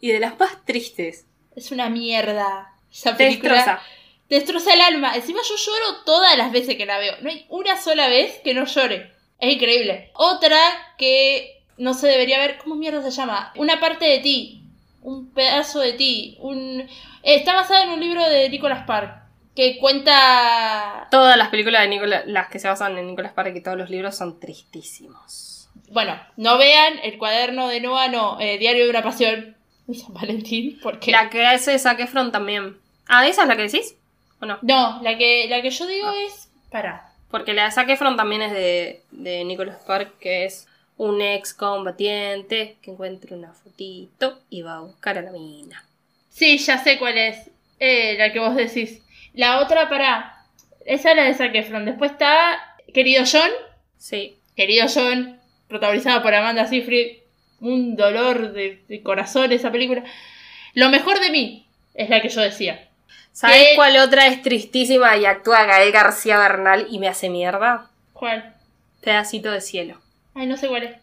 y 0.00 0.10
de 0.12 0.20
las 0.20 0.38
más 0.38 0.64
tristes. 0.64 1.26
Es 1.56 1.72
una 1.72 1.88
mierda. 1.88 2.72
Esa 2.92 3.16
Te 3.16 3.24
película. 3.26 3.54
destroza. 3.54 3.80
Te 4.28 4.34
destroza 4.36 4.74
el 4.74 4.80
alma. 4.82 5.14
Encima 5.14 5.40
yo 5.48 5.56
lloro 5.56 6.02
todas 6.04 6.36
las 6.36 6.52
veces 6.52 6.76
que 6.76 6.86
la 6.86 6.98
veo. 6.98 7.14
No 7.22 7.30
hay 7.30 7.46
una 7.48 7.80
sola 7.80 8.08
vez 8.08 8.40
que 8.44 8.54
no 8.54 8.64
llore. 8.66 9.12
Es 9.38 9.52
increíble. 9.54 10.10
Otra 10.14 10.58
que 10.98 11.62
no 11.78 11.94
se 11.94 12.06
debería 12.08 12.38
ver. 12.38 12.58
¿Cómo 12.58 12.74
mierda 12.76 13.02
se 13.02 13.10
llama? 13.10 13.52
Una 13.56 13.80
parte 13.80 14.04
de 14.04 14.18
ti. 14.20 14.64
Un 15.02 15.30
pedazo 15.32 15.80
de 15.80 15.94
ti. 15.94 16.36
Un... 16.40 16.80
eh, 16.80 16.88
Está 17.22 17.54
basada 17.54 17.84
en 17.84 17.90
un 17.90 18.00
libro 18.00 18.22
de 18.28 18.48
Nicholas 18.50 18.86
Park. 18.86 19.20
Que 19.56 19.78
cuenta. 19.78 21.08
Todas 21.10 21.36
las 21.36 21.48
películas 21.48 21.82
de 21.82 21.88
Nicolas, 21.88 22.22
las 22.26 22.48
que 22.48 22.58
se 22.58 22.68
basan 22.68 22.96
en 22.96 23.06
Nicolas 23.08 23.32
Park 23.32 23.54
y 23.56 23.62
todos 23.62 23.76
los 23.76 23.90
libros 23.90 24.16
son 24.16 24.40
tristísimos. 24.40 25.51
Bueno, 25.92 26.18
no 26.36 26.58
vean 26.58 26.94
el 27.02 27.18
cuaderno 27.18 27.68
de 27.68 27.80
Noah, 27.80 28.08
no. 28.08 28.40
eh, 28.40 28.58
Diario 28.58 28.84
de 28.84 28.90
una 28.90 29.02
pasión. 29.02 29.56
De 29.86 29.94
San 29.94 30.14
Valentín. 30.14 30.78
Porque. 30.82 31.10
La 31.10 31.28
que 31.30 31.44
hace 31.46 31.78
Zac 31.78 32.00
Efron 32.00 32.32
también. 32.32 32.78
Ah, 33.06 33.26
¿esa 33.26 33.42
es 33.42 33.48
la 33.48 33.56
que 33.56 33.62
decís? 33.62 33.96
¿O 34.40 34.46
no? 34.46 34.58
No, 34.62 35.00
la 35.02 35.18
que, 35.18 35.46
la 35.48 35.60
que 35.60 35.70
yo 35.70 35.86
digo 35.86 36.06
Ah. 36.08 36.14
es. 36.26 36.48
Para. 36.70 37.12
Porque 37.30 37.52
la 37.52 37.64
de 37.64 37.70
Zac 37.72 37.88
Efron 37.88 38.16
también 38.16 38.42
es 38.42 38.52
de, 38.52 39.02
de 39.10 39.44
Nicolas 39.44 39.78
Park, 39.86 40.14
que 40.20 40.44
es 40.44 40.66
un 40.96 41.20
ex 41.20 41.52
combatiente 41.54 42.76
que 42.82 42.90
encuentra 42.92 43.34
una 43.36 43.52
fotito 43.52 44.38
y 44.50 44.62
va 44.62 44.76
a 44.76 44.80
buscar 44.80 45.18
a 45.18 45.22
la 45.22 45.32
mina. 45.32 45.84
Sí, 46.30 46.58
ya 46.58 46.78
sé 46.78 46.98
cuál 46.98 47.18
es. 47.18 47.50
Eh, 47.78 48.16
la 48.18 48.32
que 48.32 48.38
vos 48.38 48.54
decís. 48.54 49.02
La 49.34 49.60
otra, 49.60 49.88
para. 49.88 50.44
Esa 50.86 51.10
es 51.10 51.16
la 51.16 51.24
de 51.24 51.34
Zac 51.34 51.54
Efron. 51.54 51.84
Después 51.84 52.12
está 52.12 52.76
Querido 52.94 53.24
John. 53.30 53.50
Sí. 53.98 54.36
Querido 54.56 54.86
John, 54.92 55.38
protagonizada 55.72 56.22
por 56.22 56.34
Amanda 56.34 56.66
Seyfried. 56.66 57.18
Un 57.60 57.96
dolor 57.96 58.52
de, 58.52 58.82
de 58.88 59.02
corazón 59.02 59.52
esa 59.52 59.72
película. 59.72 60.04
Lo 60.74 60.90
mejor 60.90 61.18
de 61.20 61.30
mí 61.30 61.66
es 61.94 62.10
la 62.10 62.20
que 62.20 62.28
yo 62.28 62.40
decía. 62.40 62.88
¿Sabes 63.32 63.68
cuál 63.76 63.96
otra 63.96 64.26
es 64.26 64.42
tristísima 64.42 65.16
y 65.16 65.24
actúa 65.24 65.64
Gael 65.64 65.90
García 65.90 66.38
Bernal 66.38 66.86
y 66.90 66.98
me 66.98 67.08
hace 67.08 67.30
mierda? 67.30 67.90
¿Cuál? 68.12 68.54
Pedacito 69.00 69.50
de 69.50 69.60
cielo. 69.60 70.00
Ay, 70.34 70.46
no 70.46 70.56
sé 70.56 70.68
cuál 70.68 70.82
es. 70.82 70.96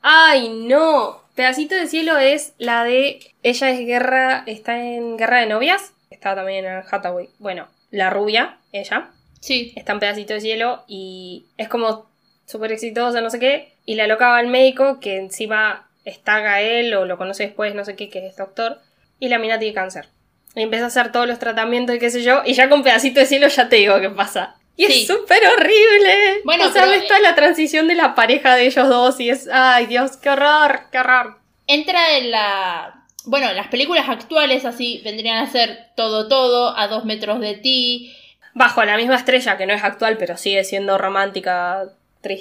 ¡Ay, 0.00 0.48
no! 0.48 1.22
Pedacito 1.34 1.74
de 1.74 1.86
cielo 1.86 2.16
es 2.16 2.54
la 2.58 2.84
de. 2.84 3.20
Ella 3.42 3.70
es 3.70 3.80
guerra. 3.80 4.44
Está 4.46 4.82
en 4.82 5.16
Guerra 5.18 5.40
de 5.40 5.46
Novias. 5.46 5.92
Está 6.10 6.34
también 6.34 6.64
en 6.64 6.82
Hathaway. 6.90 7.28
Bueno, 7.38 7.68
la 7.90 8.08
rubia, 8.08 8.58
ella. 8.72 9.10
Sí. 9.40 9.74
está 9.76 9.92
en 9.92 10.00
pedacito 10.00 10.32
de 10.32 10.40
cielo 10.40 10.84
y 10.88 11.44
es 11.58 11.68
como 11.68 12.06
súper 12.46 12.72
exitosa, 12.72 13.20
no 13.20 13.28
sé 13.28 13.38
qué. 13.38 13.73
Y 13.84 13.94
la 13.96 14.06
loca 14.06 14.28
va 14.28 14.38
al 14.38 14.46
médico, 14.48 14.98
que 15.00 15.16
encima 15.16 15.88
está 16.04 16.40
Gael 16.40 16.94
o 16.94 17.04
lo 17.06 17.16
conoce 17.18 17.44
después, 17.44 17.74
no 17.74 17.84
sé 17.84 17.96
qué, 17.96 18.08
que 18.10 18.26
es 18.26 18.36
doctor. 18.36 18.80
Y 19.20 19.28
la 19.28 19.38
mina 19.38 19.58
tiene 19.58 19.74
cáncer. 19.74 20.08
Y 20.54 20.62
empieza 20.62 20.84
a 20.84 20.88
hacer 20.88 21.12
todos 21.12 21.26
los 21.26 21.38
tratamientos 21.38 21.96
y 21.96 21.98
qué 21.98 22.10
sé 22.10 22.22
yo. 22.22 22.42
Y 22.44 22.54
ya 22.54 22.68
con 22.68 22.82
pedacito 22.82 23.20
de 23.20 23.26
cielo 23.26 23.48
ya 23.48 23.68
te 23.68 23.76
digo 23.76 24.00
qué 24.00 24.10
pasa. 24.10 24.56
Y 24.76 24.86
Sí. 24.86 25.00
es 25.02 25.06
súper 25.06 25.40
horrible. 25.46 26.40
Bueno, 26.44 26.66
o 26.66 26.70
sea, 26.70 26.82
pero- 26.82 26.94
ves 26.98 27.06
toda 27.06 27.20
la 27.20 27.34
transición 27.34 27.86
de 27.88 27.94
la 27.94 28.14
pareja 28.14 28.54
de 28.56 28.66
ellos 28.66 28.88
dos 28.88 29.20
y 29.20 29.30
es, 29.30 29.48
ay 29.52 29.86
Dios, 29.86 30.16
qué 30.16 30.30
horror, 30.30 30.82
qué 30.90 30.98
horror. 30.98 31.38
Entra 31.66 32.16
en 32.18 32.30
la. 32.30 33.04
Bueno, 33.26 33.52
las 33.52 33.68
películas 33.68 34.08
actuales 34.08 34.64
así 34.64 35.00
vendrían 35.04 35.38
a 35.38 35.50
ser 35.50 35.86
Todo 35.96 36.28
Todo, 36.28 36.76
A 36.76 36.88
dos 36.88 37.04
metros 37.04 37.40
de 37.40 37.54
ti. 37.54 38.14
Bajo 38.52 38.84
la 38.84 38.96
misma 38.96 39.16
estrella, 39.16 39.56
que 39.56 39.66
no 39.66 39.72
es 39.74 39.82
actual, 39.82 40.16
pero 40.18 40.36
sigue 40.36 40.62
siendo 40.64 40.98
romántica, 40.98 41.84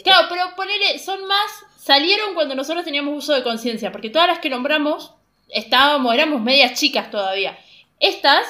Claro, 0.04 0.28
pero 0.30 0.56
ponele, 0.56 0.98
son 1.00 1.26
más. 1.26 1.52
Salieron 1.78 2.34
cuando 2.34 2.56
nosotros 2.56 2.86
teníamos 2.86 3.18
uso 3.18 3.34
de 3.34 3.44
conciencia, 3.44 3.92
porque 3.92 4.10
todas 4.10 4.28
las 4.28 4.40
que 4.40 4.50
nombramos 4.50 5.14
estábamos, 5.50 6.14
éramos 6.14 6.42
medias 6.42 6.80
chicas 6.80 7.12
todavía. 7.12 7.58
Estas, 8.00 8.46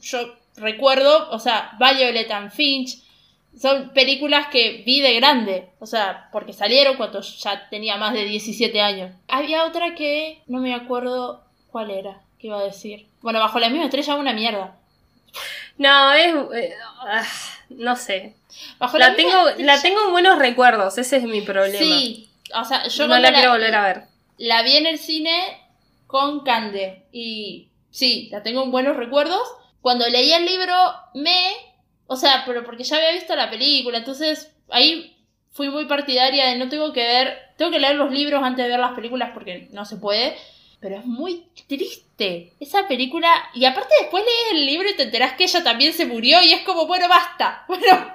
yo 0.00 0.34
recuerdo, 0.56 1.30
o 1.30 1.38
sea, 1.38 1.76
Violet 1.78 2.30
and 2.30 2.50
Finch, 2.50 2.98
son 3.60 3.90
películas 3.94 4.48
que 4.48 4.82
vi 4.84 5.00
de 5.00 5.14
grande, 5.14 5.70
o 5.78 5.86
sea, 5.86 6.28
porque 6.30 6.52
salieron 6.52 6.96
cuando 6.96 7.20
ya 7.20 7.68
tenía 7.70 7.96
más 7.96 8.12
de 8.12 8.24
17 8.24 8.80
años. 8.80 9.12
Había 9.28 9.64
otra 9.64 9.94
que 9.94 10.42
no 10.46 10.60
me 10.60 10.74
acuerdo 10.74 11.42
cuál 11.70 11.90
era, 11.90 12.20
que 12.38 12.48
iba 12.48 12.58
a 12.58 12.64
decir. 12.64 13.06
Bueno, 13.22 13.40
bajo 13.40 13.58
la 13.58 13.70
misma 13.70 13.86
estrella, 13.86 14.16
una 14.16 14.34
mierda. 14.34 14.76
No, 15.78 16.12
es. 16.12 16.34
eh, 16.54 16.74
ah, 17.00 17.24
no 17.70 17.96
sé. 17.96 18.34
Bajo 18.78 18.98
La 18.98 19.14
tengo, 19.14 19.32
la 19.58 19.80
tengo 19.80 20.04
en 20.06 20.12
buenos 20.12 20.38
recuerdos, 20.38 20.96
ese 20.98 21.18
es 21.18 21.22
mi 21.24 21.42
problema. 21.42 21.78
Sí, 21.78 22.28
o 22.54 22.64
sea, 22.64 22.86
yo 22.88 23.04
no 23.04 23.10
cuando 23.10 23.28
la 23.28 23.34
quiero 23.34 23.52
volver 23.52 23.74
a 23.74 23.84
ver. 23.84 24.02
La 24.38 24.62
vi 24.62 24.76
en 24.76 24.86
el 24.86 24.98
cine 24.98 25.60
con 26.06 26.40
Cande 26.44 27.04
y 27.12 27.68
sí, 27.90 28.28
la 28.30 28.42
tengo 28.42 28.62
en 28.62 28.70
buenos 28.70 28.96
recuerdos. 28.96 29.42
Cuando 29.80 30.08
leí 30.08 30.32
el 30.32 30.46
libro 30.46 30.74
me, 31.14 31.52
o 32.06 32.16
sea, 32.16 32.44
pero 32.46 32.64
porque 32.64 32.84
ya 32.84 32.96
había 32.96 33.12
visto 33.12 33.36
la 33.36 33.50
película, 33.50 33.98
entonces 33.98 34.52
ahí 34.70 35.16
fui 35.52 35.68
muy 35.70 35.86
partidaria 35.86 36.46
de 36.46 36.56
no 36.56 36.68
tengo 36.68 36.92
que 36.92 37.02
ver, 37.06 37.38
tengo 37.56 37.70
que 37.70 37.78
leer 37.78 37.96
los 37.96 38.10
libros 38.10 38.42
antes 38.42 38.64
de 38.64 38.70
ver 38.70 38.80
las 38.80 38.94
películas 38.94 39.30
porque 39.32 39.68
no 39.72 39.84
se 39.84 39.96
puede. 39.96 40.36
Pero 40.86 41.00
es 41.00 41.04
muy 41.04 41.48
triste 41.66 42.52
esa 42.60 42.86
película. 42.86 43.28
Y 43.54 43.64
aparte 43.64 43.92
después 44.02 44.22
lees 44.24 44.52
el 44.60 44.66
libro 44.66 44.88
y 44.88 44.94
te 44.94 45.02
enterás 45.02 45.32
que 45.32 45.42
ella 45.42 45.64
también 45.64 45.92
se 45.92 46.06
murió 46.06 46.40
y 46.42 46.52
es 46.52 46.60
como, 46.62 46.86
bueno, 46.86 47.08
basta. 47.08 47.64
Bueno, 47.68 48.14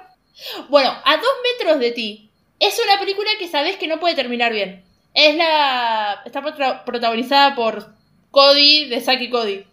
bueno, 0.70 0.90
a 1.04 1.16
dos 1.18 1.32
metros 1.58 1.78
de 1.78 1.90
ti. 1.92 2.30
Es 2.58 2.80
una 2.82 2.98
película 2.98 3.28
que 3.38 3.46
sabes 3.46 3.76
que 3.76 3.86
no 3.86 4.00
puede 4.00 4.14
terminar 4.14 4.54
bien. 4.54 4.82
Es 5.12 5.36
la. 5.36 6.22
Está 6.24 6.40
prota- 6.40 6.82
protagonizada 6.86 7.54
por 7.54 7.94
Cody 8.30 8.86
de 8.88 9.02
Saki 9.02 9.28
Cody. 9.28 9.64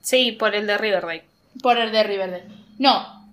Sí, 0.00 0.32
por 0.32 0.54
el 0.54 0.66
de 0.66 0.78
Riverdale. 0.78 1.24
Por 1.62 1.76
el 1.76 1.92
de 1.92 2.02
Riverdale. 2.04 2.44
No. 2.78 3.28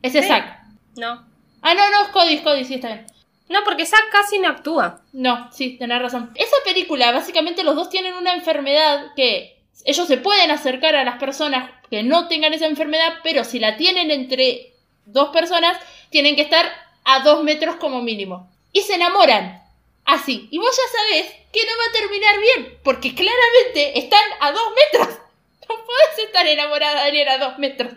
Ese 0.00 0.20
es 0.20 0.26
Sí. 0.26 0.30
Zack. 0.30 0.60
No. 0.96 1.26
Ah, 1.62 1.74
no, 1.74 1.90
no, 1.90 2.02
es 2.04 2.08
Cody, 2.10 2.34
es 2.34 2.42
Cody, 2.42 2.64
sí, 2.64 2.74
está 2.74 2.86
bien. 2.88 3.06
No, 3.50 3.64
porque 3.64 3.84
Zack 3.84 4.10
casi 4.12 4.38
no 4.38 4.48
actúa. 4.48 5.02
No, 5.12 5.52
sí, 5.52 5.76
tenés 5.76 6.00
razón. 6.00 6.30
Esa 6.36 6.56
película, 6.64 7.10
básicamente 7.10 7.64
los 7.64 7.74
dos 7.74 7.90
tienen 7.90 8.14
una 8.14 8.32
enfermedad 8.32 9.08
que 9.16 9.60
ellos 9.84 10.06
se 10.06 10.18
pueden 10.18 10.52
acercar 10.52 10.94
a 10.94 11.02
las 11.02 11.18
personas 11.18 11.68
que 11.90 12.04
no 12.04 12.28
tengan 12.28 12.54
esa 12.54 12.66
enfermedad, 12.66 13.14
pero 13.24 13.42
si 13.42 13.58
la 13.58 13.76
tienen 13.76 14.12
entre 14.12 14.72
dos 15.04 15.30
personas, 15.30 15.76
tienen 16.10 16.36
que 16.36 16.42
estar 16.42 16.64
a 17.04 17.24
dos 17.24 17.42
metros 17.42 17.74
como 17.74 18.00
mínimo. 18.02 18.48
Y 18.70 18.82
se 18.82 18.94
enamoran. 18.94 19.60
Así. 20.04 20.46
Y 20.52 20.58
vos 20.58 20.76
ya 20.76 20.98
sabés 20.98 21.32
que 21.52 21.60
no 21.64 21.72
va 21.76 21.84
a 21.88 22.00
terminar 22.00 22.38
bien, 22.38 22.78
porque 22.84 23.16
claramente 23.16 23.98
están 23.98 24.24
a 24.40 24.52
dos 24.52 24.72
metros. 24.92 25.18
No 25.68 25.76
podés 25.76 26.26
estar 26.26 26.44
enamorada 26.48 26.94
de 27.02 27.06
alguien 27.06 27.28
a 27.28 27.38
dos 27.38 27.56
metros. 27.58 27.92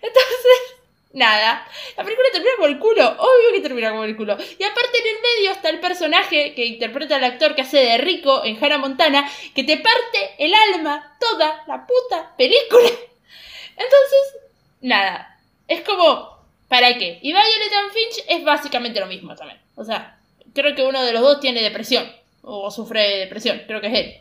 Entonces, 0.00 0.79
Nada. 1.12 1.66
La 1.96 2.04
película 2.04 2.28
termina 2.32 2.52
con 2.56 2.70
el 2.70 2.78
culo. 2.78 3.04
Obvio 3.04 3.52
que 3.52 3.60
termina 3.60 3.90
con 3.90 4.04
el 4.04 4.16
culo. 4.16 4.36
Y 4.38 4.62
aparte 4.62 4.98
en 4.98 5.16
el 5.16 5.22
medio 5.22 5.52
está 5.52 5.68
el 5.70 5.80
personaje 5.80 6.54
que 6.54 6.64
interpreta 6.64 7.16
al 7.16 7.24
actor 7.24 7.54
que 7.54 7.62
hace 7.62 7.78
de 7.78 7.98
Rico 7.98 8.44
en 8.44 8.62
Hannah 8.62 8.78
Montana, 8.78 9.28
que 9.54 9.64
te 9.64 9.76
parte 9.78 10.30
el 10.38 10.54
alma 10.54 11.16
toda 11.18 11.64
la 11.66 11.84
puta 11.86 12.36
película. 12.36 12.88
Entonces, 13.70 14.36
nada. 14.82 15.38
Es 15.66 15.82
como, 15.82 16.38
¿para 16.68 16.96
qué? 16.96 17.18
Y 17.22 17.32
Violet 17.32 17.72
and 17.82 17.92
Finch 17.92 18.24
es 18.28 18.44
básicamente 18.44 19.00
lo 19.00 19.06
mismo 19.06 19.34
también. 19.34 19.60
O 19.74 19.84
sea, 19.84 20.18
creo 20.54 20.74
que 20.76 20.82
uno 20.82 21.02
de 21.02 21.12
los 21.12 21.22
dos 21.22 21.40
tiene 21.40 21.62
depresión. 21.62 22.10
O 22.42 22.70
sufre 22.70 23.02
de 23.02 23.16
depresión. 23.18 23.62
Creo 23.66 23.80
que 23.80 23.88
es 23.88 23.94
él. 23.94 24.14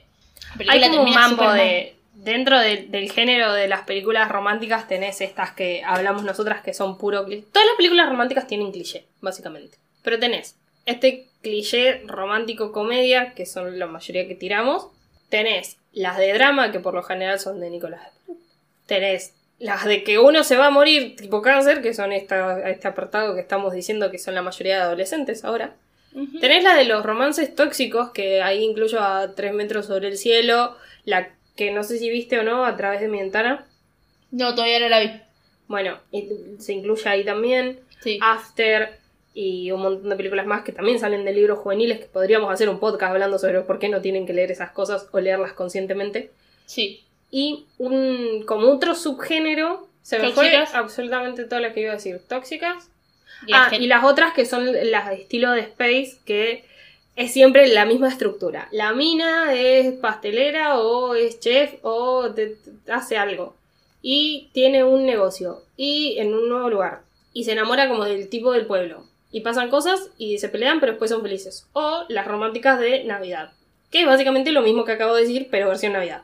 La 0.66 0.74
Hay 0.74 0.82
como 0.90 1.04
un 1.04 1.12
mambo 1.12 1.52
de. 1.54 1.99
Dentro 2.24 2.60
de- 2.60 2.88
del 2.90 3.12
género 3.12 3.54
de 3.54 3.68
las 3.68 3.84
películas 3.84 4.30
románticas 4.30 4.88
tenés 4.88 5.22
estas 5.22 5.52
que 5.52 5.84
hablamos 5.86 6.24
nosotras 6.24 6.62
que 6.62 6.74
son 6.74 6.98
puro 6.98 7.24
cliché. 7.26 7.46
Todas 7.52 7.66
las 7.68 7.78
películas 7.78 8.10
románticas 8.10 8.46
tienen 8.48 8.72
cliché, 8.72 9.06
básicamente. 9.22 9.78
Pero 10.04 10.20
tenés 10.20 10.56
este 10.86 11.28
cliché 11.42 12.02
romántico 12.08 12.72
comedia, 12.74 13.34
que 13.34 13.46
son 13.46 13.80
la 13.80 13.86
mayoría 13.86 14.28
que 14.28 14.36
tiramos. 14.36 14.88
Tenés 15.30 15.78
las 15.94 16.18
de 16.18 16.34
drama, 16.34 16.72
que 16.72 16.80
por 16.80 16.94
lo 16.94 17.04
general 17.04 17.40
son 17.40 17.60
de 17.62 17.70
Nicolás. 17.70 18.02
Tenés 18.86 19.34
las 19.60 19.86
de 19.86 20.04
que 20.04 20.20
uno 20.20 20.44
se 20.44 20.58
va 20.58 20.68
a 20.68 20.72
morir, 20.72 21.16
tipo 21.16 21.42
cáncer, 21.42 21.82
que 21.82 21.94
son 21.94 22.12
esta, 22.12 22.70
este 22.70 22.88
apartado 22.88 23.36
que 23.36 23.42
estamos 23.42 23.74
diciendo 23.74 24.10
que 24.12 24.18
son 24.18 24.36
la 24.36 24.42
mayoría 24.42 24.76
de 24.78 24.82
adolescentes 24.84 25.44
ahora. 25.46 25.74
Tenés 26.42 26.64
la 26.64 26.76
de 26.76 26.86
los 26.86 27.06
romances 27.06 27.54
tóxicos, 27.56 28.10
que 28.12 28.42
ahí 28.42 28.64
incluyo 28.64 29.00
a 29.00 29.36
Tres 29.36 29.54
metros 29.54 29.86
sobre 29.86 30.08
el 30.08 30.18
cielo, 30.18 30.76
la 31.06 31.30
que 31.60 31.72
no 31.72 31.84
sé 31.84 31.98
si 31.98 32.10
viste 32.10 32.40
o 32.40 32.44
no, 32.44 32.64
a 32.64 32.78
través 32.78 33.02
de 33.02 33.10
mi 33.10 33.20
ventana. 33.20 33.66
No, 34.32 34.56
todavía 34.56 34.80
no 34.80 34.88
la 34.88 35.02
vi. 35.02 35.12
Bueno, 35.68 35.98
se 36.58 36.72
incluye 36.72 37.10
ahí 37.10 37.26
también. 37.26 37.82
Sí. 38.00 38.18
After 38.22 38.98
y 39.34 39.70
un 39.72 39.82
montón 39.82 40.10
de 40.10 40.16
películas 40.16 40.46
más 40.46 40.64
que 40.64 40.72
también 40.72 41.00
salen 41.00 41.26
de 41.26 41.34
libros 41.34 41.60
juveniles, 41.60 42.00
que 42.00 42.06
podríamos 42.06 42.50
hacer 42.50 42.70
un 42.70 42.80
podcast 42.80 43.12
hablando 43.12 43.38
sobre 43.38 43.60
por 43.60 43.78
qué 43.78 43.90
no 43.90 44.00
tienen 44.00 44.26
que 44.26 44.32
leer 44.32 44.52
esas 44.52 44.72
cosas 44.72 45.10
o 45.12 45.20
leerlas 45.20 45.52
conscientemente. 45.52 46.32
Sí. 46.66 47.04
Y 47.30 47.66
un 47.78 48.44
como 48.48 48.70
otro 48.70 48.96
subgénero, 48.96 49.90
se 50.02 50.18
me 50.18 50.32
fue 50.32 50.56
absolutamente 50.56 51.44
todo 51.44 51.60
lo 51.60 51.74
que 51.74 51.82
iba 51.82 51.92
a 51.92 51.96
decir. 51.96 52.22
Tóxicas, 52.26 52.90
Y 53.46 53.52
ah, 53.54 53.70
y 53.78 53.88
las 53.88 54.06
otras 54.06 54.34
que 54.34 54.46
son 54.46 54.66
las 54.92 55.10
de 55.10 55.16
estilo 55.16 55.52
de 55.52 55.60
Space, 55.60 56.20
que 56.26 56.64
es 57.20 57.34
siempre 57.34 57.68
la 57.68 57.84
misma 57.84 58.08
estructura. 58.08 58.70
La 58.72 58.94
mina 58.94 59.54
es 59.54 59.92
pastelera 59.96 60.80
o 60.80 61.16
es 61.16 61.42
chef 61.42 61.74
o 61.82 62.30
hace 62.90 63.18
algo. 63.18 63.58
Y 64.02 64.48
tiene 64.54 64.86
un 64.86 65.06
negocio. 65.06 65.64
Y 65.76 66.16
en 66.18 66.34
un 66.34 66.48
nuevo 66.48 66.70
lugar. 66.70 67.02
Y 67.34 67.44
se 67.44 67.52
enamora 67.52 67.90
como 67.90 68.06
del 68.06 68.30
tipo 68.30 68.54
del 68.54 68.68
pueblo. 68.68 69.04
Y 69.34 69.42
pasan 69.42 69.70
cosas 69.70 70.12
y 70.18 70.38
se 70.38 70.48
pelean, 70.48 70.80
pero 70.80 70.94
después 70.94 71.12
son 71.12 71.22
felices. 71.22 71.68
O 71.74 72.06
las 72.08 72.26
románticas 72.26 72.80
de 72.80 73.04
Navidad. 73.04 73.52
Que 73.92 74.00
es 74.00 74.08
básicamente 74.08 74.54
lo 74.54 74.62
mismo 74.62 74.86
que 74.86 74.94
acabo 74.94 75.14
de 75.14 75.24
decir, 75.24 75.50
pero 75.52 75.68
versión 75.68 75.92
Navidad. 75.92 76.22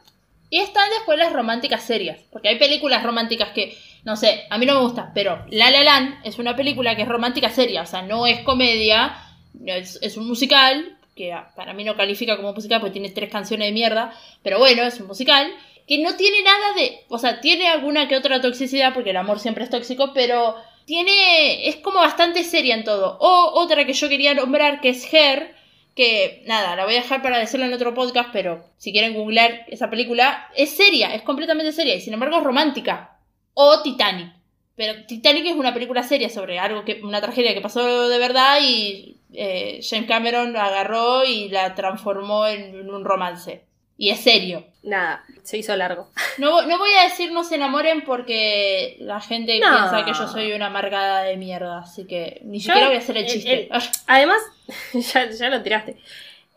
Y 0.49 0.59
están 0.59 0.89
después 0.91 1.19
las 1.19 1.33
románticas 1.33 1.83
serias. 1.83 2.21
Porque 2.31 2.47
hay 2.47 2.57
películas 2.57 3.03
románticas 3.03 3.49
que, 3.49 3.77
no 4.05 4.15
sé, 4.15 4.45
a 4.49 4.57
mí 4.57 4.65
no 4.65 4.75
me 4.75 4.85
gusta, 4.85 5.11
pero 5.13 5.45
La 5.49 5.71
La 5.71 5.83
Land 5.83 6.21
es 6.23 6.39
una 6.39 6.55
película 6.55 6.95
que 6.95 7.01
es 7.01 7.09
romántica 7.09 7.49
seria. 7.49 7.81
O 7.81 7.85
sea, 7.85 8.01
no 8.01 8.25
es 8.27 8.39
comedia, 8.43 9.24
es, 9.65 10.17
un 10.17 10.27
musical, 10.27 10.97
que 11.15 11.35
para 11.55 11.73
mí 11.73 11.83
no 11.83 11.95
califica 11.95 12.35
como 12.37 12.53
musical 12.53 12.81
porque 12.81 12.93
tiene 12.93 13.09
tres 13.09 13.29
canciones 13.29 13.67
de 13.67 13.73
mierda. 13.73 14.13
Pero 14.43 14.59
bueno, 14.59 14.83
es 14.83 14.99
un 14.99 15.07
musical. 15.07 15.51
Que 15.87 15.99
no 15.99 16.15
tiene 16.15 16.41
nada 16.43 16.73
de. 16.73 17.03
O 17.09 17.19
sea, 17.19 17.41
tiene 17.41 17.67
alguna 17.67 18.07
que 18.07 18.17
otra 18.17 18.41
toxicidad, 18.41 18.93
porque 18.93 19.11
el 19.11 19.17
amor 19.17 19.39
siempre 19.39 19.63
es 19.63 19.69
tóxico, 19.69 20.11
pero 20.13 20.55
tiene. 20.85 21.67
Es 21.67 21.77
como 21.77 21.99
bastante 21.99 22.43
seria 22.43 22.75
en 22.75 22.83
todo. 22.83 23.17
O 23.19 23.51
otra 23.61 23.85
que 23.85 23.93
yo 23.93 24.09
quería 24.09 24.33
nombrar, 24.33 24.81
que 24.81 24.89
es 24.89 25.13
Her, 25.13 25.55
que 25.95 26.43
nada, 26.45 26.75
la 26.75 26.85
voy 26.85 26.95
a 26.95 27.01
dejar 27.01 27.21
para 27.21 27.39
decirlo 27.39 27.65
en 27.65 27.73
otro 27.73 27.93
podcast, 27.93 28.29
pero 28.33 28.65
si 28.77 28.91
quieren 28.91 29.13
googlear 29.13 29.65
esa 29.67 29.89
película, 29.89 30.49
es 30.55 30.71
seria, 30.71 31.15
es 31.15 31.21
completamente 31.21 31.71
seria 31.71 31.95
y 31.95 32.01
sin 32.01 32.13
embargo 32.13 32.37
es 32.37 32.43
romántica. 32.43 33.17
O 33.53 33.81
Titanic. 33.81 34.34
Pero 34.75 35.05
Titanic 35.05 35.45
es 35.45 35.55
una 35.55 35.73
película 35.73 36.03
seria 36.03 36.29
sobre 36.29 36.59
algo 36.59 36.83
que, 36.83 36.99
una 37.03 37.21
tragedia 37.21 37.53
que 37.53 37.61
pasó 37.61 38.09
de 38.09 38.17
verdad 38.19 38.57
y 38.61 39.17
eh, 39.33 39.79
James 39.87 40.07
Cameron 40.07 40.51
la 40.53 40.65
agarró 40.65 41.23
y 41.23 41.49
la 41.49 41.73
transformó 41.75 42.45
en, 42.47 42.75
en 42.79 42.89
un 42.89 43.05
romance. 43.05 43.63
Y 43.97 44.09
es 44.09 44.19
serio. 44.19 44.65
Nada, 44.83 45.23
se 45.43 45.57
hizo 45.57 45.73
largo. 45.77 46.09
No, 46.37 46.63
no 46.63 46.77
voy 46.77 46.89
a 46.99 47.03
decir 47.03 47.31
no 47.31 47.45
se 47.45 47.55
enamoren 47.55 48.03
porque 48.03 48.97
la 48.99 49.21
gente 49.21 49.57
No. 49.61 49.67
piensa 49.69 50.03
que 50.03 50.11
yo 50.11 50.27
soy 50.27 50.51
una 50.51 50.65
amargada 50.65 51.23
de 51.23 51.37
mierda, 51.37 51.79
así 51.79 52.05
que 52.05 52.41
ni 52.43 52.59
siquiera 52.59 52.87
voy 52.87 52.97
a 52.97 52.99
hacer 52.99 53.15
el 53.15 53.23
el- 53.23 53.31
chiste. 53.31 53.69
el- 53.71 53.81
Además, 54.07 54.41
ya, 54.93 55.29
ya 55.31 55.49
lo 55.49 55.61
tiraste. 55.63 55.95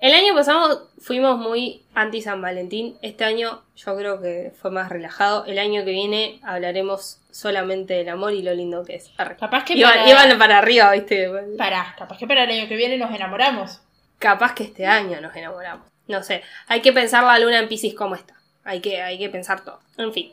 El 0.01 0.15
año 0.15 0.33
pasado 0.35 0.89
fuimos 1.01 1.39
muy 1.39 1.83
anti 1.95 2.23
San 2.23 2.41
Valentín. 2.41 2.97
Este 3.03 3.25
año 3.25 3.62
yo 3.77 3.97
creo 3.97 4.20
que 4.23 4.53
fue 4.61 4.70
más 4.70 4.89
relajado. 4.91 5.45
El 5.47 5.59
año 5.59 5.85
que 5.85 5.91
viene 5.91 6.39
hablaremos 6.45 7.19
solamente 7.33 7.95
del 7.95 8.09
amor 8.09 8.33
y 8.33 8.43
lo 8.43 8.55
lindo 8.55 8.85
que 8.85 8.95
es. 8.97 9.11
Arre. 9.16 9.37
Capaz 9.37 9.65
que 9.65 9.75
Iban, 9.75 9.93
para- 9.99 10.09
iban 10.09 10.39
para 10.39 10.59
arriba, 10.59 10.93
¿viste? 10.93 11.29
Pará, 11.57 11.95
capaz 11.99 12.16
que 12.16 12.27
para 12.29 12.45
el 12.45 12.51
año 12.51 12.69
que 12.69 12.77
viene 12.77 12.97
nos 12.97 13.12
enamoramos. 13.12 13.81
Capaz 14.20 14.55
que 14.55 14.65
este 14.65 14.87
año 14.87 15.20
nos 15.20 15.35
enamoramos. 15.35 15.87
No 16.07 16.23
sé. 16.23 16.43
Hay 16.69 16.81
que 16.81 16.93
pensar 16.93 17.25
la 17.25 17.39
luna 17.39 17.59
en 17.59 17.69
Pisces 17.69 17.95
cómo 17.95 18.15
está. 18.15 18.35
Hay 18.65 18.81
que, 18.81 19.03
hay 19.03 19.19
que 19.19 19.29
pensar 19.31 19.65
todo. 19.65 19.81
En 19.97 20.12
fin. 20.12 20.33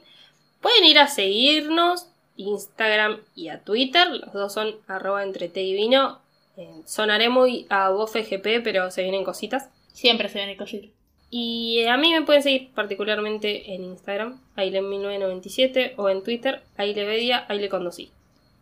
Pueden 0.61 0.85
ir 0.85 0.99
a 0.99 1.07
seguirnos. 1.07 2.07
Instagram 2.37 3.19
y 3.33 3.47
a 3.49 3.61
Twitter. 3.61 4.07
Los 4.09 4.33
dos 4.33 4.53
son 4.53 4.75
arroba 4.87 5.23
entre 5.23 5.47
té 5.49 5.61
y 5.63 5.73
vino. 5.73 6.19
Eh, 6.57 6.81
sonaré 6.85 7.29
muy 7.29 7.65
a 7.69 7.89
voz 7.89 8.11
FGP, 8.11 8.63
pero 8.63 8.91
se 8.91 9.03
vienen 9.03 9.23
cositas. 9.23 9.69
Siempre 9.93 10.29
se 10.29 10.39
ven 10.39 10.49
el 10.49 10.57
cosito. 10.57 10.87
Y 11.29 11.85
a 11.85 11.97
mí 11.97 12.13
me 12.13 12.21
pueden 12.21 12.43
seguir 12.43 12.71
particularmente 12.73 13.73
en 13.73 13.83
Instagram, 13.83 14.39
Aile1997, 14.55 15.93
o 15.97 16.09
en 16.09 16.23
Twitter, 16.23 16.61
Ailevedia, 16.77 17.45
Aile 17.49 17.69
Condosí. 17.69 18.11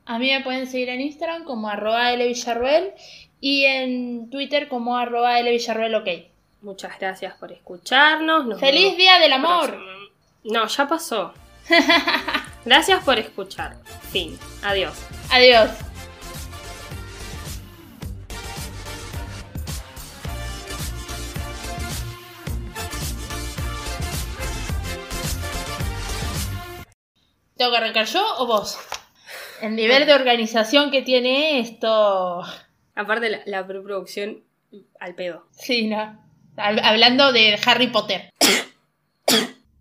A 0.05 0.19
mí 0.19 0.31
me 0.31 0.41
pueden 0.41 0.67
seguir 0.67 0.89
en 0.89 1.01
Instagram 1.01 1.43
como 1.43 1.69
arroba 1.69 2.13
Villarruel 2.15 2.91
y 3.39 3.65
en 3.65 4.29
Twitter 4.29 4.67
como 4.67 4.97
arroba 4.97 5.41
Villarruel 5.41 5.95
ok. 5.95 6.09
Muchas 6.61 6.97
gracias 6.99 7.35
por 7.35 7.51
escucharnos. 7.51 8.45
nos 8.45 8.59
¡Feliz 8.59 8.97
Día 8.97 9.19
del 9.19 9.33
Amor! 9.33 9.77
No, 10.43 10.67
ya 10.67 10.87
pasó. 10.87 11.33
Gracias 12.65 13.03
por 13.03 13.19
escuchar. 13.19 13.77
Fin. 14.11 14.37
Adiós. 14.63 14.95
Adiós. 15.29 15.69
¿Tengo 27.63 27.71
que 27.71 27.77
arrancar 27.77 28.05
yo 28.07 28.21
o 28.39 28.45
vos? 28.45 28.77
El 29.61 29.77
nivel 29.77 30.05
de 30.05 30.13
organización 30.13 30.91
que 30.91 31.01
tiene 31.01 31.61
esto. 31.61 32.43
Aparte, 32.93 33.29
la, 33.29 33.39
la 33.45 33.65
preproducción 33.65 34.43
al 34.99 35.15
pedo. 35.15 35.47
Sí, 35.51 35.87
no. 35.87 35.95
Hab- 36.57 36.81
Hablando 36.83 37.31
de 37.31 37.57
Harry 37.65 37.87
Potter. 37.87 38.29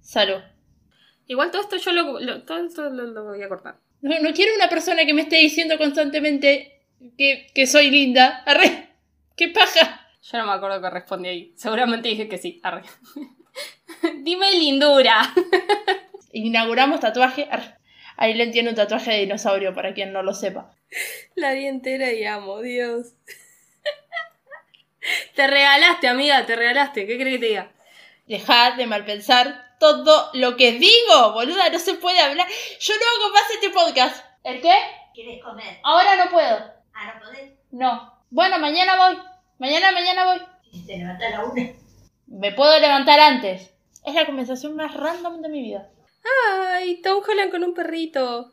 Salud. 0.00 0.40
Igual 1.26 1.50
todo 1.50 1.62
esto 1.62 1.76
yo 1.78 1.90
lo, 1.90 2.20
lo- 2.20 2.44
todo 2.44 2.64
esto 2.64 2.88
lo, 2.88 3.02
lo 3.06 3.24
voy 3.24 3.42
a 3.42 3.48
cortar. 3.48 3.80
No, 4.00 4.16
no 4.20 4.32
quiero 4.32 4.54
una 4.54 4.68
persona 4.68 5.04
que 5.04 5.14
me 5.14 5.22
esté 5.22 5.38
diciendo 5.38 5.76
constantemente 5.76 6.84
que, 7.18 7.48
que 7.52 7.66
soy 7.66 7.90
linda. 7.90 8.44
Arre. 8.46 8.90
¡Qué 9.36 9.48
paja! 9.48 10.06
Yo 10.22 10.38
no 10.38 10.46
me 10.46 10.52
acuerdo 10.52 10.80
que 10.80 10.88
respondí 10.88 11.28
ahí. 11.28 11.52
Seguramente 11.56 12.08
dije 12.10 12.28
que 12.28 12.38
sí. 12.38 12.60
Arre. 12.62 12.82
Dime 14.22 14.52
lindura. 14.52 15.34
Inauguramos 16.32 17.00
tatuaje. 17.00 17.48
Le 18.18 18.42
entiendo 18.42 18.70
un 18.70 18.76
tatuaje 18.76 19.12
de 19.12 19.18
dinosaurio 19.18 19.74
para 19.74 19.94
quien 19.94 20.12
no 20.12 20.22
lo 20.22 20.34
sepa. 20.34 20.74
La 21.34 21.52
vi 21.52 21.66
entera 21.66 22.12
y 22.12 22.24
amo, 22.24 22.60
Dios. 22.60 23.14
Te 25.34 25.46
regalaste, 25.46 26.08
amiga, 26.08 26.46
te 26.46 26.54
regalaste. 26.54 27.06
¿Qué 27.06 27.16
crees 27.16 27.34
que 27.34 27.40
te 27.40 27.46
diga? 27.46 27.72
Dejad 28.26 28.74
de 28.74 28.86
malpensar 28.86 29.76
todo 29.80 30.30
lo 30.34 30.56
que 30.56 30.72
digo, 30.72 31.32
boluda. 31.32 31.70
No 31.70 31.78
se 31.78 31.94
puede 31.94 32.20
hablar. 32.20 32.46
Yo 32.78 32.94
no 32.94 33.00
hago 33.00 33.34
más 33.34 33.50
este 33.50 33.70
podcast. 33.70 34.24
¿El 34.44 34.60
qué? 34.60 34.74
¿Quieres 35.12 35.42
comer? 35.42 35.80
Ahora 35.82 36.16
no 36.16 36.30
puedo. 36.30 36.72
Ah, 36.94 37.14
no 37.14 37.20
podés. 37.20 37.50
No. 37.72 38.14
Bueno, 38.30 38.60
mañana 38.60 38.96
voy. 38.96 39.18
Mañana, 39.58 39.90
mañana 39.90 40.24
voy. 40.24 40.40
Si 40.70 40.86
te 40.86 40.98
levantas 40.98 41.32
a 41.32 41.38
la 41.38 41.44
una. 41.44 41.72
Me 42.26 42.52
puedo 42.52 42.78
levantar 42.78 43.18
antes. 43.18 43.74
Es 44.04 44.14
la 44.14 44.24
conversación 44.24 44.76
más 44.76 44.94
random 44.94 45.42
de 45.42 45.48
mi 45.48 45.62
vida. 45.62 45.88
Ay, 46.24 47.00
Tom 47.02 47.22
Holland 47.26 47.50
con 47.50 47.64
un 47.64 47.74
perrito. 47.74 48.50